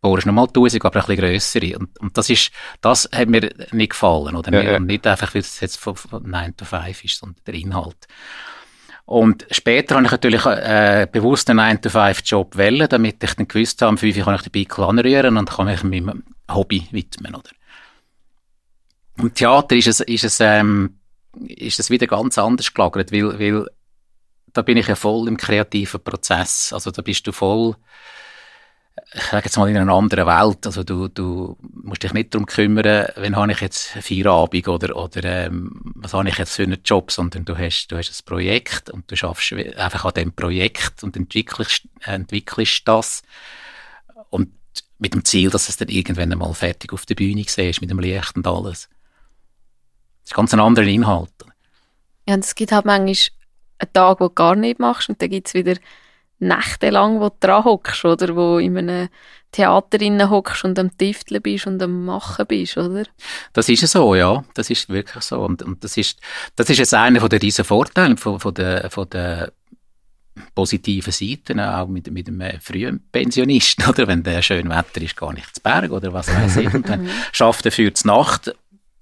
bohrst 0.02 0.26
du 0.26 0.30
nochmal 0.30 0.48
1000, 0.48 0.84
aber 0.84 0.96
ein 1.00 1.06
bisschen 1.06 1.26
grössere. 1.26 1.78
Und, 1.78 1.98
und 2.00 2.18
das 2.18 2.30
ist, 2.30 2.52
das 2.82 3.10
hat 3.14 3.30
mir 3.30 3.50
nicht 3.72 3.92
gefallen. 3.92 4.36
Oder? 4.36 4.52
Ja, 4.52 4.72
ja. 4.72 4.78
Und 4.78 4.88
nicht 4.88 5.08
einfach, 5.08 5.34
weil 5.34 5.42
es 5.42 5.60
jetzt 5.60 5.78
von, 5.78 5.96
von 5.96 6.30
9 6.30 6.58
to 6.58 6.66
5 6.66 7.04
ist, 7.04 7.20
sondern 7.20 7.42
der 7.46 7.54
Inhalt. 7.54 8.08
Und 9.06 9.46
später 9.52 9.96
habe 9.96 10.06
ich 10.06 10.12
natürlich 10.12 10.46
äh, 10.46 11.08
bewusst 11.12 11.50
einen 11.50 11.60
9-to-5-Job 11.60 12.56
wählen, 12.56 12.88
damit 12.90 13.22
ich 13.24 13.34
dann 13.36 13.48
gewusst 13.48 13.82
habe, 13.82 13.90
um 13.90 13.98
5 13.98 14.18
Uhr 14.18 14.24
kann 14.24 14.36
ich 14.36 14.42
den 14.42 14.52
Bickel 14.52 14.86
anrühren 14.86 15.38
und 15.38 15.50
kann 15.50 15.66
mich 15.66 15.84
meinem 15.84 16.24
Hobby 16.50 16.88
widmen. 16.92 17.36
Oder? 17.36 17.50
Im 19.18 19.34
Theater 19.34 19.76
ist 19.76 19.88
es, 19.88 20.00
ist 20.00 20.24
es, 20.24 20.40
ähm, 20.40 21.00
ist 21.48 21.80
es 21.80 21.90
wieder 21.90 22.08
ganz 22.08 22.38
anders 22.38 22.74
gelagert, 22.74 23.12
weil, 23.12 23.40
weil 23.40 23.68
da 24.54 24.62
bin 24.62 24.78
ich 24.78 24.88
ja 24.88 24.96
voll 24.96 25.28
im 25.28 25.38
kreativen 25.38 26.02
Prozess. 26.02 26.72
Also 26.72 26.92
da 26.92 27.02
bist 27.02 27.28
du 27.28 27.32
voll 27.32 27.76
ich 29.14 29.24
sage 29.24 29.46
jetzt 29.46 29.58
mal, 29.58 29.70
in 29.70 29.78
einer 29.78 29.94
anderen 29.94 30.28
Welt. 30.28 30.66
Also 30.66 30.84
du, 30.84 31.08
du 31.08 31.58
musst 31.62 32.04
dich 32.04 32.14
nicht 32.14 32.34
darum 32.34 32.46
kümmern, 32.46 33.08
wenn 33.16 33.36
habe 33.36 33.52
ich 33.52 33.62
jetzt 33.62 33.90
Feierabend 33.90 34.68
oder, 34.68 34.96
oder 34.96 35.24
ähm, 35.24 35.94
was 35.96 36.14
habe 36.14 36.30
ich 36.30 36.38
jetzt 36.38 36.56
für 36.56 36.64
einen 36.64 36.82
Job, 36.84 37.12
sondern 37.12 37.46
du 37.46 37.58
hast, 37.58 37.88
du 37.88 37.98
hast 37.98 38.10
ein 38.10 38.26
Projekt 38.26 38.90
und 38.90 39.10
du 39.10 39.16
schaffst 39.16 39.54
einfach 39.54 40.06
an 40.06 40.14
dem 40.14 40.34
Projekt 40.34 41.04
und 41.04 41.16
entwickelst, 41.16 41.88
entwickelst 42.02 42.88
das 42.88 43.24
und 44.30 44.52
mit 45.00 45.14
dem 45.14 45.26
Ziel, 45.26 45.50
dass 45.50 45.70
es 45.70 45.78
dann 45.78 45.90
irgendwann 45.90 46.32
einmal 46.32 46.54
fertig 46.54 46.94
auf 46.94 47.06
der 47.06 47.16
Bühne 47.16 47.44
siehst, 47.48 47.82
mit 47.82 47.90
dem 47.90 48.00
Licht 48.00 48.36
und 48.36 48.48
alles. 48.48 48.90
Das 50.22 50.32
ist 50.32 50.36
ganz 50.36 50.54
ein 50.54 50.60
anderer 50.60 50.88
Inhalt. 50.88 51.34
Ja, 52.28 52.36
und 52.36 52.46
es 52.46 52.56
gibt 52.56 52.72
halt 52.72 52.86
manchmal 52.86 53.16
einen 53.80 53.94
Tag, 53.94 54.20
wo 54.20 54.28
du 54.28 54.34
gar 54.34 54.56
nicht 54.56 54.80
machst 54.80 55.10
und 55.10 55.22
dann 55.22 55.30
gibt 55.30 55.48
es 55.48 55.54
wieder 55.54 55.76
nächtelang, 56.44 57.20
wo 57.20 57.30
du 57.30 57.36
dran 57.40 57.66
hockst, 57.66 58.06
oder? 58.06 58.36
Wo 58.36 58.58
in 58.58 58.78
einem 58.78 59.10
Theater 59.52 60.30
hockst 60.30 60.66
und 60.66 60.78
am 60.80 60.98
Tifteln 60.98 61.42
bist 61.42 61.68
und 61.68 61.82
am 61.82 62.06
Machen 62.06 62.46
bist, 62.48 62.78
oder? 62.78 63.06
Das 63.54 63.70
ist 63.70 63.88
so, 63.88 64.16
ja. 64.16 64.44
Das 64.54 64.70
ist 64.70 64.90
wirklich 64.90 65.24
so. 65.24 65.40
Und, 65.42 65.64
und 65.64 65.84
das 65.84 65.96
ist, 65.98 66.20
das 66.56 66.70
ist 66.70 66.80
jetzt 66.80 66.94
einer 66.94 67.20
von 67.20 67.30
den 67.30 67.40
riesen 67.40 67.64
Vorteilen 67.64 68.18
von, 68.18 68.40
von 68.40 68.54
der, 68.54 68.90
von 68.90 69.10
der 69.10 69.54
positiven 70.56 71.14
Seiten, 71.14 71.60
auch 71.60 71.88
mit, 71.88 72.12
mit 72.12 72.28
einem 72.28 72.60
frühen 72.60 73.08
Pensionisten, 73.12 73.86
oder? 73.90 74.08
Wenn 74.08 74.24
der 74.24 74.42
schön 74.42 74.70
Wetter 74.70 75.02
ist, 75.02 75.16
gar 75.16 75.34
nicht 75.34 75.56
zu 75.56 75.62
Berg, 75.62 75.92
oder 75.92 76.12
was 76.14 76.28
weiß 76.34 76.58
ich. 76.58 76.74
Und 76.74 76.90
dann 76.90 77.08
schafft 77.32 77.66
er 77.66 77.72
für 77.72 77.90
die 77.90 78.08
Nacht 78.08 78.54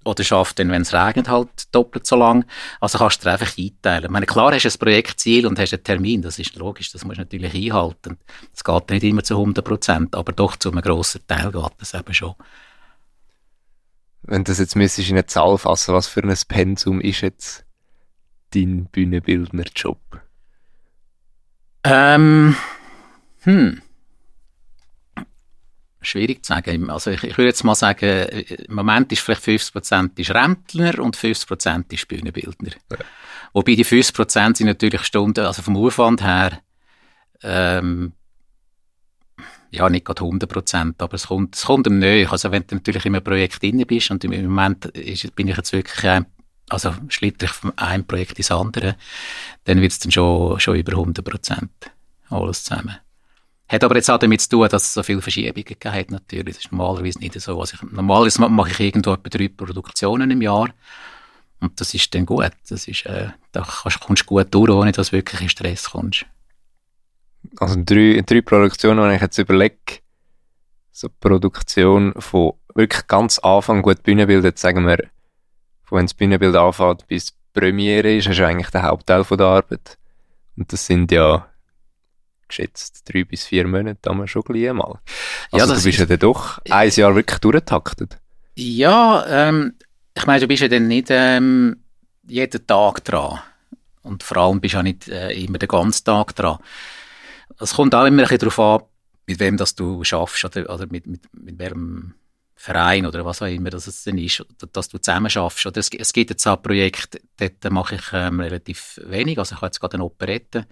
oder 0.04 0.24
schafft 0.24 0.60
dann, 0.60 0.70
wenn 0.70 0.82
es 0.82 0.94
regnet, 0.94 1.30
halt 1.30 1.74
doppelt 1.74 2.06
so 2.06 2.16
lang. 2.16 2.46
Also 2.80 2.98
kannst 2.98 3.22
du 3.22 3.26
dir 3.26 3.34
einfach 3.34 3.58
einteilen. 3.58 4.06
Ich 4.06 4.10
meine, 4.10 4.26
klar 4.26 4.54
hast 4.54 4.64
du 4.64 4.70
ein 4.70 4.80
Projektziel 4.80 5.46
und 5.46 5.60
hast 5.60 5.74
einen 5.74 5.84
Termin, 5.84 6.22
das 6.22 6.40
ist 6.40 6.56
logisch, 6.56 6.92
das 6.92 7.06
musst 7.06 7.18
du 7.18 7.22
natürlich 7.22 7.54
einhalten. 7.54 8.18
Das 8.52 8.64
geht 8.64 8.90
nicht 8.90 9.04
immer 9.04 9.24
zu 9.24 9.36
100 9.36 9.64
Prozent, 9.64 10.16
aber 10.16 10.32
doch 10.32 10.56
zu 10.56 10.72
einem 10.72 10.82
grossen 10.82 11.22
Teil 11.28 11.52
geht 11.52 11.72
das 11.78 11.94
eben 11.94 12.14
schon. 12.14 12.36
Wenn 14.24 14.44
du 14.44 14.52
das 14.52 14.60
jetzt 14.60 14.76
müsstest 14.76 15.10
in 15.10 15.16
eine 15.16 15.26
Zahl 15.26 15.58
fassen, 15.58 15.94
was 15.94 16.08
für 16.08 16.22
ein 16.24 16.36
Pensum 16.48 17.02
ist 17.02 17.22
jetzt 17.22 17.66
dein 18.54 18.86
Bühnenbildner-Job? 18.86 20.00
Ähm, 21.84 22.56
hm 23.42 23.82
schwierig 26.02 26.44
zu 26.44 26.54
sagen. 26.54 26.90
Also 26.90 27.12
ich, 27.12 27.24
ich 27.24 27.38
würde 27.38 27.50
jetzt 27.50 27.64
mal 27.64 27.76
sagen, 27.76 28.28
im 28.68 28.76
Moment 28.76 29.12
ist 29.12 29.22
vielleicht 29.22 29.44
50% 29.44 30.20
ist 30.20 30.32
Rentner 30.32 31.00
und 31.00 31.16
50% 31.16 31.94
ist 31.94 32.08
Bühnenbildner. 32.08 32.72
Ja. 32.92 32.98
Wobei 33.54 33.76
die 33.76 33.86
50% 33.86 34.58
sind 34.58 34.68
natürlich 34.68 35.04
Stunden, 35.04 35.46
also 35.46 35.62
vom 35.62 35.78
Aufwand 35.78 36.24
her, 36.24 36.60
ähm, 37.44 38.14
ja, 39.72 39.90
nicht 39.90 40.06
gerade 40.06 40.22
100%, 40.24 40.96
aber 40.98 41.14
es 41.14 41.28
kommt, 41.28 41.56
es 41.56 41.66
kommt 41.66 41.88
ihm 41.88 42.00
näher. 42.00 42.32
Also 42.32 42.52
wenn 42.52 42.66
du 42.68 42.76
natürlich 42.76 43.06
in 43.06 43.16
einem 43.16 43.24
Projekt 43.24 43.62
drin 43.62 43.84
bist 43.88 44.12
und 44.12 44.24
im 44.24 44.32
Moment 44.44 44.86
ist, 44.88 45.34
bin 45.36 45.48
ich 45.48 45.58
jetzt 45.58 45.72
wirklich, 45.72 46.06
ein, 46.06 46.26
also 46.70 46.94
schlitter 47.08 47.46
ich 47.46 47.52
von 47.52 47.78
einem 47.78 48.06
Projekt 48.06 48.38
ins 48.38 48.52
andere, 48.52 48.96
dann 49.64 49.82
wird 49.82 49.94
es 49.94 50.00
dann 50.00 50.12
schon, 50.12 50.60
schon 50.60 50.76
über 50.76 50.94
100% 50.94 51.68
alles 52.30 52.64
zusammen. 52.64 52.98
Hat 53.72 53.86
aber 53.86 53.96
jetzt 53.96 54.12
auch 54.12 54.18
damit 54.18 54.42
zu 54.42 54.50
tun, 54.50 54.68
dass 54.68 54.84
es 54.84 54.94
so 54.94 55.02
viele 55.02 55.22
Verschiebungen 55.22 55.76
hat, 55.86 56.12
natürlich. 56.12 56.56
Das 56.56 56.66
ist 56.66 56.72
normalerweise 56.74 57.20
nicht 57.20 57.40
so. 57.40 57.58
Also 57.58 57.76
ich, 57.76 57.92
normalerweise 57.92 58.42
mache 58.50 58.72
ich 58.72 58.80
irgendwo 58.82 59.14
etwa 59.14 59.30
drei 59.30 59.48
Produktionen 59.48 60.30
im 60.30 60.42
Jahr. 60.42 60.70
Und 61.62 61.80
das 61.80 61.94
ist 61.94 62.14
dann 62.14 62.26
gut. 62.26 62.52
Das 62.70 62.86
ist, 62.86 63.06
äh, 63.06 63.30
da 63.54 63.62
kommst 63.62 64.24
du 64.24 64.26
gut 64.26 64.54
durch, 64.54 64.70
ohne 64.72 64.92
dass 64.92 65.12
du 65.12 65.14
wirklich 65.14 65.42
in 65.42 65.50
Stress 65.50 65.90
kommst. 65.90 66.26
Also 67.58 67.76
drei, 67.78 68.22
drei 68.26 68.42
Produktionen, 68.42 69.02
wenn 69.04 69.16
ich 69.16 69.22
jetzt 69.22 69.38
überlege, 69.38 70.00
so 70.92 71.08
Produktion 71.08 72.14
von 72.18 72.54
wirklich 72.76 73.08
ganz 73.08 73.40
Anfang 73.40 73.82
gut 73.82 74.04
Bühnenbild, 74.04 74.60
sagen 74.60 74.86
wir, 74.86 74.98
von 75.84 76.00
wenn 76.00 76.08
das 76.08 76.14
Bühnenbild 76.14 76.58
anfängt 76.58 77.08
bis 77.08 77.34
Premiere 77.54 78.18
ist, 78.18 78.28
du 78.28 78.46
eigentlich 78.46 78.70
den 78.70 78.84
Hauptteil 78.84 79.24
von 79.24 79.38
der 79.38 79.48
Arbeit. 79.48 79.98
Und 80.58 80.72
das 80.74 80.86
sind 80.86 81.12
ja 81.12 81.48
geschätzt 82.52 83.04
drei 83.06 83.24
bis 83.24 83.46
vier 83.46 83.68
Monate 83.68 84.10
haben 84.10 84.20
wir 84.20 84.28
schon 84.28 84.44
gleich 84.44 84.72
mal. 84.74 85.00
Also 85.52 85.68
ja, 85.68 85.76
du 85.76 85.84
bist 85.84 86.00
ja 86.00 86.06
dann 86.06 86.20
doch 86.20 86.60
ein 86.70 86.90
Jahr 86.90 87.16
wirklich 87.16 87.40
durchgetaktet. 87.40 88.18
Ja, 88.56 89.26
ähm, 89.28 89.74
ich 90.16 90.26
meine, 90.26 90.42
du 90.42 90.48
bist 90.48 90.62
ja 90.62 90.68
dann 90.68 90.88
nicht 90.88 91.08
ähm, 91.10 91.78
jeden 92.28 92.68
Tag 92.68 93.04
dran. 93.04 93.40
Und 94.04 94.24
vor 94.24 94.38
allem 94.38 94.62
bist 94.62 94.74
du 94.74 94.78
ja 94.78 94.84
nicht 94.84 95.08
äh, 95.08 95.32
immer 95.32 95.58
den 95.58 95.68
ganzen 95.68 96.06
Tag 96.06 96.36
dran. 96.36 96.58
Es 97.60 97.74
kommt 97.76 97.94
auch 97.96 98.06
immer 98.06 98.24
ein 98.24 98.28
bisschen 98.28 98.40
darauf 98.40 98.60
an, 98.60 98.88
mit 99.28 99.40
wem 99.40 99.58
das 99.58 99.76
du 99.76 100.04
schaffst 100.04 100.44
oder, 100.44 100.70
oder 100.74 100.88
mit, 100.90 101.06
mit, 101.06 101.22
mit 101.34 101.60
welchem 101.60 102.16
Verein 102.56 103.06
oder 103.06 103.26
was 103.26 103.42
auch 103.42 103.48
immer 103.48 103.72
das 103.72 103.88
es 103.88 104.04
denn 104.04 104.20
ist, 104.20 104.46
dass 104.72 104.90
du 104.90 105.00
zusammen 105.00 105.30
schaffst. 105.30 105.66
Oder 105.66 105.80
es, 105.80 105.90
es 105.90 106.14
gibt 106.14 106.30
jetzt 106.30 106.46
auch 106.48 106.62
Projekte, 106.62 107.20
dort 107.38 107.72
mache 107.72 107.96
ich 107.96 108.04
ähm, 108.14 108.40
relativ 108.40 109.00
wenig. 109.04 109.40
Also 109.40 109.54
ich 109.54 109.58
habe 109.58 109.68
jetzt 109.68 109.80
gerade 109.80 109.96
eine 109.96 110.04
Operette 110.04 110.68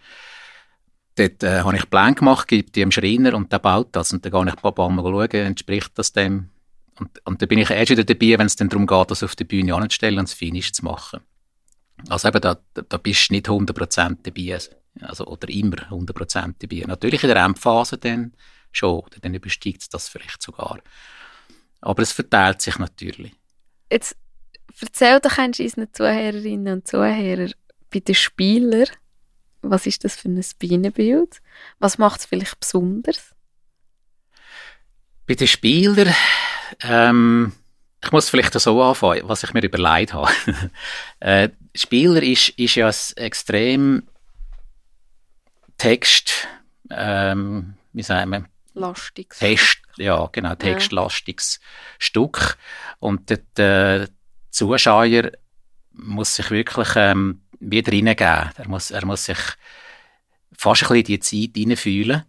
Dort 1.19 1.43
äh, 1.43 1.63
habe 1.63 1.75
ich 1.75 1.89
Pläne 1.89 2.15
gemacht, 2.15 2.47
gebe 2.47 2.71
die 2.71 2.79
dem 2.79 2.91
Schreiner 2.91 3.33
und 3.33 3.51
der 3.51 3.59
baut 3.59 3.89
das. 3.91 4.13
Und 4.13 4.23
dann 4.23 4.31
gehe 4.31 4.53
ich 4.53 4.63
ein 4.63 4.73
paar 4.73 4.89
Mal 4.89 5.03
schauen, 5.03 5.45
entspricht 5.45 5.91
das 5.95 6.13
dem. 6.13 6.49
Und, 6.97 7.25
und 7.25 7.41
dann 7.41 7.49
bin 7.49 7.59
ich 7.59 7.69
erst 7.69 7.91
wieder 7.91 8.05
dabei, 8.05 8.39
wenn 8.39 8.45
es 8.45 8.55
dann 8.55 8.69
darum 8.69 8.87
geht, 8.87 9.11
das 9.11 9.21
auf 9.23 9.35
der 9.35 9.43
Bühne 9.43 9.75
anzustellen 9.75 10.19
und 10.19 10.29
das 10.29 10.33
Finish 10.33 10.71
zu 10.71 10.85
machen. 10.85 11.19
Also 12.07 12.29
eben, 12.29 12.39
da, 12.39 12.57
da 12.73 12.97
bist 12.97 13.29
du 13.29 13.33
nicht 13.33 13.49
100% 13.49 14.17
dabei. 14.23 14.59
Also, 15.01 15.27
oder 15.27 15.49
immer 15.49 15.75
100% 15.89 16.55
dabei. 16.59 16.83
Natürlich 16.87 17.23
in 17.23 17.29
der 17.29 17.43
Endphase 17.43 17.97
dann 17.97 18.33
schon, 18.71 19.03
dann 19.21 19.33
übersteigt 19.33 19.81
es 19.81 19.89
das 19.89 20.07
vielleicht 20.07 20.41
sogar. 20.41 20.79
Aber 21.81 22.01
es 22.01 22.13
verteilt 22.13 22.61
sich 22.61 22.79
natürlich. 22.79 23.33
Jetzt 23.91 24.15
erzähl 24.79 25.19
doch 25.19 25.37
unseren 25.37 25.93
Zuhörerinnen 25.93 26.75
und 26.75 26.87
Zuhörern 26.87 27.51
bei 27.91 27.99
den 27.99 28.15
Spielern, 28.15 28.87
was 29.61 29.85
ist 29.85 30.03
das 30.03 30.15
für 30.15 30.29
ein 30.29 30.43
Bienenbild? 30.57 31.41
Was 31.79 31.97
macht 31.97 32.21
es 32.21 32.25
vielleicht 32.25 32.59
besonders? 32.59 33.35
Bei 35.27 35.35
den 35.35 35.47
Spielern, 35.47 36.13
ähm, 36.81 37.53
ich 38.03 38.11
muss 38.11 38.29
vielleicht 38.29 38.53
so 38.53 38.81
anfangen, 38.81 39.27
was 39.27 39.43
ich 39.43 39.53
mir 39.53 39.63
überlegt 39.63 40.13
habe. 40.13 40.31
äh, 41.19 41.49
Spieler 41.75 42.23
ist, 42.23 42.49
ist 42.49 42.75
ja 42.75 42.87
ein 42.87 43.17
extrem 43.17 44.07
Text, 45.77 46.47
ähm, 46.89 47.75
wie 47.93 48.03
sagen 48.03 48.31
wir, 48.31 48.45
Lastiges. 48.73 49.39
Text, 49.39 49.79
ja, 49.97 50.29
genau, 50.31 50.55
textlastiges 50.55 51.59
ja. 51.61 51.67
Stück. 51.99 52.57
Und 52.99 53.29
der, 53.29 53.39
der 53.57 54.09
Zuschauer 54.49 55.31
muss 55.91 56.35
sich 56.35 56.49
wirklich 56.51 56.89
ähm, 56.95 57.41
wieder 57.59 57.91
reingeben. 57.91 58.51
Er 58.55 58.67
muss, 58.67 58.91
er 58.91 59.05
muss 59.05 59.25
sich 59.25 59.37
fast 60.57 60.83
ein 60.83 60.87
bisschen 60.87 60.97
in 60.97 61.03
die 61.03 61.19
Zeit 61.19 61.57
hineinfühlen, 61.57 62.23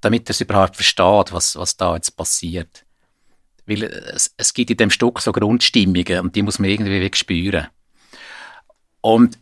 damit 0.00 0.28
er 0.28 0.30
es 0.30 0.40
überhaupt 0.40 0.76
versteht, 0.76 1.32
was, 1.32 1.56
was 1.56 1.76
da 1.76 1.94
jetzt 1.94 2.16
passiert. 2.16 2.84
Weil 3.66 3.84
es, 3.84 4.34
es 4.36 4.54
gibt 4.54 4.70
in 4.70 4.76
dem 4.76 4.90
Stück 4.90 5.20
so 5.20 5.32
Grundstimmungen 5.32 6.20
und 6.20 6.36
die 6.36 6.42
muss 6.42 6.58
man 6.58 6.70
irgendwie 6.70 7.10
spüren. 7.14 7.68
Und 9.00 9.38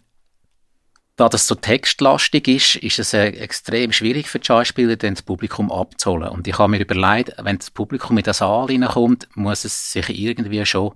da 1.17 1.31
das 1.31 1.47
so 1.47 1.55
textlastig 1.55 2.47
ist, 2.47 2.77
ist 2.77 2.99
es 2.99 3.15
äh, 3.15 3.29
extrem 3.29 3.91
schwierig 3.91 4.29
für 4.29 4.39
die 4.39 4.47
Schauspieler, 4.47 4.97
das 4.97 5.23
Publikum 5.23 5.73
abzuholen. 5.73 6.29
Und 6.29 6.47
ich 6.47 6.59
habe 6.59 6.71
mir 6.71 6.81
überlegt, 6.81 7.33
wenn 7.39 7.57
das 7.57 7.71
Publikum 7.71 8.19
in 8.19 8.25
den 8.25 8.35
Saal 8.35 8.69
hineinkommt, 8.69 9.27
muss 9.35 9.65
es 9.65 9.93
sich 9.93 10.11
irgendwie 10.11 10.65
schon 10.67 10.93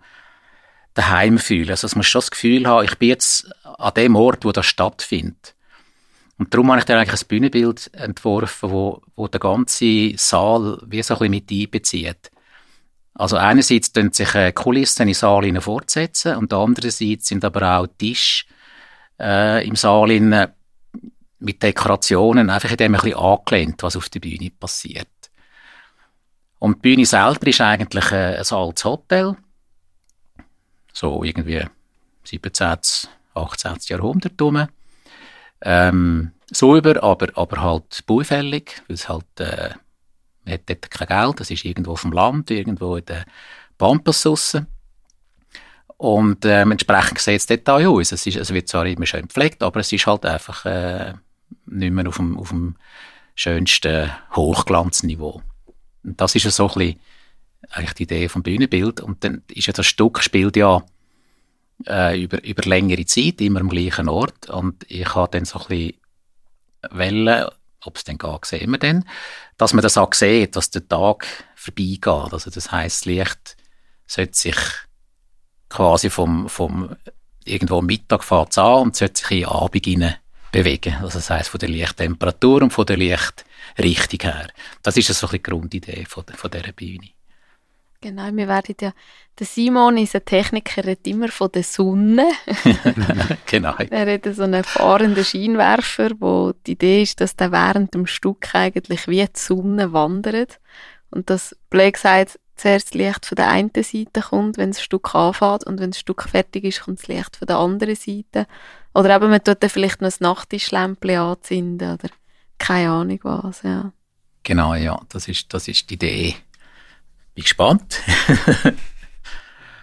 daheim 0.95 1.39
fühlen. 1.39 1.71
Also 1.71 1.87
es 1.87 1.97
muss 1.97 2.07
schon 2.07 2.21
das 2.21 2.31
Gefühl 2.31 2.67
haben, 2.67 2.85
ich 2.85 2.97
bin 2.97 3.09
jetzt 3.11 3.51
an 3.63 3.95
dem 3.95 4.17
Ort, 4.17 4.45
wo 4.45 4.53
das 4.53 4.67
stattfindet. 4.67 5.55
Und 6.39 6.55
darum 6.55 6.71
habe 6.71 6.79
ich 6.79 6.87
dann 6.87 6.99
eigentlich 6.99 7.21
ein 7.21 7.29
Bühnenbild 7.29 7.91
entworfen, 7.95 8.71
wo, 8.71 9.03
wo 9.15 9.29
der 9.29 9.41
ganze 9.41 10.17
Saal 10.17 10.81
wie 10.87 11.03
so 11.03 11.15
ein 11.15 11.19
bisschen 11.19 11.31
mit 11.31 11.51
einbezieht. 11.51 12.31
Also 13.15 13.37
einerseits 13.37 13.93
tun 13.93 14.13
sich 14.13 14.35
äh, 14.35 14.53
Kulissen 14.53 15.07
den 15.07 15.15
Saal 15.15 15.61
fortsetzen 15.61 16.37
und 16.37 16.53
andererseits 16.55 17.27
sind 17.27 17.45
aber 17.45 17.79
auch 17.79 17.87
Tische 17.99 18.47
äh, 19.21 19.67
im 19.67 19.77
Saal 19.77 20.09
mit 21.41 21.63
Dekorationen, 21.63 22.49
einfach 22.49 22.71
in 22.71 22.77
dem 22.79 22.95
ein 22.95 23.01
bisschen 23.01 23.19
angelehnt, 23.19 23.83
was 23.83 23.97
auf 23.97 24.09
der 24.09 24.21
Bühne 24.21 24.51
passiert. 24.51 25.09
Und 26.59 26.77
die 26.77 26.81
Bühne 26.81 27.07
selber 27.07 27.47
ist 27.47 27.61
eigentlich 27.61 28.13
äh, 28.13 28.37
ein 28.37 28.47
altes 28.51 28.85
Hotel, 28.85 29.37
so 31.01 31.25
irgendwie 31.25 31.65
17., 32.25 32.79
18. 33.35 33.77
Jahrhundert 33.87 34.41
rum. 34.41 34.67
Ähm, 35.63 36.33
sauber, 36.51 37.03
aber, 37.03 37.29
aber 37.37 37.63
halt 37.63 38.05
baufällig, 38.07 38.83
weil 38.87 38.95
es 38.95 39.09
halt, 39.09 39.25
äh, 39.39 39.71
man 40.45 40.55
hat 40.55 40.69
dort 40.69 40.91
kein 40.91 41.09
Geld, 41.09 41.41
das 41.41 41.51
ist 41.51 41.65
irgendwo 41.65 41.93
auf 41.93 42.03
dem 42.03 42.13
Land, 42.13 42.51
irgendwo 42.51 42.97
in 42.97 43.05
den 43.07 43.25
Pampas 43.79 44.23
draussen. 44.23 44.67
Und 45.97 46.45
ähm, 46.45 46.73
entsprechend 46.73 47.19
sieht 47.19 47.37
es 47.37 47.47
dort 47.47 47.69
auch 47.69 47.97
aus. 47.97 48.13
Es, 48.13 48.27
ist, 48.27 48.37
es 48.37 48.53
wird 48.53 48.69
zwar 48.69 48.87
immer 48.87 49.07
schön 49.07 49.23
gepflegt, 49.23 49.63
aber 49.63 49.81
es 49.81 49.93
ist 49.93 50.07
halt 50.07 50.27
einfach 50.27 50.65
äh, 50.67 51.15
nicht 51.67 51.93
mehr 51.93 52.09
auf 52.09 52.17
dem, 52.17 52.39
auf 52.39 52.51
dem 52.51 52.77
schönsten 53.35 54.11
Hochglanzniveau. 54.35 55.43
Und 56.05 56.21
das 56.21 56.35
ist 56.35 56.51
so 56.51 56.69
ein 56.69 56.75
bisschen 56.75 57.01
eigentlich 57.69 57.95
die 57.95 58.03
Idee 58.05 58.29
vom 58.29 58.43
Bühnenbild. 58.43 59.01
Und 59.01 59.25
dann 59.25 59.43
ist 59.49 59.67
ja 59.67 59.73
das 59.73 59.87
Stück 59.87 60.23
spielt 60.23 60.57
ja 60.57 60.83
äh, 61.87 62.21
über, 62.21 62.43
über 62.45 62.63
längere 62.63 63.05
Zeit 63.07 63.41
immer 63.41 63.61
am 63.61 63.69
gleichen 63.69 64.09
Ort. 64.09 64.51
Und 64.51 64.85
ich 64.89 65.15
habe 65.15 65.31
dann 65.31 65.45
so 65.45 65.59
ein 65.61 65.67
bisschen 65.69 65.95
Wellen, 66.91 67.47
ob 67.83 67.97
es 67.97 68.05
dann 68.05 68.19
geht, 68.19 68.45
sehen 68.45 68.71
wir 68.71 68.79
dann, 68.79 69.05
dass 69.57 69.73
man 69.73 69.83
das 69.83 69.99
auch 69.99 70.13
sieht, 70.15 70.57
dass 70.57 70.71
der 70.71 70.87
Tag 70.87 71.27
vorbeigeht. 71.55 72.33
Also 72.33 72.51
das 72.51 72.73
heißt, 72.73 73.01
das 73.01 73.05
Licht 73.07 73.57
sollte 74.07 74.39
sich 74.39 74.57
quasi 75.69 76.11
vom, 76.11 76.49
vom 76.49 76.97
irgendwo 77.45 77.79
am 77.79 77.87
Mittag 77.87 78.25
fährt 78.25 78.57
an 78.59 78.83
und 78.83 78.97
sollte 78.97 79.21
sich 79.21 79.31
in 79.31 79.39
den 79.41 79.49
Abend 79.49 79.85
hinein 79.85 80.17
bewegen. 80.53 80.95
Also 80.97 81.19
das 81.19 81.31
heißt 81.31 81.49
von 81.49 81.61
der 81.61 81.69
Lichttemperatur 81.69 82.63
und 82.63 82.73
von 82.73 82.87
der 82.87 82.97
Lichtrichtung 82.97 84.21
her. 84.21 84.49
Das 84.83 84.97
ist 84.97 85.07
so 85.07 85.13
ein 85.13 85.15
bisschen 85.15 85.31
die 85.31 85.43
Grundidee 85.43 86.05
von, 86.07 86.25
von 86.25 86.51
dieser 86.51 86.73
Bühne. 86.73 87.11
Genau, 88.03 88.31
wir 88.33 88.49
werden 88.49 88.75
ja, 88.81 88.93
der 89.39 89.47
Simon 89.47 89.99
ist 89.99 90.15
ein 90.15 90.25
Techniker, 90.25 90.85
redet 90.85 91.07
immer 91.07 91.29
von 91.29 91.53
der 91.53 91.63
Sonne. 91.63 92.31
genau. 93.47 93.75
Er 93.91 94.15
hat 94.15 94.35
so 94.35 94.43
einen 94.43 94.65
fahrenden 94.65 95.25
Scheinwerfer, 95.25 96.11
wo 96.19 96.53
die 96.67 96.73
Idee 96.73 97.03
ist, 97.03 97.21
dass 97.21 97.37
der 97.37 97.53
während 97.53 97.93
dem 97.93 98.07
Stück 98.07 98.55
eigentlich 98.55 99.07
wie 99.07 99.23
die 99.23 99.31
Sonne 99.35 99.93
wandert. 99.93 100.61
Und 101.11 101.29
dass, 101.29 101.55
blöd 101.69 101.95
gesagt, 101.95 102.39
zuerst 102.57 102.89
das 102.89 102.95
Licht 102.95 103.27
von 103.27 103.37
der 103.37 103.49
einen 103.49 103.71
Seite 103.75 104.21
kommt, 104.21 104.57
wenn 104.57 104.71
das 104.71 104.83
Stück 104.83 105.15
anfängt 105.15 105.65
und 105.65 105.81
wenn 105.81 105.91
das 105.91 106.01
Stück 106.01 106.23
fertig 106.23 106.65
ist, 106.65 106.83
kommt 106.83 107.01
das 107.01 107.09
Licht 107.09 107.37
von 107.37 107.47
der 107.47 107.59
anderen 107.59 107.97
Seite. 107.97 108.47
Oder 108.95 109.17
eben, 109.17 109.31
man 109.31 109.45
tut 109.45 109.63
dann 109.63 109.71
vielleicht 109.71 110.01
noch 110.01 110.11
ein 110.11 110.17
Nachttischlämpchen 110.21 111.19
anzünden 111.19 111.95
oder 111.95 112.09
keine 112.59 112.91
Ahnung 112.91 113.21
was, 113.23 113.63
ja. 113.63 113.93
Genau, 114.43 114.75
ja, 114.75 114.99
das 115.11 115.29
ist, 115.29 115.53
das 115.53 115.69
ist 115.69 115.91
die 115.91 115.95
Idee. 115.95 116.37
Bin 117.41 117.45
gespannt. 117.45 118.03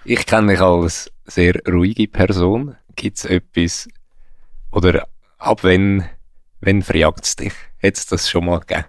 ich 0.05 0.27
kenne 0.27 0.43
mich 0.43 0.61
als 0.61 1.11
sehr 1.25 1.59
ruhige 1.67 2.07
Person. 2.07 2.75
Gibt 2.95 3.17
es 3.17 3.25
etwas, 3.25 3.87
oder 4.69 5.07
ab 5.39 5.63
wann, 5.63 6.07
wann 6.61 6.83
verjagt 6.83 7.25
es 7.25 7.35
dich? 7.35 7.53
Hätte 7.77 7.97
es 7.97 8.05
das 8.05 8.29
schon 8.29 8.45
mal 8.45 8.59
gegeben? 8.59 8.85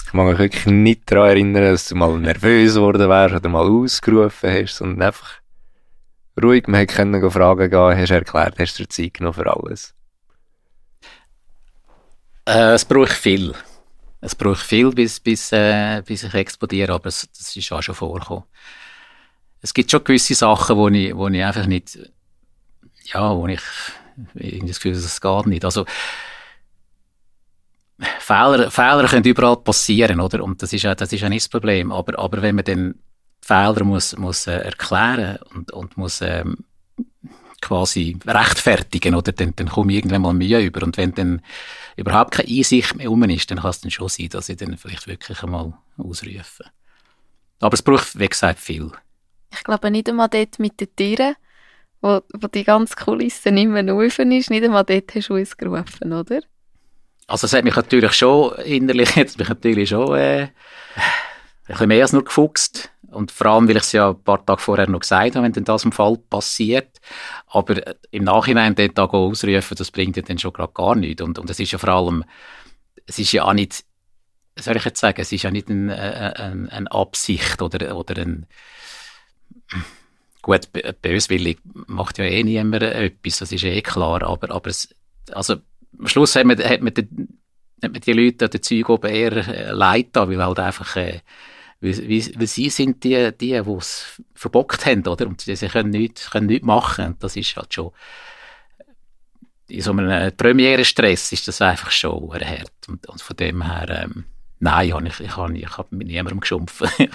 Ich 0.00 0.12
kann 0.12 0.26
mich 0.26 0.38
wirklich 0.38 0.64
nicht 0.64 1.10
daran 1.10 1.28
erinnern, 1.28 1.64
dass 1.64 1.88
du 1.88 1.96
mal 1.96 2.18
nervös 2.18 2.76
geworden 2.76 3.10
wärst 3.10 3.34
oder 3.34 3.48
mal 3.50 3.68
ausgerufen 3.68 4.50
hast, 4.50 4.76
sondern 4.76 5.08
einfach 5.08 5.42
ruhig, 6.42 6.66
man 6.66 6.80
hätte 6.80 7.30
Fragen 7.30 7.70
gehen, 7.70 7.98
hast 7.98 8.10
erklärt, 8.10 8.58
hast 8.58 8.78
du 8.78 8.88
Zeit 8.88 9.14
genommen 9.14 9.34
für 9.34 9.54
alles? 9.54 9.94
Äh, 12.46 12.72
es 12.72 12.86
braucht 12.86 13.12
viel. 13.12 13.52
Es 14.20 14.34
braucht 14.34 14.60
viel, 14.60 14.90
bis, 14.90 15.20
bis, 15.20 15.52
äh, 15.52 16.02
bis 16.04 16.24
ich 16.24 16.34
explodiere, 16.34 16.92
aber 16.92 17.06
es, 17.06 17.28
das 17.36 17.54
ist 17.54 17.72
auch 17.72 17.82
schon 17.82 17.94
vorgekommen. 17.94 18.44
Es 19.60 19.72
gibt 19.74 19.90
schon 19.90 20.04
gewisse 20.04 20.34
Sachen, 20.34 20.76
wo 20.76 20.88
ich, 20.88 21.14
wo 21.14 21.28
ich 21.28 21.42
einfach 21.42 21.66
nicht, 21.66 21.98
ja, 23.12 23.34
wo 23.34 23.46
ich 23.46 23.60
irgendwie 24.34 24.68
das 24.68 24.80
Gefühl 24.80 25.00
das 25.00 25.20
geht 25.20 25.46
nicht. 25.46 25.64
Also, 25.64 25.84
Fehler, 28.20 28.70
Fehler 28.70 29.08
können 29.08 29.24
überall 29.24 29.56
passieren, 29.56 30.20
oder? 30.20 30.42
Und 30.44 30.62
das 30.62 30.72
ist 30.72 30.82
ja, 30.82 30.94
das 30.94 31.12
ist 31.12 31.20
ja 31.20 31.28
nicht 31.28 31.44
das 31.44 31.48
Problem. 31.48 31.90
Aber, 31.90 32.18
aber 32.18 32.42
wenn 32.42 32.54
man 32.54 32.64
dann 32.64 32.94
Fehler 33.40 33.84
muss, 33.84 34.16
muss 34.16 34.46
äh, 34.46 34.58
erklären 34.58 35.38
und, 35.54 35.72
und 35.72 35.96
muss 35.96 36.20
ähm, 36.20 36.58
quasi 37.60 38.16
rechtfertigen, 38.26 39.14
oder? 39.14 39.32
Dann, 39.32 39.54
dann 39.56 39.68
komme 39.68 39.92
ich 39.92 39.98
irgendwann 39.98 40.22
mal 40.22 40.34
Mühe 40.34 40.60
über. 40.60 40.84
Und 40.84 40.96
wenn 40.96 41.14
dann 41.14 41.42
überhaupt 41.98 42.32
keine 42.32 42.48
Einsicht 42.48 42.94
mehr 42.94 43.10
um 43.10 43.22
ist, 43.24 43.50
dann 43.50 43.58
kann 43.58 43.70
es 43.70 43.80
dann 43.80 43.90
schon 43.90 44.08
sein, 44.08 44.28
dass 44.28 44.48
ich 44.48 44.56
dann 44.56 44.76
vielleicht 44.78 45.06
wirklich 45.06 45.42
einmal 45.42 45.74
ausrufe. 45.96 46.64
Aber 47.60 47.74
es 47.74 47.82
braucht, 47.82 48.18
wie 48.18 48.28
gesagt, 48.28 48.60
viel. 48.60 48.92
Ich 49.52 49.64
glaube 49.64 49.90
nicht 49.90 50.08
einmal 50.08 50.28
dort 50.28 50.58
mit 50.58 50.80
den 50.80 50.94
Tieren, 50.94 51.34
wo, 52.00 52.20
wo 52.34 52.46
die 52.46 52.62
ganze 52.62 52.94
Kulisse 52.94 53.50
nicht 53.50 53.68
mehr 53.68 53.94
offen 53.94 54.30
ist, 54.30 54.50
nicht 54.50 54.64
einmal 54.64 54.84
dort 54.84 55.12
hast 55.14 55.28
du 55.28 55.36
ausgerufen, 55.36 56.12
oder? 56.12 56.40
Also 57.26 57.46
es 57.46 57.52
hat 57.52 57.64
mich 57.64 57.74
natürlich 57.74 58.12
schon 58.12 58.54
innerlich, 58.58 59.10
jetzt 59.16 59.38
mich 59.38 59.48
natürlich 59.48 59.88
schon 59.88 60.16
äh, 60.16 60.42
ein 60.42 60.50
bisschen 61.66 61.88
mehr 61.88 62.02
als 62.02 62.12
nur 62.12 62.24
gefuchst. 62.24 62.90
Und 63.10 63.32
vor 63.32 63.46
allem, 63.46 63.68
weil 63.68 63.76
ich 63.76 63.84
es 63.84 63.92
ja 63.92 64.10
ein 64.10 64.22
paar 64.22 64.44
Tage 64.44 64.60
vorher 64.60 64.88
noch 64.88 65.00
gesagt 65.00 65.34
habe, 65.34 65.44
wenn 65.44 65.52
denn 65.52 65.64
das 65.64 65.84
im 65.84 65.92
Fall 65.92 66.18
passiert. 66.18 67.00
Aber 67.46 67.86
äh, 67.86 67.94
im 68.10 68.24
Nachhinein 68.24 68.74
den 68.74 68.94
Tag 68.94 69.14
ausrufen, 69.14 69.76
das 69.76 69.90
bringt 69.90 70.16
ja 70.16 70.22
dann 70.22 70.38
schon 70.38 70.52
gerade 70.52 70.72
gar 70.72 70.94
nichts. 70.94 71.22
Und, 71.22 71.38
und 71.38 71.48
es 71.48 71.58
ist 71.58 71.72
ja 71.72 71.78
vor 71.78 71.88
allem, 71.88 72.24
es 73.06 73.18
ist 73.18 73.32
ja 73.32 73.44
auch 73.44 73.54
nicht, 73.54 73.84
soll 74.58 74.76
ich 74.76 74.84
jetzt 74.84 75.00
sagen, 75.00 75.20
es 75.20 75.32
ist 75.32 75.42
ja 75.42 75.50
nicht 75.50 75.68
ein, 75.68 75.88
äh, 75.88 76.34
ein, 76.36 76.68
eine 76.68 76.92
Absicht 76.92 77.62
oder, 77.62 77.96
oder 77.96 78.20
ein, 78.20 78.46
gut, 80.42 80.68
böswillig 81.02 81.58
macht 81.86 82.18
ja 82.18 82.24
eh 82.24 82.42
niemand 82.42 82.82
etwas, 82.82 83.38
das 83.38 83.52
ist 83.52 83.64
eh 83.64 83.82
klar, 83.82 84.22
aber, 84.22 84.50
aber 84.50 84.68
es, 84.68 84.94
also, 85.32 85.56
am 85.98 86.06
Schluss 86.06 86.36
hat 86.36 86.44
man, 86.44 86.58
hat 86.58 86.80
man, 86.82 86.94
die, 86.94 87.08
hat 87.82 87.92
man 87.92 88.00
die 88.00 88.12
Leute 88.12 88.48
den 88.48 88.62
Zeug 88.62 88.88
oben 88.88 89.10
eher 89.10 89.32
äh, 89.32 89.70
leid 89.72 90.08
da, 90.12 90.28
weil 90.28 90.42
halt 90.42 90.58
einfach, 90.58 90.96
äh, 90.96 91.20
weil, 91.80 91.96
weil, 91.96 92.46
sie 92.46 92.70
sind 92.70 93.04
die, 93.04 93.30
die, 93.38 93.52
es 93.52 94.20
verbockt 94.34 94.84
haben, 94.86 95.06
oder? 95.06 95.26
Und 95.26 95.40
sie 95.40 95.54
können 95.68 95.90
nichts, 95.90 96.30
können 96.30 96.46
nichts 96.46 96.66
machen. 96.66 97.06
Und 97.06 97.22
das 97.22 97.36
ist 97.36 97.56
halt 97.56 97.72
schon, 97.72 97.92
in 99.68 99.82
so 99.82 99.92
einem 99.92 100.36
Premiere-Stress 100.36 101.32
ist 101.32 101.46
das 101.46 101.62
einfach 101.62 101.90
schon 101.90 102.32
hart. 102.32 102.72
Und, 102.88 103.06
und 103.06 103.22
von 103.22 103.36
dem 103.36 103.62
her, 103.62 104.04
ähm, 104.04 104.24
Nein, 104.60 105.06
ich 105.06 105.20
ich, 105.20 105.36
habe, 105.36 105.56
ich 105.56 105.78
habe 105.78 105.88
mit 105.90 106.08
niemandem 106.08 106.40
geschumpfen. 106.40 106.88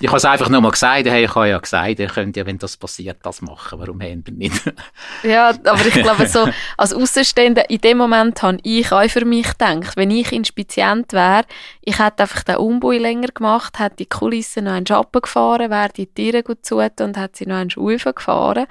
ich 0.00 0.08
habe 0.08 0.16
es 0.16 0.24
einfach 0.24 0.48
nur 0.48 0.60
mal 0.60 0.70
gesagt, 0.70 1.06
hey, 1.06 1.24
ich 1.24 1.34
habe 1.34 1.48
ja 1.48 1.58
gesagt, 1.58 1.98
ihr 1.98 2.06
könnt 2.06 2.36
ja, 2.36 2.46
wenn 2.46 2.58
das 2.58 2.76
passiert, 2.76 3.18
das 3.22 3.42
machen. 3.42 3.80
Warum 3.80 4.00
haben 4.00 4.22
wir 4.24 4.32
nicht? 4.32 4.72
ja, 5.24 5.48
aber 5.48 5.84
ich 5.84 5.94
glaube, 5.94 6.28
so 6.28 6.48
als 6.76 6.94
Außenstehender, 6.94 7.68
in 7.70 7.80
dem 7.80 7.98
Moment 7.98 8.40
habe 8.42 8.58
ich 8.62 8.92
auch 8.92 9.08
für 9.08 9.24
mich 9.24 9.48
gedacht, 9.48 9.96
wenn 9.96 10.12
ich 10.12 10.30
Inspizient 10.30 11.12
wäre, 11.12 11.44
ich 11.80 11.98
hätte 11.98 12.22
einfach 12.22 12.44
den 12.44 12.56
Umbau 12.56 12.92
länger 12.92 13.28
gemacht, 13.28 13.80
hätte 13.80 13.96
die 13.96 14.06
Kulisse 14.06 14.62
noch 14.62 14.72
einen 14.72 14.86
Schappen 14.86 15.22
gefahren, 15.22 15.70
wäre 15.70 15.88
die 15.88 16.06
Tiere 16.06 16.44
gut 16.44 16.64
zu 16.64 16.76
und 16.76 17.16
hätte 17.16 17.38
sie 17.38 17.46
noch 17.46 17.56
einen 17.56 17.70
Schuh 17.70 17.96
gefahren. 17.96 18.66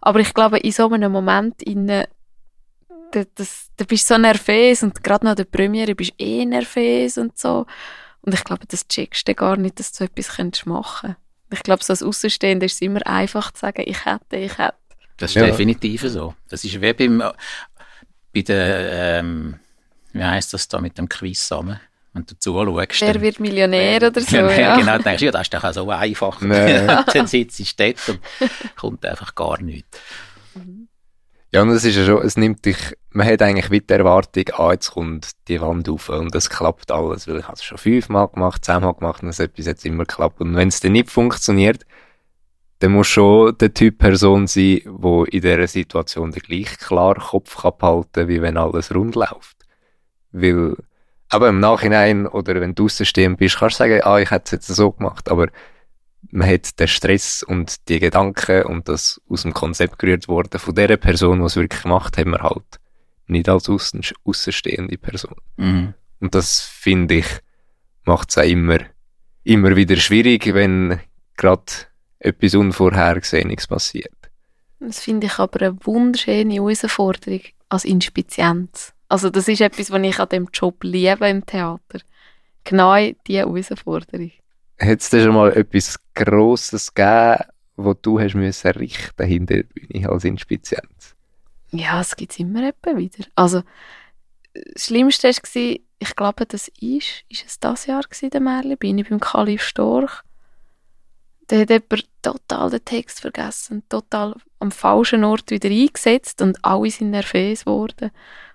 Aber 0.00 0.20
ich 0.20 0.32
glaube, 0.34 0.58
in 0.58 0.70
so 0.70 0.88
einem 0.88 1.10
Moment 1.10 1.62
innen 1.64 2.04
da, 3.12 3.24
das, 3.34 3.68
da 3.76 3.84
bist 3.84 4.08
du 4.10 4.14
so 4.14 4.20
nervös 4.20 4.82
und 4.82 5.02
gerade 5.02 5.24
nach 5.24 5.34
der 5.34 5.44
Premiere 5.44 5.94
bist 5.94 6.12
du 6.18 6.24
eh 6.24 6.44
nervös 6.44 7.18
und 7.18 7.38
so. 7.38 7.66
Und 8.22 8.34
ich 8.34 8.44
glaube, 8.44 8.66
das 8.66 8.86
checkst 8.88 9.28
du 9.28 9.34
gar 9.34 9.56
nicht, 9.56 9.78
dass 9.78 9.92
du 9.92 10.04
etwas 10.04 10.66
machen 10.66 11.00
könntest. 11.00 11.16
Ich 11.52 11.62
glaube, 11.62 11.84
so 11.84 11.92
als 11.92 12.02
Außenstehender 12.02 12.66
ist 12.66 12.74
es 12.74 12.80
immer 12.80 13.06
einfach 13.06 13.52
zu 13.52 13.60
sagen, 13.60 13.84
ich 13.86 14.04
hätte, 14.04 14.36
ich 14.36 14.58
hätte. 14.58 14.74
Das 15.16 15.30
ist 15.30 15.36
ja. 15.36 15.46
definitiv 15.46 16.02
so. 16.02 16.34
Das 16.48 16.64
ist 16.64 16.80
wie 16.80 16.92
beim, 16.92 17.22
bei 18.34 18.42
der, 18.42 19.20
ähm, 19.20 19.58
wie 20.12 20.24
heisst 20.24 20.52
das 20.52 20.66
da 20.68 20.80
mit 20.80 20.98
dem 20.98 21.08
Quiz 21.08 21.40
zusammen? 21.40 21.80
Wenn 22.12 22.26
du 22.26 22.38
zuschaust. 22.38 23.00
Wer 23.00 23.20
wird 23.20 23.40
Millionär 23.40 23.98
oder 23.98 24.20
so, 24.20 24.36
genau, 24.36 24.50
ja. 24.50 24.76
Genau, 24.76 24.98
denkst 24.98 25.20
du, 25.20 25.26
ja, 25.26 25.30
das 25.30 25.42
ist 25.42 25.54
doch 25.54 25.64
auch 25.64 25.72
so 25.72 25.90
einfach. 25.90 26.40
Nee. 26.40 26.86
Dann 27.12 27.26
sitzt 27.26 27.60
du 27.60 27.64
dort 27.76 28.08
und 28.08 28.20
kommt 28.74 29.04
einfach 29.06 29.34
gar 29.34 29.60
nichts. 29.60 30.00
Ja, 31.52 31.62
und 31.62 31.70
es 31.70 31.84
ist 31.84 31.96
ja 31.96 32.04
schon, 32.04 32.22
es 32.22 32.36
nimmt 32.36 32.64
dich, 32.64 32.76
man 33.10 33.26
hat 33.26 33.40
eigentlich 33.40 33.70
wieder 33.70 33.86
die 33.86 34.00
Erwartung, 34.00 34.44
ah, 34.54 34.72
jetzt 34.72 34.90
kommt 34.90 35.30
die 35.48 35.60
Wand 35.60 35.88
auf 35.88 36.08
und 36.08 36.34
es 36.34 36.50
klappt 36.50 36.90
alles, 36.90 37.28
weil 37.28 37.38
ich 37.38 37.44
habe 37.44 37.54
es 37.54 37.64
schon 37.64 37.78
fünfmal 37.78 38.28
gemacht, 38.28 38.64
zehnmal 38.64 38.94
gemacht 38.94 39.22
und 39.22 39.28
es 39.28 39.38
hat 39.38 39.54
bis 39.54 39.66
jetzt 39.66 39.86
immer 39.86 40.04
geklappt. 40.04 40.40
Und 40.40 40.56
wenn 40.56 40.68
es 40.68 40.80
dann 40.80 40.92
nicht 40.92 41.10
funktioniert, 41.10 41.86
dann 42.80 42.92
muss 42.92 43.06
schon 43.06 43.56
der 43.58 43.72
Typ 43.72 43.98
Person 43.98 44.46
sein, 44.46 44.80
wo 44.86 45.24
in 45.24 45.40
dieser 45.40 45.66
Situation 45.66 46.32
den 46.32 46.42
gleich 46.42 46.78
klar 46.78 47.14
Kopf 47.14 47.62
kann 47.62 47.72
behalten 47.78 48.28
wie 48.28 48.42
wenn 48.42 48.56
alles 48.56 48.94
rund 48.94 49.14
läuft. 49.14 49.56
Weil, 50.32 50.76
aber 51.30 51.48
im 51.48 51.60
Nachhinein 51.60 52.26
oder 52.26 52.60
wenn 52.60 52.74
du 52.74 52.84
außenstehend 52.84 53.38
bist, 53.38 53.58
kannst 53.58 53.76
du 53.76 53.84
sagen, 53.84 54.00
ah, 54.02 54.18
ich 54.18 54.30
hätte 54.30 54.44
es 54.44 54.50
jetzt 54.50 54.66
so 54.66 54.92
gemacht, 54.92 55.30
aber 55.30 55.48
man 56.30 56.48
hat 56.48 56.78
den 56.78 56.88
Stress 56.88 57.42
und 57.42 57.88
die 57.88 58.00
Gedanken 58.00 58.64
und 58.64 58.88
das 58.88 59.20
aus 59.28 59.42
dem 59.42 59.54
Konzept 59.54 59.98
gerührt 59.98 60.28
worden 60.28 60.58
von 60.58 60.74
der 60.74 60.96
Person, 60.96 61.40
die 61.40 61.44
es 61.44 61.56
wirklich 61.56 61.82
gemacht 61.82 62.16
hat, 62.16 62.26
man 62.26 62.42
halt 62.42 62.80
nicht 63.26 63.48
als 63.48 63.68
außenstehende 63.68 64.98
Person. 64.98 65.36
Mhm. 65.56 65.94
Und 66.20 66.34
das 66.34 66.60
finde 66.60 67.16
ich, 67.16 67.26
macht 68.04 68.30
es 68.30 68.38
auch 68.38 68.42
immer, 68.42 68.78
immer 69.44 69.76
wieder 69.76 69.96
schwierig, 69.96 70.52
wenn 70.54 71.00
gerade 71.36 71.64
etwas 72.18 72.54
Unvorhergesehenes 72.54 73.66
passiert. 73.66 74.12
Das 74.78 75.00
finde 75.00 75.26
ich 75.26 75.38
aber 75.38 75.60
eine 75.62 75.86
wunderschöne 75.86 76.54
Herausforderung 76.54 77.40
als 77.68 77.84
Inspizienz. 77.84 78.92
Also 79.08 79.30
das 79.30 79.48
ist 79.48 79.60
etwas, 79.60 79.90
was 79.90 80.02
ich 80.02 80.18
an 80.18 80.28
dem 80.28 80.48
Job 80.52 80.82
liebe 80.82 81.28
im 81.28 81.44
Theater. 81.44 82.00
Genau 82.64 82.96
diese 83.26 83.40
Herausforderung. 83.40 84.32
Hat 84.78 85.00
es 85.00 85.08
schon 85.10 85.34
mal 85.34 85.52
etwas 85.52 85.98
Grosses 86.14 86.92
gegeben, 86.94 87.44
wo 87.76 87.94
du 87.94 88.20
hast 88.20 88.34
müssen 88.34 88.70
richten 88.72 89.26
hinter 89.26 89.54
der 89.54 89.62
Bühne 89.64 90.08
als 90.08 90.24
Inspizienz? 90.24 91.14
Ja, 91.70 92.00
es 92.00 92.16
gibt 92.16 92.38
immer 92.38 92.68
etwa 92.68 92.96
wieder. 92.96 93.24
Also, 93.34 93.62
das 94.54 94.86
Schlimmste 94.86 95.28
war, 95.28 95.76
ich 95.98 96.16
glaube, 96.16 96.46
das 96.46 96.68
ist, 96.80 97.24
ist 97.28 97.46
es 97.46 97.58
das 97.60 97.86
Jahr 97.86 98.02
gewesen, 98.02 98.30
der 98.30 98.40
Merli, 98.40 98.76
bin 98.76 98.98
ich 98.98 99.08
beim 99.08 99.20
Kalif 99.20 99.62
Storch. 99.62 100.22
Da 101.48 101.58
hat 101.58 101.70
jemand 101.70 102.08
total 102.22 102.70
den 102.70 102.84
Text 102.84 103.20
vergessen, 103.20 103.82
total 103.88 104.34
am 104.58 104.70
falschen 104.70 105.24
Ort 105.24 105.50
wieder 105.50 105.68
eingesetzt 105.68 106.42
und 106.42 106.62
alle 106.64 106.90
sind 106.90 107.10
nervös 107.10 107.64
geworden. 107.64 108.10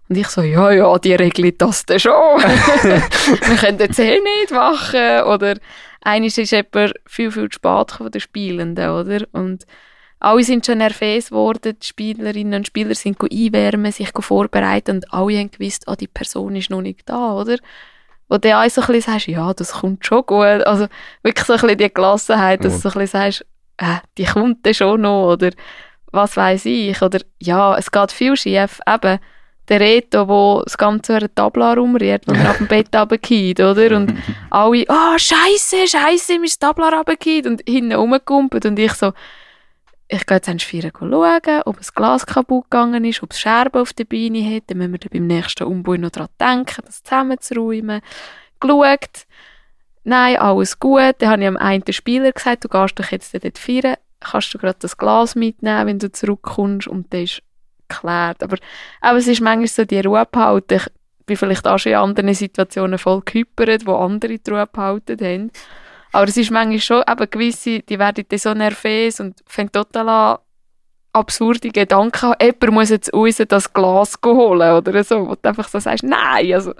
Und 0.10 0.18
ich 0.18 0.28
so, 0.28 0.42
ja, 0.42 0.72
ja, 0.72 0.98
die 0.98 1.14
regelt 1.14 1.62
das 1.62 1.86
dann 1.86 2.00
schon. 2.00 2.12
Wir 2.42 3.56
können 3.56 3.80
jetzt 3.80 3.98
eh 3.98 4.20
nicht 4.20 4.52
machen. 4.52 5.22
Oder 5.24 5.56
eines 6.02 6.38
ist 6.38 6.52
jemand 6.52 6.94
viel, 7.06 7.32
viel 7.32 7.50
zu 7.50 7.56
spät 7.56 7.92
von 7.92 8.12
den 8.12 8.22
Spielenden, 8.22 8.90
oder? 8.90 9.26
Und 9.32 9.66
alle 10.20 10.44
sind 10.44 10.66
schon 10.66 10.80
nervös 10.80 11.30
geworden, 11.30 11.78
die 11.82 11.88
Spielerinnen 11.88 12.60
und 12.60 12.68
Spieler 12.68 12.94
sind 12.94 13.18
einwärmen, 13.22 13.92
sich 13.92 14.10
vorbereiten 14.20 14.98
und 14.98 15.14
alle 15.14 15.40
haben 15.40 15.52
gewusst, 15.52 15.86
oh, 15.88 15.96
die 15.96 16.08
Person 16.08 16.56
ist 16.56 16.70
noch 16.70 16.82
nicht 16.82 17.10
da, 17.10 17.34
oder? 17.34 17.58
Wo 18.30 18.38
du 18.38 18.56
auch 18.56 18.70
so 18.70 18.82
ein 18.82 18.88
bisschen 18.88 19.14
sagst, 19.14 19.28
ja, 19.28 19.54
das 19.54 19.74
kommt 19.74 20.06
schon 20.06 20.26
gut. 20.26 20.66
Also 20.66 20.88
wirklich 21.24 21.46
so 21.46 21.54
ein 21.54 21.60
bisschen 21.60 21.78
die 21.78 21.94
Gelassenheit, 21.94 22.64
dass 22.64 22.82
du 22.82 22.90
so 22.90 22.90
ein 22.90 23.02
bisschen 23.02 23.20
sagst, 23.20 23.46
äh, 23.78 23.98
die 24.18 24.26
kommt 24.26 24.66
dann 24.66 24.74
schon 24.74 25.02
noch, 25.02 25.34
oder 25.34 25.50
was 26.12 26.38
weiß 26.38 26.66
ich, 26.66 27.02
oder 27.02 27.20
ja, 27.40 27.76
es 27.78 27.92
geht 27.92 28.12
viel 28.12 28.38
schief, 28.38 28.80
eben, 28.88 29.20
der 29.72 29.80
Reto, 29.80 30.26
der 30.26 30.64
das 30.66 30.78
ganze 30.78 31.16
eine 31.16 31.34
Tabla 31.34 31.74
rumrührt, 31.74 32.28
wenn 32.28 32.36
er 32.36 32.52
auf 32.52 32.58
dem 32.58 32.68
Bett 32.68 32.90
runtergeht, 32.96 33.60
oder? 33.62 33.96
Und 33.96 34.14
alle, 34.50 34.86
ah, 34.90 35.14
oh, 35.14 35.18
scheiße, 35.18 35.88
scheiße, 35.88 36.38
mir 36.40 36.46
ist 36.46 36.62
das 36.62 36.70
Tabla 36.70 36.90
runtergeht. 36.90 37.48
Und 37.48 37.64
hinten 37.68 37.94
rumgekumpelt. 37.94 38.66
Und 38.66 38.78
ich 38.78 38.94
so, 38.94 39.14
ich 40.10 40.26
gehe 40.26 40.38
jetzt 40.38 40.50
ins 40.50 40.64
Vieren 40.64 40.92
schauen, 40.94 41.62
ob 41.66 41.78
das 41.78 41.94
Glas 41.94 42.26
kaputt 42.26 42.66
gegangen 42.66 43.06
ist, 43.06 43.24
ob 43.24 43.32
es 43.32 43.40
Scherben 43.40 43.82
auf 43.82 43.94
der 43.94 44.04
Beine 44.04 44.44
hat, 44.56 44.64
dann 44.68 44.80
müssen 44.80 44.92
wir 44.92 45.00
dann 45.00 45.10
beim 45.12 45.28
nächsten 45.28 45.64
Umbau 45.64 45.96
noch 45.96 46.10
daran 46.10 46.30
denken, 46.38 46.84
das 46.86 47.02
zusammenzuräumen. 47.02 48.02
Geschaut, 48.60 49.26
nein, 50.04 50.36
alles 50.36 50.80
gut, 50.80 51.16
dann 51.20 51.30
habe 51.30 51.42
ich 51.44 51.48
am 51.48 51.56
einen 51.56 51.94
Spieler 51.94 52.34
gesagt, 52.34 52.66
du 52.66 52.68
gehst 52.68 53.00
doch 53.00 53.10
jetzt 53.10 53.34
dort 53.34 53.58
feiern, 53.58 53.96
kannst 54.20 54.54
du 54.54 54.58
gerade 54.58 54.80
das 54.80 54.98
Glas 54.98 55.36
mitnehmen, 55.36 55.88
wenn 55.88 56.00
du 56.00 56.12
zurückkommst? 56.12 56.90
Und 56.90 57.14
das 57.14 57.22
ist 57.22 57.42
geklärt. 57.92 58.44
Aber, 58.44 58.58
aber 59.02 59.18
es 59.18 59.28
ist 59.28 59.42
manchmal 59.42 59.68
so 59.68 59.86
die 59.86 60.02
Ruhe 60.02 60.26
behalten. 60.30 60.76
Ich 60.76 61.26
bin 61.26 61.38
vielleicht 61.38 61.68
auch 61.68 61.78
schon 61.78 61.94
in 61.94 61.98
anderen 61.98 62.34
Situationen 62.34 62.98
voll 62.98 63.22
gehypert, 63.26 63.86
wo 63.86 63.96
andere 63.96 64.38
die 64.38 64.52
Ruhe 64.52 64.68
behalten 64.68 65.18
haben. 65.22 65.52
Aber 66.12 66.28
es 66.28 66.38
ist 66.38 66.52
manchmal 66.52 66.80
schon 66.80 67.04
eben 67.10 67.30
gewisse, 67.30 67.80
die 67.80 68.00
werden 68.00 68.26
dann 68.28 68.40
so 68.40 68.54
nervös 68.54 69.20
und 69.20 69.42
fangen 69.46 69.72
total 69.72 70.10
an, 70.10 70.38
absurde 71.14 71.70
Gedanken 71.70 72.22
haben. 72.22 72.36
Jemand 72.42 72.72
muss 72.72 72.90
jetzt 72.90 73.14
raus 73.14 73.42
das 73.48 73.74
Glas 73.74 74.18
holen 74.26 74.76
oder 74.76 75.04
so, 75.04 75.28
wo 75.28 75.36
du 75.36 75.50
einfach 75.50 75.68
so 75.68 75.80
sagst, 75.80 76.04
nein, 76.04 76.54
also 76.54 76.74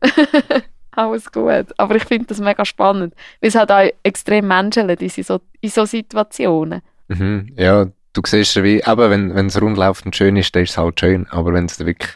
alles 0.92 1.30
gut. 1.30 1.66
Aber 1.76 1.96
ich 1.96 2.04
finde 2.04 2.26
das 2.26 2.40
mega 2.40 2.64
spannend, 2.64 3.14
weil 3.40 3.48
es 3.48 3.54
halt 3.54 3.70
auch 3.70 3.88
extrem 4.02 4.48
menschelt 4.48 5.00
in 5.00 5.08
so, 5.08 5.40
in 5.60 5.70
so 5.70 5.84
Situationen. 5.84 6.82
Mhm, 7.08 7.52
ja, 7.56 7.86
du 8.12 8.22
siehst 8.24 8.54
ja 8.56 8.64
wie, 8.64 8.82
eben, 8.82 9.34
wenn, 9.34 9.46
es 9.46 9.60
rund 9.60 9.76
läuft 9.76 10.06
und 10.06 10.16
schön 10.16 10.36
ist, 10.36 10.54
dann 10.54 10.62
ist 10.62 10.70
es 10.70 10.78
halt 10.78 11.00
schön, 11.00 11.26
aber 11.30 11.52
wenn 11.52 11.66
es 11.66 11.78
wirklich 11.78 12.10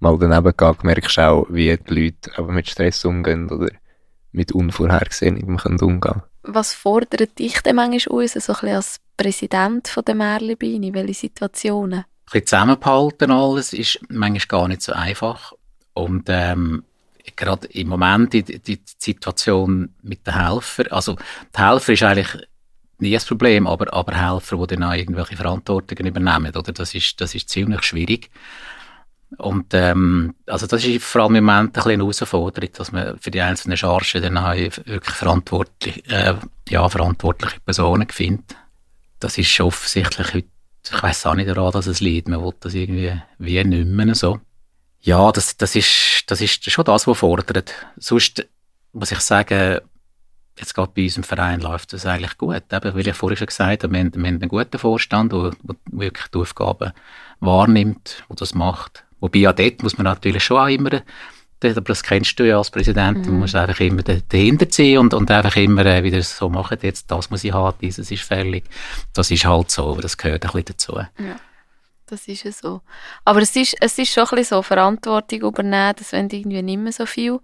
mal 0.00 0.18
daneben 0.18 0.52
geht, 0.56 0.84
merkst 0.84 1.16
du 1.16 1.28
auch, 1.28 1.46
wie 1.50 1.76
die 1.76 1.94
Leute 1.94 2.30
aber 2.36 2.52
mit 2.52 2.68
Stress 2.68 3.04
umgehen 3.04 3.50
oder 3.50 3.68
mit 4.32 4.52
Unvorhergesehenem 4.52 5.56
können 5.56 5.80
umgehen 5.80 6.22
Was 6.42 6.74
fordert 6.74 7.38
dich 7.38 7.60
denn 7.62 7.76
manchmal 7.76 8.24
aus, 8.24 8.32
so 8.32 8.54
ein 8.60 8.74
als 8.74 9.00
Präsident 9.16 9.88
von 9.88 10.04
der 10.04 10.14
Merlebeine? 10.14 10.94
Welche 10.94 11.14
Situationen? 11.14 12.00
Ein 12.00 12.04
bisschen 12.24 12.46
zusammenbehalten 12.46 13.30
alles 13.30 13.72
ist 13.72 14.00
manchmal 14.08 14.60
gar 14.60 14.68
nicht 14.68 14.82
so 14.82 14.92
einfach. 14.92 15.52
Und 15.94 16.26
ähm, 16.28 16.84
gerade 17.34 17.66
im 17.68 17.88
Moment 17.88 18.32
die, 18.32 18.42
die 18.42 18.80
Situation 18.98 19.94
mit 20.02 20.26
den 20.26 20.34
Helfern, 20.34 20.86
also 20.88 21.16
die 21.56 21.60
Helfer 21.60 21.92
ist 21.92 22.02
eigentlich 22.02 22.48
nie 23.00 23.16
ein 23.16 23.24
Problem, 23.24 23.66
aber, 23.66 23.92
aber 23.92 24.14
Helfer, 24.14 24.56
die 24.56 24.74
dann 24.74 24.84
auch 24.84 24.94
irgendwelche 24.94 25.36
Verantwortungen 25.36 26.06
übernehmen, 26.06 26.54
oder? 26.54 26.72
Das 26.72 26.94
ist, 26.94 27.20
das 27.20 27.34
ist 27.34 27.48
ziemlich 27.48 27.82
schwierig. 27.82 28.30
Und 29.36 29.74
ähm, 29.74 30.34
also 30.46 30.66
das 30.66 30.84
ist 30.84 31.04
vor 31.04 31.22
allem 31.22 31.36
im 31.36 31.44
Moment 31.44 31.76
ein 31.76 31.84
eine 31.84 32.02
Herausforderung, 32.02 32.70
dass 32.72 32.92
man 32.92 33.18
für 33.18 33.30
die 33.30 33.42
einzelnen 33.42 33.76
Chargen 33.76 34.22
dann 34.22 34.38
auch 34.38 34.54
wirklich 34.54 35.14
verantwortlich, 35.14 36.10
äh, 36.10 36.34
ja, 36.70 36.88
verantwortliche 36.88 37.60
Personen 37.60 38.08
findet. 38.08 38.56
Das 39.20 39.36
ist 39.36 39.60
offensichtlich 39.60 40.32
heute, 40.32 40.48
ich 40.90 41.02
weiß 41.02 41.26
auch 41.26 41.34
nicht 41.34 41.48
daran, 41.48 41.72
dass 41.72 41.86
es 41.86 42.00
liegt, 42.00 42.28
man 42.28 42.42
will 42.42 42.54
das 42.60 42.72
irgendwie 42.72 43.20
wie 43.38 43.62
nicht 43.64 44.16
so. 44.16 44.40
Ja, 45.00 45.30
das, 45.30 45.56
das, 45.58 45.76
ist, 45.76 46.24
das 46.26 46.40
ist 46.40 46.70
schon 46.70 46.84
das, 46.84 47.06
was 47.06 47.18
fordert. 47.18 47.72
Sonst 47.98 48.46
muss 48.92 49.12
ich 49.12 49.20
sagen, 49.20 49.80
jetzt 50.58 50.74
gerade 50.74 50.92
bei 50.94 51.04
unserem 51.04 51.24
Verein 51.24 51.60
läuft 51.60 51.92
das 51.92 52.06
eigentlich 52.06 52.36
gut. 52.38 52.62
Eben, 52.72 52.94
weil 52.94 53.08
ich 53.08 53.14
vorhin 53.14 53.36
schon 53.36 53.46
gesagt 53.46 53.84
habe, 53.84 53.92
wir 53.92 54.00
haben, 54.00 54.12
wir 54.14 54.26
haben 54.26 54.40
einen 54.40 54.48
guten 54.48 54.78
Vorstand, 54.78 55.32
der, 55.32 55.50
der 55.62 55.76
wirklich 55.90 56.26
die 56.28 56.38
Aufgaben 56.38 56.92
wahrnimmt, 57.40 58.24
der 58.28 58.36
das 58.36 58.54
macht 58.54 59.04
Wobei 59.20 59.40
ja 59.40 59.52
dort 59.52 59.82
muss 59.82 59.98
man 59.98 60.04
natürlich 60.04 60.44
schon 60.44 60.58
auch 60.58 60.68
immer, 60.68 61.02
aber 61.60 61.80
das 61.80 62.02
kennst 62.04 62.38
du 62.38 62.46
ja 62.46 62.58
als 62.58 62.70
Präsident, 62.70 63.18
mhm. 63.18 63.32
man 63.32 63.40
muss 63.40 63.54
einfach 63.54 63.80
immer 63.80 64.02
dahinter 64.02 64.68
ziehen 64.68 64.98
und, 64.98 65.12
und 65.12 65.28
einfach 65.30 65.56
immer 65.56 65.84
äh, 65.84 66.04
wieder 66.04 66.22
so 66.22 66.48
machen, 66.48 66.78
jetzt 66.82 67.10
das 67.10 67.30
muss 67.30 67.42
ich 67.42 67.52
haben, 67.52 67.76
dieses 67.80 68.10
ist 68.12 68.22
fällig. 68.22 68.64
Das 69.12 69.30
ist 69.30 69.44
halt 69.44 69.70
so, 69.70 69.96
das 70.00 70.16
gehört 70.16 70.44
ein 70.44 70.52
bisschen 70.52 70.66
dazu. 70.66 70.98
Ja. 71.18 71.36
Das 72.06 72.26
ist 72.28 72.44
ja 72.44 72.52
so. 72.52 72.80
Aber 73.24 73.42
es 73.42 73.54
ist, 73.56 73.76
es 73.80 73.98
ist 73.98 74.12
schon 74.12 74.24
ein 74.24 74.36
bisschen 74.36 74.56
so, 74.56 74.62
Verantwortung 74.62 75.40
übernehmen, 75.40 75.94
das 75.98 76.12
wollen 76.12 76.30
irgendwie 76.30 76.62
nicht 76.62 76.78
mehr 76.78 76.92
so 76.92 77.06
viel. 77.06 77.40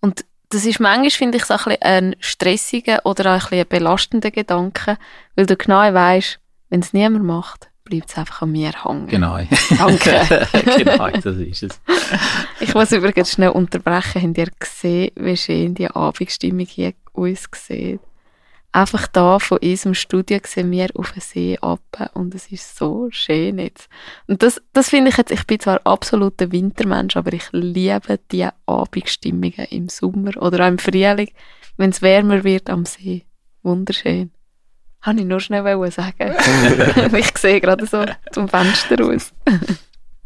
Und 0.00 0.24
das 0.52 0.66
ist 0.66 0.80
manchmal, 0.80 1.10
finde 1.10 1.38
ich, 1.38 1.44
so 1.44 1.54
ein, 1.54 1.76
ein 1.80 2.16
stressiger 2.20 3.00
oder 3.04 3.36
auch 3.36 3.50
ein, 3.50 3.60
ein 3.60 3.68
belastender 3.68 4.30
Gedanke, 4.30 4.98
weil 5.34 5.46
du 5.46 5.56
genau 5.56 5.80
weißt, 5.80 6.38
wenn 6.68 6.80
es 6.80 6.92
niemand 6.92 7.24
macht, 7.24 7.70
bleibt 7.84 8.10
es 8.10 8.18
einfach 8.18 8.42
an 8.42 8.52
mir 8.52 8.72
hängen. 8.84 9.06
Genau. 9.06 9.38
Danke. 9.78 10.46
genau, 10.76 11.08
das 11.10 11.36
ist 11.36 11.62
es. 11.62 11.80
Ich 12.60 12.74
muss 12.74 12.92
übrigens 12.92 13.32
schnell 13.32 13.50
unterbrechen. 13.50 14.22
Habt 14.22 14.38
ihr 14.38 14.48
gesehen, 14.58 15.10
wie 15.16 15.36
schön 15.36 15.74
die 15.74 15.88
Abendstimmung 15.88 16.66
hier 16.66 16.92
aussieht? 17.14 18.00
Einfach 18.74 19.06
da 19.06 19.38
von 19.38 19.58
unserem 19.58 19.92
Studio 19.92 20.38
sehen 20.44 20.70
wir 20.70 20.88
auf 20.94 21.12
den 21.12 21.20
See 21.20 21.58
ab 21.60 22.10
und 22.14 22.34
es 22.34 22.50
ist 22.50 22.74
so 22.74 23.08
schön 23.10 23.58
jetzt. 23.58 23.90
Und 24.26 24.42
das, 24.42 24.62
das 24.72 24.88
finde 24.88 25.10
ich 25.10 25.18
jetzt, 25.18 25.30
ich 25.30 25.46
bin 25.46 25.60
zwar 25.60 25.82
absoluter 25.84 26.50
Wintermensch, 26.50 27.14
aber 27.18 27.34
ich 27.34 27.44
liebe 27.52 28.18
die 28.30 28.48
Abendstimmungen 28.64 29.66
im 29.68 29.90
Sommer 29.90 30.40
oder 30.40 30.64
auch 30.64 30.68
im 30.68 30.78
Frühling, 30.78 31.30
wenn 31.76 31.90
es 31.90 32.00
wärmer 32.00 32.44
wird 32.44 32.70
am 32.70 32.86
See. 32.86 33.26
Wunderschön. 33.62 34.30
Habe 35.02 35.20
ich 35.20 35.26
nur 35.26 35.40
schnell 35.40 35.90
sagen. 35.90 36.34
ich 37.14 37.36
sehe 37.36 37.60
gerade 37.60 37.86
so 37.86 38.06
zum 38.30 38.48
Fenster 38.48 39.04
aus. 39.04 39.34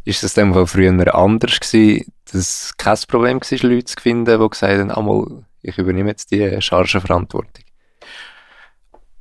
ist 0.04 0.22
das 0.22 0.34
dem 0.34 0.54
Fall 0.54 0.68
früher 0.68 1.14
anders 1.16 1.58
gewesen, 1.58 2.12
dass 2.26 2.34
es 2.34 2.76
kein 2.76 2.96
Problem 3.08 3.40
war, 3.40 3.68
Leute 3.68 3.84
zu 3.86 4.00
finden, 4.00 4.40
die 4.40 4.48
gesagt 4.48 4.78
haben, 4.78 4.90
einmal, 4.92 5.44
ich 5.62 5.78
übernehme 5.78 6.10
jetzt 6.10 6.30
die 6.30 6.60
Chargenverantwortung? 6.60 7.65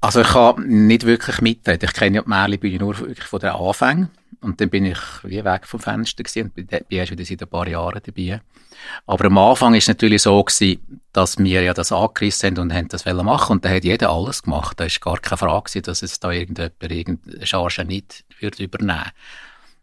Also 0.06 0.22
ich 0.22 0.36
habe 0.36 0.62
nicht 0.64 1.04
wirklich 1.04 1.42
mitreden. 1.42 1.90
Ich 1.90 1.94
kenne 1.94 2.18
ja 2.18 2.22
die 2.22 2.30
Märli 2.30 2.78
nur 2.78 3.00
wirklich 3.00 3.26
von 3.26 3.40
den 3.40 3.50
Anfängen. 3.50 4.10
Und 4.40 4.62
dann 4.62 4.70
bin 4.70 4.86
ich 4.86 5.00
wie 5.24 5.44
weg 5.44 5.66
vom 5.66 5.80
Fenster 5.80 6.22
gewesen 6.22 6.44
und 6.44 6.54
bin 6.54 6.68
erst 6.92 7.12
wieder 7.12 7.26
seit 7.26 7.42
ein 7.42 7.48
paar 7.48 7.68
Jahren 7.68 8.00
dabei. 8.06 8.40
Aber 9.08 9.26
am 9.26 9.40
Anfang 9.40 9.74
ist 9.74 9.86
es 9.86 9.88
natürlich 9.88 10.22
so 10.22 10.44
gewesen, 10.44 11.02
dass 11.12 11.40
wir 11.40 11.64
ja 11.64 11.74
das 11.74 11.92
angerissen 11.92 12.52
haben 12.52 12.62
und 12.62 12.74
haben 12.74 12.88
das 12.88 13.04
machen 13.04 13.54
und 13.54 13.66
da 13.66 13.70
hat 13.70 13.84
jeder 13.84 14.12
alles 14.12 14.44
gemacht. 14.44 14.80
Da 14.80 14.84
ist 14.84 15.02
gar 15.02 15.18
keine 15.18 15.40
Frage 15.40 15.82
dass 15.82 16.04
es 16.04 16.20
da 16.20 16.30
irgendjemand 16.30 16.84
irgendeine 16.84 17.48
Charge 17.48 17.84
nicht 17.84 18.26
würde 18.40 18.64
übernehmen 18.64 19.10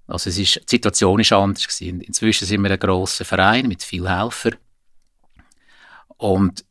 Also 0.06 0.30
es 0.30 0.38
ist, 0.38 0.54
die 0.54 0.76
Situation 0.76 1.18
ist 1.18 1.32
anders 1.32 1.66
gewesen. 1.66 2.00
Inzwischen 2.00 2.46
sind 2.46 2.62
wir 2.62 2.70
ein 2.70 2.78
grosser 2.78 3.24
Verein 3.24 3.66
mit 3.66 3.82
vielen 3.82 4.16
Helfern. 4.16 4.54
Und 6.16 6.64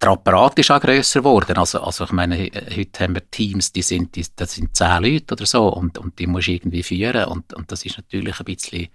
der 0.00 0.10
Apparat 0.10 0.58
ist 0.58 0.70
auch 0.70 0.80
grösser 0.80 1.20
geworden. 1.20 1.56
Also, 1.56 1.80
also 1.80 2.04
ich 2.04 2.12
meine, 2.12 2.50
heute 2.76 3.04
haben 3.04 3.14
wir 3.14 3.30
Teams, 3.30 3.72
die 3.72 3.82
sind, 3.82 4.14
die, 4.16 4.26
das 4.36 4.54
sind 4.54 4.76
zehn 4.76 5.02
Leute 5.02 5.34
oder 5.34 5.46
so 5.46 5.68
und, 5.68 5.98
und 5.98 6.18
die 6.18 6.26
musst 6.26 6.48
du 6.48 6.52
irgendwie 6.52 6.82
führen 6.82 7.24
und, 7.26 7.52
und 7.54 7.70
das 7.72 7.84
ist 7.84 7.96
natürlich 7.96 8.38
ein 8.38 8.44
bisschen 8.44 8.88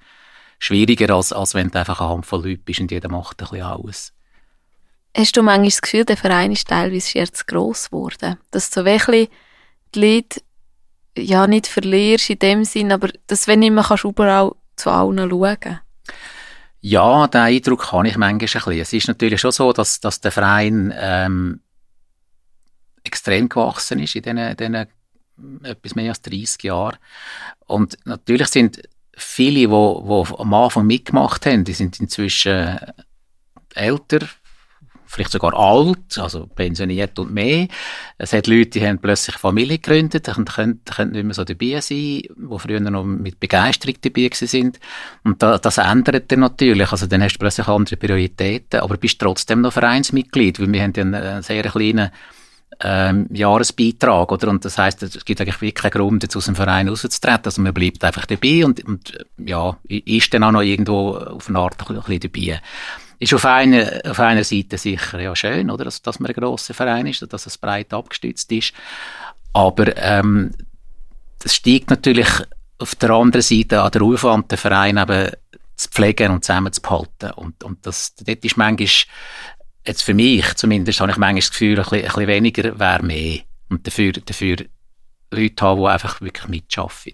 schwieriger, 0.59 1.15
als, 1.15 1.33
als 1.33 1.53
wenn 1.53 1.69
du 1.69 1.79
einfach 1.79 2.01
eine 2.01 2.09
Handvoll 2.09 2.49
Leute 2.49 2.61
bist 2.63 2.79
und 2.79 2.91
jeder 2.91 3.09
macht 3.09 3.41
ein 3.41 3.49
bisschen 3.49 3.65
alles. 3.65 4.13
Hast 5.17 5.37
du 5.37 5.43
manchmal 5.43 5.69
das 5.69 5.81
Gefühl, 5.81 6.05
der 6.05 6.17
Verein 6.17 6.51
ist 6.51 6.67
teilweise 6.67 7.17
jetzt 7.17 7.47
gross 7.47 7.89
geworden? 7.89 8.37
Dass 8.51 8.69
du 8.69 8.83
wirklich 8.83 9.29
die 9.93 9.99
Leute 9.99 10.41
ja 11.17 11.47
nicht 11.47 11.67
verlierst 11.67 12.29
in 12.29 12.39
dem 12.39 12.65
Sinn, 12.65 12.91
aber 12.91 13.09
dass 13.27 13.47
wenn 13.47 13.59
nicht 13.59 13.71
mehr 13.71 13.83
kannst 13.83 14.03
überall 14.03 14.51
zu 14.75 14.89
allen 14.89 15.29
schauen 15.29 15.79
ja, 16.87 17.25
den 17.25 17.41
Eindruck 17.41 17.91
habe 17.91 18.07
ich 18.07 18.15
manchmal 18.15 18.29
ein 18.29 18.37
bisschen. 18.37 18.79
Es 18.79 18.93
ist 18.93 19.07
natürlich 19.07 19.41
schon 19.41 19.51
so, 19.51 19.73
dass, 19.73 19.99
dass 20.01 20.21
der 20.21 20.31
Verein 20.31 20.93
ähm, 20.95 21.61
extrem 23.03 23.49
gewachsen 23.49 23.97
ist 23.97 24.15
in 24.15 24.21
diesen, 24.21 24.55
diesen 24.55 25.63
etwas 25.63 25.95
mehr 25.95 26.09
als 26.09 26.21
30 26.21 26.61
Jahren. 26.61 26.97
Und 27.65 27.97
natürlich 28.05 28.49
sind 28.49 28.83
viele, 29.17 29.61
die, 29.61 29.67
die 29.67 30.37
am 30.37 30.53
Anfang 30.53 30.85
mitgemacht 30.85 31.47
haben, 31.47 31.63
die 31.63 31.73
sind 31.73 31.99
inzwischen 31.99 32.77
älter, 33.73 34.19
vielleicht 35.15 35.31
sogar 35.31 35.53
alt, 35.53 36.17
also 36.17 36.47
pensioniert 36.47 37.17
und 37.17 37.33
mehr. 37.33 37.67
Es 38.17 38.33
hat 38.33 38.47
Leute, 38.47 38.71
die 38.71 38.87
haben 38.87 38.99
plötzlich 38.99 39.37
Familie 39.37 39.79
gegründet 39.79 40.27
und 40.37 40.51
können, 40.51 40.81
können 40.85 41.11
nicht 41.13 41.23
mehr 41.23 41.33
so 41.33 41.43
dabei 41.43 41.79
sein, 41.81 41.97
die 41.97 42.29
früher 42.57 42.79
noch 42.79 43.03
mit 43.03 43.39
Begeisterung 43.39 43.95
dabei 44.01 44.29
sind. 44.33 44.79
Und 45.23 45.41
da, 45.41 45.57
das 45.57 45.77
ändert 45.77 46.31
dann 46.31 46.41
natürlich. 46.41 46.91
Also 46.91 47.07
dann 47.07 47.23
hast 47.23 47.33
du 47.35 47.39
plötzlich 47.39 47.67
andere 47.67 47.97
Prioritäten, 47.97 48.81
aber 48.81 48.97
bist 48.97 49.19
trotzdem 49.19 49.61
noch 49.61 49.73
Vereinsmitglied, 49.73 50.59
weil 50.59 50.71
wir 50.71 50.83
haben 50.83 51.13
einen 51.13 51.41
sehr 51.41 51.63
kleinen 51.63 52.11
ähm, 52.81 53.27
Jahresbeitrag, 53.31 54.31
oder? 54.31 54.49
Und 54.49 54.65
das 54.65 54.77
heißt, 54.77 55.03
es 55.03 55.23
gibt 55.23 55.39
eigentlich 55.39 55.61
wirklich 55.61 55.75
keinen 55.75 55.91
Grund, 55.91 56.23
jetzt 56.23 56.35
aus 56.35 56.45
dem 56.45 56.55
Verein 56.55 56.89
rauszutreten. 56.89 57.45
Also 57.45 57.61
man 57.61 57.73
bleibt 57.73 58.03
einfach 58.03 58.25
dabei 58.25 58.65
und, 58.65 58.83
und 58.85 59.17
ja, 59.37 59.77
ist 59.87 60.33
dann 60.33 60.43
auch 60.43 60.51
noch 60.51 60.61
irgendwo 60.61 61.15
auf 61.15 61.47
eine 61.47 61.59
Art 61.59 61.75
ein 61.89 61.95
bisschen 61.95 62.19
dabei 62.19 62.61
ist 63.26 63.34
auf 63.34 63.45
einer, 63.45 64.02
auf 64.06 64.19
einer 64.19 64.43
Seite 64.43 64.77
sicher 64.77 65.19
ja 65.19 65.35
schön, 65.35 65.69
oder, 65.69 65.85
dass, 65.85 66.02
dass 66.02 66.19
man 66.19 66.31
ein 66.31 66.35
grosser 66.35 66.73
Verein 66.73 67.07
ist, 67.07 67.26
dass 67.31 67.45
es 67.45 67.57
breit 67.57 67.93
abgestützt 67.93 68.52
ist. 68.52 68.73
Aber 69.53 69.95
ähm, 69.97 70.52
das 71.39 71.56
steigt 71.56 71.89
natürlich 71.89 72.27
auf 72.77 72.95
der 72.95 73.10
anderen 73.11 73.41
Seite 73.41 73.81
an 73.81 73.91
der 73.91 74.02
Aufwand, 74.02 74.52
den 74.52 74.57
Verein 74.57 74.97
eben 74.97 75.31
zu 75.76 75.89
pflegen 75.89 76.31
und 76.31 76.43
zusammenzuhalten. 76.43 77.31
Und, 77.31 77.64
und 77.64 77.85
das, 77.85 78.15
dort 78.15 78.43
ist 78.43 78.57
manchmal, 78.57 78.88
jetzt 79.85 80.03
für 80.03 80.14
mich 80.14 80.53
zumindest, 80.56 80.99
habe 80.99 81.11
ich 81.11 81.18
manchmal 81.18 81.41
das 81.41 81.52
Gefühl, 81.52 81.80
ein 81.80 81.84
bisschen, 81.84 81.99
ein 81.99 82.06
bisschen 82.06 82.27
weniger 82.27 82.80
wäre 82.80 83.03
mehr. 83.03 83.39
Und 83.69 83.88
dafür, 83.88 84.11
dafür 84.14 84.57
Leute 85.31 85.65
haben, 85.65 85.81
die 85.81 85.88
einfach 85.88 86.22
wirklich 86.22 86.47
mitschaffen. 86.47 87.14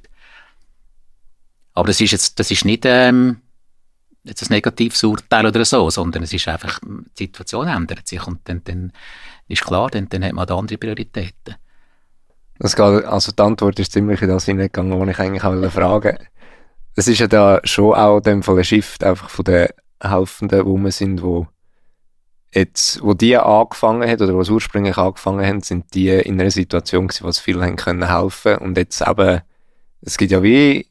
Aber 1.74 1.88
das 1.88 2.02
ist 2.02 2.12
jetzt, 2.12 2.40
das 2.40 2.52
ist 2.52 2.66
nicht, 2.66 2.84
ähm, 2.86 3.42
jetzt 4.24 4.44
ein 4.44 4.54
negatives 4.54 5.04
Urteil 5.04 5.46
oder 5.46 5.66
so, 5.66 5.90
sondern 5.90 6.24
es 6.24 6.34
ist 6.34 6.48
einfach, 6.48 6.80
die 6.84 7.24
Situation 7.26 7.68
ändert 7.68 8.08
sich 8.08 8.26
und 8.26 8.40
dann, 8.46 8.64
dann 8.64 8.92
ist 9.48 9.64
klar, 9.64 9.90
dann, 9.90 10.08
dann 10.10 10.24
hat 10.24 10.34
man 10.34 10.48
andere 10.48 10.78
Prioritäten. 10.78 11.56
Das 12.60 12.76
geht, 12.76 13.06
also 13.06 13.32
die 13.32 13.42
Antwort 13.42 13.80
ist 13.80 13.92
ziemlich 13.92 14.22
in 14.22 14.30
das 14.30 14.46
hineingegangen, 14.46 15.00
was 15.00 15.10
ich 15.10 15.20
eigentlich 15.20 15.44
auch 15.44 15.72
fragen 15.72 16.18
Es 16.96 17.08
ist 17.08 17.20
ja 17.20 17.28
da 17.28 17.60
schon 17.64 17.96
auch 17.96 18.20
dem 18.20 18.44
Fall 18.44 18.60
ein 18.60 18.64
Shift 18.64 19.04
einfach 19.04 19.30
von 19.30 19.46
den 19.46 19.70
Helfenden, 20.00 20.66
wo 20.66 20.78
wir 20.78 20.92
sind, 20.92 21.24
wo 21.24 21.48
jetzt, 22.54 23.02
wo 23.02 23.14
die 23.14 23.38
angefangen 23.38 24.08
haben 24.08 24.22
oder 24.22 24.38
was 24.38 24.50
ursprünglich 24.50 24.98
angefangen 24.98 25.46
haben, 25.46 25.62
sind 25.62 25.94
die 25.94 26.10
in 26.10 26.40
einer 26.40 26.52
Situation 26.52 27.08
gewesen, 27.08 27.26
wo 27.26 27.32
sie 27.32 27.42
viel 27.42 27.62
haben 27.62 27.78
können 27.78 28.08
helfen 28.08 28.58
und 28.58 28.78
jetzt 28.78 29.02
eben, 29.02 29.42
es 30.02 30.18
gibt 30.18 30.32
ja 30.32 30.44
wie 30.44 30.88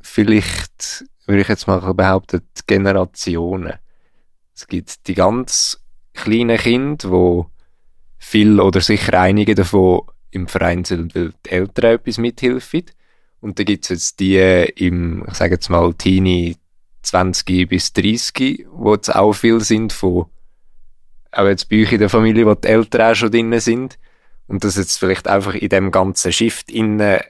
vielleicht 0.00 1.04
würde 1.30 1.42
ich 1.42 1.48
jetzt 1.48 1.66
mal 1.66 1.80
behaupten, 1.94 2.42
Generationen. 2.66 3.74
Es 4.54 4.66
gibt 4.66 5.06
die 5.06 5.14
ganz 5.14 5.82
kleinen 6.12 6.58
Kinder, 6.58 7.10
wo 7.10 7.46
viel 8.18 8.60
oder 8.60 8.80
sicher 8.80 9.18
einige 9.18 9.54
davon 9.54 10.02
im 10.30 10.46
Verein 10.46 10.84
sind, 10.84 11.14
weil 11.14 11.32
die 11.46 11.50
Eltern 11.50 11.94
etwas 11.94 12.18
mithelfen. 12.18 12.84
Und 13.40 13.58
dann 13.58 13.66
gibt 13.66 13.84
es 13.84 13.88
jetzt 13.88 14.20
die 14.20 14.36
im, 14.76 15.24
ich 15.26 15.34
sage 15.34 15.54
jetzt 15.54 15.70
mal, 15.70 15.94
Teenie 15.94 16.56
20 17.02 17.68
bis 17.68 17.92
30, 17.94 18.66
wo 18.70 18.94
es 18.94 19.08
auch 19.08 19.32
viel 19.32 19.60
sind 19.60 19.92
von, 19.92 20.26
auch 21.32 21.46
jetzt 21.46 21.68
bei 21.68 21.82
euch 21.82 21.92
in 21.92 22.00
der 22.00 22.10
Familie, 22.10 22.46
wo 22.46 22.54
die 22.54 22.68
Eltern 22.68 23.12
auch 23.12 23.14
schon 23.14 23.30
drin 23.30 23.58
sind. 23.60 23.98
Und 24.46 24.64
das 24.64 24.76
jetzt 24.76 24.98
vielleicht 24.98 25.28
einfach 25.28 25.54
in 25.54 25.68
dem 25.68 25.90
ganzen 25.90 26.32
Shift 26.32 26.70
innen 26.70 27.20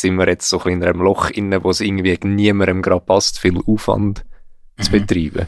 sind 0.00 0.16
wir 0.16 0.28
jetzt 0.28 0.48
so 0.48 0.60
ein 0.62 0.74
in 0.74 0.84
einem 0.84 1.00
Loch 1.00 1.30
inne, 1.30 1.62
wo 1.64 1.70
es 1.70 1.80
irgendwie 1.80 2.18
niemandem 2.22 2.82
gerade 2.82 3.04
passt, 3.04 3.38
viel 3.38 3.60
Aufwand 3.66 4.24
zu 4.80 4.90
mhm. 4.90 5.06
betreiben. 5.06 5.46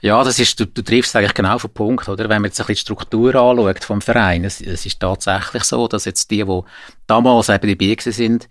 Ja, 0.00 0.22
das 0.24 0.38
ist, 0.38 0.58
du, 0.58 0.66
du 0.66 0.82
triffst 0.82 1.14
eigentlich 1.14 1.34
genau 1.34 1.54
auf 1.54 1.62
den 1.62 1.74
Punkt, 1.74 2.08
oder? 2.08 2.24
Wenn 2.28 2.42
man 2.42 2.50
jetzt 2.50 2.60
ein 2.60 2.66
bisschen 2.66 2.74
die 2.74 2.80
Struktur 2.80 3.34
anschaut 3.34 3.84
vom 3.84 4.00
Verein, 4.00 4.44
es, 4.44 4.60
es 4.60 4.86
ist 4.86 5.00
tatsächlich 5.00 5.64
so, 5.64 5.88
dass 5.88 6.04
jetzt 6.04 6.30
die, 6.30 6.44
die 6.44 6.60
damals 7.06 7.48
eben 7.48 7.78
dabei 7.78 7.96
sind, 7.98 8.48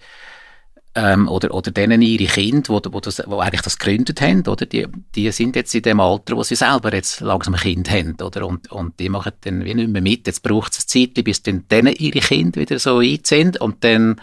ähm, 0.94 1.30
oder, 1.30 1.54
oder 1.54 1.72
denen 1.72 2.02
ihre 2.02 2.26
Kinder, 2.26 2.70
wo, 2.70 2.82
wo, 2.92 3.00
das, 3.00 3.24
wo 3.26 3.40
eigentlich 3.40 3.62
das 3.62 3.78
gegründet 3.78 4.20
haben, 4.22 4.46
oder? 4.46 4.66
Die, 4.66 4.86
die 5.16 5.32
sind 5.32 5.56
jetzt 5.56 5.74
in 5.74 5.84
dem 5.84 6.00
Alter, 6.02 6.36
wo 6.36 6.44
sie 6.44 6.56
selber 6.56 6.94
jetzt 6.94 7.22
langsam 7.22 7.54
ein 7.54 7.62
Kind 7.62 7.90
haben, 7.90 8.16
oder? 8.22 8.46
Und, 8.46 8.72
und 8.72 9.00
die 9.00 9.10
machen 9.10 9.32
dann 9.42 9.64
wie 9.64 9.74
nicht 9.74 9.90
mehr 9.90 10.02
mit. 10.02 10.28
Jetzt 10.28 10.44
braucht 10.44 10.74
es 10.74 10.80
eine 10.80 11.14
Zeit, 11.14 11.24
bis 11.24 11.44
dann 11.44 11.68
denen 11.70 11.96
ihre 11.96 12.20
Kinder 12.20 12.60
wieder 12.60 12.78
so 12.78 12.98
einziehen 12.98 13.56
und 13.58 13.84
dann 13.84 14.20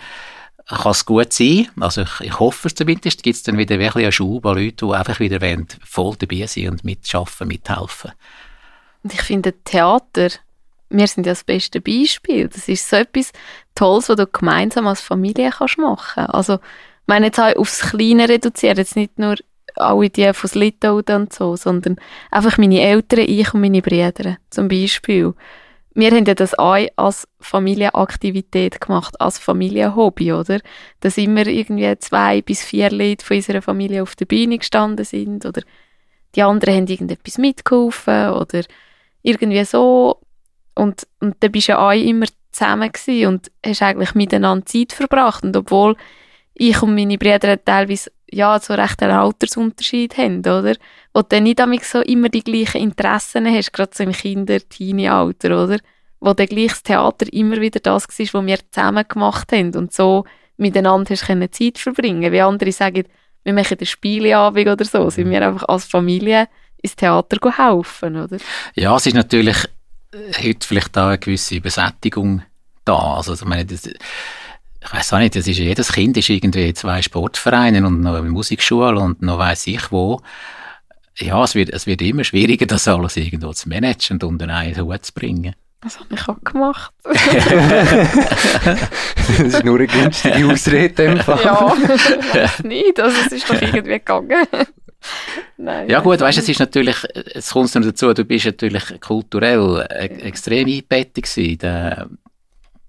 kann 0.69 0.93
es 0.93 1.07
gut 1.07 1.33
sein. 1.33 1.69
Also 1.81 2.03
ich, 2.03 2.21
ich 2.21 2.39
hoffe 2.39 2.69
es 2.69 2.75
zumindest. 2.75 3.23
Gibt 3.23 3.37
es 3.37 3.43
dann 3.43 3.59
wieder 3.59 3.79
wirklich 3.79 4.05
einen 4.05 4.13
Schub 4.13 4.45
an 4.47 4.57
Leuten, 4.57 4.89
die 4.89 4.95
einfach 4.95 5.19
wieder 5.19 5.41
wollen, 5.41 5.67
voll 5.85 6.17
dabei 6.19 6.47
sind 6.47 6.69
und 6.69 6.85
mitschaffen, 6.85 7.49
mithelfen. 7.49 8.13
Und 9.03 9.15
ich 9.15 9.23
finde, 9.23 9.55
Theater, 9.65 10.29
wir 10.91 11.07
sind 11.07 11.27
ja 11.27 11.33
das 11.33 11.45
beste 11.45 11.81
Beispiel. 11.81 12.49
Das 12.49 12.69
ist 12.69 12.89
so 12.89 12.97
etwas 12.97 13.33
Tolles, 13.75 14.09
was 14.09 14.17
du 14.17 14.27
gemeinsam 14.27 14.87
als 14.87 15.01
Familie 15.01 15.51
kannst 15.51 15.79
machen 15.79 16.27
Also, 16.27 16.55
ich 16.55 16.61
meine 17.07 17.27
jetzt 17.27 17.41
auch 17.41 17.57
aufs 17.57 17.81
Kleine 17.91 18.29
reduzieren, 18.29 18.77
jetzt 18.77 18.97
nicht 18.97 19.19
nur 19.19 19.37
alle 19.77 20.11
die 20.11 20.33
von 20.33 20.51
Litauen 20.55 21.05
und 21.09 21.33
so, 21.33 21.57
sondern 21.57 21.97
einfach 22.31 22.59
meine 22.59 22.81
Eltern, 22.81 23.21
ich 23.21 23.55
und 23.55 23.61
meine 23.61 23.81
Brüder 23.81 24.37
zum 24.51 24.69
Beispiel 24.69 25.35
wir 25.95 26.11
haben 26.11 26.27
ja 26.27 26.35
das 26.35 26.57
auch 26.59 26.79
als 26.97 27.27
Familienaktivität 27.41 28.81
gemacht, 28.81 29.21
als 29.21 29.39
Familienhobby, 29.39 30.33
oder? 30.33 30.61
Dass 31.01 31.19
immer 31.19 31.47
irgendwie 31.47 31.99
zwei 31.99 32.43
bis 32.43 32.63
vier 32.63 32.91
Leute 32.91 33.25
von 33.25 33.37
unserer 33.37 33.63
Familie 33.63 34.03
auf 34.03 34.15
der 34.15 34.27
Bühne 34.27 34.59
gestanden 34.59 35.05
sind 35.05 35.45
oder 35.45 35.63
die 36.35 36.43
anderen 36.43 36.75
haben 36.75 36.87
irgendetwas 36.87 37.39
mitgeholfen 37.39 38.31
oder 38.31 38.63
irgendwie 39.23 39.65
so. 39.65 40.21
Und, 40.75 41.07
und 41.21 41.37
dann 41.41 41.53
bist 41.53 41.69
du 41.69 41.73
ja 41.73 41.89
auch 41.89 41.93
immer 41.93 42.27
zusammen 42.53 42.91
und 43.27 43.51
hast 43.65 43.83
eigentlich 43.83 44.15
miteinander 44.15 44.67
Zeit 44.67 44.93
verbracht. 44.93 45.43
Und 45.43 45.57
obwohl 45.57 45.97
ich 46.55 46.83
und 46.83 46.95
meine 46.95 47.19
Brüder 47.19 47.63
teilweise 47.65 48.11
ja, 48.31 48.59
so 48.61 48.75
recht 48.75 49.03
einen 49.03 49.13
Altersunterschied 49.13 50.17
haben, 50.17 50.41
oder? 50.41 50.75
Wo 51.15 51.23
du 51.23 51.29
dann 51.29 51.45
nicht 51.71 51.85
so 51.85 52.01
immer 52.01 52.29
die 52.29 52.45
gleichen 52.45 52.81
Interessen 52.81 53.47
hast, 53.47 53.73
gerade 53.73 53.93
so 53.95 54.05
im 54.05 54.13
Kinder-Teenie-Alter, 54.13 55.65
oder? 55.65 55.79
Wo 56.21 56.33
dann 56.33 56.47
gleich 56.47 56.71
das 56.71 56.83
Theater 56.83 57.33
immer 57.33 57.61
wieder 57.61 57.81
das 57.81 58.09
war, 58.09 58.41
was 58.41 58.47
wir 58.47 58.59
zusammen 58.71 59.05
gemacht 59.09 59.53
haben 59.53 59.75
und 59.75 59.93
so 59.93 60.25
miteinander 60.57 61.11
hast 61.11 61.27
können 61.27 61.51
Zeit 61.53 61.79
verbringen. 61.79 62.33
Wie 62.33 62.41
andere 62.41 62.73
sagen, 62.73 63.05
wir 63.45 63.53
machen 63.53 63.79
eine 63.79 63.87
Spieleabend 63.87 64.69
oder 64.69 64.85
so, 64.85 65.09
sind 65.11 65.31
wir 65.31 65.47
einfach 65.47 65.69
als 65.69 65.85
Familie 65.85 66.49
ins 66.83 66.97
Theater 66.97 67.39
helfen, 67.57 68.17
oder? 68.17 68.37
Ja, 68.75 68.97
es 68.97 69.07
ist 69.07 69.15
natürlich 69.15 69.57
äh, 70.13 70.49
heute 70.49 70.67
vielleicht 70.67 70.97
auch 70.99 71.07
eine 71.07 71.19
gewisse 71.19 71.57
Übersättigung 71.57 72.43
da. 72.85 73.17
Also, 73.17 73.35
ich 73.35 73.45
meine, 73.45 73.65
das, 73.65 73.89
ich 74.83 74.93
weiß 74.93 75.13
auch 75.13 75.19
nicht, 75.19 75.35
das 75.35 75.47
ist 75.47 75.59
jedes 75.59 75.93
Kind 75.93 76.17
ist 76.17 76.29
irgendwie 76.29 76.73
zwei 76.73 77.03
Sportvereine 77.03 77.87
und 77.87 78.01
noch 78.01 78.15
eine 78.15 78.29
Musikschule 78.29 78.99
und 78.99 79.23
noch 79.23 79.39
weiß 79.39 79.67
ich 79.67 79.91
wo. 79.91 80.21
Ja, 81.17 81.43
es 81.43 81.55
wird, 81.55 81.71
es 81.71 81.87
wird 81.87 82.01
immer 82.03 82.23
schwieriger, 82.23 82.67
das 82.67 82.87
alles 82.87 83.17
irgendwo 83.17 83.53
zu 83.53 83.69
managen 83.69 84.15
und 84.15 84.25
unter 84.25 84.49
einen 84.49 84.81
Hut 84.81 85.05
zu 85.05 85.13
bringen. 85.13 85.55
Das 85.81 85.99
habe 85.99 86.15
ich 86.15 86.29
auch 86.29 86.43
gemacht. 86.43 86.93
das 87.05 87.17
ist 89.39 89.65
nur 89.65 89.77
eine 89.77 89.87
günstige 89.87 90.47
Ausrede 90.47 91.05
im 91.05 91.19
Fall. 91.19 91.41
Ja, 91.45 91.61
weiß 92.33 92.65
nicht. 92.65 92.99
Also 92.99 93.17
es 93.27 93.33
ist 93.33 93.49
doch 93.49 93.61
irgendwie 93.61 93.83
gegangen. 93.83 94.47
Nein, 95.57 95.89
ja 95.89 96.01
gut, 96.01 96.19
weißt, 96.21 96.39
es 96.39 96.49
ist 96.49 96.59
natürlich, 96.59 96.97
es 97.33 97.51
kommt 97.51 97.73
noch 97.73 97.83
dazu, 97.83 98.13
du 98.13 98.25
bist 98.25 98.47
natürlich 98.47 99.01
kulturell 99.01 99.87
e 99.89 100.07
extrem 100.27 100.67
eingebettet 100.67 101.25
gewesen 101.25 102.19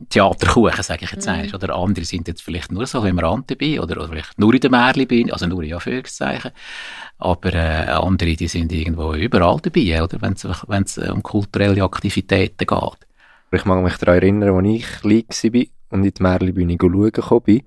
Theaterkuchen, 0.08 0.82
sage 0.82 1.04
ich 1.04 1.12
jetzt 1.12 1.26
mhm. 1.26 1.34
Einmal. 1.34 1.56
Oder 1.56 1.76
andere 1.76 2.06
sind 2.06 2.28
jetzt 2.28 2.42
vielleicht 2.42 2.72
nur 2.72 2.86
so 2.86 3.04
im 3.04 3.20
Rand 3.20 3.52
dabei 3.52 3.82
oder, 3.82 3.98
oder 3.98 4.08
vielleicht 4.08 4.40
nur 4.40 4.54
in 4.54 4.62
der 4.62 4.72
Märli 4.72 5.32
also 5.32 5.46
nur 5.46 5.64
in 5.64 5.74
Anführungszeichen. 5.74 6.52
Aber 7.18 7.54
äh, 7.54 7.88
andere, 7.90 8.36
die 8.36 8.48
sind 8.48 8.72
irgendwo 8.72 9.14
überall 9.14 9.60
dabei, 9.62 10.02
oder? 10.02 10.22
Wenn 10.22 10.84
es 10.84 10.98
um 10.98 11.22
kulturelle 11.22 11.84
Aktivitäten 11.84 12.66
geht. 12.66 13.08
Ich 13.52 13.66
mag 13.66 13.84
mich 13.84 13.98
daran 13.98 14.16
erinnern, 14.16 14.56
als 14.56 14.68
ich 14.68 14.86
klein 15.02 15.54
war 15.54 15.64
und 15.90 16.06
in 16.06 16.14
die 16.14 16.24
Märli-Bühne 16.24 16.78
schauen 16.80 17.42
bin, 17.42 17.64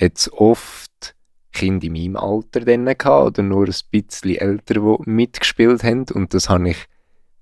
hat 0.00 0.16
es 0.16 0.32
oft 0.32 1.16
Kinder 1.52 1.86
in 1.86 1.92
meinem 1.92 2.16
Alter 2.16 2.60
dann 2.60 2.86
gehabt, 2.86 3.06
oder 3.06 3.42
nur 3.42 3.66
ein 3.66 3.74
bisschen 3.90 4.36
älter, 4.36 4.74
die 4.74 5.10
mitgespielt 5.10 5.82
haben. 5.82 6.06
Und 6.14 6.34
das 6.34 6.48
habe 6.48 6.70
ich 6.70 6.86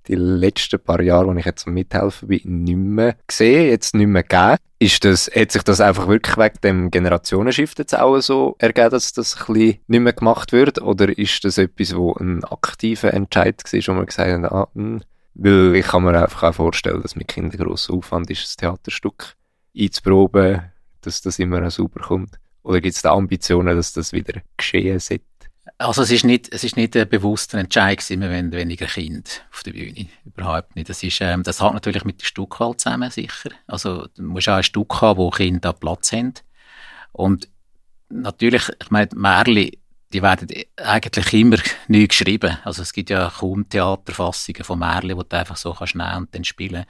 die 0.07 0.15
letzten 0.15 0.79
paar 0.79 1.01
Jahre, 1.01 1.27
wo 1.27 1.33
ich 1.33 1.45
jetzt 1.45 1.67
mithelfen 1.67 2.27
bin, 2.27 2.63
nicht 2.63 2.77
mehr 2.77 3.15
gesehen, 3.27 3.69
jetzt 3.69 3.95
nicht 3.95 4.07
mehr 4.07 4.23
gegeben. 4.23 4.57
Ist 4.79 5.03
das, 5.05 5.29
hat 5.33 5.51
sich 5.51 5.63
das 5.63 5.81
einfach 5.81 6.07
wirklich 6.07 6.37
wegen 6.37 6.61
dem 6.63 6.91
Generationenshift 6.91 7.79
jetzt 7.79 7.97
auch 7.97 8.19
so 8.19 8.55
ergeben, 8.59 8.91
dass 8.91 9.13
das 9.13 9.35
ein 9.35 9.53
bisschen 9.53 9.79
nicht 9.87 9.99
mehr 10.01 10.13
gemacht 10.13 10.51
wird? 10.51 10.81
Oder 10.81 11.17
ist 11.17 11.43
das 11.43 11.57
etwas, 11.57 11.95
wo 11.95 12.13
ein 12.13 12.43
aktiver 12.43 13.13
Entscheid 13.13 13.61
war, 13.63 13.81
wo 13.87 13.93
man 13.93 14.05
gesagt 14.05 14.43
hat, 14.43 14.51
ah, 14.51 14.67
mh, 14.73 14.83
hm, 14.83 15.01
weil 15.39 15.75
ich 15.75 15.85
kann 15.85 16.03
mir 16.03 16.19
einfach 16.19 16.43
auch 16.43 16.55
vorstellen, 16.55 17.01
dass 17.01 17.15
mit 17.15 17.27
Kindern 17.27 17.59
grosser 17.59 17.93
Aufwand 17.93 18.29
ist, 18.31 18.43
das 18.43 18.55
Theaterstück 18.55 19.35
einzuproben, 19.77 20.61
dass 21.01 21.21
das 21.21 21.39
immer 21.39 21.69
super 21.69 22.01
kommt. 22.01 22.39
Oder 22.63 22.81
gibt 22.81 22.95
es 22.95 23.01
da 23.01 23.13
Ambitionen, 23.13 23.75
dass 23.77 23.93
das 23.93 24.13
wieder 24.13 24.41
geschehen 24.57 24.99
sollte? 24.99 25.23
Also 25.79 26.01
es 26.01 26.11
ist 26.11 26.23
nicht, 26.23 26.51
es 26.51 26.63
ist 26.63 26.75
nicht 26.75 26.97
ein 26.97 27.07
bewusster 27.07 27.59
Entscheid 27.59 27.99
gewesen, 27.99 28.21
wollen 28.21 28.51
weniger 28.51 28.87
Kinder 28.87 29.29
auf 29.51 29.61
der 29.61 29.73
Bühne. 29.73 30.07
Überhaupt 30.25 30.75
nicht. 30.75 30.89
Das 30.89 31.03
ist, 31.03 31.21
ähm, 31.21 31.43
das 31.43 31.61
hat 31.61 31.73
natürlich 31.73 32.03
mit 32.03 32.19
der 32.19 32.25
Stückwahl 32.25 32.75
zusammen, 32.77 33.11
sicher. 33.11 33.51
Also, 33.67 34.07
du 34.15 34.23
musst 34.23 34.49
auch 34.49 34.55
ein 34.55 34.63
Stück 34.63 35.01
haben, 35.01 35.17
wo 35.19 35.29
Kinder 35.29 35.73
Platz 35.73 36.11
haben. 36.13 36.33
Und 37.11 37.47
natürlich, 38.09 38.69
ich 38.81 38.89
meine, 38.89 39.09
Märli, 39.13 39.79
die 40.13 40.21
werden 40.21 40.47
eigentlich 40.77 41.33
immer 41.33 41.57
neu 41.87 42.07
geschrieben. 42.07 42.57
Also 42.63 42.81
es 42.81 42.93
gibt 42.93 43.09
ja 43.09 43.31
kaum 43.37 43.67
Theaterfassungen 43.67 44.63
von 44.63 44.79
Märli, 44.79 45.15
die 45.15 45.29
du 45.29 45.37
einfach 45.37 45.57
so 45.57 45.73
kannst 45.73 45.95
und 45.95 46.27
dann 46.31 46.43
spielen. 46.43 46.85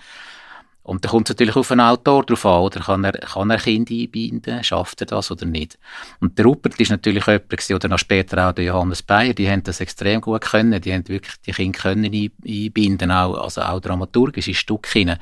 Und 0.88 1.04
da 1.04 1.10
kommt 1.10 1.28
es 1.28 1.36
natürlich 1.36 1.58
auf 1.58 1.70
einen 1.70 1.82
Autor 1.82 2.24
drauf 2.24 2.46
an, 2.46 2.62
oder? 2.62 2.80
Kann 2.80 3.04
er, 3.04 3.12
kann 3.12 3.50
er 3.50 3.58
Kinder 3.58 3.94
einbinden? 3.94 4.64
Schafft 4.64 5.02
er 5.02 5.08
das 5.08 5.30
oder 5.30 5.46
nicht? 5.46 5.78
Und 6.22 6.38
der 6.38 6.46
Rupert 6.46 6.80
ist 6.80 6.92
natürlich 6.92 7.28
jemand 7.28 7.72
oder 7.72 7.90
noch 7.90 8.00
später 8.00 8.48
auch 8.48 8.54
der 8.54 8.64
Johannes 8.64 9.04
Bayer, 9.04 9.34
die 9.34 9.50
haben 9.50 9.64
das 9.64 9.82
extrem 9.82 10.22
gut 10.22 10.42
können. 10.42 10.82
Die 10.82 10.94
haben 10.94 11.06
wirklich 11.10 11.36
die 11.46 11.52
Kinder 11.52 11.78
können 11.78 12.06
einbinden, 12.14 13.12
auch, 13.12 13.36
also 13.36 13.64
auch 13.64 13.82
dramaturgische 13.82 14.54
Stücke 14.54 15.00
hinein. 15.00 15.20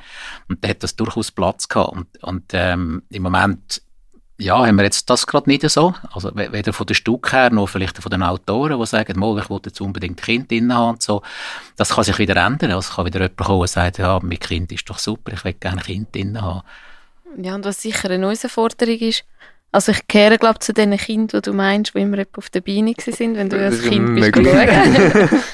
Und 0.48 0.62
da 0.62 0.68
hat 0.68 0.84
das 0.84 0.94
durchaus 0.94 1.32
Platz 1.32 1.66
gehabt. 1.66 1.92
Und, 1.92 2.22
und 2.22 2.44
ähm, 2.52 3.02
im 3.10 3.22
Moment 3.24 3.82
ja, 4.38 4.66
haben 4.66 4.76
wir 4.76 4.84
jetzt 4.84 5.08
das 5.08 5.26
gerade 5.26 5.48
nicht 5.48 5.68
so. 5.68 5.94
Also 6.12 6.30
weder 6.34 6.72
von 6.72 6.86
der 6.86 6.94
Stück 6.94 7.32
her, 7.32 7.50
noch 7.50 7.68
vielleicht 7.68 7.98
von 7.98 8.10
den 8.10 8.22
Autoren, 8.22 8.78
die 8.78 8.86
sagen, 8.86 9.18
mal, 9.18 9.38
ich 9.38 9.48
will 9.48 9.60
jetzt 9.64 9.80
unbedingt 9.80 10.20
Kind 10.20 10.50
drin 10.50 10.74
haben. 10.74 10.98
So. 11.00 11.22
Das 11.76 11.94
kann 11.94 12.04
sich 12.04 12.18
wieder 12.18 12.36
ändern. 12.36 12.72
Also 12.72 12.94
kann 12.94 13.06
wieder 13.06 13.20
jemand 13.20 13.38
kommen 13.38 13.60
und 13.60 13.70
sagen, 13.70 14.02
ja, 14.02 14.20
mit 14.20 14.40
Kind 14.40 14.72
ist 14.72 14.88
doch 14.90 14.98
super, 14.98 15.32
ich 15.32 15.44
will 15.44 15.54
gerne 15.54 15.80
Kind 15.80 16.14
drin 16.14 16.40
haben. 16.40 16.62
Ja, 17.38 17.54
und 17.54 17.64
was 17.64 17.80
sicher 17.80 18.10
eine 18.10 18.18
neue 18.18 18.36
Forderung 18.36 18.98
ist, 18.98 19.24
also 19.72 19.92
ich 19.92 20.06
kehre, 20.06 20.38
glaube 20.38 20.58
zu 20.60 20.72
den 20.72 20.96
Kindern, 20.96 21.42
die 21.42 21.50
du 21.50 21.52
meinst, 21.52 21.94
die 21.94 22.00
immer 22.00 22.24
auf 22.36 22.50
der 22.50 22.60
Beine 22.60 22.94
sind, 22.98 23.36
wenn 23.36 23.50
du 23.50 23.62
als 23.62 23.82
Kind 23.82 24.14
bist 24.14 24.36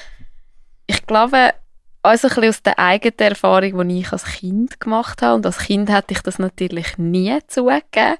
ich 0.86 1.06
glaube, 1.06 1.54
also 2.02 2.28
ein 2.28 2.34
bisschen 2.34 2.48
aus 2.48 2.62
der 2.62 2.78
eigenen 2.78 3.18
Erfahrung, 3.18 3.88
die 3.88 4.00
ich 4.00 4.12
als 4.12 4.24
Kind 4.24 4.80
gemacht 4.80 5.22
habe, 5.22 5.36
und 5.36 5.46
als 5.46 5.58
Kind 5.58 5.90
hätte 5.90 6.12
ich 6.14 6.20
das 6.20 6.38
natürlich 6.38 6.98
nie 6.98 7.36
zugegeben, 7.48 8.16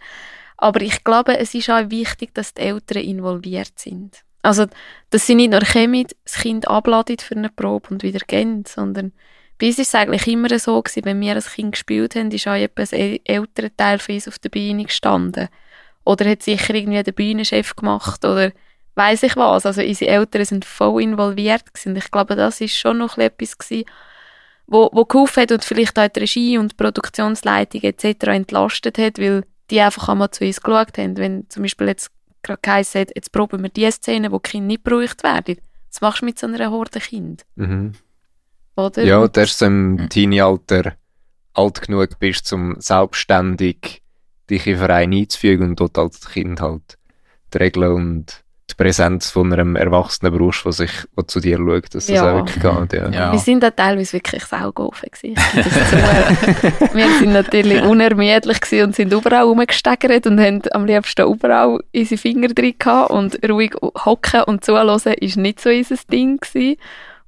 aber 0.63 0.81
ich 0.81 1.03
glaube, 1.03 1.39
es 1.39 1.55
ist 1.55 1.71
auch 1.71 1.91
wichtig, 1.91 2.35
dass 2.35 2.55
die 2.55 2.63
Eltern 2.63 3.03
involviert 3.03 3.79
sind. 3.79 4.23
Also, 4.43 4.67
dass 5.11 5.27
sie 5.27 5.35
nicht 5.35 5.51
nur 5.51 5.61
kommen, 5.61 6.07
das 6.25 6.35
Kind 6.35 6.69
abladen 6.69 7.19
für 7.19 7.37
eine 7.37 7.49
Probe 7.49 7.89
und 7.91 8.03
wieder 8.03 8.21
gehen, 8.27 8.65
sondern 8.67 9.13
bei 9.59 9.69
uns 9.69 9.79
war 9.79 9.83
es 9.83 9.95
eigentlich 9.95 10.27
immer 10.27 10.59
so, 10.59 10.81
gewesen, 10.81 11.05
wenn 11.05 11.21
wir 11.21 11.35
als 11.35 11.53
Kind 11.53 11.73
gespielt 11.73 12.17
haben, 12.17 12.31
ist 12.31 12.49
auch 12.49 12.55
etwas 12.55 12.93
älterer 12.93 13.77
Teil 13.77 13.99
von 13.99 14.15
uns 14.15 14.29
auf 14.29 14.39
der 14.39 14.49
Bühne 14.49 14.85
gestanden. 14.85 15.49
Oder 16.05 16.31
hat 16.31 16.43
sicher 16.43 16.75
irgendwie 16.75 17.03
der 17.03 17.13
Bühnenchef 17.13 17.77
gemacht 17.77 18.25
oder 18.25 18.53
weiß 18.95 19.23
ich 19.25 19.37
was. 19.37 19.67
Also 19.67 19.81
unsere 19.83 20.11
Eltern 20.11 20.45
sind 20.45 20.65
voll 20.65 21.03
involviert 21.03 21.73
gewesen. 21.73 21.97
Ich 21.97 22.11
glaube, 22.11 22.35
das 22.35 22.61
ist 22.61 22.77
schon 22.77 22.99
noch 22.99 23.19
etwas 23.19 23.57
gewesen, 23.59 23.85
wo, 24.67 24.91
wo 24.93 25.05
geholfen 25.05 25.43
hat 25.43 25.53
und 25.53 25.65
vielleicht 25.65 25.99
auch 25.99 26.09
die 26.09 26.21
Regie 26.21 26.59
und 26.59 26.73
die 26.73 26.77
Produktionsleitung 26.77 27.83
etc. 27.83 28.27
entlastet 28.29 28.99
hat, 28.99 29.19
weil 29.19 29.45
die 29.73 29.81
einfach 29.81 30.11
einmal 30.11 30.31
zu 30.31 30.45
uns 30.45 30.61
geschaut 30.61 30.99
haben. 30.99 31.17
Wenn 31.17 31.49
zum 31.49 31.63
Beispiel 31.63 31.89
jetzt 31.89 32.11
gerade 32.43 32.61
geheißen 32.63 33.01
hat, 33.01 33.11
jetzt 33.17 33.33
probieren 33.33 33.63
wir 33.63 33.71
die 33.71 33.91
Szene, 33.91 34.31
wo 34.31 34.39
die 34.39 34.51
Kinder 34.51 34.67
nicht 34.67 34.85
gebraucht 34.85 35.25
werden. 35.25 35.57
Was 35.91 36.01
machst 36.03 36.21
du 36.21 36.27
mit 36.27 36.39
so 36.39 36.47
einer 36.47 36.71
Horde 36.71 37.01
Kind? 37.01 37.45
Mhm. 37.57 37.93
Oder? 38.77 39.03
Ja, 39.03 39.27
der 39.27 39.45
ist 39.45 39.59
so 39.59 39.67
im 39.67 39.93
mhm. 39.93 40.09
Teenie-Alter 40.11 40.93
alt 41.55 41.81
genug 41.81 42.19
bist, 42.19 42.53
um 42.53 42.77
selbstständig 42.81 44.03
dich 44.51 44.67
in 44.67 44.77
Verein 44.77 45.13
einzufügen 45.13 45.71
und 45.71 45.81
dort 45.81 45.97
als 45.97 46.21
Kind 46.29 46.61
halt 46.61 46.99
die 47.53 47.59
Regeln 47.59 47.93
und 47.93 48.45
die 48.71 48.75
Präsenz 48.75 49.31
von 49.31 49.53
einem 49.53 49.77
erwachsenen 49.77 50.37
Brust, 50.37 50.65
der 50.65 50.73
sich 50.73 50.91
der 51.17 51.27
zu 51.27 51.41
dir 51.41 51.59
schaut, 51.59 51.95
dass 51.95 52.07
das 52.07 52.09
ja. 52.09 52.31
auch 52.31 52.37
wirklich 52.37 52.63
geht. 52.63 52.93
Ja. 52.93 53.11
ja. 53.11 53.33
Wir 53.33 53.39
sind 53.39 53.63
da 53.63 53.71
teilweise 53.71 54.15
wirklich 54.15 54.45
saugofen 54.45 55.09
gewesen. 55.11 55.37
wir 56.95 57.19
sind 57.19 57.33
natürlich 57.33 57.83
unermüdlich 57.83 58.83
und 58.83 58.95
sind 58.95 59.13
überall 59.13 59.45
rumgesteigert 59.45 60.27
und 60.27 60.41
haben 60.41 60.63
am 60.73 60.87
liebsten 60.87 61.31
überall 61.31 61.81
unsere 61.95 62.19
Finger 62.19 62.49
drin 62.49 62.75
gehabt 62.79 63.11
und 63.11 63.39
ruhig 63.49 63.75
hocken 64.05 64.45
und 64.45 64.65
zuhören 64.65 65.15
ist 65.15 65.37
nicht 65.37 65.61
so 65.61 65.69
unser 65.69 65.97
Ding 66.11 66.39
gewesen. 66.39 66.77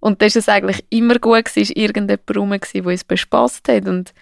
Und 0.01 0.23
das 0.23 0.37
ist 0.37 0.45
es 0.45 0.49
eigentlich 0.49 0.85
immer 0.91 1.19
gut 1.19 1.47
gewesen, 1.47 1.63
ist 1.63 1.77
irgendjemand 1.77 2.37
rum 2.37 2.51
gewesen, 2.51 2.83
der 2.83 2.87
uns 2.87 3.05
bespaßt 3.05 3.69
hat 3.69 3.87
und 3.87 4.13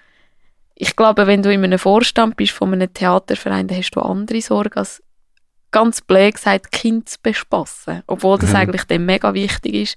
ich 0.75 0.97
glaube, 0.97 1.27
wenn 1.27 1.43
du 1.43 1.53
in 1.53 1.63
einem 1.63 1.79
Vorstand 1.79 2.37
bist 2.37 2.53
von 2.53 2.73
einem 2.73 2.93
Theaterverein, 2.93 3.69
dann 3.69 3.79
hast 3.79 3.91
du 3.93 4.01
andere 4.01 4.41
Sorgen 4.41 4.79
als 4.79 5.03
ganz 5.73 6.01
blöd 6.01 6.35
gesagt, 6.35 6.71
Kind 6.71 7.09
zu 7.09 7.19
bespassen. 7.23 8.03
Obwohl 8.07 8.39
das 8.39 8.51
mhm. 8.51 8.57
eigentlich 8.57 8.85
dann 8.85 9.07
mega 9.07 9.35
wichtig 9.35 9.75
ist, 9.75 9.97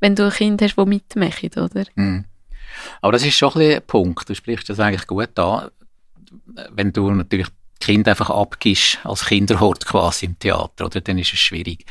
wenn 0.00 0.14
du 0.14 0.24
ein 0.24 0.32
Kind 0.32 0.62
hast, 0.62 0.76
das 0.76 0.86
mitmacht, 0.86 1.56
oder? 1.56 1.84
Mhm. 1.94 2.24
Aber 3.02 3.12
das 3.12 3.24
ist 3.24 3.36
schon 3.36 3.52
ein, 3.54 3.74
ein 3.74 3.82
Punkt. 3.86 4.28
Du 4.28 4.34
sprichst 4.34 4.68
das 4.68 4.80
eigentlich 4.80 5.06
gut 5.06 5.38
an. 5.38 5.70
Wenn 6.70 6.92
du 6.92 7.10
natürlich 7.10 7.48
Kind 7.80 8.08
einfach 8.08 8.30
abgibst 8.30 8.98
als 9.04 9.26
Kinderhort 9.26 9.86
quasi 9.86 10.26
im 10.26 10.38
Theater, 10.38 10.86
oder? 10.86 11.00
Dann 11.00 11.18
ist 11.18 11.32
es 11.32 11.38
schwierig. 11.38 11.84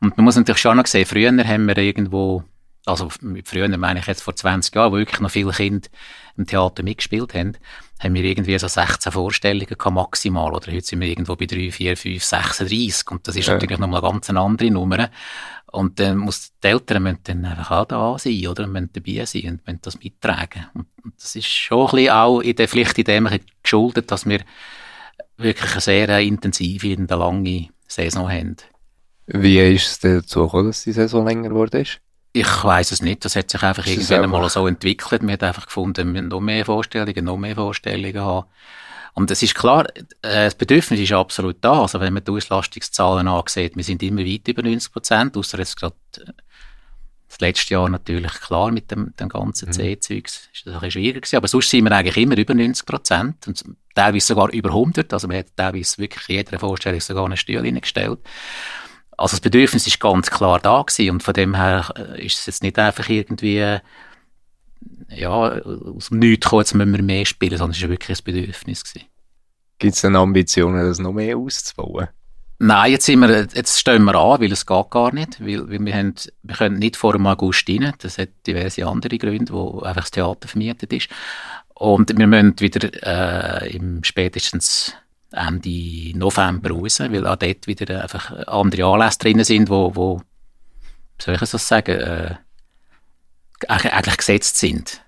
Und 0.00 0.16
man 0.16 0.24
muss 0.24 0.36
natürlich 0.36 0.60
schon 0.60 0.76
noch 0.76 0.86
sehen, 0.86 1.06
früher 1.06 1.30
haben 1.30 1.66
wir 1.66 1.76
irgendwo 1.78 2.44
also 2.88 3.08
mit 3.20 3.46
früher 3.46 3.68
meine 3.76 4.00
ich 4.00 4.06
jetzt 4.06 4.22
vor 4.22 4.34
20 4.34 4.74
Jahren, 4.74 4.92
wo 4.92 4.96
wirklich 4.96 5.20
noch 5.20 5.30
viele 5.30 5.52
Kinder 5.52 5.88
im 6.36 6.46
Theater 6.46 6.82
mitgespielt 6.82 7.34
haben, 7.34 7.56
haben 8.00 8.14
wir 8.14 8.24
irgendwie 8.24 8.58
so 8.58 8.68
16 8.68 9.12
Vorstellungen 9.12 9.66
gehabt, 9.66 9.94
maximal. 9.94 10.52
Oder 10.54 10.72
heute 10.72 10.86
sind 10.86 11.00
wir 11.00 11.08
irgendwo 11.08 11.36
bei 11.36 11.46
3, 11.46 11.70
4, 11.72 11.96
5, 11.96 12.22
36. 12.24 13.10
Und 13.10 13.26
das 13.26 13.36
ist 13.36 13.46
ja. 13.46 13.54
natürlich 13.54 13.78
nochmal 13.78 14.02
eine 14.02 14.12
ganz 14.12 14.30
andere 14.30 14.70
Nummer. 14.70 15.10
Und 15.70 16.00
dann 16.00 16.16
muss 16.18 16.52
die 16.62 16.68
Eltern 16.68 17.02
müssen 17.02 17.20
dann 17.24 17.44
einfach 17.44 17.70
auch 17.70 17.84
da 17.84 18.18
sein, 18.18 18.46
oder? 18.46 18.66
Müssen 18.66 18.90
dabei 18.92 19.24
sein 19.24 19.42
und 19.50 19.66
müssen 19.66 19.80
das 19.82 20.00
mittragen. 20.00 20.66
Und, 20.74 20.86
und 21.02 21.14
das 21.16 21.36
ist 21.36 21.48
schon 21.48 21.86
ein 21.86 21.96
bisschen 21.96 22.10
auch 22.10 22.40
in 22.40 22.56
der 22.56 22.68
Pflicht 22.68 22.98
in 22.98 23.04
dem 23.04 23.28
geschuldet, 23.62 24.10
dass 24.10 24.26
wir 24.26 24.40
wirklich 25.36 25.72
eine 25.72 25.80
sehr 25.80 26.18
intensive 26.20 26.96
und 26.96 27.10
eine 27.10 27.20
lange 27.20 27.68
Saison 27.86 28.30
haben. 28.30 28.56
Wie 29.26 29.58
ist 29.58 29.86
es 29.86 29.98
dazu 29.98 30.44
gekommen, 30.44 30.68
dass 30.68 30.84
die 30.84 30.92
Saison 30.92 31.26
länger 31.26 31.50
geworden 31.50 31.82
ist? 31.82 32.00
Ich 32.38 32.64
weiß 32.64 32.92
es 32.92 33.02
nicht. 33.02 33.24
Das 33.24 33.34
hat 33.34 33.50
sich 33.50 33.62
einfach 33.62 33.84
irgendwann 33.86 34.22
einmal 34.22 34.48
so 34.48 34.66
entwickelt. 34.66 35.22
Wir 35.22 35.32
haben 35.32 35.40
einfach 35.40 35.66
gefunden, 35.66 36.14
wir 36.14 36.22
noch 36.22 36.40
mehr 36.40 36.64
Vorstellungen, 36.64 37.24
noch 37.24 37.36
mehr 37.36 37.56
Vorstellungen 37.56 38.20
haben. 38.20 38.46
Und 39.14 39.32
es 39.32 39.42
ist 39.42 39.56
klar, 39.56 39.86
äh, 40.22 40.44
das 40.44 40.54
Bedürfnis 40.54 41.00
ist 41.00 41.12
absolut 41.12 41.56
da. 41.60 41.82
Also 41.82 41.98
wenn 41.98 42.14
man 42.14 42.22
die 42.22 42.30
Auslastungszahlen 42.30 43.26
ansieht, 43.26 43.74
wir 43.74 43.82
sind 43.82 44.00
immer 44.04 44.24
weit 44.24 44.46
über 44.46 44.62
90 44.62 44.92
Prozent, 44.92 45.36
außer 45.36 45.58
jetzt 45.58 45.76
gerade 45.76 45.96
äh, 46.18 46.32
das 47.28 47.40
letzte 47.40 47.74
Jahr 47.74 47.88
natürlich 47.88 48.32
klar 48.34 48.70
mit 48.70 48.92
dem, 48.92 49.12
dem 49.18 49.28
ganzen 49.28 49.70
mhm. 49.70 49.72
C-Zeugs. 49.72 50.48
Ist 50.52 50.66
das 50.66 50.74
ein 50.74 50.80
bisschen 50.80 50.90
schwieriger 50.92 51.20
gewesen. 51.20 51.36
Aber 51.36 51.48
sonst 51.48 51.70
sind 51.70 51.84
wir 51.84 51.92
eigentlich 51.92 52.16
immer 52.16 52.38
über 52.38 52.54
90 52.54 52.86
Prozent. 52.86 53.48
Und 53.48 53.64
teilweise 53.96 54.26
sogar 54.26 54.50
über 54.50 54.68
100. 54.68 55.12
Also 55.12 55.26
man 55.26 55.38
hat 55.38 55.56
teilweise 55.56 55.98
wirklich 55.98 56.28
jeder 56.28 56.58
Vorstellung 56.60 57.00
sogar 57.00 57.24
eine 57.24 57.36
Stühle 57.36 57.72
gestellt. 57.72 58.20
Also 59.18 59.32
das 59.32 59.40
Bedürfnis 59.40 59.86
ist 59.86 60.00
ganz 60.00 60.30
klar 60.30 60.60
da 60.60 60.82
gewesen 60.82 61.10
und 61.10 61.22
von 61.22 61.34
dem 61.34 61.54
her 61.54 61.92
äh, 61.96 62.24
ist 62.24 62.38
es 62.38 62.46
jetzt 62.46 62.62
nicht 62.62 62.78
einfach 62.78 63.08
irgendwie 63.08 63.58
äh, 63.58 63.80
ja, 65.10 65.30
aus 65.30 66.08
dem 66.08 66.20
Nichts 66.20 66.44
gekommen, 66.44 66.60
jetzt 66.60 66.74
müssen 66.74 66.92
wir 66.94 67.02
mehr 67.02 67.26
spielen, 67.26 67.58
sondern 67.58 67.76
es 67.76 67.82
war 67.82 67.90
wirklich 67.90 68.18
ein 68.18 68.24
Bedürfnis. 68.24 68.84
Gibt 69.78 69.94
es 69.94 70.00
denn 70.00 70.16
Ambitionen, 70.16 70.86
das 70.86 70.98
noch 70.98 71.12
mehr 71.12 71.36
auszubauen? 71.36 72.08
Nein, 72.60 72.92
jetzt, 72.92 73.06
sind 73.06 73.20
wir, 73.20 73.46
jetzt 73.54 73.78
stehen 73.78 74.04
wir 74.04 74.16
an, 74.16 74.40
weil 74.40 74.50
es 74.50 74.66
geht 74.66 74.90
gar 74.90 75.14
nicht. 75.14 75.40
Weil, 75.40 75.70
weil 75.70 75.84
wir, 75.84 75.94
haben, 75.94 76.14
wir 76.42 76.56
können 76.56 76.78
nicht 76.78 76.96
vor 76.96 77.12
dem 77.12 77.26
August 77.26 77.68
rein. 77.68 77.92
Das 77.98 78.18
hat 78.18 78.30
diverse 78.46 78.84
andere 78.84 79.16
Gründe, 79.16 79.52
wo 79.52 79.80
einfach 79.80 80.02
das 80.02 80.10
Theater 80.10 80.48
vermietet 80.48 80.92
ist. 80.92 81.08
Und 81.74 82.16
wir 82.18 82.26
müssen 82.26 82.58
wieder 82.58 82.90
äh, 83.62 83.70
im 83.70 84.02
spätestens 84.02 84.92
Ende 85.32 86.16
November 86.18 86.70
raus, 86.70 87.00
weil 87.00 87.26
auch 87.26 87.36
dort 87.36 87.66
wieder 87.66 88.02
einfach 88.02 88.46
andere 88.46 88.86
Anlässe 88.86 89.18
drin 89.18 89.44
sind, 89.44 89.68
wo, 89.68 89.94
wo 89.94 90.22
soll 91.20 91.34
ich 91.34 91.40
das 91.40 91.68
sagen, 91.68 91.98
äh, 91.98 92.34
eigentlich 93.66 94.16
gesetzt 94.16 94.58
sind. 94.58 95.02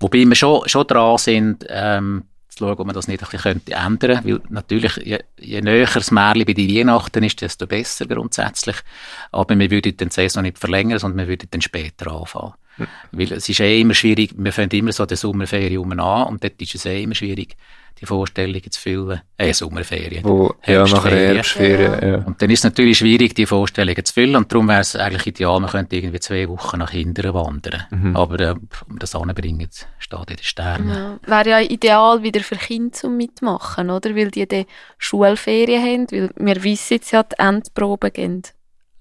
Wobei 0.00 0.24
wir 0.24 0.34
schon, 0.34 0.66
schon 0.68 0.86
dran 0.86 1.18
sind, 1.18 1.66
ähm, 1.68 2.24
zu 2.48 2.64
schauen, 2.64 2.78
ob 2.78 2.86
man 2.86 2.94
das 2.94 3.06
nicht 3.06 3.22
ein 3.22 3.28
bisschen 3.28 3.40
könnte 3.40 3.72
ändern 3.74 4.22
könnte. 4.22 4.24
Weil 4.24 4.40
natürlich, 4.48 4.96
je, 4.96 5.18
je 5.38 5.60
näher 5.60 5.88
das 5.92 6.10
Märchen 6.10 6.46
bei 6.46 6.52
den 6.54 6.68
Weihnachten 6.68 7.22
ist, 7.22 7.40
desto 7.40 7.66
besser 7.66 8.06
grundsätzlich. 8.06 8.76
Aber 9.30 9.56
wir 9.58 9.70
würden 9.70 9.96
den 9.96 10.10
Saison 10.10 10.42
nicht 10.42 10.58
verlängern, 10.58 10.98
sondern 10.98 11.18
wir 11.18 11.28
würden 11.28 11.48
dann 11.50 11.60
später 11.60 12.10
anfangen. 12.10 12.54
Mhm. 12.78 12.86
Weil 13.12 13.32
es 13.32 13.48
ist 13.48 13.60
eh 13.60 13.80
immer 13.80 13.94
schwierig, 13.94 14.34
wir 14.36 14.52
fangen 14.52 14.70
immer 14.70 14.92
so 14.92 15.06
die 15.06 15.16
Sommerferien 15.16 16.00
an 16.00 16.26
und 16.28 16.42
dort 16.42 16.60
ist 16.60 16.74
es 16.74 16.86
eh 16.86 17.02
immer 17.02 17.14
schwierig, 17.14 17.56
die 18.00 18.06
Vorstellungen 18.06 18.70
zu 18.70 18.80
füllen. 18.80 19.20
Äh, 19.36 19.52
Sommerferien. 19.52 20.24
Wo, 20.24 20.54
ja, 20.66 20.84
nachher 20.84 21.34
Herbstferien. 21.34 22.08
Ja. 22.08 22.16
Und 22.26 22.40
dann 22.40 22.50
ist 22.50 22.60
es 22.60 22.64
natürlich 22.64 22.98
schwierig, 22.98 23.34
die 23.34 23.46
Vorstellungen 23.46 24.04
zu 24.04 24.14
füllen. 24.14 24.36
Und 24.36 24.52
darum 24.52 24.68
wäre 24.68 24.80
es 24.80 24.96
eigentlich 24.96 25.26
ideal, 25.26 25.60
man 25.60 25.70
könnte 25.70 25.96
irgendwie 25.96 26.20
zwei 26.20 26.48
Wochen 26.48 26.78
nach 26.78 26.90
hinten 26.90 27.34
wandern. 27.34 27.84
Mhm. 27.90 28.16
Aber 28.16 28.40
äh, 28.40 28.54
um 28.88 28.98
das 28.98 29.14
anzubringen, 29.14 29.68
steht 29.98 30.30
in 30.30 30.36
den 30.36 30.42
Sternen. 30.42 30.88
Ja. 30.88 31.18
Wäre 31.26 31.50
ja 31.50 31.60
ideal 31.60 32.22
wieder 32.22 32.40
für 32.40 32.56
Kinder 32.56 32.92
zum 32.92 33.16
Mitmachen, 33.16 33.90
oder? 33.90 34.14
Weil 34.14 34.30
die 34.30 34.46
dann 34.46 34.64
Schulferien 34.98 35.82
haben. 35.82 36.06
Weil 36.10 36.30
wir 36.36 36.64
wissen 36.64 36.94
jetzt 36.94 37.10
ja, 37.10 37.22
die 37.22 37.38
Endproben 37.38 38.12
gehen 38.12 38.42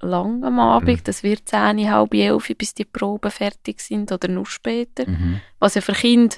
lang 0.02 0.44
am 0.44 0.60
Abend. 0.60 1.00
Mhm. 1.00 1.04
Das 1.04 1.24
wird 1.24 1.48
zehn, 1.48 1.92
halb 1.92 2.14
elf, 2.14 2.52
bis 2.58 2.74
die 2.74 2.86
Proben 2.86 3.32
fertig 3.32 3.82
sind 3.82 4.12
oder 4.12 4.28
noch 4.28 4.46
später. 4.46 5.10
Mhm. 5.10 5.42
Was 5.60 5.76
ja 5.76 5.82
für 5.82 5.94
Kinder 5.94 6.38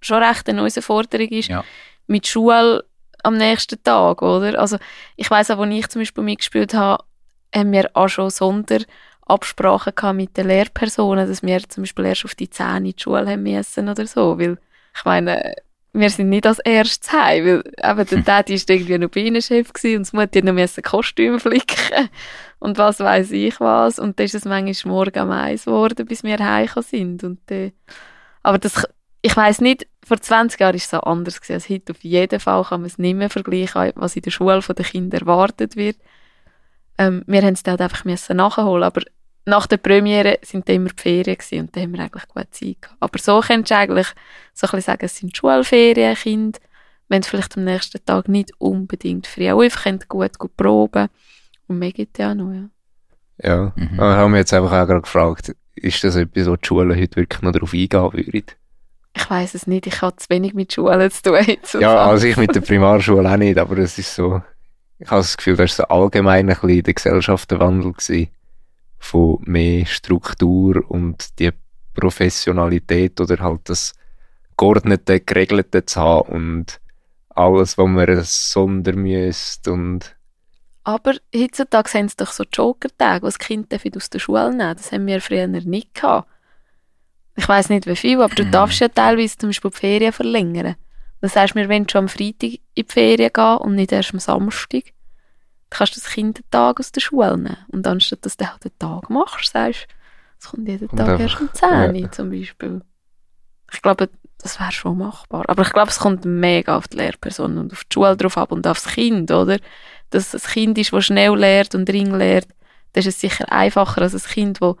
schon 0.00 0.22
recht 0.22 0.48
eine 0.48 0.60
neue 0.60 0.82
Forderung 0.82 1.28
ist. 1.28 1.48
Ja 1.48 1.64
mit 2.06 2.26
Schule 2.26 2.84
am 3.22 3.36
nächsten 3.36 3.82
Tag, 3.82 4.22
oder? 4.22 4.58
Also 4.58 4.76
ich 5.16 5.30
weiß 5.30 5.50
auch, 5.52 5.60
als 5.60 5.74
ich 5.74 5.88
zum 5.88 6.02
Beispiel 6.02 6.24
mitgespielt 6.24 6.74
habe, 6.74 7.04
haben 7.54 7.72
wir 7.72 7.90
auch 7.94 8.08
schon 8.08 8.30
Sonderabsprachen 8.30 10.16
mit 10.16 10.36
den 10.36 10.48
Lehrpersonen, 10.48 11.28
dass 11.28 11.42
wir 11.42 11.68
zum 11.68 11.84
Beispiel 11.84 12.04
erst 12.06 12.24
auf 12.24 12.34
die 12.34 12.50
Zähne 12.50 12.78
in 12.78 12.84
die 12.96 13.02
Schule 13.02 13.26
haben 13.26 13.42
müssen 13.42 13.88
oder 13.88 14.06
so, 14.06 14.38
weil 14.38 14.58
ich 14.96 15.04
meine, 15.04 15.54
wir 15.92 16.10
sind 16.10 16.28
nicht 16.28 16.46
als 16.46 16.58
erstes 16.58 17.12
heim, 17.12 17.44
weil 17.44 17.62
eben 17.90 18.06
der 18.06 18.18
Daddy 18.42 18.60
war 18.60 18.74
irgendwie 18.74 18.98
noch 18.98 19.08
Bienenchef 19.08 19.70
und 19.84 20.00
das 20.00 20.12
Mutter 20.12 20.42
noch 20.42 20.56
ein 20.56 20.82
Kostüm 20.82 21.40
flicken 21.40 22.10
und 22.58 22.78
was 22.78 22.98
weiß 22.98 23.30
ich 23.30 23.60
was 23.60 23.98
und 23.98 24.18
dann 24.18 24.26
ist 24.26 24.34
es 24.34 24.44
manchmal 24.44 24.92
morgen 24.92 25.18
am 25.18 25.30
eins 25.30 25.64
geworden, 25.64 26.04
bis 26.04 26.24
wir 26.24 26.38
heimgekommen 26.38 26.84
sind 26.84 27.24
und 27.24 27.50
äh, 27.50 27.72
aber 28.42 28.58
das 28.58 28.86
ich 29.24 29.34
weiß 29.34 29.62
nicht, 29.62 29.86
vor 30.04 30.20
20 30.20 30.60
Jahren 30.60 30.74
war 30.74 30.76
es 30.76 30.90
so 30.90 31.00
anders 31.00 31.40
als 31.48 31.70
heute. 31.70 31.92
Auf 31.92 32.04
jeden 32.04 32.38
Fall 32.38 32.62
kann 32.62 32.82
man 32.82 32.88
es 32.88 32.98
nicht 32.98 33.16
mehr 33.16 33.30
vergleichen, 33.30 33.92
was 33.94 34.16
in 34.16 34.22
der 34.22 34.30
Schule 34.30 34.60
von 34.60 34.76
den 34.76 34.84
Kindern 34.84 35.22
erwartet 35.22 35.76
wird. 35.76 35.96
Ähm, 36.98 37.24
wir 37.26 37.40
haben 37.40 37.54
es 37.54 37.62
dann 37.62 37.72
halt 37.72 37.80
einfach 37.80 38.04
müssen 38.04 38.36
nachholen, 38.36 38.84
aber 38.84 39.00
nach 39.46 39.66
der 39.66 39.78
Premiere 39.78 40.40
sind 40.42 40.68
dann 40.68 40.76
immer 40.76 40.90
die 40.90 41.02
Ferien 41.02 41.38
gewesen, 41.38 41.60
und 41.60 41.74
da 41.74 41.80
haben 41.80 41.94
wir 41.94 42.00
eigentlich 42.00 42.28
gut 42.28 42.48
Zeit 42.50 42.82
gehabt. 42.82 42.96
Aber 43.00 43.18
so 43.18 43.40
könntest 43.40 43.70
du 43.70 43.76
eigentlich 43.76 44.08
so 44.52 44.66
ein 44.66 44.70
bisschen 44.72 44.80
sagen, 44.82 45.06
es 45.06 45.16
sind 45.16 45.34
Schulferien, 45.34 46.16
Kinder, 46.16 46.58
wenn 47.08 47.22
vielleicht 47.22 47.56
am 47.56 47.64
nächsten 47.64 48.04
Tag 48.04 48.28
nicht 48.28 48.52
unbedingt 48.58 49.26
frei 49.26 49.54
auch 49.54 49.62
einfach 49.62 49.86
gut, 50.06 50.38
gut 50.38 50.54
proben 50.54 51.08
und 51.66 51.78
mehr 51.78 51.92
gibt 51.92 52.18
ja 52.18 52.34
noch, 52.34 52.52
ja. 52.52 52.68
Ja, 53.42 53.72
mhm. 53.74 53.98
aber 53.98 54.16
haben 54.16 54.32
wir 54.32 54.40
jetzt 54.40 54.52
einfach 54.52 54.72
auch 54.72 54.86
gerade 54.86 55.00
gefragt, 55.00 55.56
ist 55.76 56.04
das 56.04 56.14
etwas, 56.14 56.46
wo 56.46 56.56
die 56.56 56.66
Schulen 56.66 57.00
heute 57.00 57.16
wirklich 57.16 57.40
noch 57.40 57.52
darauf 57.52 57.72
eingehen 57.72 58.12
würden? 58.12 58.44
Ich 59.16 59.30
weiß 59.30 59.54
es 59.54 59.66
nicht, 59.66 59.86
ich 59.86 60.02
habe 60.02 60.16
zu 60.16 60.28
wenig 60.28 60.54
mit 60.54 60.72
Schulen 60.72 61.10
zu 61.10 61.22
tun. 61.22 61.56
ja, 61.80 62.06
also 62.06 62.26
ich 62.26 62.36
mit 62.36 62.54
der 62.54 62.60
Primarschule 62.60 63.30
auch 63.30 63.36
nicht, 63.36 63.58
aber 63.58 63.78
es 63.78 63.96
ist 63.98 64.14
so, 64.14 64.42
ich 64.98 65.08
habe 65.08 65.20
das 65.20 65.36
Gefühl, 65.36 65.56
das 65.56 65.78
war 65.78 65.86
so 65.86 65.94
allgemein 65.94 66.50
ein 66.50 66.56
bisschen 66.56 66.82
der 66.82 66.94
Gesellschaft 66.94 67.50
der 67.50 67.60
Wandel 67.60 67.92
gewesen, 67.92 68.28
von 68.98 69.38
mehr 69.42 69.86
Struktur 69.86 70.82
und 70.88 71.38
die 71.38 71.50
Professionalität 71.94 73.20
oder 73.20 73.38
halt 73.38 73.68
das 73.68 73.94
geordnete, 74.56 75.20
geregelte 75.20 75.84
zu 75.84 76.00
haben 76.00 76.32
und 76.32 76.80
alles, 77.30 77.78
was 77.78 77.86
man 77.86 78.22
sondern 78.24 78.96
müsste 78.96 79.72
und 79.72 80.16
aber 80.84 81.14
heutzutage 81.34 81.98
haben 81.98 82.08
sie 82.08 82.16
doch 82.18 82.30
so 82.30 82.44
Joker-Tage, 82.44 83.22
wo 83.22 83.26
das 83.26 83.38
Kind 83.38 83.72
aus 83.96 84.10
der 84.10 84.18
Schule 84.18 84.50
nehmen 84.50 84.76
Das 84.76 84.92
haben 84.92 85.06
wir 85.06 85.22
früher 85.22 85.46
nicht 85.46 85.94
gehabt. 85.94 86.28
Ich 87.36 87.48
weiß 87.48 87.68
nicht 87.68 87.86
wie 87.86 87.96
viel, 87.96 88.20
aber 88.20 88.34
du 88.34 88.44
mhm. 88.44 88.50
darfst 88.50 88.80
ja 88.80 88.88
teilweise 88.88 89.36
zum 89.36 89.48
Beispiel 89.48 89.70
die 89.70 89.76
Ferien 89.76 90.12
verlängern. 90.12 90.76
Das 91.20 91.36
heißt, 91.36 91.54
wir 91.54 91.68
wollen 91.68 91.88
schon 91.88 92.04
am 92.04 92.08
Freitag 92.08 92.42
in 92.52 92.60
die 92.76 92.86
Ferien 92.86 93.32
gehen 93.32 93.56
und 93.56 93.74
nicht 93.74 93.92
erst 93.92 94.12
am 94.12 94.20
Samstag. 94.20 94.84
Dann 94.84 95.78
kannst 95.78 95.96
du 95.96 96.00
das 96.00 96.10
Kind 96.10 96.38
den 96.38 96.50
Tag 96.50 96.78
aus 96.78 96.92
der 96.92 97.00
Schule 97.00 97.36
nehmen. 97.36 97.56
Und 97.68 97.86
anstatt 97.86 98.24
dass 98.24 98.36
du 98.36 98.48
halt 98.48 98.64
den 98.64 98.78
Tag 98.78 99.10
machst, 99.10 99.52
sagst 99.52 99.86
du, 99.88 99.94
es 100.38 100.50
kommt 100.50 100.68
jeden 100.68 100.88
Tag 100.88 101.08
einfach, 101.08 101.20
erst 101.20 101.40
um 101.40 101.48
10 101.52 101.94
ja. 101.94 102.12
zum 102.12 102.30
Beispiel. 102.30 102.82
Ich 103.72 103.82
glaube, 103.82 104.08
das 104.38 104.60
wäre 104.60 104.72
schon 104.72 104.98
machbar. 104.98 105.44
Aber 105.48 105.62
ich 105.62 105.72
glaube, 105.72 105.88
es 105.88 105.98
kommt 105.98 106.24
mega 106.24 106.76
auf 106.76 106.86
die 106.88 106.98
Lehrperson 106.98 107.58
und 107.58 107.72
auf 107.72 107.84
die 107.84 107.94
Schule 107.94 108.16
drauf 108.16 108.36
ab 108.36 108.52
und 108.52 108.66
aufs 108.66 108.86
Kind, 108.86 109.30
oder? 109.30 109.58
Dass 110.10 110.34
es 110.34 110.44
ein 110.44 110.52
Kind 110.52 110.78
ist, 110.78 110.92
das 110.92 111.06
schnell 111.06 111.34
lernt 111.34 111.74
und 111.74 111.88
ring 111.88 112.14
lernt, 112.14 112.48
das 112.92 113.06
ist 113.06 113.14
es 113.14 113.20
sicher 113.22 113.50
einfacher 113.50 114.02
als 114.02 114.14
ein 114.14 114.30
Kind, 114.30 114.60
das 114.60 114.76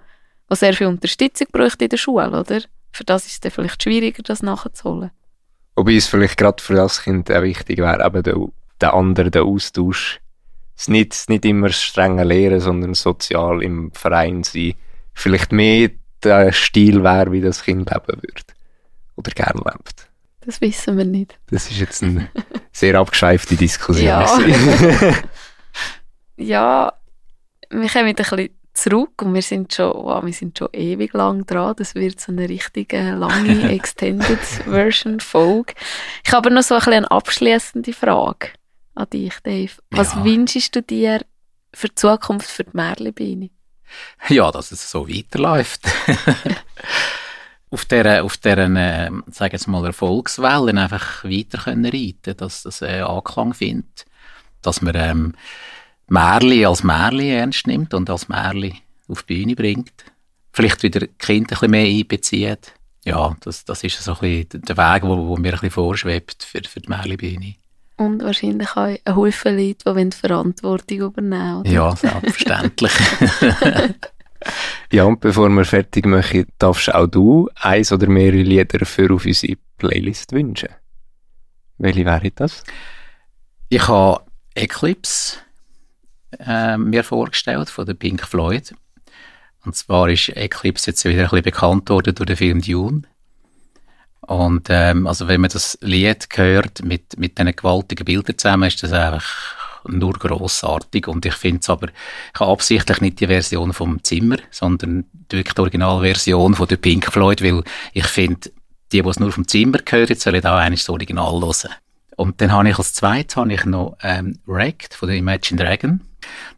was 0.48 0.60
sehr 0.60 0.74
viel 0.74 0.86
Unterstützung 0.86 1.48
bräuchte 1.52 1.84
in 1.84 1.90
der 1.90 1.96
Schule, 1.96 2.28
oder? 2.28 2.60
Für 2.92 3.04
das 3.04 3.26
ist 3.26 3.32
es 3.32 3.40
dann 3.40 3.52
vielleicht 3.52 3.82
schwieriger, 3.82 4.22
das 4.22 4.42
nachzuholen. 4.42 5.10
Wobei 5.76 5.94
es 5.94 6.06
vielleicht 6.06 6.36
gerade 6.36 6.62
für 6.62 6.74
das 6.74 7.02
Kind 7.02 7.30
auch 7.30 7.42
wichtig 7.42 7.78
wäre, 7.78 8.04
eben 8.04 8.22
der, 8.22 8.36
der 8.80 8.94
andere, 8.94 9.30
der 9.30 9.42
Austausch. 9.42 10.20
Es 10.76 10.88
nicht, 10.88 11.28
nicht 11.28 11.44
immer 11.44 11.70
strenge 11.70 12.24
Lehren, 12.24 12.60
sondern 12.60 12.94
sozial 12.94 13.62
im 13.62 13.90
Verein 13.92 14.44
sein. 14.44 14.74
Vielleicht 15.12 15.52
mehr 15.52 15.90
der 16.22 16.52
Stil 16.52 17.02
wäre, 17.02 17.32
wie 17.32 17.40
das 17.40 17.64
Kind 17.64 17.90
leben 17.90 18.22
würde. 18.22 18.42
Oder 19.16 19.30
gerne 19.32 19.60
lebt. 19.64 20.08
Das 20.44 20.60
wissen 20.60 20.96
wir 20.98 21.04
nicht. 21.04 21.38
Das 21.50 21.70
ist 21.70 21.78
jetzt 21.78 22.02
eine 22.02 22.28
sehr 22.72 22.96
abgeschweifte 22.96 23.56
Diskussion. 23.56 24.06
Ja. 24.06 24.38
ja, 26.36 26.92
wir 27.70 27.88
kommen 27.88 28.06
ein 28.06 28.14
bisschen 28.14 28.50
zurück 28.74 29.22
und 29.22 29.34
wir 29.34 29.42
sind 29.42 29.72
schon, 29.72 29.92
wow, 29.94 30.24
wir 30.24 30.32
sind 30.32 30.58
schon 30.58 30.68
ewig 30.72 31.12
lang 31.14 31.46
dran. 31.46 31.74
Das 31.76 31.94
wird 31.94 32.20
so 32.20 32.32
eine 32.32 32.48
richtige 32.48 33.12
lange 33.12 33.72
Extended 33.72 34.38
Version 34.38 35.20
Folge. 35.20 35.74
Ich 36.24 36.32
habe 36.32 36.50
noch 36.50 36.62
so 36.62 36.74
ein 36.74 36.82
eine 36.82 37.10
abschließende 37.10 37.92
Frage 37.92 38.48
an 38.94 39.08
dich, 39.10 39.34
Dave. 39.42 39.72
Was 39.90 40.14
ja. 40.14 40.24
wünschst 40.24 40.74
du 40.76 40.82
dir 40.82 41.24
für 41.72 41.88
die 41.88 41.94
Zukunft 41.94 42.50
für 42.50 42.64
die 42.64 42.70
Merlebeine? 42.74 43.50
Ja, 44.28 44.50
dass 44.50 44.72
es 44.72 44.90
so 44.90 45.08
weiterläuft. 45.08 45.82
auf 47.70 47.84
dieser, 47.84 48.24
auf 48.24 48.36
deren, 48.36 48.76
äh, 48.76 49.10
sag 49.30 49.52
jetzt 49.52 49.66
mal, 49.66 49.84
Erfolgswellen 49.84 50.78
einfach 50.78 51.24
weiter 51.24 51.58
können 51.58 51.86
reiten, 51.86 52.36
dass 52.36 52.62
das 52.62 52.82
äh, 52.82 53.00
Anklang 53.00 53.52
findet, 53.52 54.04
dass 54.62 54.80
wir 54.80 54.94
ähm, 54.94 55.34
Märli 56.08 56.64
als 56.64 56.84
Märli 56.84 57.30
ernst 57.30 57.66
nimmt 57.66 57.94
und 57.94 58.10
als 58.10 58.28
Märli 58.28 58.74
auf 59.08 59.22
die 59.22 59.34
Bühne 59.34 59.54
bringt. 59.54 59.92
Vielleicht 60.52 60.82
wieder 60.82 61.00
die 61.00 61.08
Kinder 61.18 61.42
ein 61.42 61.48
bisschen 61.48 61.70
mehr 61.70 61.86
einbezieht. 61.86 62.72
Ja, 63.04 63.36
das, 63.40 63.64
das 63.64 63.84
ist 63.84 64.02
so 64.02 64.14
ein 64.14 64.20
bisschen 64.20 64.62
der 64.62 64.76
Weg, 64.76 65.02
wo, 65.02 65.28
wo 65.28 65.36
mir 65.36 65.48
ein 65.48 65.52
bisschen 65.54 65.70
vorschwebt 65.70 66.42
für, 66.42 66.62
für 66.64 66.80
die 66.80 66.88
Märli-Bühne. 66.88 67.56
Und 67.96 68.22
wahrscheinlich 68.22 68.70
auch 68.70 68.96
ein 69.04 69.16
Haufen 69.16 69.56
Leute, 69.56 69.94
die 69.94 70.10
die 70.10 70.16
Verantwortung 70.16 70.98
übernehmen 70.98 71.60
oder? 71.60 71.70
Ja, 71.70 71.94
selbstverständlich. 71.94 72.92
ja, 74.92 75.04
und 75.04 75.20
bevor 75.20 75.48
wir 75.50 75.64
fertig 75.64 76.06
machen, 76.06 76.46
darfst 76.58 76.92
auch 76.92 77.06
du 77.06 77.48
eins 77.54 77.92
oder 77.92 78.08
mehrere 78.08 78.42
Lieder 78.42 78.84
für 78.84 79.12
auf 79.12 79.26
unsere 79.26 79.56
Playlist 79.78 80.32
wünschen. 80.32 80.70
Welche 81.78 82.04
wäre 82.04 82.30
das? 82.32 82.64
Ich 83.68 83.86
habe 83.86 84.24
Eclipse 84.54 85.38
äh, 86.40 86.76
mir 86.76 87.04
vorgestellt 87.04 87.70
von 87.70 87.86
der 87.86 87.94
Pink 87.94 88.26
Floyd. 88.26 88.74
Und 89.64 89.74
zwar 89.74 90.08
ist 90.08 90.28
Eclipse 90.30 90.90
jetzt 90.90 91.04
wieder 91.04 91.22
ein 91.22 91.28
bisschen 91.30 91.42
bekannt 91.42 91.88
worden 91.88 92.14
durch 92.14 92.26
den 92.26 92.36
Film 92.36 92.60
Dune. 92.60 93.02
Und 94.20 94.68
ähm, 94.70 95.06
also 95.06 95.28
wenn 95.28 95.40
man 95.40 95.50
das 95.50 95.78
Lied 95.80 96.26
hört 96.34 96.82
mit, 96.82 97.18
mit 97.18 97.38
diesen 97.38 97.54
gewaltigen 97.54 98.04
Bildern 98.04 98.38
zusammen, 98.38 98.68
ist 98.68 98.82
das 98.82 98.92
einfach 98.92 99.84
nur 99.86 100.14
grossartig. 100.14 101.08
Und 101.08 101.26
ich 101.26 101.34
finde 101.34 101.60
es 101.60 101.68
aber, 101.68 101.88
ich 101.88 102.40
absichtlich 102.40 103.00
nicht 103.00 103.20
die 103.20 103.26
Version 103.26 103.72
vom 103.72 104.02
Zimmer, 104.02 104.36
sondern 104.50 105.04
wirklich 105.28 105.54
die 105.54 105.60
Originalversion 105.60 106.54
von 106.54 106.68
der 106.68 106.76
Pink 106.76 107.12
Floyd, 107.12 107.42
weil 107.42 107.62
ich 107.92 108.06
finde, 108.06 108.50
die, 108.92 109.02
die 109.02 109.08
es 109.08 109.20
nur 109.20 109.32
vom 109.32 109.46
Zimmer 109.46 109.78
hören, 109.86 110.16
sollen 110.16 110.46
auch 110.46 110.56
eigentlich 110.56 110.80
das 110.80 110.90
Original 110.90 111.40
hören. 111.40 111.70
Und 112.16 112.40
dann 112.40 112.52
habe 112.52 112.68
ich 112.70 112.78
als 112.78 112.94
zweites 112.94 113.36
habe 113.36 113.52
ich 113.52 113.64
noch 113.64 113.96
ähm, 114.02 114.38
Wrecked 114.46 114.94
von 114.94 115.08
der 115.08 115.18
Imagine 115.18 115.62
Dragon. 115.62 116.00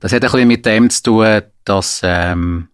Das 0.01 0.13
hat 0.13 0.25
ein 0.25 0.31
bisschen 0.31 0.49
mit 0.49 0.67
dem 0.67 0.91
zu 0.91 1.03
tun, 1.03 1.43
dass 1.65 2.01
ähm, 2.05 2.69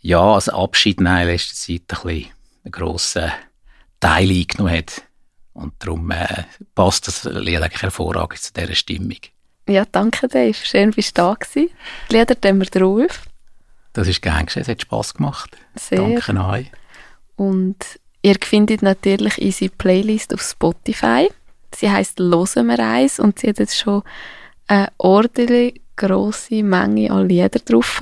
ja, 0.00 0.20
als 0.20 0.48
Abschied 0.48 0.98
in 0.98 1.06
letzter 1.06 1.54
Zeit 1.54 1.82
ein 1.82 1.86
bisschen 1.86 2.30
einen 2.64 2.72
grossen 2.72 3.32
Teil 4.00 4.30
eingenommen 4.30 4.76
hat 4.76 5.02
Und 5.52 5.74
darum 5.78 6.10
äh, 6.10 6.44
passt 6.74 7.06
das 7.08 7.24
Lied 7.24 7.62
eigentlich 7.62 7.82
hervorragend 7.82 8.40
zu 8.40 8.52
dieser 8.52 8.74
Stimmung. 8.74 9.18
Ja, 9.68 9.84
danke 9.90 10.26
Dave. 10.26 10.54
Schön, 10.54 10.90
bist 10.90 11.16
du 11.16 11.22
da 11.22 11.34
gewesen. 11.34 11.70
Die 12.10 12.16
Lieder 12.16 12.40
tun 12.40 12.58
wir 12.58 12.66
drauf. 12.66 13.22
Das 13.92 14.08
ist 14.08 14.22
gern 14.22 14.46
geschehen, 14.46 14.62
es 14.62 14.68
hat 14.68 14.82
Spass 14.82 15.14
gemacht. 15.14 15.56
Sehr. 15.76 15.98
Danke 15.98 16.44
euch. 16.44 16.70
Und 17.36 17.76
ihr 18.22 18.36
findet 18.42 18.82
natürlich 18.82 19.40
unsere 19.40 19.70
Playlist 19.70 20.34
auf 20.34 20.42
Spotify. 20.42 21.28
Sie 21.74 21.90
heisst 21.90 22.18
«Losen 22.18 22.66
wir 22.66 22.78
eins» 22.78 23.20
und 23.20 23.38
sie 23.38 23.48
hat 23.48 23.58
jetzt 23.58 23.78
schon 23.78 24.02
eine 24.66 24.88
ordentlich 24.98 25.81
grosse 25.96 26.62
Menge 26.62 27.10
an 27.10 27.28
Lieder 27.28 27.60
drauf. 27.64 28.00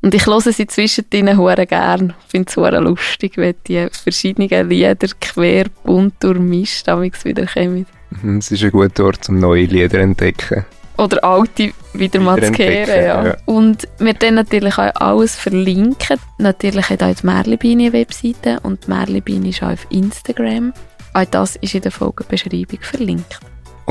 Und 0.00 0.14
ich 0.14 0.26
höre 0.26 0.40
sie 0.40 0.66
zwischendrin 0.66 1.36
hure 1.38 1.66
gern. 1.66 2.14
Ich 2.24 2.30
finde 2.30 2.48
es 2.50 2.56
hure 2.56 2.80
lustig, 2.80 3.36
wenn 3.36 3.54
die 3.68 3.86
verschiedenen 3.90 4.68
Lieder 4.68 5.08
quer, 5.20 5.66
bunt 5.84 6.14
durchmischt 6.20 6.88
wieder 6.88 7.46
kommen. 7.46 7.86
Mhm, 8.10 8.38
Es 8.38 8.50
ist 8.50 8.64
ein 8.64 8.72
guter 8.72 9.04
Ort, 9.04 9.28
um 9.28 9.38
neue 9.38 9.64
Lieder 9.64 9.90
zu 9.90 9.98
entdecken. 9.98 10.64
Oder 10.98 11.24
alte 11.24 11.72
wieder 11.94 12.20
mal 12.20 12.42
zu 12.42 12.52
kehren, 12.52 13.04
ja. 13.04 13.26
ja. 13.26 13.36
Und 13.46 13.88
wir 13.98 14.14
dann 14.14 14.34
natürlich 14.34 14.76
auch 14.76 14.94
alles 14.96 15.36
verlinken. 15.36 16.18
Natürlich 16.38 16.90
hat 16.90 17.02
auch 17.02 17.14
die 17.14 17.26
Merlibini 17.26 17.86
eine 17.86 17.92
Webseite 17.94 18.60
und 18.62 18.86
die 18.86 18.90
Merlibini 18.90 19.50
ist 19.50 19.62
auch 19.62 19.70
auf 19.72 19.86
Instagram. 19.90 20.72
Auch 21.14 21.24
das 21.24 21.56
ist 21.56 21.74
in 21.74 21.82
der 21.82 21.92
Folgenbeschreibung 21.92 22.80
verlinkt. 22.80 23.40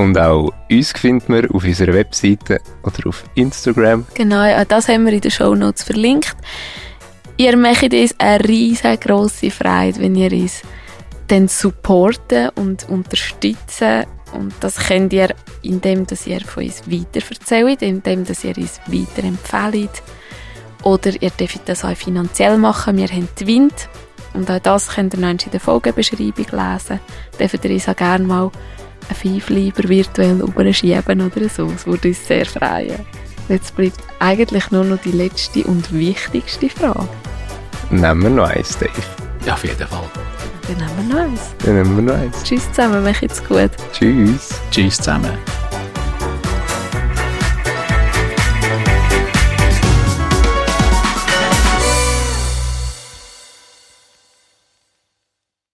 Und 0.01 0.17
auch 0.17 0.51
uns 0.67 0.93
findet 0.93 1.29
man 1.29 1.47
auf 1.51 1.63
unserer 1.63 1.93
Webseite 1.93 2.59
oder 2.81 3.07
auf 3.07 3.23
Instagram. 3.35 4.07
Genau, 4.15 4.41
auch 4.41 4.63
das 4.63 4.87
haben 4.87 5.05
wir 5.05 5.13
in 5.13 5.21
den 5.21 5.29
Shownotes 5.29 5.83
verlinkt. 5.83 6.35
Ihr 7.37 7.55
macht 7.55 7.93
uns 7.93 8.15
eine 8.17 8.43
riesengroße 8.43 9.51
Freude, 9.51 9.99
wenn 9.99 10.15
ihr 10.15 10.31
uns 10.31 10.63
dann 11.27 11.47
supporten 11.47 12.49
und 12.55 12.89
unterstützen. 12.89 14.05
Und 14.33 14.55
das 14.61 14.77
könnt 14.77 15.13
ihr, 15.13 15.35
indem 15.61 16.07
ihr 16.09 16.41
von 16.41 16.63
uns 16.63 16.81
weiterverzählt, 16.87 17.83
indem 17.83 18.23
ihr 18.23 18.57
uns 18.57 18.79
weiterempfehlt. 18.87 20.01
Oder 20.81 21.21
ihr 21.21 21.29
dürft 21.29 21.69
das 21.69 21.85
auch 21.85 21.95
finanziell 21.95 22.57
machen. 22.57 22.97
Wir 22.97 23.07
haben 23.07 23.29
die 23.39 23.45
Wind. 23.45 23.87
Und 24.33 24.49
auch 24.49 24.57
das 24.57 24.87
könnt 24.87 25.13
ihr 25.13 25.19
noch 25.19 25.29
in 25.29 25.51
der 25.51 25.59
Folgenbeschreibung 25.59 26.45
lesen. 26.51 26.99
Dürft 27.39 27.65
ihr 27.65 27.71
uns 27.71 27.87
auch 27.87 27.95
gerne 27.95 28.25
mal 28.25 28.51
ein 29.09 29.15
Pfeifleiber 29.15 29.87
virtuell 29.87 30.39
überschieben 30.39 31.21
oder 31.21 31.49
so. 31.49 31.67
Das 31.67 31.85
würde 31.85 32.09
uns 32.09 32.27
sehr 32.27 32.45
freuen. 32.45 32.99
Jetzt 33.49 33.75
bleibt 33.75 33.99
eigentlich 34.19 34.71
nur 34.71 34.83
noch 34.83 35.01
die 35.01 35.11
letzte 35.11 35.63
und 35.63 35.91
wichtigste 35.93 36.69
Frage. 36.69 37.07
Nehmen 37.89 38.23
wir 38.23 38.29
noch 38.29 38.49
eins, 38.49 38.77
Dave. 38.77 38.91
Ja, 39.45 39.53
auf 39.53 39.63
jeden 39.63 39.87
Fall. 39.87 40.09
Dann 40.67 40.77
nehmen 40.77 41.09
wir 41.09 41.15
noch 41.15 41.21
eins. 41.23 41.41
Dann 41.65 41.75
nehmen 41.75 41.95
wir 41.97 42.13
noch 42.13 42.21
eins. 42.21 42.43
Tschüss 42.43 42.71
zusammen, 42.71 43.03
macht's 43.03 43.43
gut. 43.43 43.71
Tschüss. 43.91 44.61
Tschüss 44.71 44.97
zusammen. 44.97 45.37